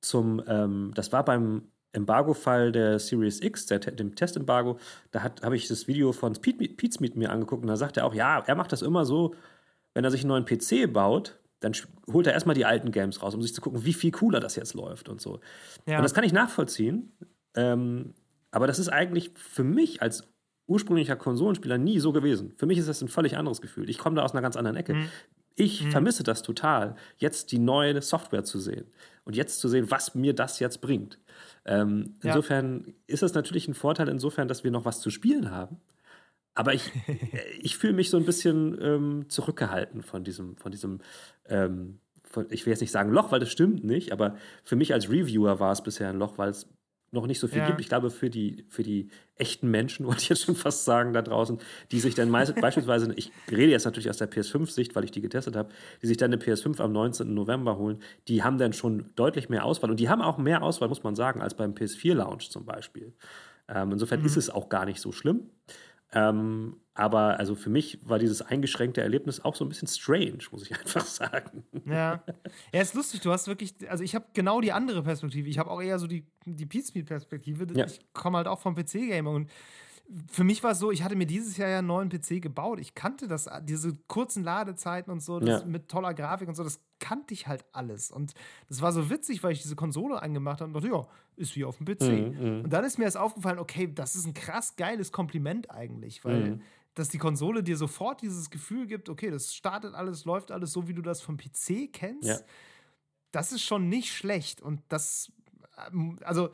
zum, 0.00 0.42
ähm, 0.46 0.92
das 0.94 1.12
war 1.12 1.22
beim 1.22 1.70
Embargo-Fall 1.98 2.72
der 2.72 2.98
Series 2.98 3.40
X, 3.42 3.66
der, 3.66 3.78
dem 3.78 4.14
Testembargo, 4.14 4.78
da 5.10 5.22
habe 5.22 5.56
ich 5.56 5.68
das 5.68 5.86
Video 5.86 6.12
von 6.12 6.32
Pete, 6.34 6.68
Pete 6.68 7.18
mir 7.18 7.30
angeguckt 7.30 7.62
und 7.62 7.68
da 7.68 7.76
sagt 7.76 7.96
er 7.96 8.06
auch, 8.06 8.14
ja, 8.14 8.42
er 8.46 8.54
macht 8.54 8.72
das 8.72 8.82
immer 8.82 9.04
so, 9.04 9.34
wenn 9.94 10.04
er 10.04 10.10
sich 10.10 10.22
einen 10.22 10.28
neuen 10.28 10.44
PC 10.44 10.92
baut, 10.92 11.38
dann 11.60 11.72
holt 12.12 12.26
er 12.26 12.32
erstmal 12.32 12.54
die 12.54 12.64
alten 12.64 12.92
Games 12.92 13.22
raus, 13.22 13.34
um 13.34 13.42
sich 13.42 13.54
zu 13.54 13.60
gucken, 13.60 13.84
wie 13.84 13.92
viel 13.92 14.12
cooler 14.12 14.40
das 14.40 14.56
jetzt 14.56 14.74
läuft 14.74 15.08
und 15.08 15.20
so. 15.20 15.40
Ja. 15.86 15.96
Und 15.96 16.02
das 16.02 16.14
kann 16.14 16.24
ich 16.24 16.32
nachvollziehen. 16.32 17.12
Ähm, 17.54 18.14
aber 18.50 18.66
das 18.66 18.78
ist 18.78 18.88
eigentlich 18.88 19.32
für 19.34 19.64
mich 19.64 20.00
als 20.00 20.22
ursprünglicher 20.66 21.16
Konsolenspieler 21.16 21.78
nie 21.78 21.98
so 21.98 22.12
gewesen. 22.12 22.52
Für 22.56 22.66
mich 22.66 22.78
ist 22.78 22.88
das 22.88 23.02
ein 23.02 23.08
völlig 23.08 23.36
anderes 23.36 23.60
Gefühl. 23.60 23.90
Ich 23.90 23.98
komme 23.98 24.16
da 24.16 24.22
aus 24.22 24.32
einer 24.32 24.42
ganz 24.42 24.56
anderen 24.56 24.76
Ecke. 24.76 24.94
Mhm. 24.94 25.08
Ich 25.56 25.84
mhm. 25.84 25.90
vermisse 25.90 26.22
das 26.22 26.42
total, 26.42 26.94
jetzt 27.16 27.50
die 27.50 27.58
neue 27.58 28.00
Software 28.00 28.44
zu 28.44 28.60
sehen 28.60 28.86
und 29.28 29.36
jetzt 29.36 29.60
zu 29.60 29.68
sehen, 29.68 29.90
was 29.90 30.14
mir 30.14 30.34
das 30.34 30.58
jetzt 30.58 30.80
bringt. 30.80 31.18
Ähm, 31.66 32.16
ja. 32.22 32.30
Insofern 32.30 32.94
ist 33.06 33.22
es 33.22 33.34
natürlich 33.34 33.68
ein 33.68 33.74
Vorteil, 33.74 34.08
insofern, 34.08 34.48
dass 34.48 34.64
wir 34.64 34.70
noch 34.70 34.86
was 34.86 35.00
zu 35.00 35.10
spielen 35.10 35.50
haben. 35.50 35.76
Aber 36.54 36.72
ich, 36.72 36.90
ich 37.60 37.76
fühle 37.76 37.92
mich 37.92 38.08
so 38.08 38.16
ein 38.16 38.24
bisschen 38.24 38.78
ähm, 38.80 39.26
zurückgehalten 39.28 40.02
von 40.02 40.24
diesem, 40.24 40.56
von 40.56 40.72
diesem 40.72 41.00
ähm, 41.44 42.00
von, 42.24 42.46
ich 42.48 42.64
will 42.64 42.70
jetzt 42.72 42.80
nicht 42.80 42.90
sagen 42.90 43.12
Loch, 43.12 43.30
weil 43.30 43.40
das 43.40 43.50
stimmt 43.50 43.84
nicht, 43.84 44.12
aber 44.12 44.36
für 44.64 44.76
mich 44.76 44.94
als 44.94 45.10
Reviewer 45.10 45.60
war 45.60 45.72
es 45.72 45.82
bisher 45.82 46.08
ein 46.08 46.18
Loch, 46.18 46.38
weil 46.38 46.48
es 46.48 46.66
noch 47.10 47.26
nicht 47.26 47.38
so 47.38 47.48
viel 47.48 47.58
ja. 47.58 47.66
gibt. 47.66 47.80
Ich 47.80 47.88
glaube, 47.88 48.10
für 48.10 48.30
die, 48.30 48.64
für 48.68 48.82
die 48.82 49.10
echten 49.36 49.70
Menschen, 49.70 50.06
wollte 50.06 50.22
ich 50.22 50.28
jetzt 50.28 50.42
schon 50.42 50.54
fast 50.54 50.84
sagen, 50.84 51.12
da 51.12 51.22
draußen, 51.22 51.58
die 51.90 52.00
sich 52.00 52.14
dann 52.14 52.30
meist, 52.30 52.54
beispielsweise, 52.60 53.12
ich 53.14 53.32
rede 53.50 53.70
jetzt 53.70 53.84
natürlich 53.84 54.10
aus 54.10 54.18
der 54.18 54.30
PS5-Sicht, 54.30 54.94
weil 54.94 55.04
ich 55.04 55.10
die 55.10 55.20
getestet 55.20 55.56
habe, 55.56 55.70
die 56.02 56.06
sich 56.06 56.16
dann 56.16 56.32
eine 56.32 56.42
PS5 56.42 56.80
am 56.80 56.92
19. 56.92 57.32
November 57.32 57.78
holen, 57.78 58.02
die 58.28 58.42
haben 58.42 58.58
dann 58.58 58.72
schon 58.72 59.10
deutlich 59.16 59.48
mehr 59.48 59.64
Auswahl. 59.64 59.90
Und 59.90 60.00
die 60.00 60.08
haben 60.08 60.22
auch 60.22 60.38
mehr 60.38 60.62
Auswahl, 60.62 60.88
muss 60.88 61.02
man 61.02 61.14
sagen, 61.14 61.40
als 61.40 61.54
beim 61.54 61.72
PS4-Launch 61.72 62.50
zum 62.50 62.64
Beispiel. 62.64 63.14
Ähm, 63.68 63.92
insofern 63.92 64.20
mhm. 64.20 64.26
ist 64.26 64.36
es 64.36 64.50
auch 64.50 64.68
gar 64.68 64.84
nicht 64.84 65.00
so 65.00 65.12
schlimm. 65.12 65.50
Ähm, 66.12 66.76
aber 66.98 67.38
also 67.38 67.54
für 67.54 67.70
mich 67.70 67.98
war 68.02 68.18
dieses 68.18 68.42
eingeschränkte 68.42 69.00
Erlebnis 69.00 69.44
auch 69.44 69.54
so 69.54 69.64
ein 69.64 69.68
bisschen 69.68 69.86
strange, 69.86 70.38
muss 70.50 70.62
ich 70.62 70.76
einfach 70.78 71.04
sagen. 71.04 71.64
Ja, 71.86 72.24
ja 72.72 72.80
ist 72.80 72.94
lustig. 72.94 73.20
Du 73.20 73.30
hast 73.30 73.46
wirklich, 73.46 73.74
also 73.88 74.02
ich 74.02 74.16
habe 74.16 74.26
genau 74.34 74.60
die 74.60 74.72
andere 74.72 75.04
Perspektive. 75.04 75.48
Ich 75.48 75.58
habe 75.58 75.70
auch 75.70 75.80
eher 75.80 76.00
so 76.00 76.08
die, 76.08 76.26
die 76.44 76.66
Pizmeet-Perspektive. 76.66 77.68
Ja. 77.74 77.86
Ich 77.86 78.00
komme 78.12 78.38
halt 78.38 78.48
auch 78.48 78.58
vom 78.58 78.74
PC-Gamer 78.74 79.30
und 79.30 79.48
für 80.30 80.42
mich 80.42 80.62
war 80.62 80.72
es 80.72 80.78
so, 80.78 80.90
ich 80.90 81.02
hatte 81.02 81.16
mir 81.16 81.26
dieses 81.26 81.56
Jahr 81.58 81.68
ja 81.68 81.78
einen 81.78 81.86
neuen 81.86 82.08
PC 82.08 82.40
gebaut. 82.40 82.80
Ich 82.80 82.94
kannte 82.94 83.28
das, 83.28 83.48
diese 83.62 83.94
kurzen 84.06 84.42
Ladezeiten 84.42 85.12
und 85.12 85.20
so, 85.20 85.40
ja. 85.40 85.62
mit 85.64 85.88
toller 85.88 86.14
Grafik 86.14 86.48
und 86.48 86.54
so, 86.54 86.64
das 86.64 86.80
kannte 86.98 87.34
ich 87.34 87.46
halt 87.46 87.64
alles. 87.72 88.10
Und 88.10 88.32
das 88.68 88.80
war 88.80 88.92
so 88.92 89.10
witzig, 89.10 89.42
weil 89.42 89.52
ich 89.52 89.62
diese 89.62 89.76
Konsole 89.76 90.22
angemacht 90.22 90.60
habe 90.60 90.68
und 90.68 90.74
dachte, 90.74 90.88
ja, 90.88 91.06
ist 91.36 91.54
wie 91.56 91.64
auf 91.64 91.76
dem 91.76 91.86
PC. 91.86 92.02
Mhm, 92.02 92.56
mhm, 92.58 92.64
und 92.64 92.72
dann 92.72 92.84
ist 92.84 92.98
mir 92.98 93.04
erst 93.04 93.18
aufgefallen, 93.18 93.58
okay, 93.58 93.92
das 93.92 94.16
ist 94.16 94.26
ein 94.26 94.34
krass 94.34 94.76
geiles 94.76 95.12
Kompliment 95.12 95.70
eigentlich, 95.70 96.24
weil 96.24 96.52
mhm. 96.52 96.62
Dass 96.98 97.08
die 97.08 97.18
Konsole 97.18 97.62
dir 97.62 97.76
sofort 97.76 98.22
dieses 98.22 98.50
Gefühl 98.50 98.86
gibt, 98.86 99.08
okay, 99.08 99.30
das 99.30 99.54
startet 99.54 99.94
alles, 99.94 100.24
läuft 100.24 100.50
alles 100.50 100.72
so, 100.72 100.88
wie 100.88 100.94
du 100.94 101.02
das 101.02 101.20
vom 101.20 101.36
PC 101.36 101.92
kennst. 101.92 102.28
Ja. 102.28 102.38
Das 103.30 103.52
ist 103.52 103.62
schon 103.62 103.88
nicht 103.88 104.12
schlecht. 104.12 104.60
Und 104.60 104.80
das, 104.88 105.30
ähm, 105.92 106.18
also 106.24 106.50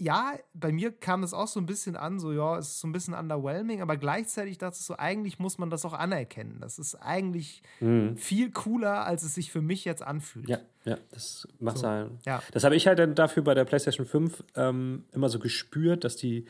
ja, 0.00 0.34
bei 0.54 0.70
mir 0.70 0.92
kam 0.92 1.24
es 1.24 1.34
auch 1.34 1.48
so 1.48 1.58
ein 1.58 1.66
bisschen 1.66 1.96
an, 1.96 2.20
so 2.20 2.32
ja, 2.32 2.56
es 2.56 2.68
ist 2.68 2.80
so 2.80 2.86
ein 2.86 2.92
bisschen 2.92 3.14
underwhelming, 3.14 3.82
aber 3.82 3.96
gleichzeitig 3.96 4.56
dachte 4.58 4.76
ich 4.78 4.84
so, 4.84 4.96
eigentlich 4.96 5.40
muss 5.40 5.58
man 5.58 5.70
das 5.70 5.84
auch 5.84 5.92
anerkennen. 5.92 6.58
Das 6.60 6.78
ist 6.78 6.94
eigentlich 6.94 7.62
mhm. 7.80 8.16
viel 8.16 8.52
cooler, 8.52 9.06
als 9.06 9.24
es 9.24 9.34
sich 9.34 9.50
für 9.50 9.60
mich 9.60 9.84
jetzt 9.84 10.02
anfühlt. 10.02 10.48
Ja, 10.48 10.60
ja, 10.84 10.98
das 11.10 11.48
macht 11.58 11.78
so. 11.78 11.88
halt. 11.88 12.12
Ja. 12.24 12.40
Das 12.52 12.62
habe 12.62 12.76
ich 12.76 12.86
halt 12.86 13.00
dann 13.00 13.16
dafür 13.16 13.42
bei 13.42 13.54
der 13.54 13.64
PlayStation 13.64 14.06
5 14.06 14.44
ähm, 14.54 15.04
immer 15.10 15.28
so 15.28 15.40
gespürt, 15.40 16.04
dass 16.04 16.14
die 16.14 16.46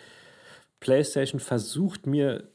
PlayStation 0.81 1.41
versucht, 1.41 2.07
mir 2.07 2.51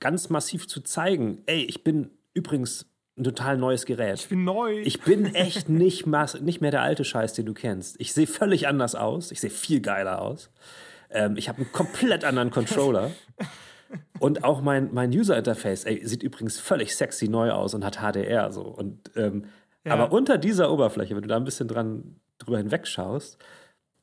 ganz 0.00 0.30
massiv 0.30 0.68
zu 0.68 0.80
zeigen, 0.80 1.42
ey, 1.46 1.64
ich 1.64 1.84
bin 1.84 2.10
übrigens 2.34 2.86
ein 3.16 3.24
total 3.24 3.56
neues 3.56 3.86
Gerät. 3.86 4.18
Ich 4.18 4.28
bin 4.28 4.44
neu. 4.44 4.80
Ich 4.80 5.00
bin 5.02 5.34
echt 5.34 5.68
nicht, 5.68 6.06
nicht 6.06 6.60
mehr 6.60 6.70
der 6.70 6.82
alte 6.82 7.04
Scheiß, 7.04 7.32
den 7.34 7.46
du 7.46 7.54
kennst. 7.54 8.00
Ich 8.00 8.12
sehe 8.12 8.26
völlig 8.26 8.66
anders 8.66 8.94
aus. 8.94 9.30
Ich 9.30 9.40
sehe 9.40 9.50
viel 9.50 9.80
geiler 9.80 10.20
aus. 10.20 10.50
Ähm, 11.10 11.36
ich 11.36 11.48
habe 11.48 11.58
einen 11.58 11.72
komplett 11.72 12.24
anderen 12.24 12.50
Controller. 12.50 13.12
Und 14.18 14.42
auch 14.42 14.60
mein, 14.60 14.92
mein 14.92 15.10
User-Interface 15.10 15.82
sieht 15.82 16.22
übrigens 16.22 16.58
völlig 16.58 16.96
sexy 16.96 17.28
neu 17.28 17.52
aus 17.52 17.74
und 17.74 17.84
hat 17.84 17.98
HDR 17.98 18.50
so. 18.50 18.62
Und, 18.62 19.10
ähm, 19.14 19.44
ja. 19.84 19.92
Aber 19.92 20.12
unter 20.12 20.38
dieser 20.38 20.72
Oberfläche, 20.72 21.14
wenn 21.14 21.22
du 21.22 21.28
da 21.28 21.36
ein 21.36 21.44
bisschen 21.44 21.68
dran 21.68 22.16
drüber 22.38 22.58
hinwegschaust, 22.58 23.38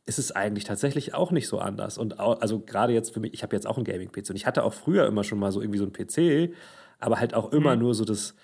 ist 0.05 0.19
es 0.19 0.31
eigentlich 0.31 0.63
tatsächlich 0.63 1.13
auch 1.13 1.31
nicht 1.31 1.47
so 1.47 1.59
anders. 1.59 1.97
Und 1.97 2.19
auch, 2.19 2.41
also 2.41 2.59
gerade 2.59 2.93
jetzt 2.93 3.13
für 3.13 3.19
mich, 3.19 3.33
ich 3.33 3.43
habe 3.43 3.55
jetzt 3.55 3.67
auch 3.67 3.77
einen 3.77 3.85
Gaming-PC 3.85 4.29
und 4.29 4.35
ich 4.35 4.45
hatte 4.45 4.63
auch 4.63 4.73
früher 4.73 5.05
immer 5.05 5.23
schon 5.23 5.39
mal 5.39 5.51
so 5.51 5.61
irgendwie 5.61 5.79
so 5.79 5.85
einen 5.85 5.93
PC, 5.93 6.55
aber 6.99 7.19
halt 7.19 7.33
auch 7.33 7.51
immer 7.51 7.75
mhm. 7.75 7.81
nur 7.81 7.93
so 7.93 8.03
das, 8.05 8.35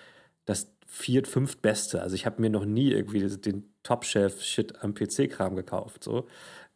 das 0.44 0.72
viert, 0.86 1.26
fünft 1.26 1.60
Beste. 1.60 2.00
Also 2.00 2.14
ich 2.14 2.26
habe 2.26 2.40
mir 2.40 2.50
noch 2.50 2.64
nie 2.64 2.90
irgendwie 2.90 3.20
den 3.38 3.72
Top-Chef-Shit 3.82 4.82
am 4.82 4.94
PC-Kram 4.94 5.56
gekauft. 5.56 6.04
So. 6.04 6.22
Mhm. 6.22 6.26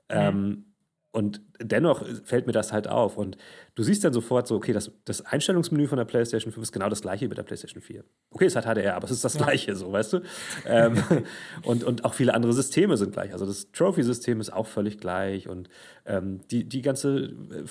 Ähm, 0.09 0.72
und 1.13 1.43
dennoch 1.61 2.05
fällt 2.25 2.47
mir 2.47 2.55
das 2.55 2.73
halt 2.73 2.89
auf. 2.89 3.19
Und 3.19 3.37
du 3.75 3.83
siehst 3.83 4.03
dann 4.03 4.15
sofort 4.15 4.47
so, 4.47 4.57
okay, 4.57 4.73
das, 4.73 4.91
das 5.05 5.21
Einstellungsmenü 5.21 5.87
von 5.87 5.99
der 5.99 6.07
PlayStation 6.07 6.53
5 6.53 6.63
ist 6.63 6.73
genau 6.73 6.89
das 6.89 7.03
gleiche 7.03 7.27
wie 7.27 7.29
bei 7.29 7.35
der 7.35 7.43
PlayStation 7.43 7.83
4. 7.83 8.03
Okay, 8.31 8.47
es 8.47 8.57
hat 8.57 8.65
HDR, 8.65 8.97
aber 8.97 9.05
es 9.05 9.11
ist 9.11 9.23
das 9.23 9.35
ja. 9.35 9.45
gleiche, 9.45 9.77
so, 9.77 9.93
weißt 9.93 10.15
du? 10.15 10.21
ähm, 10.67 10.95
und, 11.65 11.85
und 11.85 12.07
auch 12.07 12.15
viele 12.15 12.33
andere 12.33 12.55
Systeme 12.55 12.97
sind 12.97 13.13
gleich. 13.13 13.35
Also 13.35 13.45
das 13.45 13.71
Trophy-System 13.73 14.41
ist 14.41 14.55
auch 14.55 14.67
völlig 14.67 14.99
gleich. 14.99 15.49
Und 15.49 15.69
ähm, 16.07 16.41
die, 16.51 16.65
die 16.65 16.81
ganze 16.81 17.25
äh, 17.25 17.65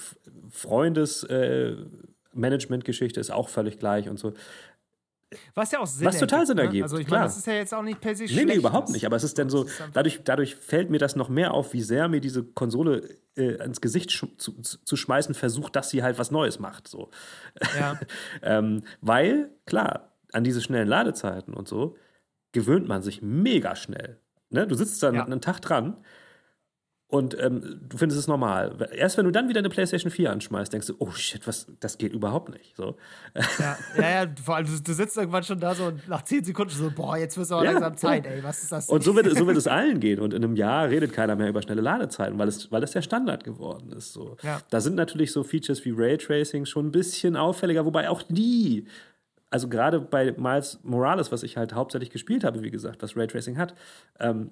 Freundes- 0.50 1.24
äh, 1.24 1.76
Management-Geschichte 2.34 3.20
ist 3.20 3.32
auch 3.32 3.50
völlig 3.50 3.78
gleich 3.78 4.08
und 4.08 4.18
so. 4.18 4.34
Was 5.56 5.72
ja 5.72 5.80
auch 5.80 5.88
Sinn 5.88 6.08
Was 6.08 6.20
total 6.20 6.46
Sinn 6.46 6.58
ne? 6.58 6.64
ergibt. 6.64 6.80
Ne? 6.80 6.84
Also 6.84 6.98
ich 6.98 7.08
meine, 7.08 7.24
das 7.24 7.38
ist 7.38 7.48
ja 7.48 7.54
jetzt 7.54 7.74
auch 7.74 7.84
nicht 7.84 8.02
per 8.02 8.16
se 8.16 8.28
schlecht. 8.28 8.48
Nee, 8.48 8.54
nee, 8.54 8.60
überhaupt 8.60 8.90
nicht. 8.90 9.06
Aber 9.06 9.16
es 9.16 9.24
ist 9.24 9.38
dann 9.38 9.50
so, 9.50 9.66
dadurch, 9.94 10.22
dadurch 10.24 10.56
fällt 10.56 10.90
mir 10.90 10.98
das 10.98 11.16
noch 11.16 11.30
mehr 11.30 11.54
auf, 11.54 11.74
wie 11.74 11.82
sehr 11.82 12.08
mir 12.08 12.20
diese 12.20 12.44
Konsole 12.44 13.18
äh, 13.36 13.64
ins 13.64 13.80
Gesicht 13.80 14.12
sch 14.12 14.26
zu, 14.38 14.54
zu, 14.62 14.96
schmeißen 14.96 15.34
versucht, 15.34 15.76
dass 15.76 15.90
sie 15.90 16.04
halt 16.04 16.18
was 16.20 16.32
Neues 16.32 16.60
macht. 16.60 16.88
So. 16.88 17.10
Ja. 17.80 18.00
ähm, 18.42 18.84
weil, 19.00 19.52
klar, 19.66 20.12
an 20.34 20.44
diese 20.44 20.62
schnellen 20.62 20.88
Ladezeiten 20.88 21.54
und 21.54 21.68
so 21.68 21.96
gewöhnt 22.52 22.88
man 22.88 23.02
sich 23.02 23.22
mega 23.22 23.76
schnell. 23.76 24.20
Ne? 24.50 24.68
Du 24.68 24.76
sitzt 24.76 25.02
dann 25.04 25.16
ja. 25.16 25.26
einen 25.26 25.42
Tag 25.42 25.62
dran 25.62 25.98
und 27.12 27.38
ähm, 27.41 27.82
du 27.89 27.97
findest 27.97 28.18
es 28.22 28.28
normal. 28.28 28.88
Erst 28.93 29.18
wenn 29.18 29.26
du 29.26 29.32
dann 29.32 29.49
wieder 29.49 29.59
eine 29.59 29.68
PlayStation 29.68 30.09
4 30.09 30.32
anschmeißt, 30.32 30.72
denkst 30.72 30.88
du, 30.88 30.95
oh 30.99 31.12
shit, 31.12 31.45
was, 31.45 31.68
das 31.82 31.97
geht 31.97 32.14
überhaupt 32.14 32.47
nicht. 32.49 32.74
So. 32.78 32.95
Ja, 33.36 33.78
ja, 33.97 34.24
ja 34.24 34.32
vor 34.41 34.55
allem, 34.55 34.66
du, 34.66 34.82
du, 34.82 34.93
sitzt 34.93 35.18
irgendwann 35.18 35.43
schon 35.43 35.59
da 35.59 35.76
so 35.76 35.88
und 35.88 36.07
nach 36.07 36.22
10 36.22 36.45
Sekunden 36.45 36.72
so, 36.72 36.89
boah, 36.89 37.18
jetzt 37.18 37.36
wird 37.36 37.47
es 37.47 37.51
aber 37.51 37.66
ja, 37.66 37.72
langsam 37.72 37.97
Zeit, 37.97 38.26
ey, 38.26 38.41
was 38.41 38.64
ist 38.64 38.72
das? 38.72 38.88
Und 38.88 39.03
so 39.03 39.14
wird, 39.14 39.30
so 39.38 39.45
wird 39.45 39.57
es 39.57 39.68
allen 39.68 39.99
gehen. 39.99 40.22
Und 40.22 40.34
in 40.34 40.41
einem 40.41 40.55
Jahr 40.55 40.88
redet 40.88 41.12
keiner 41.12 41.36
mehr 41.36 41.49
über 41.49 41.62
schnelle 41.62 41.82
Ladezeiten, 41.82 42.39
weil 42.39 42.47
es, 42.47 42.72
weil 42.72 42.82
es 42.82 42.91
der 42.91 43.01
Standard 43.01 43.43
geworden 43.43 43.91
ist. 43.91 44.14
So. 44.14 44.38
Ja. 44.41 44.62
Da 44.70 44.80
sind 44.80 44.95
natürlich 44.95 45.34
so 45.34 45.43
Features 45.43 45.84
wie 45.84 45.91
Raytracing 45.93 46.64
schon 46.66 46.88
ein 46.88 46.91
bisschen 46.91 47.36
auffälliger, 47.36 47.86
wobei 47.86 48.09
auch 48.09 48.22
die 48.24 48.88
also 49.49 49.68
gerade 49.68 49.99
bei 49.99 50.32
Miles 50.32 50.80
Morales, 50.84 51.30
was 51.34 51.43
ich 51.43 51.57
halt 51.57 51.74
hauptsächlich 51.74 52.09
gespielt 52.09 52.45
habe, 52.45 52.64
wie 52.64 52.72
gesagt, 52.72 53.03
was 53.03 53.18
Raytracing 53.18 53.57
hat, 53.57 53.76
ähm, 54.18 54.51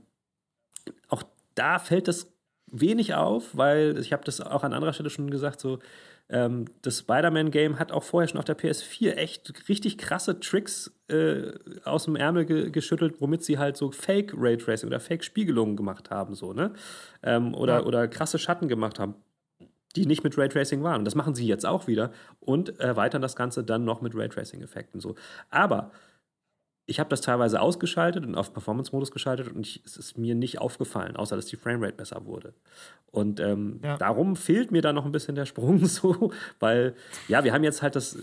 auch 1.08 1.24
da 1.56 1.80
fällt 1.80 2.10
das 2.10 2.34
wenig 2.72 3.14
auf, 3.14 3.56
weil 3.58 3.98
ich 4.00 4.14
habe 4.14 4.24
das 4.24 4.42
auch 4.42 4.64
an 4.64 4.74
anderer 4.74 4.94
Stelle 4.94 5.10
schon 5.10 5.30
gesagt, 5.30 5.60
so 5.60 5.80
ähm, 6.30 6.66
das 6.84 7.00
Spider-Man-Game 7.00 7.80
hat 7.80 7.92
auch 7.92 8.04
vorher 8.04 8.28
schon 8.28 8.38
auf 8.38 8.46
der 8.46 8.58
PS4 8.58 9.14
echt 9.14 9.68
richtig 9.68 9.98
krasse 9.98 10.40
Tricks 10.40 10.92
äh, 11.08 11.52
aus 11.84 12.06
dem 12.06 12.16
Ärmel 12.16 12.46
ge 12.46 12.70
geschüttelt, 12.70 13.16
womit 13.20 13.44
sie 13.44 13.58
halt 13.58 13.78
so 13.78 13.92
Fake-Raytracing 13.92 14.88
oder 14.88 15.00
Fake-Spiegelungen 15.00 15.76
gemacht 15.76 16.12
haben, 16.12 16.36
so, 16.36 16.54
ne? 16.54 16.74
Ähm, 17.24 17.56
oder, 17.56 17.80
ja. 17.80 17.84
oder 17.84 18.08
krasse 18.08 18.38
Schatten 18.38 18.68
gemacht 18.68 19.00
haben, 19.00 19.16
die 19.96 20.06
nicht 20.06 20.24
mit 20.24 20.38
Raytracing 20.38 20.84
waren. 20.84 21.00
Und 21.00 21.06
das 21.06 21.16
machen 21.16 21.34
sie 21.34 21.48
jetzt 21.48 21.66
auch 21.66 21.88
wieder 21.88 22.12
und 22.40 22.80
erweitern 22.80 23.24
das 23.24 23.36
Ganze 23.36 23.64
dann 23.64 23.84
noch 23.84 24.02
mit 24.02 24.16
Raytracing-Effekten. 24.16 25.00
So. 25.00 25.16
Aber 25.50 25.92
ich 26.90 27.00
habe 27.00 27.10
das 27.10 27.22
teilweise 27.22 27.62
ausgeschaltet 27.62 28.26
und 28.26 28.36
auf 28.36 28.52
Performance-Modus 28.52 29.12
geschaltet 29.12 29.54
und 29.54 29.66
ich, 29.66 29.82
es 29.86 29.96
ist 29.96 30.18
mir 30.18 30.34
nicht 30.34 30.60
aufgefallen, 30.60 31.16
außer 31.16 31.36
dass 31.36 31.46
die 31.46 31.56
Framerate 31.56 31.94
besser 31.94 32.26
wurde. 32.26 32.54
Und 33.12 33.40
ähm, 33.40 33.80
ja. 33.84 33.96
darum 33.98 34.36
fehlt 34.36 34.72
mir 34.72 34.82
da 34.82 34.92
noch 34.92 35.06
ein 35.06 35.12
bisschen 35.12 35.36
der 35.36 35.46
Sprung 35.46 35.86
so, 35.86 36.32
weil 36.60 36.96
ja, 37.28 37.44
wir 37.44 37.54
haben 37.54 37.64
jetzt 37.64 37.84
halt 37.84 37.96
das, 37.96 38.18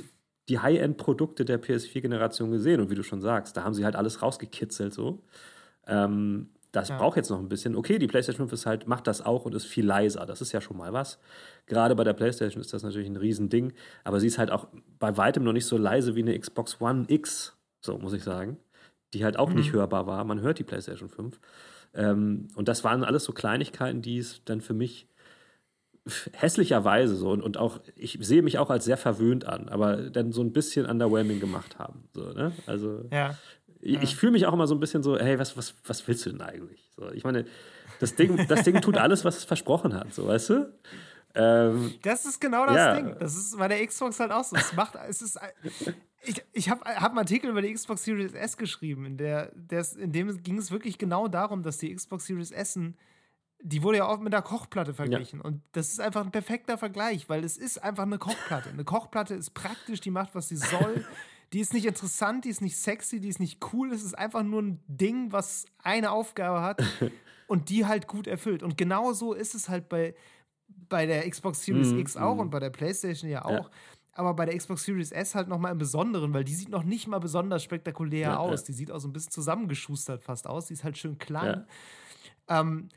die 0.49 0.59
High-End-Produkte 0.59 1.45
der 1.45 1.62
PS4-Generation 1.62 2.51
gesehen 2.51 2.81
und 2.81 2.91
wie 2.91 2.97
du 2.97 3.05
schon 3.05 3.21
sagst, 3.21 3.57
da 3.57 3.62
haben 3.62 3.73
sie 3.73 3.85
halt 3.85 3.95
alles 3.95 4.21
rausgekitzelt 4.21 4.93
so. 4.93 5.23
Ähm, 5.87 6.49
das 6.73 6.89
ja. 6.89 6.99
braucht 6.99 7.17
jetzt 7.17 7.31
noch 7.31 7.39
ein 7.39 7.49
bisschen. 7.49 7.77
Okay, 7.77 7.99
die 7.99 8.09
PlayStation 8.09 8.49
5 8.49 8.53
ist 8.53 8.67
halt, 8.67 8.89
macht 8.89 9.07
das 9.07 9.25
auch 9.25 9.45
und 9.45 9.55
ist 9.55 9.64
viel 9.64 9.87
leiser. 9.87 10.27
Das 10.27 10.41
ist 10.41 10.53
ja 10.53 10.61
schon 10.61 10.77
mal 10.77 10.93
was. 10.93 11.19
Gerade 11.67 11.95
bei 11.95 12.05
der 12.05 12.12
PlayStation 12.12 12.61
ist 12.61 12.73
das 12.73 12.83
natürlich 12.83 13.09
ein 13.09 13.17
Riesending, 13.17 13.73
aber 14.03 14.19
sie 14.19 14.27
ist 14.27 14.39
halt 14.39 14.51
auch 14.51 14.67
bei 14.99 15.17
weitem 15.17 15.45
noch 15.45 15.53
nicht 15.53 15.67
so 15.67 15.79
leise 15.79 16.17
wie 16.17 16.23
eine 16.23 16.39
Xbox 16.39 16.81
One 16.81 17.05
X 17.09 17.56
so 17.87 17.99
muss 17.99 18.12
ich 18.12 18.22
sagen, 18.22 18.59
die 19.14 19.24
halt 19.24 19.39
auch 19.39 19.49
mhm. 19.49 19.57
nicht 19.57 19.72
hörbar 19.72 20.07
war. 20.07 20.24
Man 20.24 20.41
hört 20.41 20.59
die 20.59 20.64
PlayStation 20.64 21.09
5. 21.09 21.41
Ähm, 21.95 22.49
und 22.55 22.68
das 22.68 22.84
waren 22.84 23.05
alles 23.05 23.24
so 23.24 23.32
Kleinigkeiten, 23.32 24.03
die 24.03 24.18
es 24.18 24.43
dann 24.45 24.61
für 24.61 24.74
mich 24.74 25.09
hässlicherweise 26.34 27.16
so 27.16 27.30
und, 27.30 27.43
und 27.43 27.57
auch, 27.57 27.80
ich 27.97 28.18
sehe 28.20 28.43
mich 28.43 28.59
auch 28.59 28.70
als 28.70 28.84
sehr 28.84 28.97
verwöhnt 28.97 29.45
an, 29.45 29.68
aber 29.68 29.97
dann 30.11 30.30
so 30.30 30.41
ein 30.41 30.53
bisschen 30.53 30.87
underwhelming 30.87 31.41
gemacht 31.41 31.78
haben. 31.78 32.05
So, 32.14 32.32
ne? 32.32 32.53
Also 32.66 33.05
ja. 33.11 33.37
ich, 33.80 34.01
ich 34.03 34.16
fühle 34.16 34.32
mich 34.32 34.47
auch 34.47 34.53
immer 34.53 34.68
so 34.68 34.74
ein 34.74 34.80
bisschen 34.80 35.03
so, 35.03 35.18
hey, 35.18 35.39
was, 35.39 35.57
was, 35.57 35.74
was 35.84 36.07
willst 36.07 36.24
du 36.26 36.30
denn 36.30 36.43
eigentlich? 36.43 36.89
So, 36.97 37.11
ich 37.11 37.24
meine, 37.24 37.45
das 37.99 38.14
Ding, 38.14 38.47
das 38.47 38.62
Ding 38.62 38.80
tut 38.80 38.97
alles, 38.99 39.24
was 39.24 39.39
es 39.39 39.45
versprochen 39.45 39.95
hat, 39.95 40.14
so 40.14 40.28
weißt 40.28 40.51
du? 40.51 40.72
Ähm, 41.37 41.95
das 42.03 42.24
ist 42.24 42.41
genau 42.41 42.66
das 42.66 42.76
ja. 42.76 42.95
Ding. 42.95 43.14
Das 43.18 43.37
ist 43.37 43.57
bei 43.59 43.68
der 43.68 43.87
Xbox 43.87 44.18
halt 44.18 44.32
auch 44.32 44.45
so. 44.45 44.57
Es 44.57 44.72
macht, 44.72 44.97
es 45.07 45.20
ist, 45.20 45.39
ich, 46.22 46.43
ich 46.53 46.70
habe 46.70 46.84
hab 46.84 47.11
einen 47.11 47.18
Artikel 47.18 47.51
über 47.51 47.62
die 47.62 47.72
Xbox 47.72 48.05
Series 48.05 48.32
S 48.32 48.57
geschrieben, 48.57 49.05
in, 49.05 49.16
der, 49.16 49.53
in 49.99 50.12
dem 50.12 50.43
ging 50.43 50.59
es 50.59 50.70
wirklich 50.70 50.99
genau 50.99 51.28
darum, 51.28 51.62
dass 51.62 51.78
die 51.78 51.95
Xbox 51.95 52.26
Series 52.26 52.51
S, 52.51 52.78
die 53.61 53.82
wurde 53.82 53.99
ja 53.99 54.09
oft 54.09 54.22
mit 54.22 54.34
einer 54.34 54.43
Kochplatte 54.43 54.95
verglichen. 54.95 55.41
Ja. 55.41 55.45
Und 55.45 55.62
das 55.72 55.89
ist 55.89 56.01
einfach 56.01 56.24
ein 56.24 56.32
perfekter 56.32 56.78
Vergleich, 56.78 57.28
weil 57.28 57.45
es 57.45 57.57
ist 57.57 57.82
einfach 57.82 58.05
eine 58.05 58.18
Kochplatte. 58.18 58.70
Eine 58.70 58.84
Kochplatte 58.84 59.34
ist 59.34 59.51
praktisch, 59.51 60.01
die 60.01 60.11
macht, 60.11 60.34
was 60.34 60.49
sie 60.49 60.57
soll. 60.57 61.07
Die 61.53 61.61
ist 61.61 61.72
nicht 61.72 61.87
interessant, 61.87 62.45
die 62.45 62.49
ist 62.49 62.61
nicht 62.61 62.76
sexy, 62.76 63.20
die 63.20 63.28
ist 63.28 63.39
nicht 63.39 63.64
cool. 63.72 63.93
Es 63.93 64.03
ist 64.03 64.18
einfach 64.18 64.43
nur 64.43 64.62
ein 64.62 64.82
Ding, 64.89 65.32
was 65.32 65.66
eine 65.82 66.11
Aufgabe 66.11 66.62
hat 66.62 66.82
und 67.47 67.68
die 67.68 67.87
halt 67.87 68.09
gut 68.09 68.26
erfüllt. 68.26 68.62
Und 68.62 68.76
genau 68.76 69.12
so 69.12 69.32
ist 69.32 69.55
es 69.55 69.68
halt 69.68 69.89
bei, 69.89 70.14
bei 70.89 71.07
der 71.07 71.28
Xbox 71.28 71.64
Series 71.64 71.93
mm, 71.93 71.99
X 71.99 72.16
auch 72.16 72.37
mm. 72.37 72.41
und 72.41 72.51
bei 72.51 72.61
der 72.61 72.70
PlayStation 72.70 73.30
ja 73.30 73.45
auch. 73.45 73.51
Ja 73.51 73.70
aber 74.16 74.32
bei 74.32 74.47
der 74.47 74.57
Xbox 74.57 74.84
Series 74.84 75.12
S 75.12 75.34
halt 75.34 75.47
nochmal 75.47 75.72
im 75.72 75.78
Besonderen, 75.78 76.32
weil 76.32 76.45
die 76.45 76.55
sieht 76.55 76.70
noch 76.70 76.84
nicht 76.84 77.07
mal 77.07 77.18
besonders 77.18 77.62
spektakulär 77.62 78.20
ja, 78.20 78.37
aus. 78.39 78.62
Ja. 78.62 78.66
Die 78.68 78.72
sieht 78.72 78.91
auch 78.91 78.99
so 78.99 79.09
ein 79.09 79.12
bisschen 79.12 79.30
zusammengeschustert 79.30 80.22
fast 80.22 80.47
aus. 80.47 80.66
Die 80.66 80.72
ist 80.72 80.84
halt 80.84 80.97
schön 80.97 81.18
klein. 81.18 81.66
Ja, 82.49 82.61
ähm, 82.61 82.89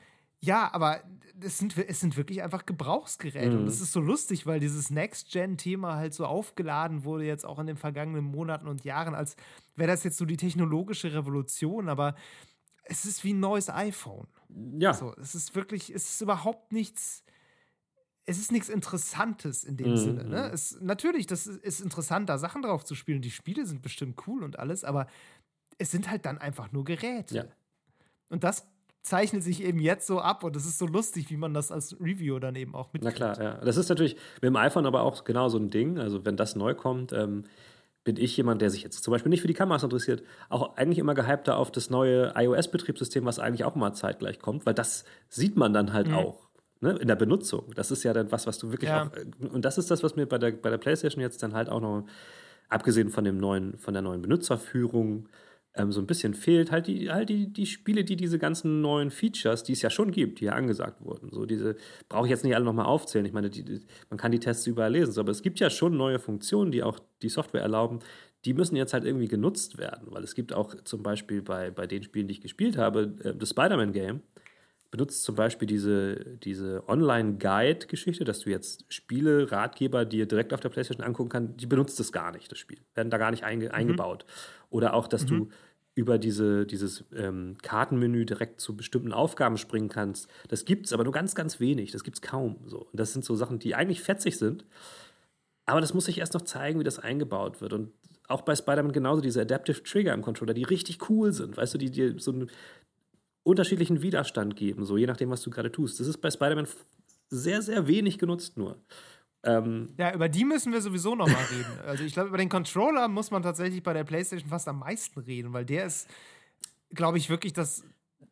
aber 0.71 1.01
es 1.41 1.57
sind, 1.57 1.77
es 1.77 1.99
sind 1.99 2.15
wirklich 2.15 2.41
einfach 2.41 2.65
Gebrauchsgeräte. 2.65 3.51
Mhm. 3.51 3.61
Und 3.61 3.67
es 3.67 3.81
ist 3.81 3.91
so 3.91 3.99
lustig, 3.99 4.45
weil 4.47 4.61
dieses 4.61 4.89
Next-Gen-Thema 4.91 5.95
halt 5.95 6.13
so 6.13 6.25
aufgeladen 6.25 7.03
wurde, 7.03 7.25
jetzt 7.25 7.45
auch 7.45 7.59
in 7.59 7.67
den 7.67 7.77
vergangenen 7.77 8.23
Monaten 8.23 8.67
und 8.67 8.85
Jahren, 8.85 9.13
als 9.13 9.35
wäre 9.75 9.91
das 9.91 10.05
jetzt 10.05 10.17
so 10.17 10.25
die 10.25 10.37
technologische 10.37 11.13
Revolution. 11.13 11.89
Aber 11.89 12.15
es 12.85 13.03
ist 13.03 13.25
wie 13.25 13.33
ein 13.33 13.41
neues 13.41 13.69
iPhone. 13.69 14.27
Ja. 14.77 14.93
So, 14.93 15.13
es 15.17 15.35
ist 15.35 15.53
wirklich, 15.53 15.93
es 15.93 16.09
ist 16.09 16.21
überhaupt 16.21 16.71
nichts 16.71 17.25
es 18.29 18.37
ist 18.39 18.51
nichts 18.51 18.69
Interessantes 18.69 19.63
in 19.63 19.75
dem 19.77 19.91
Mhm. 19.91 19.97
Sinne. 19.97 20.23
Ne? 20.25 20.49
Es, 20.53 20.77
natürlich, 20.81 21.25
das 21.27 21.47
ist, 21.47 21.63
ist 21.63 21.81
interessant, 21.81 22.29
da 22.29 22.37
Sachen 22.37 22.61
drauf 22.61 22.85
zu 22.85 22.95
spielen. 22.95 23.21
Die 23.21 23.31
Spiele 23.31 23.65
sind 23.65 23.81
bestimmt 23.81 24.21
cool 24.27 24.43
und 24.43 24.59
alles, 24.59 24.83
aber 24.83 25.07
es 25.77 25.91
sind 25.91 26.09
halt 26.09 26.25
dann 26.25 26.37
einfach 26.37 26.71
nur 26.71 26.83
Geräte. 26.83 27.35
Ja. 27.35 27.43
Und 28.29 28.43
das 28.43 28.67
zeichnet 29.01 29.43
sich 29.43 29.63
eben 29.63 29.79
jetzt 29.79 30.05
so 30.05 30.19
ab 30.19 30.43
und 30.43 30.55
es 30.55 30.65
ist 30.65 30.77
so 30.77 30.85
lustig, 30.85 31.29
wie 31.29 31.37
man 31.37 31.53
das 31.53 31.71
als 31.71 31.99
Review 31.99 32.37
dann 32.39 32.55
eben 32.55 32.75
auch 32.75 32.87
Na 32.87 32.99
mitkriegt. 33.09 33.15
klar, 33.15 33.41
ja. 33.41 33.53
Das 33.65 33.77
ist 33.77 33.89
natürlich 33.89 34.15
mit 34.35 34.43
dem 34.43 34.55
iPhone 34.57 34.85
aber 34.85 35.01
auch 35.03 35.23
genau 35.23 35.49
so 35.49 35.57
ein 35.57 35.69
Ding. 35.69 35.97
Also, 35.97 36.25
wenn 36.25 36.35
das 36.35 36.55
neu 36.55 36.75
kommt, 36.75 37.13
ähm, 37.13 37.45
bin 38.03 38.17
ich 38.17 38.35
jemand, 38.37 38.61
der 38.61 38.69
sich 38.69 38.83
jetzt 38.83 39.03
zum 39.03 39.11
Beispiel 39.11 39.29
nicht 39.29 39.41
für 39.41 39.47
die 39.47 39.53
Kameras 39.53 39.83
interessiert, 39.83 40.23
auch 40.49 40.75
eigentlich 40.77 40.99
immer 40.99 41.13
gehypter 41.15 41.57
auf 41.57 41.71
das 41.71 41.89
neue 41.89 42.33
iOS-Betriebssystem, 42.35 43.25
was 43.25 43.39
eigentlich 43.39 43.63
auch 43.63 43.75
mal 43.75 43.93
zeitgleich 43.93 44.39
kommt, 44.39 44.65
weil 44.65 44.73
das 44.73 45.05
sieht 45.29 45.55
man 45.57 45.73
dann 45.73 45.93
halt 45.93 46.11
auch 46.11 46.48
ne, 46.81 46.97
in 46.99 47.07
der 47.07 47.15
Benutzung. 47.15 47.71
Das 47.75 47.91
ist 47.91 48.03
ja 48.03 48.13
dann 48.13 48.31
was, 48.31 48.47
was 48.47 48.57
du 48.57 48.71
wirklich 48.71 48.89
Ja. 48.89 49.07
auch. 49.07 49.15
äh, 49.15 49.47
Und 49.47 49.65
das 49.65 49.77
ist 49.77 49.91
das, 49.91 50.03
was 50.03 50.15
mir 50.15 50.25
bei 50.25 50.37
der, 50.37 50.51
bei 50.51 50.69
der 50.69 50.77
PlayStation 50.77 51.21
jetzt 51.21 51.41
dann 51.43 51.53
halt 51.53 51.69
auch 51.69 51.81
noch, 51.81 52.05
abgesehen 52.69 53.09
von 53.09 53.23
dem 53.23 53.37
neuen, 53.37 53.77
von 53.77 53.93
der 53.93 54.03
neuen 54.03 54.21
Benutzerführung, 54.21 55.27
ähm, 55.75 55.91
so 55.91 55.99
ein 56.01 56.07
bisschen 56.07 56.33
fehlt, 56.33 56.71
halt 56.71 56.87
die, 56.87 57.11
halt 57.11 57.29
die, 57.29 57.51
die 57.53 57.65
Spiele, 57.65 58.03
die 58.03 58.15
diese 58.15 58.39
ganzen 58.39 58.81
neuen 58.81 59.11
Features, 59.11 59.63
die 59.63 59.73
es 59.73 59.81
ja 59.81 59.89
schon 59.89 60.11
gibt, 60.11 60.39
die 60.39 60.45
ja 60.45 60.53
angesagt 60.53 61.01
wurden. 61.03 61.29
So 61.31 61.45
diese, 61.45 61.75
brauche 62.09 62.25
ich 62.25 62.31
jetzt 62.31 62.43
nicht 62.43 62.55
alle 62.55 62.65
nochmal 62.65 62.85
aufzählen. 62.85 63.25
Ich 63.25 63.33
meine, 63.33 63.49
die, 63.49 63.63
die, 63.63 63.79
man 64.09 64.17
kann 64.17 64.31
die 64.31 64.39
Tests 64.39 64.65
überall 64.67 64.91
lesen, 64.91 65.11
so, 65.11 65.21
aber 65.21 65.31
es 65.31 65.41
gibt 65.41 65.59
ja 65.59 65.69
schon 65.69 65.95
neue 65.95 66.19
Funktionen, 66.19 66.71
die 66.71 66.81
auch 66.83 66.99
die 67.21 67.29
Software 67.29 67.61
erlauben. 67.61 67.99
Die 68.45 68.53
müssen 68.53 68.75
jetzt 68.77 68.93
halt 68.93 69.03
irgendwie 69.03 69.27
genutzt 69.27 69.77
werden, 69.77 70.07
weil 70.11 70.23
es 70.23 70.33
gibt 70.33 70.53
auch 70.53 70.73
zum 70.85 71.03
Beispiel 71.03 71.41
bei, 71.41 71.71
bei 71.71 71.87
den 71.87 72.03
Spielen, 72.03 72.27
die 72.27 72.33
ich 72.33 72.41
gespielt 72.41 72.77
habe, 72.77 73.13
äh, 73.23 73.35
das 73.35 73.49
Spider-Man-Game, 73.49 74.21
benutzt 74.91 75.23
zum 75.23 75.35
Beispiel 75.35 75.67
diese, 75.67 76.37
diese 76.37 76.83
Online-Guide-Geschichte, 76.87 78.23
dass 78.23 78.39
du 78.41 78.49
jetzt 78.49 78.85
Spiele, 78.91 79.51
Ratgeber 79.51 80.05
dir 80.05 80.25
direkt 80.25 80.53
auf 80.53 80.59
der 80.59 80.69
PlayStation 80.69 81.05
angucken 81.05 81.29
kannst, 81.29 81.61
die 81.61 81.67
benutzt 81.67 81.99
es 81.99 82.11
gar 82.11 82.31
nicht, 82.31 82.51
das 82.51 82.57
Spiel. 82.57 82.79
Werden 82.95 83.09
da 83.09 83.17
gar 83.17 83.31
nicht 83.31 83.43
einge 83.43 83.73
eingebaut. 83.73 84.25
Oder 84.69 84.93
auch, 84.93 85.07
dass 85.07 85.25
du 85.25 85.49
über 85.99 86.17
diese, 86.17 86.65
dieses 86.65 87.03
ähm, 87.13 87.57
Kartenmenü 87.61 88.25
direkt 88.25 88.61
zu 88.61 88.75
bestimmten 88.77 89.11
Aufgaben 89.11 89.57
springen 89.57 89.89
kannst. 89.89 90.29
Das 90.47 90.63
gibt 90.63 90.85
es 90.85 90.93
aber 90.93 91.03
nur 91.03 91.11
ganz, 91.11 91.35
ganz 91.35 91.59
wenig. 91.59 91.91
Das 91.91 92.03
gibt 92.03 92.17
es 92.17 92.21
kaum. 92.21 92.57
So. 92.67 92.83
Und 92.83 92.99
das 92.99 93.11
sind 93.11 93.25
so 93.25 93.35
Sachen, 93.35 93.59
die 93.59 93.75
eigentlich 93.75 94.01
fetzig 94.01 94.37
sind. 94.37 94.65
Aber 95.65 95.81
das 95.81 95.93
muss 95.93 96.05
sich 96.05 96.19
erst 96.19 96.33
noch 96.33 96.43
zeigen, 96.43 96.79
wie 96.79 96.85
das 96.85 96.99
eingebaut 96.99 97.59
wird. 97.59 97.73
Und 97.73 97.91
auch 98.29 98.41
bei 98.41 98.55
Spider-Man 98.55 98.91
genauso 98.93 99.21
diese 99.21 99.41
Adaptive 99.41 99.83
Trigger 99.83 100.13
im 100.13 100.21
Controller, 100.21 100.53
die 100.53 100.63
richtig 100.63 101.09
cool 101.09 101.33
sind, 101.33 101.57
weißt 101.57 101.73
du, 101.73 101.77
die 101.77 101.91
dir 101.91 102.17
so 102.19 102.31
einen 102.31 102.49
unterschiedlichen 103.43 104.01
Widerstand 104.01 104.55
geben, 104.55 104.85
so 104.85 104.97
je 104.97 105.07
nachdem, 105.07 105.29
was 105.29 105.41
du 105.41 105.49
gerade 105.49 105.71
tust. 105.71 105.99
Das 105.99 106.07
ist 106.07 106.17
bei 106.19 106.29
Spider-Man 106.31 106.67
sehr, 107.29 107.61
sehr 107.61 107.87
wenig 107.87 108.17
genutzt 108.17 108.57
nur. 108.57 108.77
Ähm, 109.43 109.93
Ja, 109.97 110.13
über 110.13 110.27
die 110.29 110.43
müssen 110.45 110.73
wir 110.73 110.81
sowieso 110.81 111.15
noch 111.15 111.27
mal 111.27 111.43
reden. 111.51 111.79
Also 111.87 112.03
ich 112.03 112.13
glaube, 112.13 112.29
über 112.29 112.37
den 112.37 112.49
Controller 112.49 113.07
muss 113.07 113.31
man 113.31 113.41
tatsächlich 113.41 113.81
bei 113.83 113.93
der 113.93 114.03
PlayStation 114.03 114.49
fast 114.49 114.67
am 114.67 114.79
meisten 114.79 115.19
reden, 115.21 115.53
weil 115.53 115.65
der 115.65 115.85
ist, 115.85 116.07
glaube 116.93 117.17
ich, 117.17 117.29
wirklich 117.29 117.53
das 117.53 117.83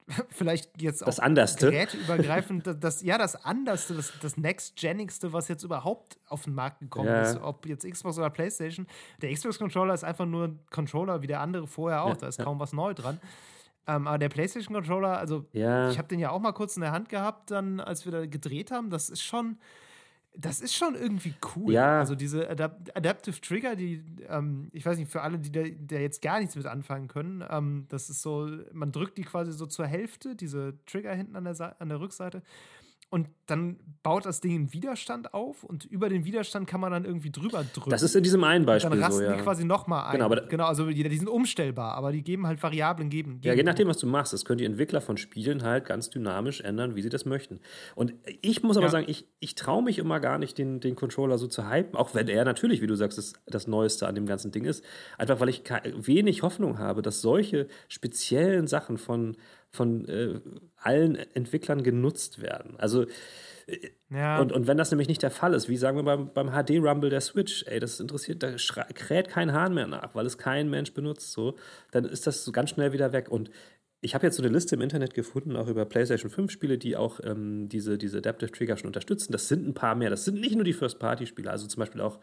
vielleicht 0.30 0.82
jetzt 0.82 1.04
auch 1.04 1.08
Das 1.08 1.20
Anderste. 1.20 1.70
geräteübergreifend, 1.72 2.66
das, 2.68 2.78
das, 2.80 3.02
ja, 3.04 3.18
das 3.18 3.36
Anderste, 3.46 3.94
das, 3.94 4.12
das 4.22 4.36
Next-Genigste, 4.38 5.32
was 5.34 5.48
jetzt 5.48 5.64
überhaupt 5.64 6.18
auf 6.28 6.44
den 6.44 6.54
Markt 6.56 6.80
gekommen 6.82 7.08
Ja. 7.08 7.22
ist, 7.22 7.38
ob 7.42 7.66
jetzt 7.66 7.90
Xbox 7.90 8.18
oder 8.18 8.30
PlayStation. 8.30 8.88
Der 9.22 9.34
Xbox-Controller 9.34 9.94
ist 9.94 10.04
einfach 10.04 10.26
nur 10.26 10.46
ein 10.46 10.60
Controller 10.70 11.22
wie 11.22 11.28
der 11.28 11.40
andere 11.42 11.68
vorher 11.68 12.04
auch, 12.04 12.10
Ja, 12.10 12.16
da 12.16 12.28
ist 12.28 12.40
ja. 12.40 12.46
kaum 12.46 12.60
was 12.60 12.74
neu 12.74 12.94
dran. 12.94 13.20
Ähm, 13.88 14.08
aber 14.08 14.18
der 14.18 14.30
PlayStation-Controller, 14.30 15.18
also 15.18 15.46
Ja. 15.54 15.90
ich 15.90 15.98
habe 15.98 16.08
den 16.08 16.20
ja 16.20 16.30
auch 16.32 16.40
mal 16.42 16.52
kurz 16.52 16.76
in 16.76 16.82
der 16.82 16.92
Hand 16.92 17.10
gehabt, 17.10 17.52
dann, 17.52 17.80
als 17.80 18.06
wir 18.06 18.12
da 18.12 18.26
gedreht 18.26 18.70
haben. 18.72 18.90
Das 18.90 19.10
ist 19.10 19.22
schon, 19.24 19.58
das 20.40 20.60
ist 20.62 20.76
schon 20.76 20.94
irgendwie 20.96 21.34
cool. 21.56 21.74
Ja. 21.74 22.00
Also 22.00 22.14
diese 22.14 22.48
Adap 22.50 22.92
Adaptive 22.94 23.42
Trigger, 23.42 23.76
die, 23.76 24.04
ähm, 24.30 24.70
ich 24.72 24.86
weiß 24.86 24.98
nicht, 24.98 25.10
für 25.12 25.22
alle, 25.22 25.40
die 25.40 25.52
da, 25.52 25.64
da 25.64 25.96
jetzt 25.96 26.22
gar 26.22 26.40
nichts 26.40 26.56
mit 26.56 26.66
anfangen 26.68 27.08
können, 27.08 27.44
ähm, 27.50 27.86
das 27.90 28.10
ist 28.10 28.22
so, 28.22 28.48
man 28.74 28.92
drückt 28.92 29.18
die 29.18 29.24
quasi 29.24 29.52
so 29.52 29.66
zur 29.66 29.88
Hälfte, 29.88 30.36
diese 30.36 30.74
Trigger 30.86 31.14
hinten 31.16 31.36
an 31.36 31.44
der, 31.46 31.56
Sa- 31.56 31.76
an 31.80 31.90
der 31.90 32.00
Rückseite. 32.00 32.44
Und 33.10 33.30
dann 33.46 33.78
baut 34.04 34.26
das 34.26 34.42
Ding 34.42 34.54
einen 34.54 34.74
Widerstand 34.74 35.34
auf 35.34 35.64
und 35.64 35.86
über 35.86 36.10
den 36.10 36.26
Widerstand 36.26 36.68
kann 36.68 36.82
man 36.82 36.92
dann 36.92 37.06
irgendwie 37.06 37.32
drüber 37.32 37.64
drücken. 37.74 37.90
das 37.90 38.04
ist 38.04 38.16
in 38.18 38.24
diesem 38.24 38.44
einen 38.44 38.66
Beispiel 38.66 38.90
dann 38.90 39.00
rasten 39.02 39.20
so, 39.20 39.24
ja. 39.24 39.38
die 39.38 39.42
quasi 39.44 39.64
nochmal 39.64 40.08
ein. 40.08 40.12
Genau, 40.14 40.26
aber 40.26 40.42
genau, 40.48 40.66
also 40.66 40.88
die, 40.90 41.04
die 41.08 41.18
sind 41.18 41.30
umstellbar, 41.30 41.94
aber 41.96 42.12
die 42.12 42.22
geben 42.22 42.46
halt 42.48 42.62
Variablen 42.62 43.10
geben. 43.10 43.40
Ja, 43.44 43.52
je 43.52 43.56
geben- 43.58 43.66
nachdem, 43.68 43.88
was 43.88 43.98
du 44.00 44.08
machst. 44.08 44.34
Das 44.34 44.44
können 44.44 44.58
die 44.58 44.66
Entwickler 44.66 45.00
von 45.00 45.16
Spielen 45.16 45.64
halt 45.64 45.86
ganz 45.86 46.10
dynamisch 46.10 46.60
ändern, 46.60 46.96
wie 46.98 47.02
sie 47.02 47.08
das 47.08 47.24
möchten. 47.26 47.62
Und 47.96 48.14
ich 48.42 48.62
muss 48.64 48.76
aber 48.76 48.88
Ja. 48.88 48.92
sagen, 48.92 49.06
ich, 49.08 49.26
ich 49.40 49.56
traue 49.56 49.84
mich 49.84 50.00
immer 50.00 50.20
gar 50.20 50.38
nicht, 50.38 50.58
den, 50.58 50.82
den 50.82 50.96
Controller 50.98 51.38
so 51.38 51.48
zu 51.48 51.70
hypen, 51.70 51.96
auch 51.96 52.14
wenn 52.14 52.28
er 52.28 52.44
natürlich, 52.44 52.82
wie 52.82 52.88
du 52.88 52.96
sagst, 52.96 53.18
das, 53.18 53.34
das 53.46 53.68
Neueste 53.68 54.06
an 54.06 54.16
dem 54.16 54.26
ganzen 54.26 54.52
Ding 54.52 54.66
ist. 54.66 54.84
Einfach 55.18 55.40
weil 55.40 55.48
ich 55.48 55.64
wenig 55.96 56.42
Hoffnung 56.44 56.78
habe, 56.78 57.02
dass 57.02 57.22
solche 57.22 57.68
speziellen 57.88 58.68
Sachen 58.68 58.98
von, 58.98 59.38
von 59.72 60.06
äh, 60.10 60.42
allen 60.88 61.16
Entwicklern 61.16 61.84
genutzt 61.84 62.42
werden. 62.42 62.76
Also 62.80 63.06
Ja. 64.10 64.40
und, 64.42 64.52
und 64.54 64.68
wenn 64.68 64.78
das 64.78 64.92
nämlich 64.92 65.10
nicht 65.10 65.22
der 65.22 65.32
Fall 65.32 65.54
ist, 65.54 65.68
wie 65.68 65.78
sagen 65.78 65.98
wir 65.98 66.04
beim, 66.04 66.32
beim 66.34 66.52
HD-Rumble 66.52 67.10
der 67.10 67.22
Switch, 67.22 67.66
ey, 67.68 67.80
das 67.80 68.00
interessiert, 68.00 68.42
da 68.42 68.54
kräht 68.94 69.28
kein 69.28 69.52
Hahn 69.52 69.74
mehr 69.74 69.88
nach, 69.88 70.16
weil 70.16 70.26
es 70.26 70.38
kein 70.38 70.70
Mensch 70.70 70.94
benutzt, 70.94 71.34
so, 71.34 71.56
dann 71.92 72.06
ist 72.06 72.26
das 72.28 72.46
so 72.46 72.52
ganz 72.54 72.70
schnell 72.70 72.94
wieder 72.94 73.12
weg. 73.12 73.30
Und 73.30 73.50
ich 74.00 74.16
habe 74.16 74.26
jetzt 74.26 74.38
so 74.38 74.44
eine 74.44 74.52
Liste 74.54 74.76
im 74.76 74.82
Internet 74.82 75.14
gefunden, 75.14 75.56
auch 75.58 75.68
über 75.68 75.84
PlayStation 75.86 76.32
5 76.32 76.52
Spiele, 76.52 76.78
die 76.78 76.96
auch 76.96 77.20
ähm, 77.24 77.68
diese, 77.68 77.98
diese 77.98 78.20
Adaptive 78.20 78.52
Trigger 78.52 78.78
schon 78.78 78.88
unterstützen. 78.88 79.32
Das 79.34 79.48
sind 79.50 79.68
ein 79.68 79.74
paar 79.74 79.96
mehr. 79.96 80.10
Das 80.10 80.24
sind 80.24 80.40
nicht 80.40 80.56
nur 80.56 80.64
die 80.64 80.74
First-Party-Spiele, 80.74 81.50
also 81.52 81.68
zum 81.68 81.80
Beispiel 81.82 82.02
auch 82.02 82.20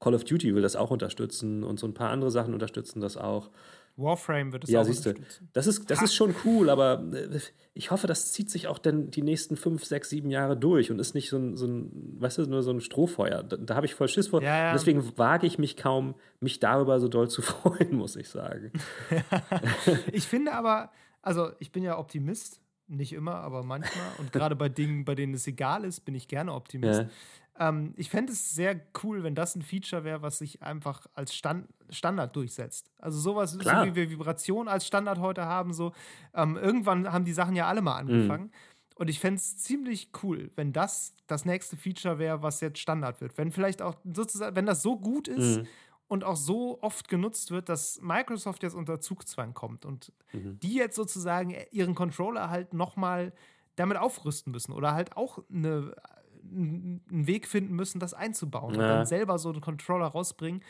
Call 0.00 0.14
of 0.14 0.24
Duty 0.24 0.54
will 0.54 0.62
das 0.62 0.76
auch 0.76 0.90
unterstützen 0.90 1.64
und 1.64 1.78
so 1.80 1.86
ein 1.86 1.94
paar 1.94 2.10
andere 2.10 2.30
Sachen 2.30 2.54
unterstützen 2.54 3.00
das 3.00 3.16
auch. 3.16 3.50
Warframe 3.96 4.52
wird 4.52 4.64
es 4.64 4.70
Ja, 4.70 4.80
auch 4.80 4.84
siehst 4.84 5.06
du, 5.06 5.10
unterstützen. 5.10 5.48
das 5.52 5.66
ist, 5.66 5.90
das 5.90 6.02
ist 6.02 6.14
schon 6.14 6.34
cool, 6.44 6.68
aber 6.70 7.02
äh, 7.14 7.38
ich 7.72 7.90
hoffe, 7.90 8.06
das 8.06 8.32
zieht 8.32 8.50
sich 8.50 8.66
auch 8.68 8.78
dann 8.78 9.10
die 9.10 9.22
nächsten 9.22 9.56
fünf, 9.56 9.84
sechs, 9.84 10.10
sieben 10.10 10.30
Jahre 10.30 10.56
durch 10.56 10.90
und 10.90 10.98
ist 10.98 11.14
nicht 11.14 11.28
so 11.30 11.38
ein, 11.38 11.56
so 11.56 11.66
ein 11.66 12.16
weißt 12.20 12.38
du, 12.38 12.42
nur 12.46 12.62
so 12.62 12.70
ein 12.72 12.80
Strohfeuer. 12.80 13.42
Da, 13.42 13.56
da 13.56 13.74
habe 13.74 13.86
ich 13.86 13.94
voll 13.94 14.08
Schiss 14.08 14.28
vor. 14.28 14.42
Ja, 14.42 14.66
ja. 14.66 14.72
Deswegen 14.72 15.16
wage 15.18 15.46
ich 15.46 15.58
mich 15.58 15.76
kaum, 15.76 16.14
mich 16.40 16.60
darüber 16.60 17.00
so 17.00 17.08
doll 17.08 17.28
zu 17.28 17.42
freuen, 17.42 17.96
muss 17.96 18.16
ich 18.16 18.28
sagen. 18.28 18.72
Ich 20.12 20.26
finde 20.26 20.52
aber, 20.52 20.90
also 21.22 21.50
ich 21.58 21.72
bin 21.72 21.82
ja 21.82 21.98
Optimist, 21.98 22.60
nicht 22.88 23.12
immer, 23.12 23.36
aber 23.36 23.62
manchmal. 23.62 24.06
Und 24.18 24.32
gerade 24.32 24.56
bei 24.56 24.68
Dingen, 24.68 25.04
bei 25.04 25.14
denen 25.14 25.34
es 25.34 25.46
egal 25.46 25.84
ist, 25.84 26.00
bin 26.04 26.14
ich 26.14 26.28
gerne 26.28 26.52
Optimist. 26.54 27.02
Ja. 27.02 27.08
Ähm, 27.58 27.94
ich 27.96 28.10
fände 28.10 28.32
es 28.32 28.54
sehr 28.54 28.80
cool, 29.02 29.22
wenn 29.22 29.34
das 29.34 29.54
ein 29.54 29.62
Feature 29.62 30.04
wäre, 30.04 30.22
was 30.22 30.38
sich 30.38 30.62
einfach 30.62 31.06
als 31.14 31.34
Stand, 31.34 31.68
Standard 31.88 32.34
durchsetzt. 32.36 32.90
Also 32.98 33.18
sowas, 33.18 33.52
so 33.52 33.58
Klar. 33.58 33.86
wie 33.86 33.94
wir 33.94 34.10
Vibration 34.10 34.68
als 34.68 34.86
Standard 34.86 35.18
heute 35.18 35.44
haben, 35.44 35.72
so 35.72 35.92
ähm, 36.34 36.56
irgendwann 36.56 37.12
haben 37.12 37.24
die 37.24 37.32
Sachen 37.32 37.56
ja 37.56 37.66
alle 37.66 37.82
mal 37.82 37.96
angefangen. 37.96 38.50
Und 38.96 39.08
ich 39.08 39.20
fände 39.20 39.36
es 39.38 39.58
ziemlich 39.58 40.10
cool, 40.22 40.50
wenn 40.54 40.72
das 40.72 41.14
das 41.26 41.44
nächste 41.44 41.76
Feature 41.76 42.18
wäre, 42.18 42.42
was 42.42 42.60
jetzt 42.60 42.78
Standard 42.78 43.20
wird. 43.20 43.36
Wenn 43.36 43.52
vielleicht 43.52 43.82
auch 43.82 43.96
sozusagen, 44.04 44.56
wenn 44.56 44.64
das 44.64 44.82
so 44.82 44.96
gut 44.98 45.28
ist 45.28 45.60
und 46.08 46.24
auch 46.24 46.36
so 46.36 46.80
oft 46.82 47.08
genutzt 47.08 47.50
wird, 47.50 47.68
dass 47.68 48.00
Microsoft 48.00 48.62
jetzt 48.62 48.74
unter 48.74 48.98
Zugzwang 49.00 49.52
kommt 49.52 49.84
und 49.84 50.12
die 50.32 50.74
jetzt 50.74 50.96
sozusagen 50.96 51.54
ihren 51.72 51.94
Controller 51.94 52.48
halt 52.48 52.72
nochmal 52.72 53.34
damit 53.74 53.98
aufrüsten 53.98 54.50
müssen 54.50 54.72
oder 54.72 54.94
halt 54.94 55.16
auch 55.16 55.40
eine, 55.52 55.94
einen 56.50 57.26
Weg 57.26 57.46
finden 57.48 57.74
müssen, 57.74 58.00
das 58.00 58.14
einzubauen 58.14 58.76
und 58.76 58.80
Ja. 58.80 58.88
dann 58.88 59.04
selber 59.04 59.38
so 59.38 59.50
einen 59.50 59.60
Controller 59.60 60.06
rausbringen. 60.06 60.62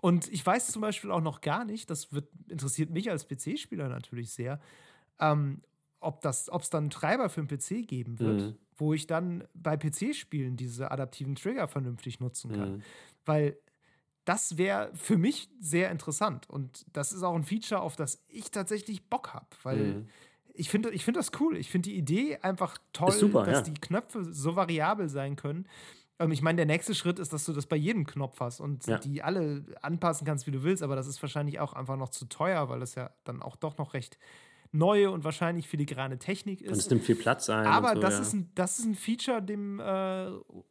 Und 0.00 0.28
ich 0.32 0.44
weiß 0.44 0.68
zum 0.68 0.82
Beispiel 0.82 1.10
auch 1.10 1.20
noch 1.22 1.40
gar 1.40 1.64
nicht, 1.64 1.90
das 1.90 2.12
wird, 2.12 2.28
interessiert 2.48 2.90
mich 2.90 3.10
als 3.10 3.26
PC-Spieler 3.28 3.88
natürlich 3.88 4.32
sehr, 4.32 4.60
ähm, 5.20 5.62
ob 6.00 6.24
es 6.24 6.46
dann 6.70 6.84
einen 6.84 6.90
Treiber 6.90 7.30
für 7.30 7.40
einen 7.40 7.48
PC 7.48 7.82
geben 7.86 8.20
wird, 8.20 8.54
Mhm. 8.54 8.58
wo 8.76 8.94
ich 8.94 9.06
dann 9.06 9.44
bei 9.54 9.76
PC-Spielen 9.76 10.56
diese 10.56 10.90
adaptiven 10.90 11.34
Trigger 11.36 11.68
vernünftig 11.68 12.20
nutzen 12.20 12.52
kann. 12.52 12.76
Mhm. 12.76 12.82
Weil 13.24 13.58
das 14.24 14.56
wäre 14.58 14.90
für 14.94 15.18
mich 15.18 15.50
sehr 15.60 15.90
interessant. 15.90 16.48
Und 16.50 16.86
das 16.92 17.12
ist 17.12 17.22
auch 17.22 17.34
ein 17.34 17.44
Feature, 17.44 17.80
auf 17.82 17.96
das 17.96 18.24
ich 18.28 18.50
tatsächlich 18.50 19.08
Bock 19.10 19.34
habe. 19.34 19.48
Weil 19.62 20.00
Mhm. 20.00 20.10
Ich 20.54 20.70
finde 20.70 20.90
ich 20.90 21.04
find 21.04 21.16
das 21.16 21.32
cool. 21.40 21.56
Ich 21.56 21.70
finde 21.70 21.90
die 21.90 21.96
Idee 21.96 22.38
einfach 22.38 22.78
toll, 22.92 23.12
super, 23.12 23.44
dass 23.44 23.66
ja. 23.66 23.74
die 23.74 23.80
Knöpfe 23.80 24.24
so 24.24 24.56
variabel 24.56 25.08
sein 25.08 25.36
können. 25.36 25.66
Ähm, 26.20 26.30
ich 26.30 26.42
meine, 26.42 26.56
der 26.56 26.66
nächste 26.66 26.94
Schritt 26.94 27.18
ist, 27.18 27.32
dass 27.32 27.44
du 27.44 27.52
das 27.52 27.66
bei 27.66 27.76
jedem 27.76 28.06
Knopf 28.06 28.38
hast 28.40 28.60
und 28.60 28.86
Ja. 28.86 28.98
die 28.98 29.22
alle 29.22 29.64
anpassen 29.82 30.24
kannst, 30.26 30.46
wie 30.46 30.52
du 30.52 30.62
willst. 30.62 30.82
Aber 30.82 30.94
das 30.96 31.08
ist 31.08 31.20
wahrscheinlich 31.20 31.58
auch 31.58 31.72
einfach 31.72 31.96
noch 31.96 32.10
zu 32.10 32.26
teuer, 32.26 32.68
weil 32.68 32.80
das 32.80 32.94
ja 32.94 33.10
dann 33.24 33.42
auch 33.42 33.56
doch 33.56 33.78
noch 33.78 33.94
recht 33.94 34.16
neue 34.74 35.10
und 35.10 35.24
wahrscheinlich 35.24 35.68
filigrane 35.68 36.18
Technik 36.18 36.60
ist. 36.60 36.68
Und 36.68 36.76
es 36.78 36.90
nimmt 36.90 37.04
viel 37.04 37.14
Platz 37.14 37.48
ein. 37.48 37.64
Aber 37.66 37.94
so, 37.94 38.00
das, 38.00 38.14
ja. 38.14 38.20
ist 38.20 38.32
ein, 38.32 38.50
das 38.54 38.78
ist 38.78 38.84
ein 38.84 38.94
Feature, 38.94 39.40
dem 39.40 39.78
äh, 39.78 40.26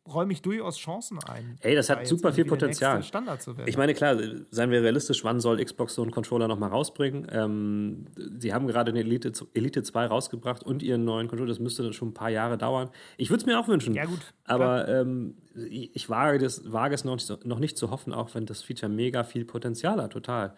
räume 0.07 0.34
ich 0.34 0.41
durchaus 0.41 0.77
Chancen 0.77 1.19
ein. 1.23 1.57
Ey, 1.61 1.73
das 1.73 1.89
hat 1.89 2.05
super 2.05 2.34
viel 2.34 2.45
Potenzial. 2.45 3.01
Standard 3.01 3.41
zu 3.41 3.57
werden. 3.57 3.67
Ich 3.67 3.77
meine, 3.77 3.93
klar, 3.93 4.17
seien 4.51 4.71
wir 4.71 4.84
realistisch, 4.84 5.23
wann 5.23 5.39
soll 5.39 5.63
Xbox 5.63 5.95
so 5.95 6.01
einen 6.01 6.11
Controller 6.11 6.47
nochmal 6.47 6.69
rausbringen? 6.69 7.27
Ähm, 7.31 8.05
sie 8.38 8.53
haben 8.53 8.67
gerade 8.67 8.91
den 8.91 9.05
Elite, 9.05 9.31
Elite 9.53 9.84
2 9.84 10.05
rausgebracht 10.05 10.63
und 10.63 10.84
ihren 10.84 11.05
neuen 11.05 11.27
Controller. 11.27 11.49
Das 11.49 11.59
müsste 11.59 11.93
schon 11.93 12.09
ein 12.09 12.13
paar 12.13 12.30
Jahre 12.30 12.57
dauern. 12.57 12.89
Ich 13.17 13.30
würde 13.30 13.41
es 13.41 13.45
mir 13.45 13.57
auch 13.57 13.67
wünschen. 13.69 13.93
Ja, 13.93 14.05
gut. 14.05 14.19
Aber 14.45 14.88
ähm, 14.89 15.35
ich 15.55 16.09
wage, 16.09 16.39
das, 16.39 16.71
wage 16.71 16.95
es 16.95 17.05
noch 17.05 17.15
nicht, 17.15 17.45
noch 17.45 17.59
nicht 17.59 17.77
zu 17.77 17.89
hoffen, 17.89 18.13
auch 18.13 18.35
wenn 18.35 18.45
das 18.45 18.63
Feature 18.63 18.91
mega 18.91 19.23
viel 19.23 19.45
Potenzial 19.45 20.01
hat, 20.01 20.11
total. 20.11 20.55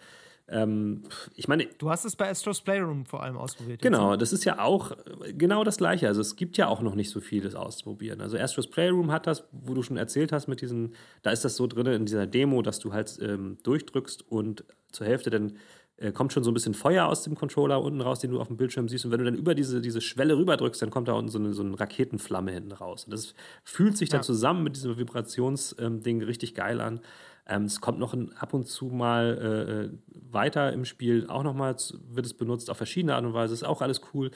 Ähm, 0.48 1.04
ich 1.36 1.48
meine. 1.48 1.66
Du 1.78 1.90
hast 1.90 2.06
es 2.06 2.16
bei 2.16 2.30
Astros 2.30 2.62
Playroom 2.62 3.06
vor 3.06 3.24
allem 3.24 3.38
ausprobiert. 3.38 3.82
Genau, 3.82 4.12
jetzt. 4.12 4.22
das 4.22 4.34
ist 4.34 4.44
ja 4.46 4.60
auch 4.60 4.92
genau 5.34 5.64
das 5.64 5.78
Gleiche. 5.78 6.08
Also 6.08 6.22
es 6.22 6.36
gibt 6.36 6.58
ja 6.58 6.68
auch 6.68 6.82
noch 6.82 6.96
nicht 6.96 7.10
so 7.10 7.20
vieles 7.20 7.56
auszuprobieren. 7.56 8.22
Also 8.22 8.38
Astros 8.38 8.70
Playroom 8.70 9.12
hat 9.12 9.28
das, 9.28 9.44
wo 9.52 9.74
du 9.74 9.82
schon 9.82 9.98
erzählt 9.98 10.32
hast, 10.32 10.48
mit 10.48 10.62
diesen, 10.62 10.94
da 11.24 11.32
ist 11.32 11.44
das 11.44 11.56
so 11.56 11.68
drin 11.68 11.88
in 11.88 12.06
dieser 12.06 12.28
Demo, 12.28 12.62
dass 12.62 12.80
du 12.80 12.94
halt 12.94 13.18
ähm, 13.22 13.58
durchdrückst 13.64 14.30
und 14.30 14.66
zur 14.92 15.08
Hälfte 15.08 15.30
dann 15.30 15.58
äh, 15.98 16.12
kommt 16.12 16.34
schon 16.34 16.44
so 16.44 16.52
ein 16.52 16.54
bisschen 16.54 16.74
Feuer 16.74 17.06
aus 17.06 17.24
dem 17.24 17.36
Controller 17.36 17.82
unten 17.82 18.02
raus, 18.02 18.20
den 18.20 18.32
du 18.32 18.42
auf 18.42 18.48
dem 18.48 18.58
Bildschirm 18.58 18.90
siehst. 18.90 19.06
Und 19.06 19.12
wenn 19.12 19.20
du 19.20 19.26
dann 19.26 19.36
über 19.36 19.56
diese, 19.56 19.82
diese 19.82 20.02
Schwelle 20.02 20.38
rüberdrückst, 20.38 20.82
dann 20.82 20.90
kommt 20.90 21.08
da 21.08 21.14
unten 21.14 21.32
so 21.32 21.40
eine, 21.40 21.54
so 21.54 21.64
eine 21.64 21.80
Raketenflamme 21.80 22.52
hinten 22.52 22.74
raus. 22.74 23.06
Und 23.06 23.14
das 23.14 23.34
fühlt 23.64 23.98
sich 23.98 24.10
dann 24.10 24.20
ja. 24.20 24.24
zusammen 24.24 24.64
mit 24.64 24.76
diesem 24.76 24.98
Vibrationsding 24.98 26.22
ähm, 26.22 26.28
richtig 26.28 26.54
geil 26.54 26.82
an. 26.82 27.00
Ähm, 27.48 27.64
es 27.64 27.82
kommt 27.82 28.00
noch 28.00 28.14
ein, 28.14 28.34
ab 28.34 28.54
und 28.54 28.68
zu 28.68 28.88
mal 28.88 29.38
äh, 29.42 29.86
äh 29.86 29.90
weiter 30.32 30.74
im 30.74 30.84
Spiel, 30.84 31.28
auch 31.30 31.44
nochmal 31.44 31.76
wird 32.10 32.26
es 32.26 32.34
benutzt, 32.34 32.70
auf 32.70 32.78
verschiedene 32.78 33.16
Art 33.16 33.24
und 33.24 33.34
Weise, 33.34 33.54
ist 33.54 33.64
auch 33.64 33.82
alles 33.82 34.02
cool. 34.14 34.32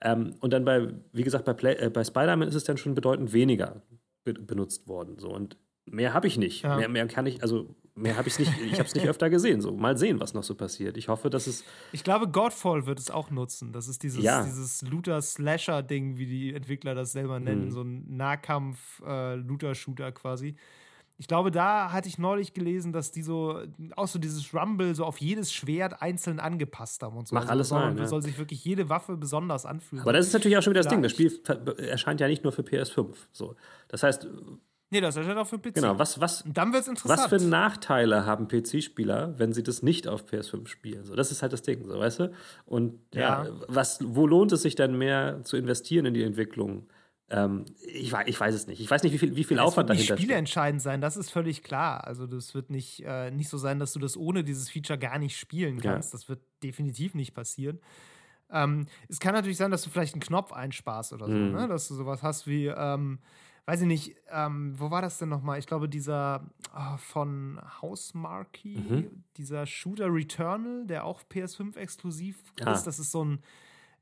Ähm, 0.00 0.34
und 0.40 0.52
dann 0.52 0.64
bei, 0.64 0.88
wie 1.12 1.22
gesagt, 1.22 1.44
bei, 1.44 1.74
äh, 1.74 1.90
bei 1.90 2.04
Spider-Man 2.04 2.48
ist 2.48 2.54
es 2.54 2.64
dann 2.64 2.76
schon 2.76 2.94
bedeutend 2.94 3.32
weniger 3.32 3.82
be 4.24 4.34
benutzt 4.34 4.88
worden. 4.88 5.18
So. 5.18 5.28
Und 5.28 5.56
mehr 5.86 6.14
habe 6.14 6.26
ich 6.26 6.38
nicht. 6.38 6.62
Ja. 6.62 6.76
Mehr, 6.76 6.88
mehr 6.88 7.06
kann 7.08 7.26
ich, 7.26 7.42
also 7.42 7.74
mehr 7.94 8.16
habe 8.16 8.28
ich 8.28 8.38
nicht, 8.38 8.52
ich 8.60 8.74
habe 8.74 8.84
es 8.84 8.94
nicht 8.94 9.08
öfter 9.08 9.28
gesehen. 9.30 9.60
So, 9.60 9.72
mal 9.72 9.98
sehen, 9.98 10.20
was 10.20 10.34
noch 10.34 10.44
so 10.44 10.54
passiert. 10.54 10.96
Ich 10.96 11.08
hoffe, 11.08 11.30
dass 11.30 11.46
es. 11.46 11.64
Ich 11.92 12.04
glaube, 12.04 12.28
Godfall 12.28 12.86
wird 12.86 13.00
es 13.00 13.10
auch 13.10 13.30
nutzen. 13.30 13.72
Das 13.72 13.88
ist 13.88 14.02
dieses, 14.02 14.22
ja. 14.22 14.44
dieses 14.44 14.82
Looter-Slasher-Ding, 14.82 16.18
wie 16.18 16.26
die 16.26 16.54
Entwickler 16.54 16.94
das 16.94 17.12
selber 17.12 17.40
nennen. 17.40 17.66
Mhm. 17.66 17.70
So 17.70 17.82
ein 17.82 18.16
Nahkampf-Looter-Shooter 18.16 20.08
äh, 20.08 20.12
quasi. 20.12 20.56
Ich 21.20 21.26
glaube, 21.26 21.50
da 21.50 21.90
hatte 21.90 22.08
ich 22.08 22.16
neulich 22.16 22.54
gelesen, 22.54 22.92
dass 22.92 23.10
die 23.10 23.22
so 23.22 23.60
auch 23.96 24.06
so 24.06 24.20
dieses 24.20 24.54
Rumble 24.54 24.94
so 24.94 25.04
auf 25.04 25.18
jedes 25.18 25.52
Schwert 25.52 26.00
einzeln 26.00 26.38
angepasst 26.38 27.02
haben 27.02 27.16
und 27.16 27.26
so. 27.26 27.34
Macht 27.34 27.50
also 27.50 27.74
alles 27.74 27.92
soll, 27.92 27.98
ja. 27.98 28.06
soll 28.06 28.22
sich 28.22 28.38
wirklich 28.38 28.64
jede 28.64 28.88
Waffe 28.88 29.16
besonders 29.16 29.66
anfühlen. 29.66 30.02
Aber 30.02 30.12
das 30.12 30.28
ist 30.28 30.32
natürlich 30.32 30.56
auch 30.56 30.62
schon 30.62 30.72
wieder 30.72 30.82
das 30.82 30.90
Ding. 30.90 31.02
Das 31.02 31.10
Spiel 31.10 31.32
erscheint 31.78 32.20
ja 32.20 32.28
nicht 32.28 32.44
nur 32.44 32.52
für 32.52 32.62
PS5. 32.62 33.08
So. 33.32 33.56
Das 33.88 34.04
heißt. 34.04 34.28
Nee, 34.90 35.00
das 35.00 35.16
erscheint 35.16 35.38
auch 35.38 35.46
für 35.48 35.58
PC. 35.58 35.74
Genau, 35.74 35.98
was, 35.98 36.20
was, 36.20 36.42
und 36.42 36.56
dann 36.56 36.72
wird's 36.72 36.86
interessant. 36.86 37.20
Was 37.20 37.26
für 37.26 37.44
Nachteile 37.44 38.24
haben 38.24 38.46
PC-Spieler, 38.46 39.34
wenn 39.38 39.52
sie 39.52 39.64
das 39.64 39.82
nicht 39.82 40.06
auf 40.06 40.24
PS5 40.24 40.68
spielen? 40.68 41.04
So, 41.04 41.16
das 41.16 41.32
ist 41.32 41.42
halt 41.42 41.52
das 41.52 41.62
Ding, 41.62 41.84
so, 41.84 41.98
weißt 41.98 42.20
du? 42.20 42.32
Und 42.64 43.00
ja, 43.12 43.44
ja 43.44 43.50
was, 43.66 43.98
wo 44.02 44.24
lohnt 44.24 44.52
es 44.52 44.62
sich 44.62 44.76
dann 44.76 44.96
mehr 44.96 45.40
zu 45.42 45.56
investieren 45.56 46.06
in 46.06 46.14
die 46.14 46.22
Entwicklung? 46.22 46.86
Ähm, 47.30 47.66
ich, 47.82 48.12
ich, 48.26 48.40
weiß 48.40 48.54
es 48.54 48.66
nicht. 48.66 48.80
Ich 48.80 48.90
weiß 48.90 49.02
nicht, 49.02 49.12
wie 49.12 49.18
viel, 49.18 49.36
wie 49.36 49.44
viel 49.44 49.58
ja, 49.58 49.62
Aufwand 49.62 49.90
dahinter 49.90 50.04
steckt. 50.04 50.20
Es 50.20 50.22
wird 50.22 50.30
nicht 50.30 50.38
entscheidend 50.38 50.80
sein, 50.80 51.00
das 51.00 51.16
ist 51.16 51.30
völlig 51.30 51.62
klar. 51.62 52.06
Also 52.06 52.26
das 52.26 52.54
wird 52.54 52.70
nicht, 52.70 53.04
äh, 53.04 53.30
nicht 53.30 53.48
so 53.48 53.58
sein, 53.58 53.78
dass 53.78 53.92
du 53.92 53.98
das 53.98 54.16
ohne 54.16 54.44
dieses 54.44 54.70
Feature 54.70 54.98
gar 54.98 55.18
nicht 55.18 55.36
spielen 55.36 55.80
kannst. 55.80 56.12
Ja. 56.12 56.18
Das 56.18 56.28
wird 56.28 56.40
definitiv 56.62 57.14
nicht 57.14 57.34
passieren. 57.34 57.80
Ähm, 58.50 58.86
es 59.08 59.20
kann 59.20 59.34
natürlich 59.34 59.58
sein, 59.58 59.70
dass 59.70 59.82
du 59.82 59.90
vielleicht 59.90 60.14
einen 60.14 60.22
Knopf 60.22 60.52
einsparst 60.52 61.12
oder 61.12 61.26
so, 61.26 61.32
mhm. 61.32 61.52
ne? 61.52 61.68
dass 61.68 61.88
du 61.88 61.94
sowas 61.94 62.22
hast 62.22 62.46
wie, 62.46 62.66
ähm, 62.66 63.18
weiß 63.66 63.82
ich 63.82 63.86
nicht, 63.86 64.16
ähm, 64.30 64.72
wo 64.78 64.90
war 64.90 65.02
das 65.02 65.18
denn 65.18 65.28
nochmal? 65.28 65.58
Ich 65.58 65.66
glaube, 65.66 65.86
dieser 65.86 66.48
oh, 66.74 66.96
von 66.96 67.60
Housemarquee, 67.82 68.78
mhm. 68.78 69.24
dieser 69.36 69.66
Shooter 69.66 70.06
Returnal, 70.10 70.86
der 70.86 71.04
auch 71.04 71.20
PS5 71.30 71.76
exklusiv 71.76 72.42
ah. 72.64 72.72
ist, 72.72 72.84
das 72.84 72.98
ist 72.98 73.10
so 73.10 73.22
ein 73.22 73.40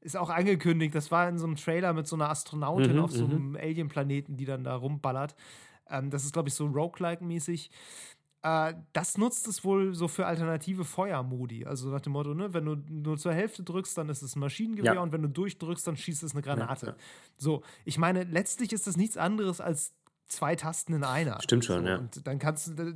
ist 0.06 0.16
auch 0.16 0.30
angekündigt. 0.30 0.94
Das 0.94 1.10
war 1.10 1.28
in 1.28 1.38
so 1.38 1.46
einem 1.46 1.56
Trailer 1.56 1.92
mit 1.92 2.06
so 2.06 2.16
einer 2.16 2.30
Astronautin 2.30 2.96
mhm, 2.96 3.02
auf 3.02 3.10
so 3.10 3.24
einem 3.24 3.50
mhm. 3.50 3.56
Alien-Planeten, 3.56 4.36
die 4.36 4.44
dann 4.46 4.64
da 4.64 4.76
rumballert. 4.76 5.34
Ähm, 5.90 6.10
das 6.10 6.24
ist, 6.24 6.32
glaube 6.32 6.48
ich, 6.48 6.54
so 6.54 6.66
Roguelike-mäßig. 6.66 7.70
Äh, 8.42 8.74
das 8.92 9.18
nutzt 9.18 9.48
es 9.48 9.64
wohl 9.64 9.94
so 9.94 10.06
für 10.06 10.26
alternative 10.26 10.84
Feuermodi. 10.84 11.66
Also 11.66 11.90
nach 11.90 12.00
dem 12.00 12.12
Motto, 12.12 12.34
ne, 12.34 12.54
wenn 12.54 12.64
du 12.64 12.76
nur 12.88 13.18
zur 13.18 13.32
Hälfte 13.32 13.64
drückst, 13.64 13.98
dann 13.98 14.08
ist 14.08 14.22
es 14.22 14.36
ein 14.36 14.40
Maschinengewehr 14.40 14.94
ja. 14.94 15.00
und 15.00 15.12
wenn 15.12 15.22
du 15.22 15.28
durchdrückst, 15.28 15.86
dann 15.86 15.96
schießt 15.96 16.22
es 16.22 16.32
eine 16.32 16.42
Granate. 16.42 16.86
Ja, 16.86 16.92
ja. 16.92 16.98
So, 17.36 17.62
ich 17.84 17.98
meine, 17.98 18.22
letztlich 18.24 18.72
ist 18.72 18.86
das 18.86 18.96
nichts 18.96 19.16
anderes 19.16 19.60
als 19.60 19.92
zwei 20.26 20.56
Tasten 20.56 20.92
in 20.94 21.04
einer. 21.04 21.40
Stimmt 21.40 21.64
schon, 21.64 21.82
so, 21.82 21.88
ja. 21.88 21.98
Und 21.98 22.26
dann 22.26 22.38
kannst 22.38 22.68
du, 22.68 22.94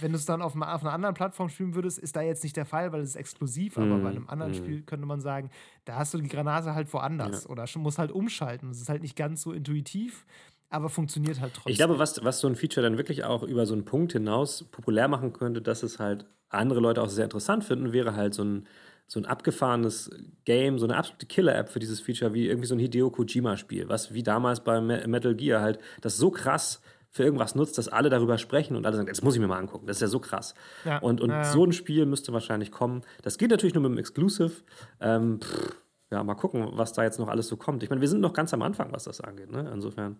wenn 0.00 0.12
du 0.12 0.16
es 0.16 0.24
dann 0.24 0.42
auf, 0.42 0.54
einer, 0.54 0.74
auf 0.74 0.82
einer 0.82 0.92
anderen 0.92 1.14
Plattform 1.14 1.48
spielen 1.48 1.74
würdest, 1.74 1.98
ist 1.98 2.16
da 2.16 2.22
jetzt 2.22 2.42
nicht 2.42 2.56
der 2.56 2.64
Fall, 2.64 2.92
weil 2.92 3.00
es 3.00 3.10
ist 3.10 3.16
exklusiv, 3.16 3.76
aber 3.76 3.96
mm, 3.96 4.02
bei 4.02 4.10
einem 4.10 4.28
anderen 4.28 4.52
mm. 4.52 4.56
Spiel 4.56 4.82
könnte 4.82 5.06
man 5.06 5.20
sagen, 5.20 5.50
da 5.84 5.96
hast 5.96 6.14
du 6.14 6.18
die 6.18 6.28
Granate 6.28 6.74
halt 6.74 6.92
woanders 6.92 7.44
ja. 7.44 7.50
oder 7.50 7.66
musst 7.76 7.98
halt 7.98 8.12
umschalten. 8.12 8.70
Es 8.70 8.80
ist 8.80 8.88
halt 8.88 9.02
nicht 9.02 9.16
ganz 9.16 9.42
so 9.42 9.52
intuitiv, 9.52 10.24
aber 10.68 10.88
funktioniert 10.88 11.40
halt 11.40 11.54
trotzdem. 11.54 11.72
Ich 11.72 11.78
glaube, 11.78 11.98
was, 11.98 12.24
was 12.24 12.40
so 12.40 12.46
ein 12.46 12.54
Feature 12.54 12.84
dann 12.84 12.96
wirklich 12.96 13.24
auch 13.24 13.42
über 13.42 13.66
so 13.66 13.74
einen 13.74 13.84
Punkt 13.84 14.12
hinaus 14.12 14.64
populär 14.70 15.08
machen 15.08 15.32
könnte, 15.32 15.60
dass 15.62 15.82
es 15.82 15.98
halt 15.98 16.26
andere 16.48 16.80
Leute 16.80 17.02
auch 17.02 17.08
sehr 17.08 17.24
interessant 17.24 17.64
finden, 17.64 17.92
wäre 17.92 18.14
halt 18.14 18.34
so 18.34 18.44
ein 18.44 18.66
so 19.10 19.18
ein 19.18 19.26
abgefahrenes 19.26 20.08
Game, 20.44 20.78
so 20.78 20.86
eine 20.86 20.96
absolute 20.96 21.26
Killer-App 21.26 21.68
für 21.68 21.80
dieses 21.80 22.00
Feature, 22.00 22.32
wie 22.32 22.46
irgendwie 22.46 22.68
so 22.68 22.76
ein 22.76 22.78
Hideo 22.78 23.10
Kojima-Spiel, 23.10 23.88
was 23.88 24.14
wie 24.14 24.22
damals 24.22 24.60
bei 24.60 24.80
Metal 24.80 25.34
Gear 25.34 25.60
halt 25.60 25.80
das 26.00 26.16
so 26.16 26.30
krass 26.30 26.80
für 27.10 27.24
irgendwas 27.24 27.56
nutzt, 27.56 27.76
dass 27.76 27.88
alle 27.88 28.08
darüber 28.08 28.38
sprechen 28.38 28.76
und 28.76 28.86
alle 28.86 28.94
sagen, 28.94 29.08
das 29.08 29.22
muss 29.22 29.34
ich 29.34 29.40
mir 29.40 29.48
mal 29.48 29.58
angucken, 29.58 29.88
das 29.88 29.96
ist 29.96 30.02
ja 30.02 30.06
so 30.06 30.20
krass. 30.20 30.54
Ja. 30.84 30.98
Und, 30.98 31.20
und 31.20 31.30
ja, 31.30 31.42
so 31.42 31.64
ein 31.64 31.72
Spiel 31.72 32.06
müsste 32.06 32.32
wahrscheinlich 32.32 32.70
kommen. 32.70 33.02
Das 33.22 33.36
geht 33.36 33.50
natürlich 33.50 33.74
nur 33.74 33.82
mit 33.82 33.90
dem 33.90 33.98
Exclusive. 33.98 34.52
Ähm, 35.00 35.40
pff, 35.40 35.74
ja, 36.12 36.22
mal 36.22 36.36
gucken, 36.36 36.68
was 36.74 36.92
da 36.92 37.02
jetzt 37.02 37.18
noch 37.18 37.26
alles 37.26 37.48
so 37.48 37.56
kommt. 37.56 37.82
Ich 37.82 37.90
meine, 37.90 38.00
wir 38.00 38.08
sind 38.08 38.20
noch 38.20 38.32
ganz 38.32 38.54
am 38.54 38.62
Anfang, 38.62 38.92
was 38.92 39.04
das 39.04 39.20
angeht. 39.20 39.50
Ne? 39.50 39.68
Insofern, 39.74 40.18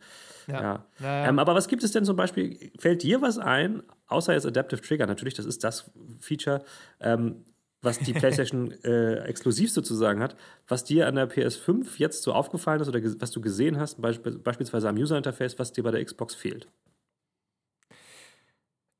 ja. 0.49 0.85
ja. 0.99 1.29
Ähm, 1.29 1.39
aber 1.39 1.55
was 1.55 1.69
gibt 1.69 1.85
es 1.85 1.93
denn 1.93 2.05
zum 2.05 2.17
Beispiel? 2.17 2.73
Fällt 2.77 3.05
dir 3.05 3.23
was 3.23 3.39
ein, 3.39 3.85
außer 4.09 4.33
jetzt 4.33 4.47
Adaptive 4.47 4.81
Trigger? 4.81 5.07
Natürlich, 5.07 5.35
das 5.35 5.47
ist 5.47 5.63
das 5.63 5.93
Feature. 6.19 6.65
Ähm, 6.99 7.45
was 7.83 7.99
die 7.99 8.13
PlayStation 8.13 8.73
äh, 8.85 9.25
exklusiv 9.25 9.71
sozusagen 9.71 10.21
hat, 10.21 10.37
was 10.69 10.85
dir 10.85 11.07
an 11.07 11.15
der 11.15 11.31
PS5 11.31 11.87
jetzt 11.97 12.23
so 12.23 12.33
aufgefallen 12.33 12.81
ist 12.81 12.89
oder 12.89 13.01
was 13.21 13.31
du 13.31 13.41
gesehen 13.41 13.79
hast, 13.79 14.01
beisp 14.01 14.27
beispielsweise 14.43 14.89
am 14.89 14.97
User-Interface, 14.97 15.59
was 15.59 15.73
dir 15.73 15.83
bei 15.83 15.91
der 15.91 16.05
Xbox 16.05 16.35
fehlt? 16.35 16.69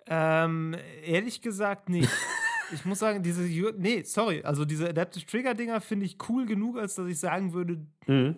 Ähm, 0.07 0.75
ehrlich 1.05 1.41
gesagt 1.41 1.89
nicht. 1.89 2.11
ich 2.73 2.85
muss 2.85 2.99
sagen, 2.99 3.23
diese, 3.23 3.43
nee, 3.43 4.03
sorry, 4.03 4.43
also 4.43 4.65
diese 4.65 4.89
Adaptive 4.89 5.27
Trigger-Dinger 5.27 5.81
finde 5.81 6.07
ich 6.07 6.17
cool 6.29 6.47
genug, 6.47 6.79
als 6.79 6.95
dass 6.95 7.09
ich 7.09 7.19
sagen 7.19 7.53
würde, 7.53 7.79
mhm. 8.07 8.37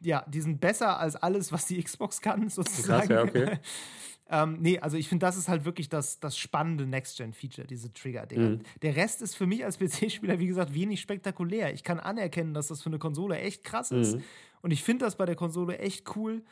ja, 0.00 0.24
die 0.28 0.40
sind 0.40 0.60
besser 0.60 0.98
als 0.98 1.16
alles, 1.16 1.50
was 1.50 1.66
die 1.66 1.82
Xbox 1.82 2.20
kann, 2.20 2.48
sozusagen. 2.48 3.08
Krass, 3.08 3.08
ja, 3.08 3.22
okay. 3.22 3.58
Ähm, 4.32 4.56
nee, 4.60 4.78
also 4.78 4.96
ich 4.96 5.10
finde, 5.10 5.26
das 5.26 5.36
ist 5.36 5.50
halt 5.50 5.66
wirklich 5.66 5.90
das, 5.90 6.18
das 6.18 6.38
spannende 6.38 6.86
Next-Gen-Feature, 6.86 7.66
diese 7.66 7.92
Trigger-Dinger. 7.92 8.48
Mhm. 8.48 8.60
Der 8.80 8.96
Rest 8.96 9.20
ist 9.20 9.36
für 9.36 9.46
mich 9.46 9.62
als 9.62 9.78
PC-Spieler, 9.78 10.38
wie 10.38 10.46
gesagt, 10.46 10.72
wenig 10.72 11.02
spektakulär. 11.02 11.74
Ich 11.74 11.84
kann 11.84 12.00
anerkennen, 12.00 12.54
dass 12.54 12.68
das 12.68 12.82
für 12.82 12.88
eine 12.88 12.98
Konsole 12.98 13.38
echt 13.38 13.62
krass 13.62 13.90
ist. 13.90 14.16
Mhm. 14.16 14.22
Und 14.62 14.70
ich 14.70 14.82
finde 14.82 15.04
das 15.04 15.16
bei 15.16 15.26
der 15.26 15.36
Konsole 15.36 15.78
echt 15.78 16.16
cool. 16.16 16.42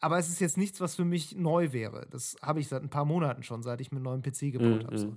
Aber 0.00 0.18
es 0.18 0.28
ist 0.28 0.38
jetzt 0.40 0.58
nichts, 0.58 0.82
was 0.82 0.96
für 0.96 1.06
mich 1.06 1.34
neu 1.34 1.72
wäre. 1.72 2.06
Das 2.10 2.36
habe 2.42 2.60
ich 2.60 2.68
seit 2.68 2.82
ein 2.82 2.90
paar 2.90 3.06
Monaten 3.06 3.42
schon, 3.42 3.62
seit 3.62 3.80
ich 3.80 3.90
mir 3.90 3.96
einen 3.96 4.04
neuen 4.04 4.22
PC 4.22 4.52
gebaut 4.52 4.82
mhm. 4.82 4.86
habe. 4.86 4.98
So. 4.98 5.06
Ähm, 5.06 5.16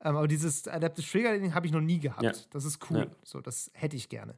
aber 0.00 0.26
dieses 0.26 0.66
Adaptive 0.66 1.06
Trigger-Ding 1.06 1.54
habe 1.54 1.66
ich 1.66 1.72
noch 1.72 1.82
nie 1.82 2.00
gehabt. 2.00 2.22
Ja. 2.22 2.32
Das 2.48 2.64
ist 2.64 2.78
cool. 2.90 3.00
Ja. 3.00 3.06
So, 3.24 3.42
das 3.42 3.70
hätte 3.74 3.96
ich 3.96 4.08
gerne. 4.08 4.36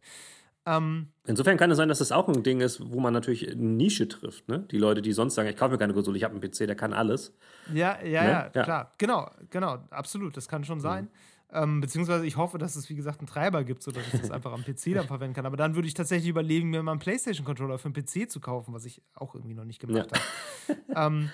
Ähm, 0.66 1.08
Insofern 1.26 1.56
kann 1.56 1.70
es 1.70 1.76
sein, 1.76 1.88
dass 1.88 1.98
das 1.98 2.12
auch 2.12 2.28
ein 2.28 2.42
Ding 2.42 2.60
ist, 2.60 2.80
wo 2.90 3.00
man 3.00 3.12
natürlich 3.12 3.50
eine 3.50 3.60
Nische 3.60 4.08
trifft. 4.08 4.48
Ne? 4.48 4.60
Die 4.70 4.78
Leute, 4.78 5.02
die 5.02 5.12
sonst 5.12 5.34
sagen, 5.34 5.48
ich 5.48 5.56
kaufe 5.56 5.72
mir 5.72 5.78
keine 5.78 5.92
Konsole, 5.94 6.16
ich 6.16 6.24
habe 6.24 6.34
einen 6.34 6.40
PC, 6.40 6.66
der 6.66 6.74
kann 6.74 6.92
alles. 6.92 7.36
Ja, 7.72 7.98
ja, 8.02 8.22
ne? 8.22 8.30
ja, 8.30 8.50
ja, 8.54 8.62
klar. 8.62 8.94
Genau, 8.98 9.30
genau, 9.50 9.78
absolut. 9.90 10.36
Das 10.36 10.48
kann 10.48 10.64
schon 10.64 10.80
sein. 10.80 11.04
Mhm. 11.04 11.08
Ähm, 11.52 11.80
beziehungsweise 11.80 12.26
ich 12.26 12.36
hoffe, 12.36 12.58
dass 12.58 12.74
es, 12.74 12.88
wie 12.88 12.96
gesagt, 12.96 13.20
einen 13.20 13.28
Treiber 13.28 13.62
gibt, 13.62 13.82
sodass 13.82 14.02
ich 14.12 14.20
das 14.20 14.30
einfach 14.30 14.52
am 14.52 14.64
PC 14.64 14.92
dann 14.94 15.06
verwenden 15.06 15.34
kann. 15.34 15.46
Aber 15.46 15.56
dann 15.56 15.74
würde 15.76 15.86
ich 15.86 15.94
tatsächlich 15.94 16.28
überlegen, 16.28 16.70
mir 16.70 16.82
mal 16.82 16.92
einen 16.92 17.00
PlayStation-Controller 17.00 17.78
für 17.78 17.86
einen 17.86 17.94
PC 17.94 18.30
zu 18.30 18.40
kaufen, 18.40 18.74
was 18.74 18.84
ich 18.84 19.02
auch 19.14 19.34
irgendwie 19.34 19.54
noch 19.54 19.64
nicht 19.64 19.80
gemacht 19.80 20.10
ja. 20.10 20.74
habe. 20.96 21.14
ähm, 21.16 21.30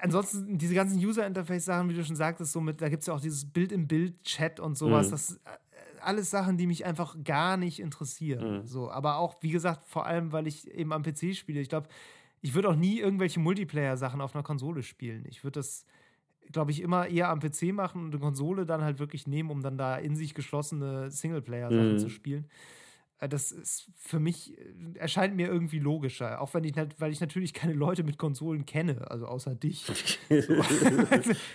ansonsten, 0.00 0.58
diese 0.58 0.74
ganzen 0.74 0.98
User-Interface-Sachen, 0.98 1.88
wie 1.88 1.94
du 1.94 2.04
schon 2.04 2.16
sagtest, 2.16 2.52
so 2.52 2.60
mit, 2.60 2.80
da 2.80 2.88
gibt 2.88 3.02
es 3.02 3.06
ja 3.06 3.14
auch 3.14 3.20
dieses 3.20 3.50
Bild-im-Bild-Chat 3.50 4.58
und 4.58 4.76
sowas. 4.76 5.06
Mhm. 5.06 5.10
Das 5.12 5.32
äh, 5.32 5.38
alles 6.06 6.30
Sachen, 6.30 6.56
die 6.56 6.66
mich 6.66 6.84
einfach 6.84 7.16
gar 7.24 7.56
nicht 7.56 7.80
interessieren. 7.80 8.60
Mhm. 8.60 8.66
So, 8.66 8.90
aber 8.90 9.16
auch, 9.18 9.36
wie 9.40 9.50
gesagt, 9.50 9.86
vor 9.86 10.06
allem, 10.06 10.32
weil 10.32 10.46
ich 10.46 10.70
eben 10.70 10.92
am 10.92 11.02
PC 11.02 11.34
spiele. 11.34 11.60
Ich 11.60 11.68
glaube, 11.68 11.88
ich 12.42 12.54
würde 12.54 12.68
auch 12.68 12.76
nie 12.76 13.00
irgendwelche 13.00 13.40
Multiplayer-Sachen 13.40 14.20
auf 14.20 14.34
einer 14.34 14.44
Konsole 14.44 14.82
spielen. 14.82 15.24
Ich 15.28 15.42
würde 15.42 15.58
das, 15.58 15.84
glaube 16.52 16.70
ich, 16.70 16.80
immer 16.80 17.08
eher 17.08 17.28
am 17.28 17.40
PC 17.40 17.72
machen 17.72 18.04
und 18.04 18.12
eine 18.12 18.20
Konsole 18.20 18.66
dann 18.66 18.82
halt 18.82 18.98
wirklich 18.98 19.26
nehmen, 19.26 19.50
um 19.50 19.62
dann 19.62 19.76
da 19.76 19.96
in 19.96 20.16
sich 20.16 20.34
geschlossene 20.34 21.10
Singleplayer-Sachen 21.10 21.94
mhm. 21.94 21.98
zu 21.98 22.08
spielen. 22.08 22.48
Äh, 23.18 23.28
das 23.28 23.52
ist 23.52 23.90
für 23.96 24.18
mich, 24.18 24.58
äh, 24.58 24.98
erscheint 24.98 25.36
mir 25.36 25.48
irgendwie 25.48 25.78
logischer. 25.78 26.40
Auch 26.40 26.54
wenn 26.54 26.64
ich, 26.64 26.74
weil 26.98 27.12
ich 27.12 27.20
natürlich 27.20 27.54
keine 27.54 27.72
Leute 27.72 28.04
mit 28.04 28.18
Konsolen 28.18 28.66
kenne, 28.66 29.10
also 29.10 29.26
außer 29.26 29.54
dich. 29.54 29.84
so. 30.28 30.62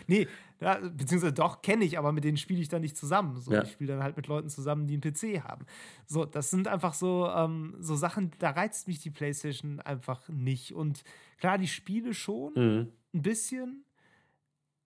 nee, 0.08 0.28
ja, 0.60 0.78
beziehungsweise 0.78 1.34
doch 1.34 1.62
kenne 1.62 1.86
ich, 1.86 1.98
aber 1.98 2.12
mit 2.12 2.24
denen 2.24 2.38
spiele 2.38 2.62
ich 2.62 2.70
dann 2.70 2.82
nicht 2.82 2.98
zusammen. 2.98 3.40
So, 3.40 3.52
ja. 3.52 3.64
Ich 3.64 3.72
spiele 3.72 3.94
dann 3.94 4.04
halt 4.04 4.18
mit 4.18 4.28
Leuten 4.28 4.50
zusammen, 4.50 4.88
die 4.88 4.94
einen 4.94 5.02
PC 5.02 5.44
haben. 5.44 5.66
So, 6.06 6.26
das 6.26 6.52
sind 6.52 6.68
einfach 6.68 6.94
so, 6.94 7.30
ähm, 7.30 7.76
so 7.80 7.96
Sachen, 7.96 8.32
da 8.40 8.52
reizt 8.52 8.88
mich 8.88 9.00
die 9.00 9.10
PlayStation 9.10 9.80
einfach 9.80 10.28
nicht. 10.30 10.74
Und 10.74 11.04
klar, 11.38 11.58
die 11.58 11.68
Spiele 11.68 12.14
schon 12.14 12.54
mhm. 12.54 12.88
ein 13.14 13.22
bisschen. 13.22 13.86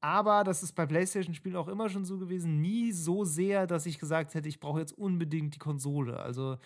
Aber 0.06 0.44
das 0.44 0.62
ist 0.62 0.74
bei 0.74 0.86
PlayStation-Spielen 0.86 1.56
auch 1.56 1.68
immer 1.68 1.90
schon 1.90 2.06
so 2.06 2.20
gewesen, 2.20 2.62
nie 2.62 2.92
so 2.92 3.26
sehr, 3.26 3.66
dass 3.66 3.88
ich 3.88 3.98
gesagt 3.98 4.36
hätte, 4.36 4.48
ich 4.48 4.60
brauche 4.60 4.80
jetzt 4.80 4.96
unbedingt 4.96 5.56
die 5.56 5.60
Konsole. 5.60 6.20
Also 6.20 6.60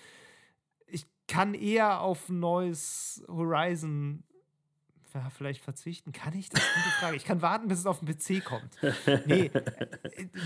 ich 0.87 1.05
kann 1.25 1.53
eher 1.53 2.01
auf 2.01 2.27
ein 2.27 2.41
neues 2.41 3.23
Horizon 3.29 4.25
vielleicht 5.37 5.61
verzichten. 5.63 6.11
Kann 6.11 6.33
ich? 6.33 6.49
Das 6.49 6.61
ist 6.61 6.67
eine 6.75 6.83
gute 6.83 6.95
Frage. 6.97 7.15
Ich 7.15 7.23
kann 7.23 7.41
warten, 7.41 7.69
bis 7.69 7.79
es 7.79 7.85
auf 7.85 8.01
den 8.01 8.09
PC 8.09 8.43
kommt. 8.43 8.77
Nee, 9.25 9.49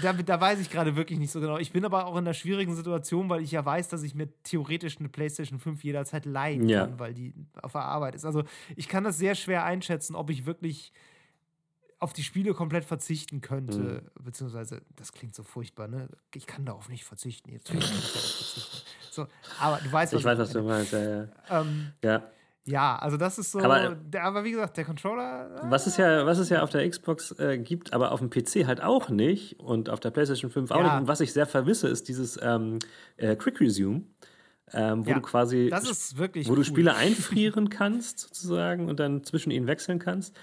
da, 0.03 0.13
da 0.13 0.39
weiß 0.39 0.59
ich 0.59 0.69
gerade 0.69 0.95
wirklich 0.95 1.17
nicht 1.17 1.31
so 1.31 1.41
genau. 1.41 1.57
Ich 1.57 1.71
bin 1.71 1.85
aber 1.85 2.05
auch 2.05 2.13
in 2.13 2.19
einer 2.19 2.35
schwierigen 2.35 2.75
Situation, 2.75 3.27
weil 3.27 3.41
ich 3.41 3.49
ja 3.49 3.65
weiß, 3.65 3.89
dass 3.89 4.03
ich 4.03 4.13
mir 4.13 4.29
theoretisch 4.43 4.99
eine 4.99 5.09
PlayStation 5.09 5.57
5 5.59 5.83
jederzeit 5.83 6.25
leihen 6.25 6.69
ja. 6.69 6.85
kann, 6.85 6.99
weil 6.99 7.15
die 7.15 7.33
auf 7.59 7.71
der 7.71 7.85
Arbeit 7.85 8.13
ist. 8.13 8.23
Also 8.23 8.43
ich 8.75 8.87
kann 8.87 9.03
das 9.03 9.17
sehr 9.17 9.33
schwer 9.33 9.65
einschätzen, 9.65 10.15
ob 10.15 10.29
ich 10.29 10.45
wirklich 10.45 10.93
auf 12.03 12.13
die 12.13 12.23
Spiele 12.23 12.53
komplett 12.53 12.83
verzichten 12.83 13.39
könnte, 13.39 14.03
mhm. 14.03 14.23
beziehungsweise, 14.23 14.81
das 14.97 15.13
klingt 15.13 15.33
so 15.33 15.43
furchtbar, 15.43 15.87
ne? 15.87 16.09
Ich 16.35 16.45
kann 16.45 16.65
darauf 16.65 16.89
nicht 16.89 17.05
verzichten. 17.05 17.49
Jetzt 17.49 17.67
kann 17.67 17.77
ich 17.77 17.85
darauf 17.85 18.03
verzichten. 18.03 18.87
So, 19.09 19.27
aber 19.59 19.79
du 19.81 19.91
weißt, 19.91 20.13
was 20.13 20.19
ich 20.19 20.25
weiß, 20.25 20.37
was 20.39 20.51
du 20.51 20.63
meinst, 20.63 20.91
ja, 20.91 20.99
ja. 20.99 21.27
Ähm, 21.49 21.93
ja. 22.03 22.23
Ja, 22.65 22.95
also 22.97 23.17
das 23.17 23.37
ist 23.37 23.51
so. 23.51 23.59
Aber, 23.59 23.95
der, 23.95 24.23
aber 24.23 24.43
wie 24.43 24.51
gesagt, 24.51 24.77
der 24.77 24.85
Controller. 24.85 25.63
Äh, 25.63 25.71
was 25.71 25.85
es 25.85 25.97
ja, 25.97 26.25
was 26.25 26.37
es 26.37 26.49
ja 26.49 26.63
auf 26.63 26.69
der 26.69 26.89
Xbox 26.89 27.31
äh, 27.37 27.57
gibt, 27.57 27.93
aber 27.93 28.11
auf 28.11 28.19
dem 28.19 28.29
PC 28.29 28.65
halt 28.65 28.81
auch 28.81 29.09
nicht 29.09 29.59
und 29.59 29.89
auf 29.89 29.99
der 29.99 30.11
PlayStation 30.11 30.49
5 30.49 30.71
auch 30.71 30.81
nicht. 30.81 30.93
Und 30.93 31.07
was 31.07 31.19
ich 31.19 31.33
sehr 31.33 31.45
verwisse, 31.45 31.89
ist 31.89 32.07
dieses 32.07 32.39
ähm, 32.41 32.79
äh, 33.17 33.35
Quick 33.35 33.59
Resume. 33.59 34.03
Ähm, 34.71 35.05
wo 35.05 35.09
ja, 35.09 35.15
du 35.15 35.21
quasi 35.21 35.69
wo 35.69 36.25
cool. 36.49 36.55
du 36.55 36.63
Spiele 36.63 36.95
einfrieren 36.95 37.69
kannst 37.69 38.19
sozusagen 38.19 38.87
und 38.87 38.99
dann 38.99 39.23
zwischen 39.23 39.51
ihnen 39.51 39.67
wechseln 39.67 39.99
kannst. 39.99 40.35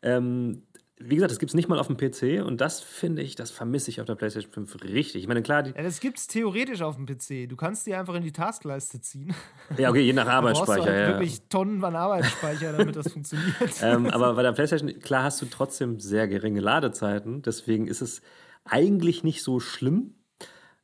Ähm, 0.00 0.62
wie 1.06 1.16
gesagt, 1.16 1.30
das 1.30 1.38
gibt 1.38 1.50
es 1.50 1.54
nicht 1.54 1.68
mal 1.68 1.78
auf 1.78 1.88
dem 1.88 1.96
PC 1.96 2.44
und 2.44 2.60
das 2.60 2.80
finde 2.80 3.22
ich, 3.22 3.34
das 3.34 3.50
vermisse 3.50 3.90
ich 3.90 4.00
auf 4.00 4.06
der 4.06 4.14
PlayStation 4.14 4.52
5 4.52 4.82
richtig. 4.84 5.22
Ich 5.22 5.28
meine, 5.28 5.42
klar, 5.42 5.62
die 5.62 5.70
ja, 5.70 5.82
das 5.82 6.00
gibt 6.00 6.18
es 6.18 6.26
theoretisch 6.26 6.82
auf 6.82 6.96
dem 6.96 7.06
PC. 7.06 7.48
Du 7.48 7.56
kannst 7.56 7.86
die 7.86 7.94
einfach 7.94 8.14
in 8.14 8.22
die 8.22 8.32
Taskleiste 8.32 9.00
ziehen. 9.00 9.34
Ja, 9.76 9.90
okay, 9.90 10.00
je 10.00 10.12
nach 10.12 10.26
Arbeitsspeicher. 10.28 10.84
Du 10.84 10.90
halt 10.90 11.00
ja. 11.00 11.08
wirklich 11.08 11.42
Tonnen 11.48 11.82
an 11.84 11.96
Arbeitsspeicher, 11.96 12.72
damit 12.72 12.96
das 12.96 13.12
funktioniert. 13.12 13.54
ähm, 13.82 14.06
aber 14.06 14.34
bei 14.34 14.42
der 14.42 14.52
PlayStation, 14.52 14.98
klar, 15.00 15.24
hast 15.24 15.42
du 15.42 15.46
trotzdem 15.46 16.00
sehr 16.00 16.26
geringe 16.28 16.60
Ladezeiten. 16.60 17.42
Deswegen 17.42 17.86
ist 17.86 18.00
es 18.00 18.22
eigentlich 18.64 19.24
nicht 19.24 19.42
so 19.42 19.60
schlimm. 19.60 20.14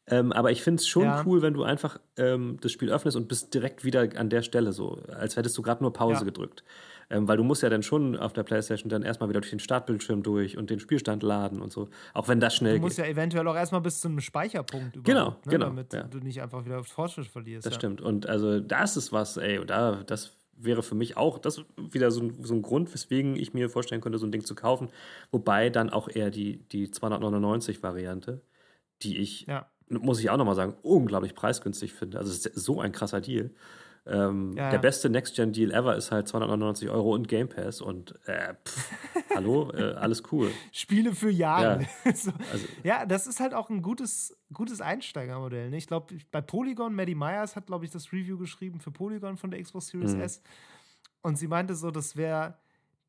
Ähm, 0.06 0.32
aber 0.32 0.50
ich 0.50 0.62
finde 0.62 0.80
es 0.80 0.88
schon 0.88 1.04
ja. 1.04 1.22
cool, 1.24 1.40
wenn 1.40 1.54
du 1.54 1.62
einfach 1.62 2.00
ähm, 2.16 2.58
das 2.60 2.72
Spiel 2.72 2.90
öffnest 2.90 3.16
und 3.16 3.28
bist 3.28 3.54
direkt 3.54 3.84
wieder 3.84 4.08
an 4.16 4.28
der 4.28 4.42
Stelle, 4.42 4.72
so 4.72 5.00
als 5.08 5.36
hättest 5.36 5.56
du 5.56 5.62
gerade 5.62 5.82
nur 5.82 5.92
Pause 5.92 6.20
ja. 6.20 6.24
gedrückt. 6.24 6.64
Ähm, 7.10 7.26
weil 7.26 7.36
du 7.36 7.42
musst 7.42 7.62
ja 7.62 7.68
dann 7.68 7.82
schon 7.82 8.16
auf 8.16 8.32
der 8.32 8.44
Playstation 8.44 8.88
dann 8.88 9.02
erstmal 9.02 9.28
wieder 9.28 9.40
durch 9.40 9.50
den 9.50 9.58
Startbildschirm 9.58 10.22
durch 10.22 10.56
und 10.56 10.70
den 10.70 10.78
Spielstand 10.78 11.24
laden 11.24 11.60
und 11.60 11.72
so. 11.72 11.88
Auch 12.14 12.28
wenn 12.28 12.38
das 12.38 12.54
schnell 12.54 12.74
geht. 12.74 12.82
Du 12.82 12.86
musst 12.86 12.96
geht. 12.96 13.06
ja 13.06 13.10
eventuell 13.10 13.46
auch 13.48 13.56
erstmal 13.56 13.80
bis 13.80 14.00
zu 14.00 14.08
einem 14.08 14.20
Speicherpunkt 14.20 15.02
Genau, 15.04 15.30
ne, 15.30 15.36
genau. 15.46 15.66
Damit 15.66 15.92
ja. 15.92 16.04
du 16.04 16.18
nicht 16.18 16.40
einfach 16.40 16.64
wieder 16.64 16.84
Fortschritt 16.84 17.26
verlierst. 17.26 17.66
Das 17.66 17.74
ja. 17.74 17.80
stimmt. 17.80 18.00
Und 18.00 18.26
also 18.28 18.60
das 18.60 18.96
ist 18.96 19.12
was, 19.12 19.36
ey, 19.36 19.60
da, 19.66 20.04
das 20.06 20.36
wäre 20.56 20.82
für 20.82 20.94
mich 20.94 21.16
auch 21.16 21.38
das 21.38 21.64
wieder 21.76 22.10
so 22.10 22.22
ein, 22.22 22.44
so 22.44 22.54
ein 22.54 22.62
Grund, 22.62 22.92
weswegen 22.94 23.34
ich 23.34 23.54
mir 23.54 23.70
vorstellen 23.70 24.00
könnte, 24.00 24.18
so 24.18 24.26
ein 24.26 24.32
Ding 24.32 24.44
zu 24.44 24.54
kaufen. 24.54 24.88
Wobei 25.32 25.70
dann 25.70 25.90
auch 25.90 26.08
eher 26.08 26.30
die, 26.30 26.58
die 26.68 26.88
299-Variante, 26.88 28.40
die 29.02 29.18
ich, 29.18 29.46
ja. 29.46 29.66
muss 29.88 30.20
ich 30.20 30.30
auch 30.30 30.36
nochmal 30.36 30.54
sagen, 30.54 30.76
unglaublich 30.82 31.34
preisgünstig 31.34 31.92
finde. 31.92 32.18
Also 32.18 32.30
es 32.30 32.46
ist 32.46 32.64
so 32.64 32.80
ein 32.80 32.92
krasser 32.92 33.20
Deal. 33.20 33.50
Ähm, 34.06 34.54
ja, 34.56 34.64
ja. 34.64 34.70
Der 34.70 34.78
beste 34.78 35.10
Next-Gen-Deal 35.10 35.72
ever 35.72 35.94
ist 35.94 36.10
halt 36.10 36.26
299 36.26 36.88
Euro 36.88 37.14
und 37.14 37.28
Game 37.28 37.48
Pass 37.48 37.80
und 37.80 38.18
äh, 38.26 38.54
pff, 38.54 38.90
hallo, 39.34 39.70
äh, 39.72 39.92
alles 39.94 40.22
cool. 40.32 40.50
Spiele 40.72 41.14
für 41.14 41.30
Jahre. 41.30 41.86
Ja. 42.04 42.12
so. 42.14 42.32
also, 42.50 42.66
ja, 42.82 43.04
das 43.04 43.26
ist 43.26 43.40
halt 43.40 43.52
auch 43.52 43.68
ein 43.68 43.82
gutes, 43.82 44.36
gutes 44.52 44.80
Einsteigermodell. 44.80 45.70
Ne? 45.70 45.76
Ich 45.76 45.86
glaube, 45.86 46.14
bei 46.30 46.40
Polygon, 46.40 46.94
Maddie 46.94 47.14
Myers 47.14 47.56
hat, 47.56 47.66
glaube 47.66 47.84
ich, 47.84 47.90
das 47.90 48.12
Review 48.12 48.38
geschrieben 48.38 48.80
für 48.80 48.90
Polygon 48.90 49.36
von 49.36 49.50
der 49.50 49.62
Xbox 49.62 49.88
Series 49.88 50.14
mhm. 50.14 50.22
S. 50.22 50.42
Und 51.22 51.36
sie 51.36 51.48
meinte 51.48 51.74
so, 51.74 51.90
das 51.90 52.16
wäre 52.16 52.56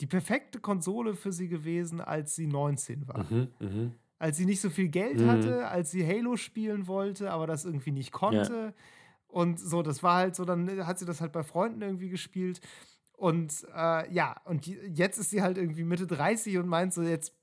die 0.01 0.07
perfekte 0.07 0.59
Konsole 0.59 1.13
für 1.13 1.31
sie 1.31 1.47
gewesen, 1.47 2.01
als 2.01 2.35
sie 2.35 2.47
19 2.47 3.07
war. 3.07 3.25
Mhm, 3.29 3.47
mh. 3.59 3.91
Als 4.19 4.37
sie 4.37 4.45
nicht 4.45 4.61
so 4.61 4.69
viel 4.69 4.89
Geld 4.89 5.21
mhm. 5.21 5.29
hatte, 5.29 5.67
als 5.67 5.91
sie 5.91 6.05
Halo 6.05 6.35
spielen 6.35 6.87
wollte, 6.87 7.31
aber 7.31 7.47
das 7.47 7.63
irgendwie 7.63 7.91
nicht 7.91 8.11
konnte. 8.11 8.73
Ja 8.77 8.83
und 9.31 9.59
so, 9.59 9.81
das 9.81 10.03
war 10.03 10.17
halt 10.17 10.35
so, 10.35 10.45
dann 10.45 10.85
hat 10.85 10.99
sie 10.99 11.05
das 11.05 11.21
halt 11.21 11.31
bei 11.31 11.43
Freunden 11.43 11.81
irgendwie 11.81 12.09
gespielt. 12.09 12.59
Und 13.13 13.65
äh, 13.75 14.11
ja, 14.11 14.35
und 14.45 14.67
jetzt 14.67 15.17
ist 15.17 15.29
sie 15.29 15.41
halt 15.41 15.57
irgendwie 15.57 15.83
Mitte 15.83 16.07
30 16.07 16.57
und 16.57 16.67
meint 16.67 16.93
so, 16.93 17.01
jetzt, 17.01 17.33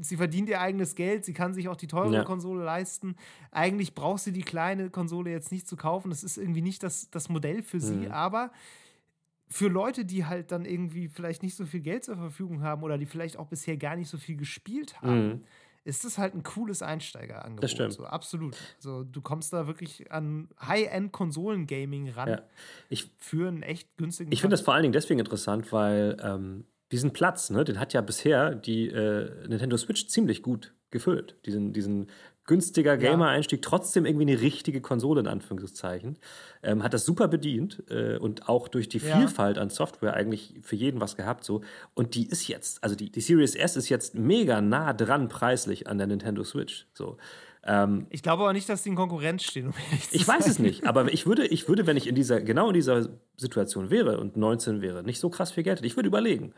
sie 0.00 0.16
verdient 0.16 0.48
ihr 0.48 0.60
eigenes 0.60 0.94
Geld, 0.94 1.24
sie 1.24 1.32
kann 1.32 1.54
sich 1.54 1.68
auch 1.68 1.76
die 1.76 1.86
teure 1.86 2.12
ja. 2.12 2.24
Konsole 2.24 2.64
leisten. 2.64 3.16
Eigentlich 3.50 3.94
braucht 3.94 4.22
sie 4.22 4.32
die 4.32 4.42
kleine 4.42 4.90
Konsole 4.90 5.30
jetzt 5.30 5.50
nicht 5.50 5.66
zu 5.66 5.76
kaufen. 5.76 6.10
Das 6.10 6.22
ist 6.22 6.36
irgendwie 6.36 6.62
nicht 6.62 6.82
das, 6.82 7.10
das 7.10 7.28
Modell 7.28 7.62
für 7.62 7.80
sie, 7.80 8.06
mhm. 8.06 8.12
aber 8.12 8.50
für 9.50 9.68
Leute, 9.68 10.04
die 10.04 10.26
halt 10.26 10.52
dann 10.52 10.66
irgendwie 10.66 11.08
vielleicht 11.08 11.42
nicht 11.42 11.54
so 11.54 11.64
viel 11.64 11.80
Geld 11.80 12.04
zur 12.04 12.16
Verfügung 12.16 12.62
haben 12.62 12.82
oder 12.82 12.98
die 12.98 13.06
vielleicht 13.06 13.38
auch 13.38 13.46
bisher 13.46 13.78
gar 13.78 13.96
nicht 13.96 14.10
so 14.10 14.18
viel 14.18 14.36
gespielt 14.36 15.00
haben, 15.00 15.28
mhm 15.28 15.40
ist 15.88 16.04
das 16.04 16.18
halt 16.18 16.34
ein 16.34 16.42
cooles 16.42 16.82
Einsteigerangebot. 16.82 17.64
Das 17.64 17.70
stimmt. 17.70 17.94
So, 17.94 18.04
absolut. 18.04 18.56
Also 18.76 19.04
du 19.04 19.22
kommst 19.22 19.54
da 19.54 19.66
wirklich 19.66 20.12
an 20.12 20.48
High-End-Konsolen-Gaming 20.60 22.10
ran 22.10 22.28
ja. 22.28 22.42
ich, 22.90 23.10
für 23.16 23.48
einen 23.48 23.62
echt 23.62 23.96
günstigen 23.96 24.30
Ich 24.30 24.42
finde 24.42 24.52
das 24.52 24.60
vor 24.60 24.74
allen 24.74 24.82
Dingen 24.82 24.92
deswegen 24.92 25.18
interessant, 25.18 25.72
weil 25.72 26.18
ähm, 26.22 26.66
diesen 26.92 27.14
Platz, 27.14 27.48
ne, 27.48 27.64
den 27.64 27.80
hat 27.80 27.94
ja 27.94 28.02
bisher 28.02 28.54
die 28.54 28.88
äh, 28.88 29.48
Nintendo 29.48 29.78
Switch 29.78 30.06
ziemlich 30.08 30.42
gut 30.42 30.74
gefüllt. 30.90 31.36
Diesen, 31.46 31.72
diesen 31.72 32.10
günstiger 32.48 32.96
Gamer-Einstieg, 32.96 33.62
trotzdem 33.62 34.06
irgendwie 34.06 34.32
eine 34.32 34.40
richtige 34.40 34.80
Konsole 34.80 35.20
in 35.20 35.28
Anführungszeichen. 35.28 36.18
Ähm, 36.64 36.82
hat 36.82 36.94
das 36.94 37.04
super 37.04 37.28
bedient 37.28 37.84
äh, 37.90 38.16
und 38.16 38.48
auch 38.48 38.66
durch 38.66 38.88
die 38.88 38.98
Vielfalt 38.98 39.56
ja. 39.56 39.62
an 39.62 39.70
Software 39.70 40.14
eigentlich 40.14 40.54
für 40.62 40.74
jeden 40.74 41.00
was 41.00 41.14
gehabt 41.14 41.44
so. 41.44 41.60
Und 41.94 42.16
die 42.16 42.26
ist 42.26 42.48
jetzt, 42.48 42.82
also 42.82 42.96
die, 42.96 43.12
die 43.12 43.20
Series 43.20 43.54
S 43.54 43.76
ist 43.76 43.88
jetzt 43.90 44.16
mega 44.16 44.60
nah 44.60 44.92
dran 44.92 45.28
preislich 45.28 45.86
an 45.86 45.98
der 45.98 46.08
Nintendo 46.08 46.42
Switch. 46.42 46.88
So. 46.94 47.18
Ähm, 47.64 48.06
ich 48.08 48.22
glaube 48.22 48.44
aber 48.44 48.52
nicht, 48.54 48.68
dass 48.68 48.82
die 48.82 48.88
in 48.88 48.96
Konkurrenz 48.96 49.42
stehen. 49.42 49.66
Um 49.66 49.74
ich 50.10 50.26
weiß 50.26 50.46
es 50.46 50.58
nicht, 50.58 50.86
aber 50.86 51.12
ich 51.12 51.26
würde, 51.26 51.46
ich 51.46 51.68
würde, 51.68 51.86
wenn 51.86 51.98
ich 51.98 52.06
in 52.06 52.14
dieser, 52.14 52.40
genau 52.40 52.68
in 52.68 52.74
dieser 52.74 53.10
Situation 53.36 53.90
wäre 53.90 54.18
und 54.18 54.36
19 54.36 54.80
wäre, 54.80 55.02
nicht 55.02 55.20
so 55.20 55.28
krass 55.28 55.52
viel 55.52 55.64
Geld 55.64 55.78
hätte, 55.78 55.86
ich 55.86 55.96
würde 55.96 56.08
überlegen, 56.08 56.54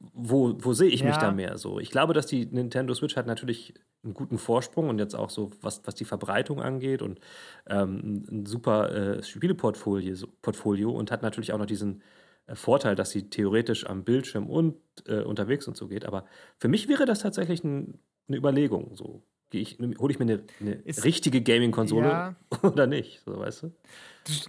wo, 0.00 0.54
wo 0.58 0.72
sehe 0.72 0.88
ich 0.88 1.00
ja. 1.00 1.06
mich 1.06 1.16
da 1.18 1.30
mehr 1.30 1.58
so? 1.58 1.78
Ich 1.78 1.90
glaube, 1.90 2.14
dass 2.14 2.26
die 2.26 2.46
Nintendo 2.46 2.94
Switch 2.94 3.16
hat 3.16 3.26
natürlich 3.26 3.74
einen 4.02 4.14
guten 4.14 4.38
Vorsprung 4.38 4.88
und 4.88 4.98
jetzt 4.98 5.14
auch 5.14 5.28
so, 5.28 5.50
was, 5.60 5.82
was 5.84 5.94
die 5.94 6.06
Verbreitung 6.06 6.62
angeht 6.62 7.02
und 7.02 7.20
ähm, 7.68 8.24
ein 8.30 8.46
super 8.46 8.90
äh, 8.92 9.22
Spieleportfolio 9.22 10.14
so, 10.14 10.26
Portfolio 10.40 10.90
und 10.90 11.10
hat 11.10 11.22
natürlich 11.22 11.52
auch 11.52 11.58
noch 11.58 11.66
diesen 11.66 12.02
äh, 12.46 12.54
Vorteil, 12.54 12.94
dass 12.94 13.10
sie 13.10 13.28
theoretisch 13.28 13.86
am 13.86 14.04
Bildschirm 14.04 14.48
und 14.48 14.76
äh, 15.06 15.20
unterwegs 15.20 15.68
und 15.68 15.76
so 15.76 15.86
geht. 15.86 16.06
Aber 16.06 16.24
für 16.56 16.68
mich 16.68 16.88
wäre 16.88 17.04
das 17.04 17.20
tatsächlich 17.20 17.62
ein, 17.62 17.98
eine 18.26 18.38
Überlegung. 18.38 18.96
So, 18.96 19.22
ich, 19.52 19.78
hole 19.78 20.12
ich 20.12 20.18
mir 20.18 20.24
eine, 20.24 20.42
eine 20.60 21.04
richtige 21.04 21.42
Gaming-Konsole 21.42 22.08
ja. 22.08 22.36
oder 22.62 22.86
nicht? 22.86 23.20
So, 23.24 23.38
weißt 23.38 23.64
du? 23.64 23.72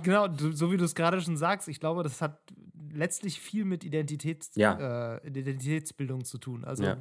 Genau, 0.04 0.28
so 0.54 0.72
wie 0.72 0.78
du 0.78 0.86
es 0.86 0.96
gerade 0.96 1.20
schon 1.22 1.38
sagst, 1.38 1.68
ich 1.68 1.80
glaube, 1.80 2.04
das 2.04 2.22
hat 2.22 2.40
letztlich 2.94 3.40
viel 3.40 3.66
mit 3.66 3.84
Identitäts, 3.84 4.52
ja. 4.56 5.16
äh, 5.16 5.28
Identitätsbildung 5.28 6.24
zu 6.24 6.38
tun. 6.38 6.64
Also 6.64 6.84
ja. 6.84 6.98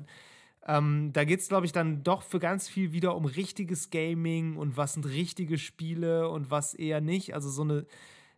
ähm, 0.67 1.13
da 1.13 1.25
geht 1.25 1.41
es, 1.41 1.49
glaube 1.49 1.67
ich, 1.67 1.73
dann 1.73 2.03
doch 2.03 2.23
für 2.23 2.39
ganz 2.39 2.69
viel 2.69 2.93
wieder 2.93 3.17
um 3.17 3.25
richtiges 3.25 3.91
Gaming 3.91 4.57
und 4.57 4.77
was 4.77 4.95
sind 4.95 5.07
richtige 5.07 5.59
Spiele 5.59 6.29
und 6.29 6.51
was 6.51 6.75
eher 6.75 7.01
nicht. 7.01 7.35
Also 7.35 7.49
so 7.51 7.63
eine, 7.63 7.87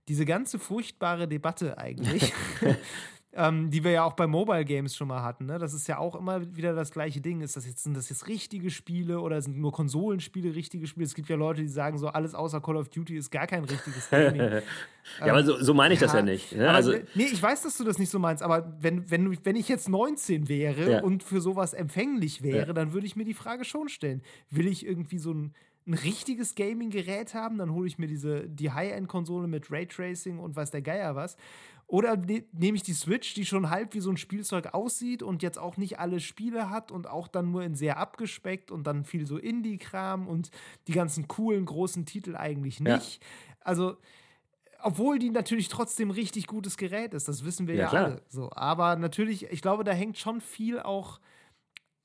diese 0.09 0.24
ganze 0.24 0.59
furchtbare 0.59 1.28
Debatte 1.28 1.78
eigentlich. 1.78 2.32
ähm, 3.35 3.71
die 3.71 3.83
wir 3.83 3.93
ja 3.93 4.05
auch 4.05 4.13
bei 4.13 4.27
Mobile 4.27 4.65
Games 4.65 4.95
schon 4.95 5.09
mal 5.09 5.23
hatten. 5.23 5.47
Ne? 5.47 5.59
Das 5.59 5.73
ist 5.73 5.89
ja 5.89 5.99
auch 5.99 6.15
immer 6.15 6.55
wieder 6.55 6.75
das 6.75 6.91
gleiche 6.91 7.21
Ding. 7.21 7.41
Ist 7.41 7.57
das 7.57 7.67
jetzt, 7.67 7.83
sind 7.83 7.97
das 7.97 8.11
jetzt 8.11 8.29
richtige 8.29 8.71
Spiele 8.71 9.21
oder 9.21 9.41
sind 9.41 9.59
nur 9.59 9.73
Konsolenspiele 9.73 10.55
richtige 10.55 10.87
Spiele? 10.87 11.07
Es 11.07 11.15
gibt 11.15 11.31
ja 11.31 11.37
Leute, 11.37 11.63
die 11.63 11.69
sagen 11.69 11.97
so, 11.97 12.09
alles 12.09 12.35
außer 12.35 12.61
Call 12.61 12.77
of 12.77 12.91
Duty 12.91 13.17
ist 13.17 13.31
gar 13.31 13.47
kein 13.47 13.65
richtiges 13.65 14.11
Gaming. 14.11 14.41
ja, 14.41 14.57
ähm, 14.59 14.63
aber 15.31 15.45
so, 15.45 15.63
so 15.63 15.73
meine 15.73 15.95
ich 15.95 16.01
ja, 16.01 16.07
das 16.07 16.15
ja 16.15 16.23
nicht. 16.23 16.55
Ne? 16.55 16.69
Also, 16.69 16.93
nee, 17.15 17.25
ich 17.25 17.43
weiß, 17.43 17.63
dass 17.63 17.79
du 17.79 17.85
das 17.85 17.99
nicht 17.99 18.11
so 18.11 18.19
meinst, 18.19 18.43
aber 18.43 18.77
wenn, 18.81 19.11
wenn, 19.11 19.39
wenn 19.45 19.57
ich 19.57 19.69
jetzt 19.69 19.89
19 19.89 20.49
wäre 20.51 20.93
ja. 20.93 21.03
und 21.03 21.23
für 21.23 21.41
sowas 21.41 21.73
empfänglich 21.73 22.43
wäre, 22.43 22.69
ja. 22.69 22.73
dann 22.75 22.93
würde 22.93 23.07
ich 23.07 23.17
mir 23.17 23.25
die 23.25 23.35
Frage 23.35 23.65
schon 23.65 23.89
stellen. 23.89 24.23
Will 24.51 24.67
ich 24.67 24.87
irgendwie 24.87 25.19
so 25.19 25.33
ein 25.33 25.55
ein 25.87 25.95
richtiges 25.95 26.55
Gaming-Gerät 26.55 27.35
haben, 27.35 27.59
dann 27.59 27.73
hole 27.73 27.89
ich 27.89 27.99
mir 27.99 28.07
diese, 28.07 28.49
die 28.49 28.71
High-End-Konsole 28.71 29.49
mit 29.49 29.71
Raytracing 29.71 30.39
und 30.39 30.55
weiß 30.55 30.71
der 30.71 30.83
Geier 30.83 31.17
was. 31.17 31.37
Oder 31.93 32.16
ne, 32.16 32.43
nehme 32.52 32.77
ich 32.77 32.82
die 32.82 32.94
Switch, 32.94 33.35
die 33.35 33.44
schon 33.44 33.69
halb 33.69 33.93
wie 33.93 34.01
so 34.01 34.09
ein 34.09 34.16
Spielzeug 34.16 34.73
aussieht 34.73 35.23
und 35.23 35.43
jetzt 35.43 35.59
auch 35.59 35.77
nicht 35.77 35.98
alle 35.98 36.20
Spiele 36.20 36.70
hat 36.70 36.90
und 36.90 37.06
auch 37.06 37.28
dann 37.28 37.51
nur 37.52 37.62
in 37.64 37.74
sehr 37.74 37.98
abgespeckt 37.98 38.70
und 38.70 38.86
dann 38.86 39.05
viel 39.05 39.27
so 39.27 39.36
Indie-Kram 39.36 40.27
und 40.27 40.51
die 40.86 40.93
ganzen 40.93 41.28
coolen 41.28 41.66
großen 41.66 42.06
Titel 42.06 42.35
eigentlich 42.35 42.81
nicht. 42.81 43.23
Ja. 43.23 43.28
Also, 43.60 43.98
obwohl 44.82 45.19
die 45.19 45.28
natürlich 45.28 45.69
trotzdem 45.69 46.10
richtig 46.10 46.47
gutes 46.47 46.78
Gerät 46.78 47.12
ist, 47.12 47.28
das 47.28 47.44
wissen 47.44 47.66
wir 47.66 47.74
ja, 47.74 47.93
ja 47.93 48.05
alle. 48.05 48.23
So, 48.27 48.51
aber 48.52 48.97
natürlich, 48.97 49.51
ich 49.51 49.60
glaube, 49.60 49.85
da 49.85 49.93
hängt 49.93 50.16
schon 50.16 50.40
viel 50.40 50.81
auch 50.81 51.20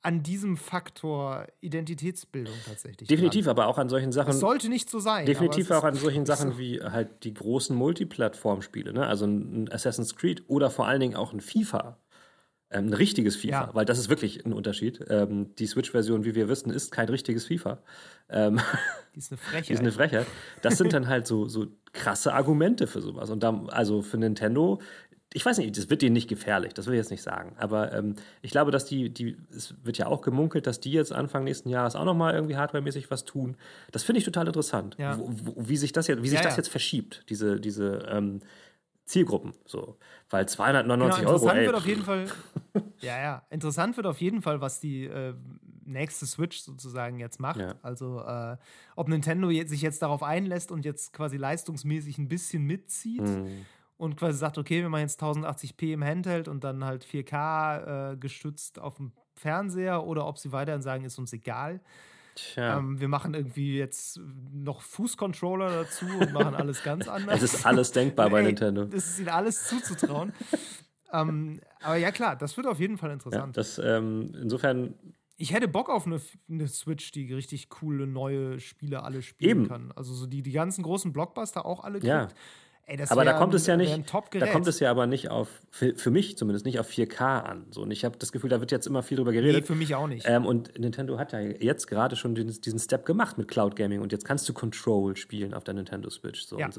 an 0.07 0.23
diesem 0.23 0.55
Faktor 0.55 1.47
Identitätsbildung 1.59 2.53
tatsächlich. 2.65 3.09
Definitiv, 3.09 3.43
dran. 3.43 3.57
aber 3.57 3.67
auch 3.67 3.77
an 3.77 3.89
solchen 3.89 4.13
Sachen. 4.13 4.27
Das 4.27 4.39
sollte 4.39 4.69
nicht 4.69 4.89
so 4.89 4.99
sein. 4.99 5.25
Definitiv 5.25 5.69
auch 5.69 5.83
an 5.83 5.95
solchen 5.95 6.25
Sachen 6.25 6.53
so. 6.53 6.57
wie 6.57 6.81
halt 6.81 7.25
die 7.25 7.33
großen 7.33 7.75
Multiplattform-Spiele, 7.75 8.93
ne? 8.93 9.05
also 9.05 9.25
ein 9.25 9.69
Assassin's 9.69 10.15
Creed 10.15 10.45
oder 10.47 10.69
vor 10.69 10.87
allen 10.87 11.01
Dingen 11.01 11.17
auch 11.17 11.33
ein 11.33 11.41
FIFA. 11.41 11.97
Ähm, 12.69 12.87
ein 12.87 12.93
richtiges 12.93 13.35
FIFA, 13.35 13.49
ja. 13.49 13.69
weil 13.73 13.83
das 13.85 13.99
ist 13.99 14.07
wirklich 14.07 14.45
ein 14.45 14.53
Unterschied. 14.53 15.03
Ähm, 15.09 15.53
die 15.55 15.67
Switch-Version, 15.67 16.23
wie 16.23 16.35
wir 16.35 16.47
wissen, 16.47 16.69
ist 16.69 16.91
kein 16.91 17.09
richtiges 17.09 17.45
FIFA. 17.45 17.81
Ähm, 18.29 18.61
die 19.15 19.19
ist 19.19 19.31
eine 19.31 19.37
Frechheit. 19.37 19.69
die 19.69 19.73
ist 19.73 19.79
eine 19.79 19.91
Frechheit. 19.91 20.27
Das 20.61 20.77
sind 20.77 20.93
dann 20.93 21.09
halt 21.09 21.27
so, 21.27 21.49
so 21.49 21.67
krasse 21.91 22.33
Argumente 22.33 22.87
für 22.87 23.01
sowas. 23.01 23.29
Und 23.29 23.43
da, 23.43 23.65
also 23.67 24.01
für 24.01 24.17
Nintendo 24.17 24.79
ich 25.33 25.45
weiß 25.45 25.57
nicht, 25.57 25.77
das 25.77 25.89
wird 25.89 26.01
denen 26.01 26.13
nicht 26.13 26.29
gefährlich, 26.29 26.73
das 26.73 26.87
will 26.87 26.93
ich 26.93 26.99
jetzt 26.99 27.11
nicht 27.11 27.21
sagen. 27.21 27.55
Aber 27.57 27.91
ähm, 27.93 28.15
ich 28.41 28.51
glaube, 28.51 28.71
dass 28.71 28.85
die, 28.85 29.09
die, 29.09 29.37
es 29.55 29.75
wird 29.83 29.97
ja 29.97 30.07
auch 30.07 30.21
gemunkelt, 30.21 30.65
dass 30.67 30.79
die 30.79 30.91
jetzt 30.91 31.11
Anfang 31.11 31.43
nächsten 31.43 31.69
Jahres 31.69 31.95
auch 31.95 32.05
nochmal 32.05 32.33
irgendwie 32.33 32.55
hardwaremäßig 32.55 33.11
was 33.11 33.25
tun. 33.25 33.57
Das 33.91 34.03
finde 34.03 34.19
ich 34.19 34.25
total 34.25 34.47
interessant, 34.47 34.95
ja. 34.97 35.17
wo, 35.19 35.29
wo, 35.29 35.67
wie 35.67 35.77
sich 35.77 35.91
das 35.91 36.07
jetzt, 36.07 36.23
wie 36.23 36.29
sich 36.29 36.39
ja, 36.39 36.43
das 36.43 36.55
jetzt 36.55 36.69
verschiebt, 36.69 37.25
diese, 37.29 37.59
diese 37.59 38.07
ähm, 38.09 38.39
Zielgruppen. 39.03 39.53
So. 39.65 39.97
Weil 40.29 40.47
299 40.47 41.19
genau, 41.19 41.31
interessant 41.33 41.57
Euro. 41.57 41.65
Wird 41.65 41.75
auf 41.75 41.87
jeden 41.87 42.03
Fall, 42.03 42.25
ja, 43.01 43.19
ja. 43.19 43.45
Interessant 43.49 43.97
wird 43.97 44.07
auf 44.07 44.21
jeden 44.21 44.41
Fall, 44.41 44.61
was 44.61 44.79
die 44.79 45.05
äh, 45.05 45.33
nächste 45.83 46.25
Switch 46.25 46.59
sozusagen 46.59 47.19
jetzt 47.19 47.41
macht. 47.41 47.59
Ja. 47.59 47.75
Also, 47.81 48.21
äh, 48.21 48.55
ob 48.95 49.09
Nintendo 49.09 49.49
sich 49.49 49.81
jetzt 49.81 50.01
darauf 50.01 50.23
einlässt 50.23 50.71
und 50.71 50.85
jetzt 50.85 51.11
quasi 51.11 51.35
leistungsmäßig 51.35 52.17
ein 52.17 52.29
bisschen 52.29 52.63
mitzieht. 52.63 53.21
Mhm 53.21 53.65
und 53.97 54.15
quasi 54.15 54.37
sagt, 54.37 54.57
okay, 54.57 54.81
wir 54.81 54.89
machen 54.89 55.01
jetzt 55.01 55.21
1080p 55.21 55.93
im 55.93 56.03
Handheld 56.03 56.47
und 56.47 56.63
dann 56.63 56.85
halt 56.85 57.03
4K 57.05 58.13
äh, 58.13 58.17
gestützt 58.17 58.79
auf 58.79 58.97
dem 58.97 59.11
Fernseher 59.35 60.03
oder 60.03 60.27
ob 60.27 60.37
sie 60.37 60.51
weiterhin 60.51 60.81
sagen, 60.81 61.03
ist 61.03 61.17
uns 61.17 61.33
egal. 61.33 61.81
Ähm, 62.55 62.99
wir 62.99 63.07
machen 63.07 63.33
irgendwie 63.33 63.77
jetzt 63.77 64.19
noch 64.53 64.81
Fußcontroller 64.81 65.69
dazu 65.69 66.05
und 66.05 66.33
machen 66.33 66.55
alles 66.55 66.83
ganz 66.83 67.07
anders. 67.07 67.41
Es 67.41 67.55
ist 67.55 67.65
alles 67.65 67.91
denkbar 67.91 68.29
bei 68.29 68.39
Ey, 68.39 68.45
Nintendo. 68.47 68.85
Das 68.85 69.07
ist 69.07 69.19
ihnen 69.19 69.29
alles 69.29 69.65
zuzutrauen. 69.65 70.33
ähm, 71.11 71.59
aber 71.81 71.95
ja, 71.95 72.11
klar, 72.11 72.35
das 72.35 72.55
wird 72.57 72.67
auf 72.67 72.79
jeden 72.79 72.97
Fall 72.97 73.11
interessant. 73.11 73.55
Ja, 73.55 73.61
das, 73.61 73.79
ähm, 73.79 74.31
insofern. 74.39 74.93
Ich 75.39 75.53
hätte 75.53 75.67
Bock 75.67 75.89
auf 75.89 76.07
eine, 76.07 76.19
eine, 76.49 76.67
Switch, 76.67 77.11
die 77.11 77.31
richtig 77.31 77.69
coole 77.69 78.07
neue 78.07 78.59
Spiele 78.59 79.03
alle 79.03 79.21
spielen 79.21 79.49
Eben. 79.51 79.67
kann. 79.67 79.91
Also 79.95 80.13
so 80.13 80.25
die, 80.25 80.41
die 80.41 80.51
ganzen 80.51 80.83
großen 80.83 81.13
Blockbuster 81.13 81.65
auch 81.65 81.83
alle 81.83 81.99
kriegt. 81.99 82.07
Ja. 82.07 82.27
Ey, 82.89 82.97
aber 83.09 83.25
da 83.25 83.33
kommt 83.33 83.51
ein, 83.51 83.57
es 83.57 83.67
ja 83.67 83.75
nicht, 83.75 84.13
da 84.39 84.47
kommt 84.47 84.65
es 84.65 84.79
ja 84.79 84.89
aber 84.89 85.07
nicht 85.07 85.29
auf, 85.29 85.49
für, 85.71 85.93
für, 85.95 86.09
mich 86.09 86.37
zumindest 86.37 86.65
nicht 86.65 86.79
auf 86.79 86.89
4K 86.89 87.41
an. 87.41 87.65
So, 87.69 87.81
und 87.81 87.91
ich 87.91 88.05
habe 88.05 88.17
das 88.17 88.31
Gefühl, 88.31 88.49
da 88.49 88.61
wird 88.61 88.71
jetzt 88.71 88.87
immer 88.87 89.03
viel 89.03 89.17
drüber 89.17 89.33
geredet. 89.33 89.63
Nee, 89.63 89.67
für 89.67 89.75
mich 89.75 89.93
auch 89.93 90.07
nicht. 90.07 90.25
Ähm, 90.25 90.45
und 90.45 90.79
Nintendo 90.79 91.19
hat 91.19 91.33
ja 91.33 91.41
jetzt 91.41 91.87
gerade 91.87 92.15
schon 92.15 92.33
den, 92.33 92.47
diesen 92.47 92.79
Step 92.79 93.05
gemacht 93.05 93.37
mit 93.37 93.49
Cloud 93.49 93.75
Gaming 93.75 93.99
und 93.99 94.13
jetzt 94.13 94.23
kannst 94.23 94.47
du 94.47 94.53
Control 94.53 95.17
spielen 95.17 95.53
auf 95.53 95.65
der 95.65 95.73
Nintendo 95.73 96.09
Switch. 96.09 96.45
So. 96.45 96.57
Ja. 96.57 96.69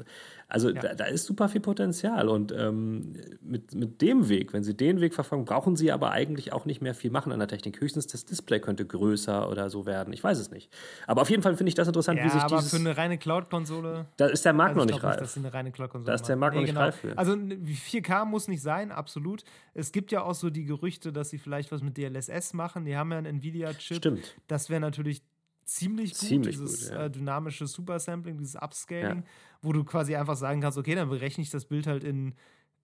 Also 0.47 0.69
ja. 0.69 0.81
da, 0.81 0.95
da, 0.95 1.05
ist 1.05 1.27
super 1.27 1.47
viel 1.47 1.61
Potenzial 1.61 2.27
und 2.27 2.51
ähm, 2.51 3.13
mit, 3.41 3.75
mit 3.75 4.01
dem 4.01 4.29
Weg, 4.29 4.51
wenn 4.51 4.63
sie 4.63 4.75
den 4.75 5.01
Weg 5.01 5.13
verfolgen, 5.13 5.45
brauchen 5.45 5.75
sie 5.75 5.91
aber 5.91 6.09
eigentlich 6.09 6.53
auch 6.53 6.65
nicht 6.65 6.81
mehr 6.81 6.95
viel 6.95 7.11
machen 7.11 7.31
an 7.31 7.37
der 7.37 7.47
Technik. 7.47 7.79
Höchstens 7.79 8.07
das 8.07 8.25
Display 8.25 8.59
könnte 8.59 8.83
größer 8.83 9.47
oder 9.47 9.69
so 9.69 9.85
werden. 9.85 10.11
Ich 10.11 10.23
weiß 10.23 10.39
es 10.39 10.49
nicht. 10.49 10.73
Aber 11.05 11.21
auf 11.21 11.29
jeden 11.29 11.43
Fall 11.43 11.55
finde 11.55 11.69
ich 11.69 11.75
das 11.75 11.87
interessant, 11.87 12.17
ja, 12.17 12.25
wie 12.25 12.29
sich 12.29 12.41
aber 12.41 12.57
dieses. 12.57 12.71
für 12.71 12.77
eine 12.77 12.97
reine 12.97 13.19
Cloud-Konsole. 13.19 14.07
Da 14.17 14.25
ist 14.25 14.43
der 14.43 14.53
Markt 14.53 14.75
also 14.75 14.87
noch 14.87 14.91
nicht 14.91 15.03
reif. 15.03 15.19
Nicht, 15.19 15.21
dass 15.21 15.37
eine 15.37 15.53
reine 15.53 15.71
Da 16.05 16.13
ist 16.13 16.23
der 16.23 16.35
Markt 16.35 16.55
nee, 16.55 16.61
noch 16.61 16.65
nicht 16.65 16.73
genau. 16.73 16.85
reif 16.85 16.95
für. 16.95 17.17
Also 17.17 17.33
4K 17.33 18.25
muss 18.25 18.47
nicht 18.47 18.61
sein, 18.61 18.91
absolut. 18.91 19.43
Es 19.73 19.91
gibt 19.91 20.11
ja 20.11 20.23
auch 20.23 20.35
so 20.35 20.49
die 20.49 20.65
Gerüchte, 20.65 21.11
dass 21.11 21.29
sie 21.29 21.37
vielleicht 21.37 21.71
was 21.71 21.81
mit 21.81 21.97
DLSS 21.97 22.53
machen. 22.53 22.85
Die 22.85 22.95
haben 22.97 23.11
ja 23.11 23.17
einen 23.17 23.37
Nvidia-Chip. 23.37 23.97
Stimmt. 23.97 24.35
Das 24.47 24.69
wäre 24.69 24.81
natürlich 24.81 25.23
ziemlich 25.65 26.11
gut, 26.11 26.19
ziemlich 26.19 26.57
dieses 26.57 26.89
gut, 26.89 26.97
ja. 26.97 27.05
äh, 27.05 27.11
dynamische 27.11 27.67
Supersampling, 27.67 28.37
dieses 28.37 28.55
Upscaling, 28.55 29.19
ja. 29.19 29.23
wo 29.61 29.73
du 29.73 29.83
quasi 29.83 30.15
einfach 30.15 30.35
sagen 30.35 30.61
kannst, 30.61 30.77
okay, 30.77 30.95
dann 30.95 31.09
berechne 31.09 31.43
ich 31.43 31.49
das 31.49 31.65
Bild 31.65 31.87
halt 31.87 32.03
in 32.03 32.35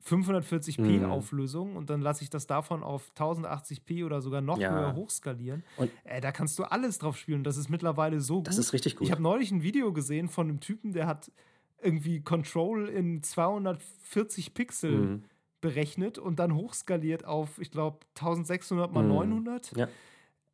540p 0.06 0.82
mhm. 0.82 1.06
Auflösung 1.06 1.76
und 1.76 1.90
dann 1.90 2.02
lasse 2.02 2.24
ich 2.24 2.30
das 2.30 2.46
davon 2.46 2.84
auf 2.84 3.12
1080p 3.18 4.06
oder 4.06 4.22
sogar 4.22 4.42
noch 4.42 4.60
ja. 4.60 4.72
höher 4.72 4.96
hochskalieren. 4.96 5.64
Und 5.78 5.90
äh, 6.04 6.22
da 6.22 6.32
kannst 6.32 6.60
du 6.60 6.64
alles 6.64 7.00
drauf 7.00 7.18
spielen. 7.18 7.44
Das 7.44 7.58
ist 7.58 7.70
mittlerweile 7.70 8.22
so 8.22 8.36
gut. 8.38 8.48
Das 8.48 8.60
ist 8.60 8.74
richtig 8.74 8.98
gut. 8.98 9.08
Ich 9.08 9.12
habe 9.12 9.24
neulich 9.24 9.52
ein 9.52 9.64
Video 9.64 9.92
gesehen 9.94 10.30
von 10.30 10.48
einem 10.48 10.60
Typen, 10.60 10.94
der 10.94 11.08
hat 11.08 11.32
irgendwie 11.82 12.22
Control 12.22 12.90
in 12.90 13.22
240 13.24 14.54
Pixel 14.54 14.92
mhm. 14.92 15.24
berechnet 15.62 16.18
und 16.18 16.40
dann 16.40 16.56
hochskaliert 16.56 17.26
auf, 17.26 17.60
ich 17.60 17.72
glaube, 17.72 18.00
1600 18.16 18.92
mal 18.92 19.04
mhm. 19.04 19.10
900. 19.10 19.76
Ja. 19.76 19.88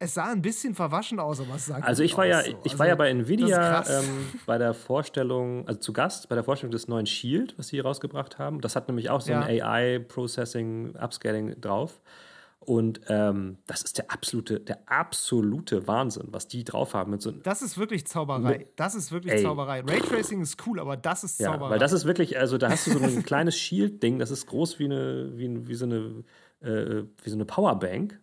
Es 0.03 0.15
sah 0.15 0.31
ein 0.31 0.41
bisschen 0.41 0.73
verwaschen 0.73 1.19
aus, 1.19 1.39
aber 1.39 1.55
es 1.55 1.67
sah 1.67 1.75
Also 1.75 2.01
ich 2.01 2.17
war 2.17 2.25
ja, 2.25 2.41
so. 2.41 2.49
ich 2.49 2.55
also, 2.55 2.79
war 2.79 2.87
ja 2.87 2.95
bei 2.95 3.09
Nvidia 3.09 3.83
ähm, 3.87 4.31
bei 4.47 4.57
der 4.57 4.73
Vorstellung, 4.73 5.67
also 5.67 5.79
zu 5.79 5.93
Gast 5.93 6.27
bei 6.27 6.33
der 6.33 6.43
Vorstellung 6.43 6.71
des 6.71 6.87
neuen 6.87 7.05
Shield, 7.05 7.53
was 7.59 7.67
sie 7.67 7.79
rausgebracht 7.79 8.39
haben. 8.39 8.61
Das 8.61 8.75
hat 8.75 8.87
nämlich 8.87 9.11
auch 9.11 9.21
so 9.21 9.31
ja. 9.31 9.41
ein 9.41 9.61
AI 9.61 9.99
Processing 9.99 10.95
Upscaling 10.95 11.61
drauf. 11.61 12.01
Und 12.63 13.01
ähm, 13.07 13.57
das 13.65 13.81
ist 13.81 13.97
der 13.97 14.11
absolute, 14.11 14.59
der 14.59 14.87
absolute 14.87 15.87
Wahnsinn, 15.87 16.27
was 16.27 16.47
die 16.47 16.63
drauf 16.63 16.93
haben. 16.93 17.09
Mit 17.09 17.21
so 17.23 17.31
das 17.31 17.63
ist 17.63 17.79
wirklich 17.79 18.05
Zauberei. 18.05 18.67
Das 18.75 18.93
ist 18.93 19.11
wirklich 19.11 19.33
Ey. 19.33 19.41
Zauberei. 19.41 19.81
Raytracing 19.81 20.41
ist 20.41 20.61
cool, 20.67 20.79
aber 20.79 20.95
das 20.95 21.23
ist 21.23 21.39
Zauberei. 21.39 21.63
Ja, 21.65 21.69
weil 21.71 21.79
das 21.79 21.91
ist 21.91 22.05
wirklich, 22.05 22.37
also 22.37 22.59
da 22.59 22.69
hast 22.69 22.85
du 22.85 22.91
so 22.91 22.99
ein 22.99 23.23
kleines 23.25 23.57
Shield-Ding, 23.57 24.19
das 24.19 24.29
ist 24.29 24.45
groß 24.45 24.77
wie 24.77 24.85
eine, 24.85 25.31
wie, 25.37 25.67
wie 25.67 25.73
so 25.73 25.85
eine, 25.85 26.23
äh, 26.61 27.03
wie 27.23 27.29
so 27.29 27.35
eine 27.35 27.45
Powerbank 27.45 28.21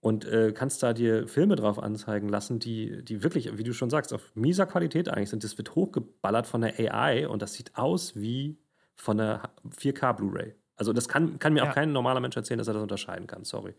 und 0.00 0.26
äh, 0.26 0.52
kannst 0.52 0.82
da 0.82 0.92
dir 0.92 1.26
Filme 1.26 1.56
drauf 1.56 1.78
anzeigen 1.78 2.28
lassen, 2.28 2.58
die, 2.58 3.02
die 3.02 3.22
wirklich, 3.22 3.56
wie 3.56 3.62
du 3.62 3.72
schon 3.72 3.88
sagst, 3.88 4.12
auf 4.12 4.32
mieser 4.34 4.66
Qualität 4.66 5.08
eigentlich 5.08 5.30
sind. 5.30 5.44
Das 5.44 5.56
wird 5.56 5.74
hochgeballert 5.74 6.46
von 6.46 6.60
der 6.60 6.78
AI 6.78 7.26
und 7.26 7.40
das 7.40 7.54
sieht 7.54 7.74
aus 7.76 8.16
wie 8.16 8.58
von 8.96 9.16
der 9.16 9.50
4K 9.70 10.12
Blu-ray. 10.12 10.56
Also 10.82 10.92
das 10.92 11.08
kann, 11.08 11.38
kann 11.38 11.52
mir 11.52 11.62
ja. 11.62 11.70
auch 11.70 11.74
kein 11.76 11.92
normaler 11.92 12.18
Mensch 12.18 12.34
erzählen, 12.34 12.58
dass 12.58 12.66
er 12.66 12.74
das 12.74 12.82
unterscheiden 12.82 13.28
kann, 13.28 13.44
sorry. 13.44 13.76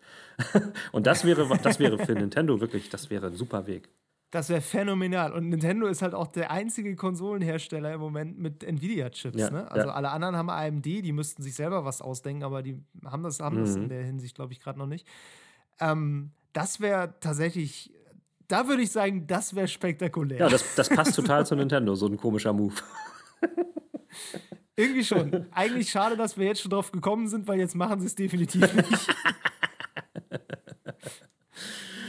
und 0.93 1.05
das 1.05 1.25
wäre, 1.25 1.45
das 1.61 1.77
wäre 1.77 1.97
für 1.97 2.13
Nintendo 2.13 2.61
wirklich, 2.61 2.89
das 2.89 3.09
wäre 3.09 3.27
ein 3.27 3.33
super 3.35 3.67
Weg. 3.67 3.89
Das 4.31 4.47
wäre 4.47 4.61
phänomenal. 4.61 5.33
Und 5.33 5.49
Nintendo 5.49 5.87
ist 5.87 6.01
halt 6.01 6.15
auch 6.15 6.27
der 6.27 6.49
einzige 6.49 6.95
Konsolenhersteller 6.95 7.93
im 7.93 7.99
Moment 7.99 8.39
mit 8.39 8.63
Nvidia-Chips. 8.63 9.37
Ja, 9.37 9.49
ne? 9.49 9.69
Also 9.69 9.89
ja. 9.89 9.93
alle 9.93 10.11
anderen 10.11 10.37
haben 10.37 10.49
AMD, 10.49 10.85
die 10.85 11.11
müssten 11.11 11.43
sich 11.43 11.55
selber 11.55 11.83
was 11.83 12.01
ausdenken, 12.01 12.43
aber 12.43 12.63
die 12.63 12.81
haben 13.03 13.23
das, 13.23 13.41
haben 13.41 13.57
mhm. 13.57 13.65
das 13.65 13.75
in 13.75 13.89
der 13.89 14.05
Hinsicht, 14.05 14.35
glaube 14.35 14.53
ich, 14.53 14.61
gerade 14.61 14.79
noch 14.79 14.87
nicht. 14.87 15.05
Ähm, 15.81 16.31
das 16.53 16.79
wäre 16.79 17.15
tatsächlich, 17.19 17.91
da 18.47 18.69
würde 18.69 18.81
ich 18.81 18.91
sagen, 18.91 19.27
das 19.27 19.55
wäre 19.55 19.67
spektakulär. 19.67 20.39
Ja, 20.39 20.47
das, 20.47 20.73
das 20.75 20.87
passt 20.87 21.15
total 21.17 21.45
zu 21.45 21.53
Nintendo, 21.57 21.95
so 21.95 22.07
ein 22.07 22.15
komischer 22.15 22.53
Move. 22.53 22.75
Irgendwie 24.75 25.03
schon. 25.03 25.45
Eigentlich 25.51 25.89
schade, 25.89 26.17
dass 26.17 26.37
wir 26.37 26.45
jetzt 26.45 26.61
schon 26.61 26.71
drauf 26.71 26.91
gekommen 26.91 27.27
sind, 27.27 27.47
weil 27.47 27.59
jetzt 27.59 27.75
machen 27.75 27.99
sie 27.99 28.07
es 28.07 28.15
definitiv 28.15 28.73
nicht. 28.73 29.07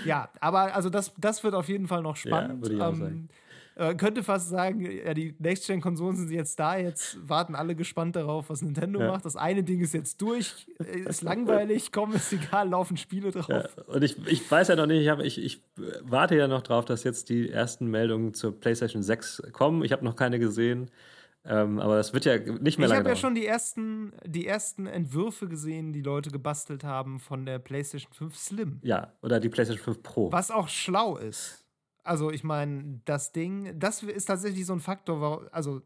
ja, 0.06 0.30
aber 0.40 0.74
also 0.74 0.88
das, 0.88 1.12
das 1.18 1.44
wird 1.44 1.54
auf 1.54 1.68
jeden 1.68 1.88
Fall 1.88 2.02
noch 2.02 2.16
spannend. 2.16 2.66
Ja, 2.68 2.88
ähm. 2.88 3.28
Äh, 3.76 3.96
könnte 3.96 4.22
fast 4.22 4.50
sagen, 4.50 4.88
ja, 4.88 5.14
die 5.14 5.34
Next-Gen-Konsolen 5.40 6.14
sind 6.14 6.30
jetzt 6.30 6.60
da, 6.60 6.76
jetzt 6.76 7.18
warten 7.28 7.56
alle 7.56 7.74
gespannt 7.74 8.14
darauf, 8.14 8.48
was 8.48 8.62
Nintendo 8.62 9.00
ja. 9.00 9.08
macht. 9.08 9.24
Das 9.24 9.34
eine 9.34 9.64
Ding 9.64 9.80
ist 9.80 9.94
jetzt 9.94 10.22
durch, 10.22 10.68
äh, 10.78 11.00
ist 11.00 11.22
langweilig, 11.22 11.90
komm, 11.90 12.14
ist 12.14 12.32
egal, 12.32 12.68
laufen 12.68 12.96
Spiele 12.96 13.32
drauf. 13.32 13.48
Ja, 13.48 13.64
und 13.92 14.04
ich, 14.04 14.24
ich 14.28 14.48
weiß 14.48 14.68
ja 14.68 14.76
noch 14.76 14.86
nicht, 14.86 15.02
ich, 15.02 15.08
hab, 15.08 15.18
ich, 15.18 15.42
ich 15.42 15.60
warte 16.02 16.36
ja 16.36 16.46
noch 16.46 16.62
drauf, 16.62 16.84
dass 16.84 17.02
jetzt 17.02 17.30
die 17.30 17.50
ersten 17.50 17.88
Meldungen 17.88 18.32
zur 18.32 18.58
PlayStation 18.58 19.02
6 19.02 19.42
kommen. 19.50 19.82
Ich 19.82 19.90
habe 19.90 20.04
noch 20.04 20.14
keine 20.14 20.38
gesehen. 20.38 20.88
Ähm, 21.46 21.78
aber 21.78 21.96
das 21.96 22.14
wird 22.14 22.24
ja 22.24 22.38
nicht 22.38 22.48
mehr 22.48 22.62
ich 22.62 22.78
lange. 22.78 22.92
Ich 22.92 22.94
habe 22.94 23.08
ja 23.10 23.16
schon 23.16 23.34
die 23.34 23.46
ersten, 23.46 24.12
die 24.24 24.46
ersten 24.46 24.86
Entwürfe 24.86 25.46
gesehen, 25.48 25.92
die 25.92 26.00
Leute 26.00 26.30
gebastelt 26.30 26.84
haben 26.84 27.20
von 27.20 27.44
der 27.44 27.58
PlayStation 27.58 28.12
5 28.12 28.36
Slim. 28.36 28.80
Ja, 28.82 29.12
oder 29.20 29.40
die 29.40 29.50
PlayStation 29.50 29.84
5 29.84 30.02
Pro. 30.02 30.32
Was 30.32 30.50
auch 30.50 30.68
schlau 30.68 31.16
ist. 31.16 31.64
Also, 32.02 32.30
ich 32.30 32.44
meine, 32.44 33.00
das 33.04 33.32
Ding, 33.32 33.78
das 33.78 34.02
ist 34.02 34.26
tatsächlich 34.26 34.64
so 34.66 34.72
ein 34.72 34.80
Faktor, 34.80 35.48
also 35.52 35.82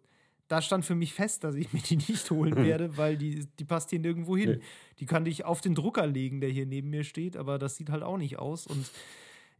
da 0.48 0.62
stand 0.62 0.84
für 0.84 0.94
mich 0.94 1.12
fest, 1.12 1.44
dass 1.44 1.54
ich 1.54 1.72
mir 1.72 1.80
die 1.80 1.96
nicht 1.96 2.30
holen 2.30 2.56
werde, 2.64 2.96
weil 2.96 3.16
die, 3.16 3.46
die 3.58 3.64
passt 3.64 3.90
hier 3.90 3.98
nirgendwo 3.98 4.36
hin. 4.36 4.50
Nee. 4.50 4.60
Die 5.00 5.06
kann 5.06 5.26
ich 5.26 5.44
auf 5.44 5.60
den 5.60 5.74
Drucker 5.74 6.06
legen, 6.06 6.40
der 6.40 6.50
hier 6.50 6.66
neben 6.66 6.90
mir 6.90 7.04
steht, 7.04 7.36
aber 7.36 7.58
das 7.58 7.76
sieht 7.76 7.90
halt 7.90 8.02
auch 8.02 8.16
nicht 8.16 8.38
aus. 8.38 8.66
Und 8.66 8.90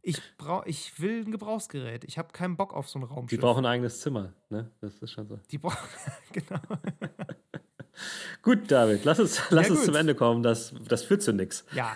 Ich, 0.01 0.21
brauch, 0.37 0.65
ich 0.65 0.99
will 1.01 1.25
ein 1.25 1.31
Gebrauchsgerät. 1.31 2.03
Ich 2.05 2.17
habe 2.17 2.29
keinen 2.31 2.55
Bock 2.57 2.73
auf 2.73 2.89
so 2.89 2.99
ein 2.99 3.03
Raumschiff. 3.03 3.37
Die 3.37 3.41
brauchen 3.41 3.65
ein 3.65 3.71
eigenes 3.73 3.99
Zimmer, 4.01 4.33
ne? 4.49 4.71
Das 4.81 4.97
ist 5.01 5.11
schon 5.11 5.27
so. 5.27 5.39
Die 5.51 5.57
brauchen, 5.57 5.77
genau. 6.31 6.59
Gut, 8.41 8.71
David, 8.71 9.03
lass 9.03 9.19
uns, 9.19 9.41
lass 9.49 9.67
Ja, 9.67 9.73
uns 9.73 9.83
zum 9.85 9.95
Ende 9.95 10.15
kommen. 10.15 10.41
Das, 10.41 10.73
das 10.87 11.03
führt 11.03 11.21
zu 11.21 11.33
nichts. 11.33 11.65
Ja. 11.73 11.95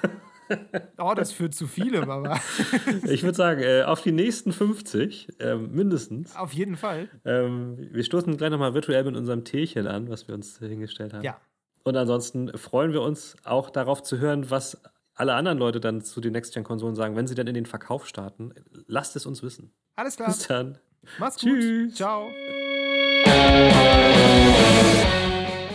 Oh, 0.97 1.13
das 1.15 1.31
führt 1.31 1.55
zu 1.55 1.67
vielem, 1.67 2.09
aber 2.09 2.37
Ich 3.07 3.23
würde 3.23 3.35
sagen, 3.35 3.61
äh, 3.63 3.83
auf 3.83 4.01
die 4.01 4.11
nächsten 4.11 4.51
50, 4.51 5.29
ähm, 5.39 5.71
mindestens. 5.71 6.35
auf 6.35 6.53
jeden 6.53 6.75
Fall. 6.75 7.09
Ähm, 7.23 7.77
wir 7.91 8.03
stoßen 8.03 8.35
gleich 8.35 8.51
nochmal 8.51 8.73
virtuell 8.73 9.05
mit 9.05 9.15
unserem 9.15 9.45
Teechen 9.45 9.87
an, 9.87 10.09
was 10.09 10.27
wir 10.27 10.35
uns 10.35 10.59
hingestellt 10.59 11.13
haben. 11.13 11.23
Ja. 11.23 11.39
Und 11.85 11.95
ansonsten 11.95 12.55
freuen 12.57 12.91
wir 12.91 13.01
uns 13.01 13.35
auch 13.45 13.69
darauf 13.69 14.03
zu 14.03 14.19
hören, 14.19 14.49
was 14.51 14.81
alle 15.15 15.33
anderen 15.33 15.57
Leute 15.57 15.79
dann 15.79 16.01
zu 16.01 16.21
den 16.21 16.33
Next-Gen-Konsolen 16.33 16.95
sagen, 16.95 17.15
wenn 17.15 17.27
sie 17.27 17.35
dann 17.35 17.47
in 17.47 17.53
den 17.53 17.65
Verkauf 17.65 18.07
starten. 18.07 18.53
Lasst 18.87 19.15
es 19.15 19.25
uns 19.25 19.43
wissen. 19.43 19.73
Alles 19.95 20.15
klar. 20.15 20.29
Bis 20.29 20.47
dann. 20.47 20.77
Mach's 21.19 21.37
gut. 21.37 21.59
Tschüss. 21.59 21.95
Ciao. 21.95 22.29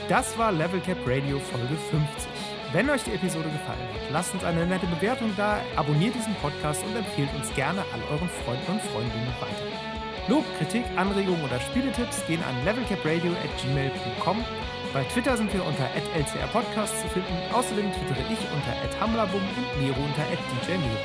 Das 0.08 0.38
war 0.38 0.52
Level 0.52 0.80
Cap 0.80 0.98
Radio 1.06 1.38
Folge 1.38 1.76
50. 1.90 2.28
Wenn 2.72 2.90
euch 2.90 3.02
die 3.02 3.12
Episode 3.12 3.48
gefallen 3.48 3.80
hat, 3.80 4.10
lasst 4.12 4.34
uns 4.34 4.44
eine 4.44 4.66
nette 4.66 4.86
Bewertung 4.86 5.32
da, 5.36 5.60
abonniert 5.76 6.14
diesen 6.14 6.34
Podcast 6.36 6.84
und 6.84 6.96
empfehlt 6.96 7.30
uns 7.34 7.54
gerne 7.54 7.80
all 7.92 8.02
euren 8.12 8.28
Freunden 8.44 8.72
und 8.72 8.82
Freundinnen 8.82 9.34
weiter. 9.40 10.28
Lob, 10.28 10.44
Kritik, 10.58 10.84
Anregungen 10.96 11.42
oder 11.42 11.58
Spieletipps 11.60 12.26
gehen 12.26 12.42
an 12.42 12.62
levelcapradio.gmail.com. 12.66 14.44
Bei 14.92 15.04
Twitter 15.04 15.36
sind 15.36 15.52
wir 15.52 15.64
unter 15.64 15.84
@lcrpodcast 16.14 17.00
zu 17.02 17.08
finden. 17.08 17.36
Außerdem 17.52 17.92
twittere 17.92 18.24
ich 18.32 18.38
unter 18.52 19.00
@hamlabum 19.00 19.42
und 19.42 19.82
Miro 19.82 20.00
unter 20.00 20.24
@djmiro. 20.66 20.96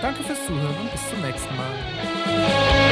Danke 0.00 0.22
fürs 0.22 0.46
Zuhören 0.46 0.76
und 0.80 0.92
bis 0.92 1.08
zum 1.10 1.20
nächsten 1.20 1.56
Mal. 1.56 2.87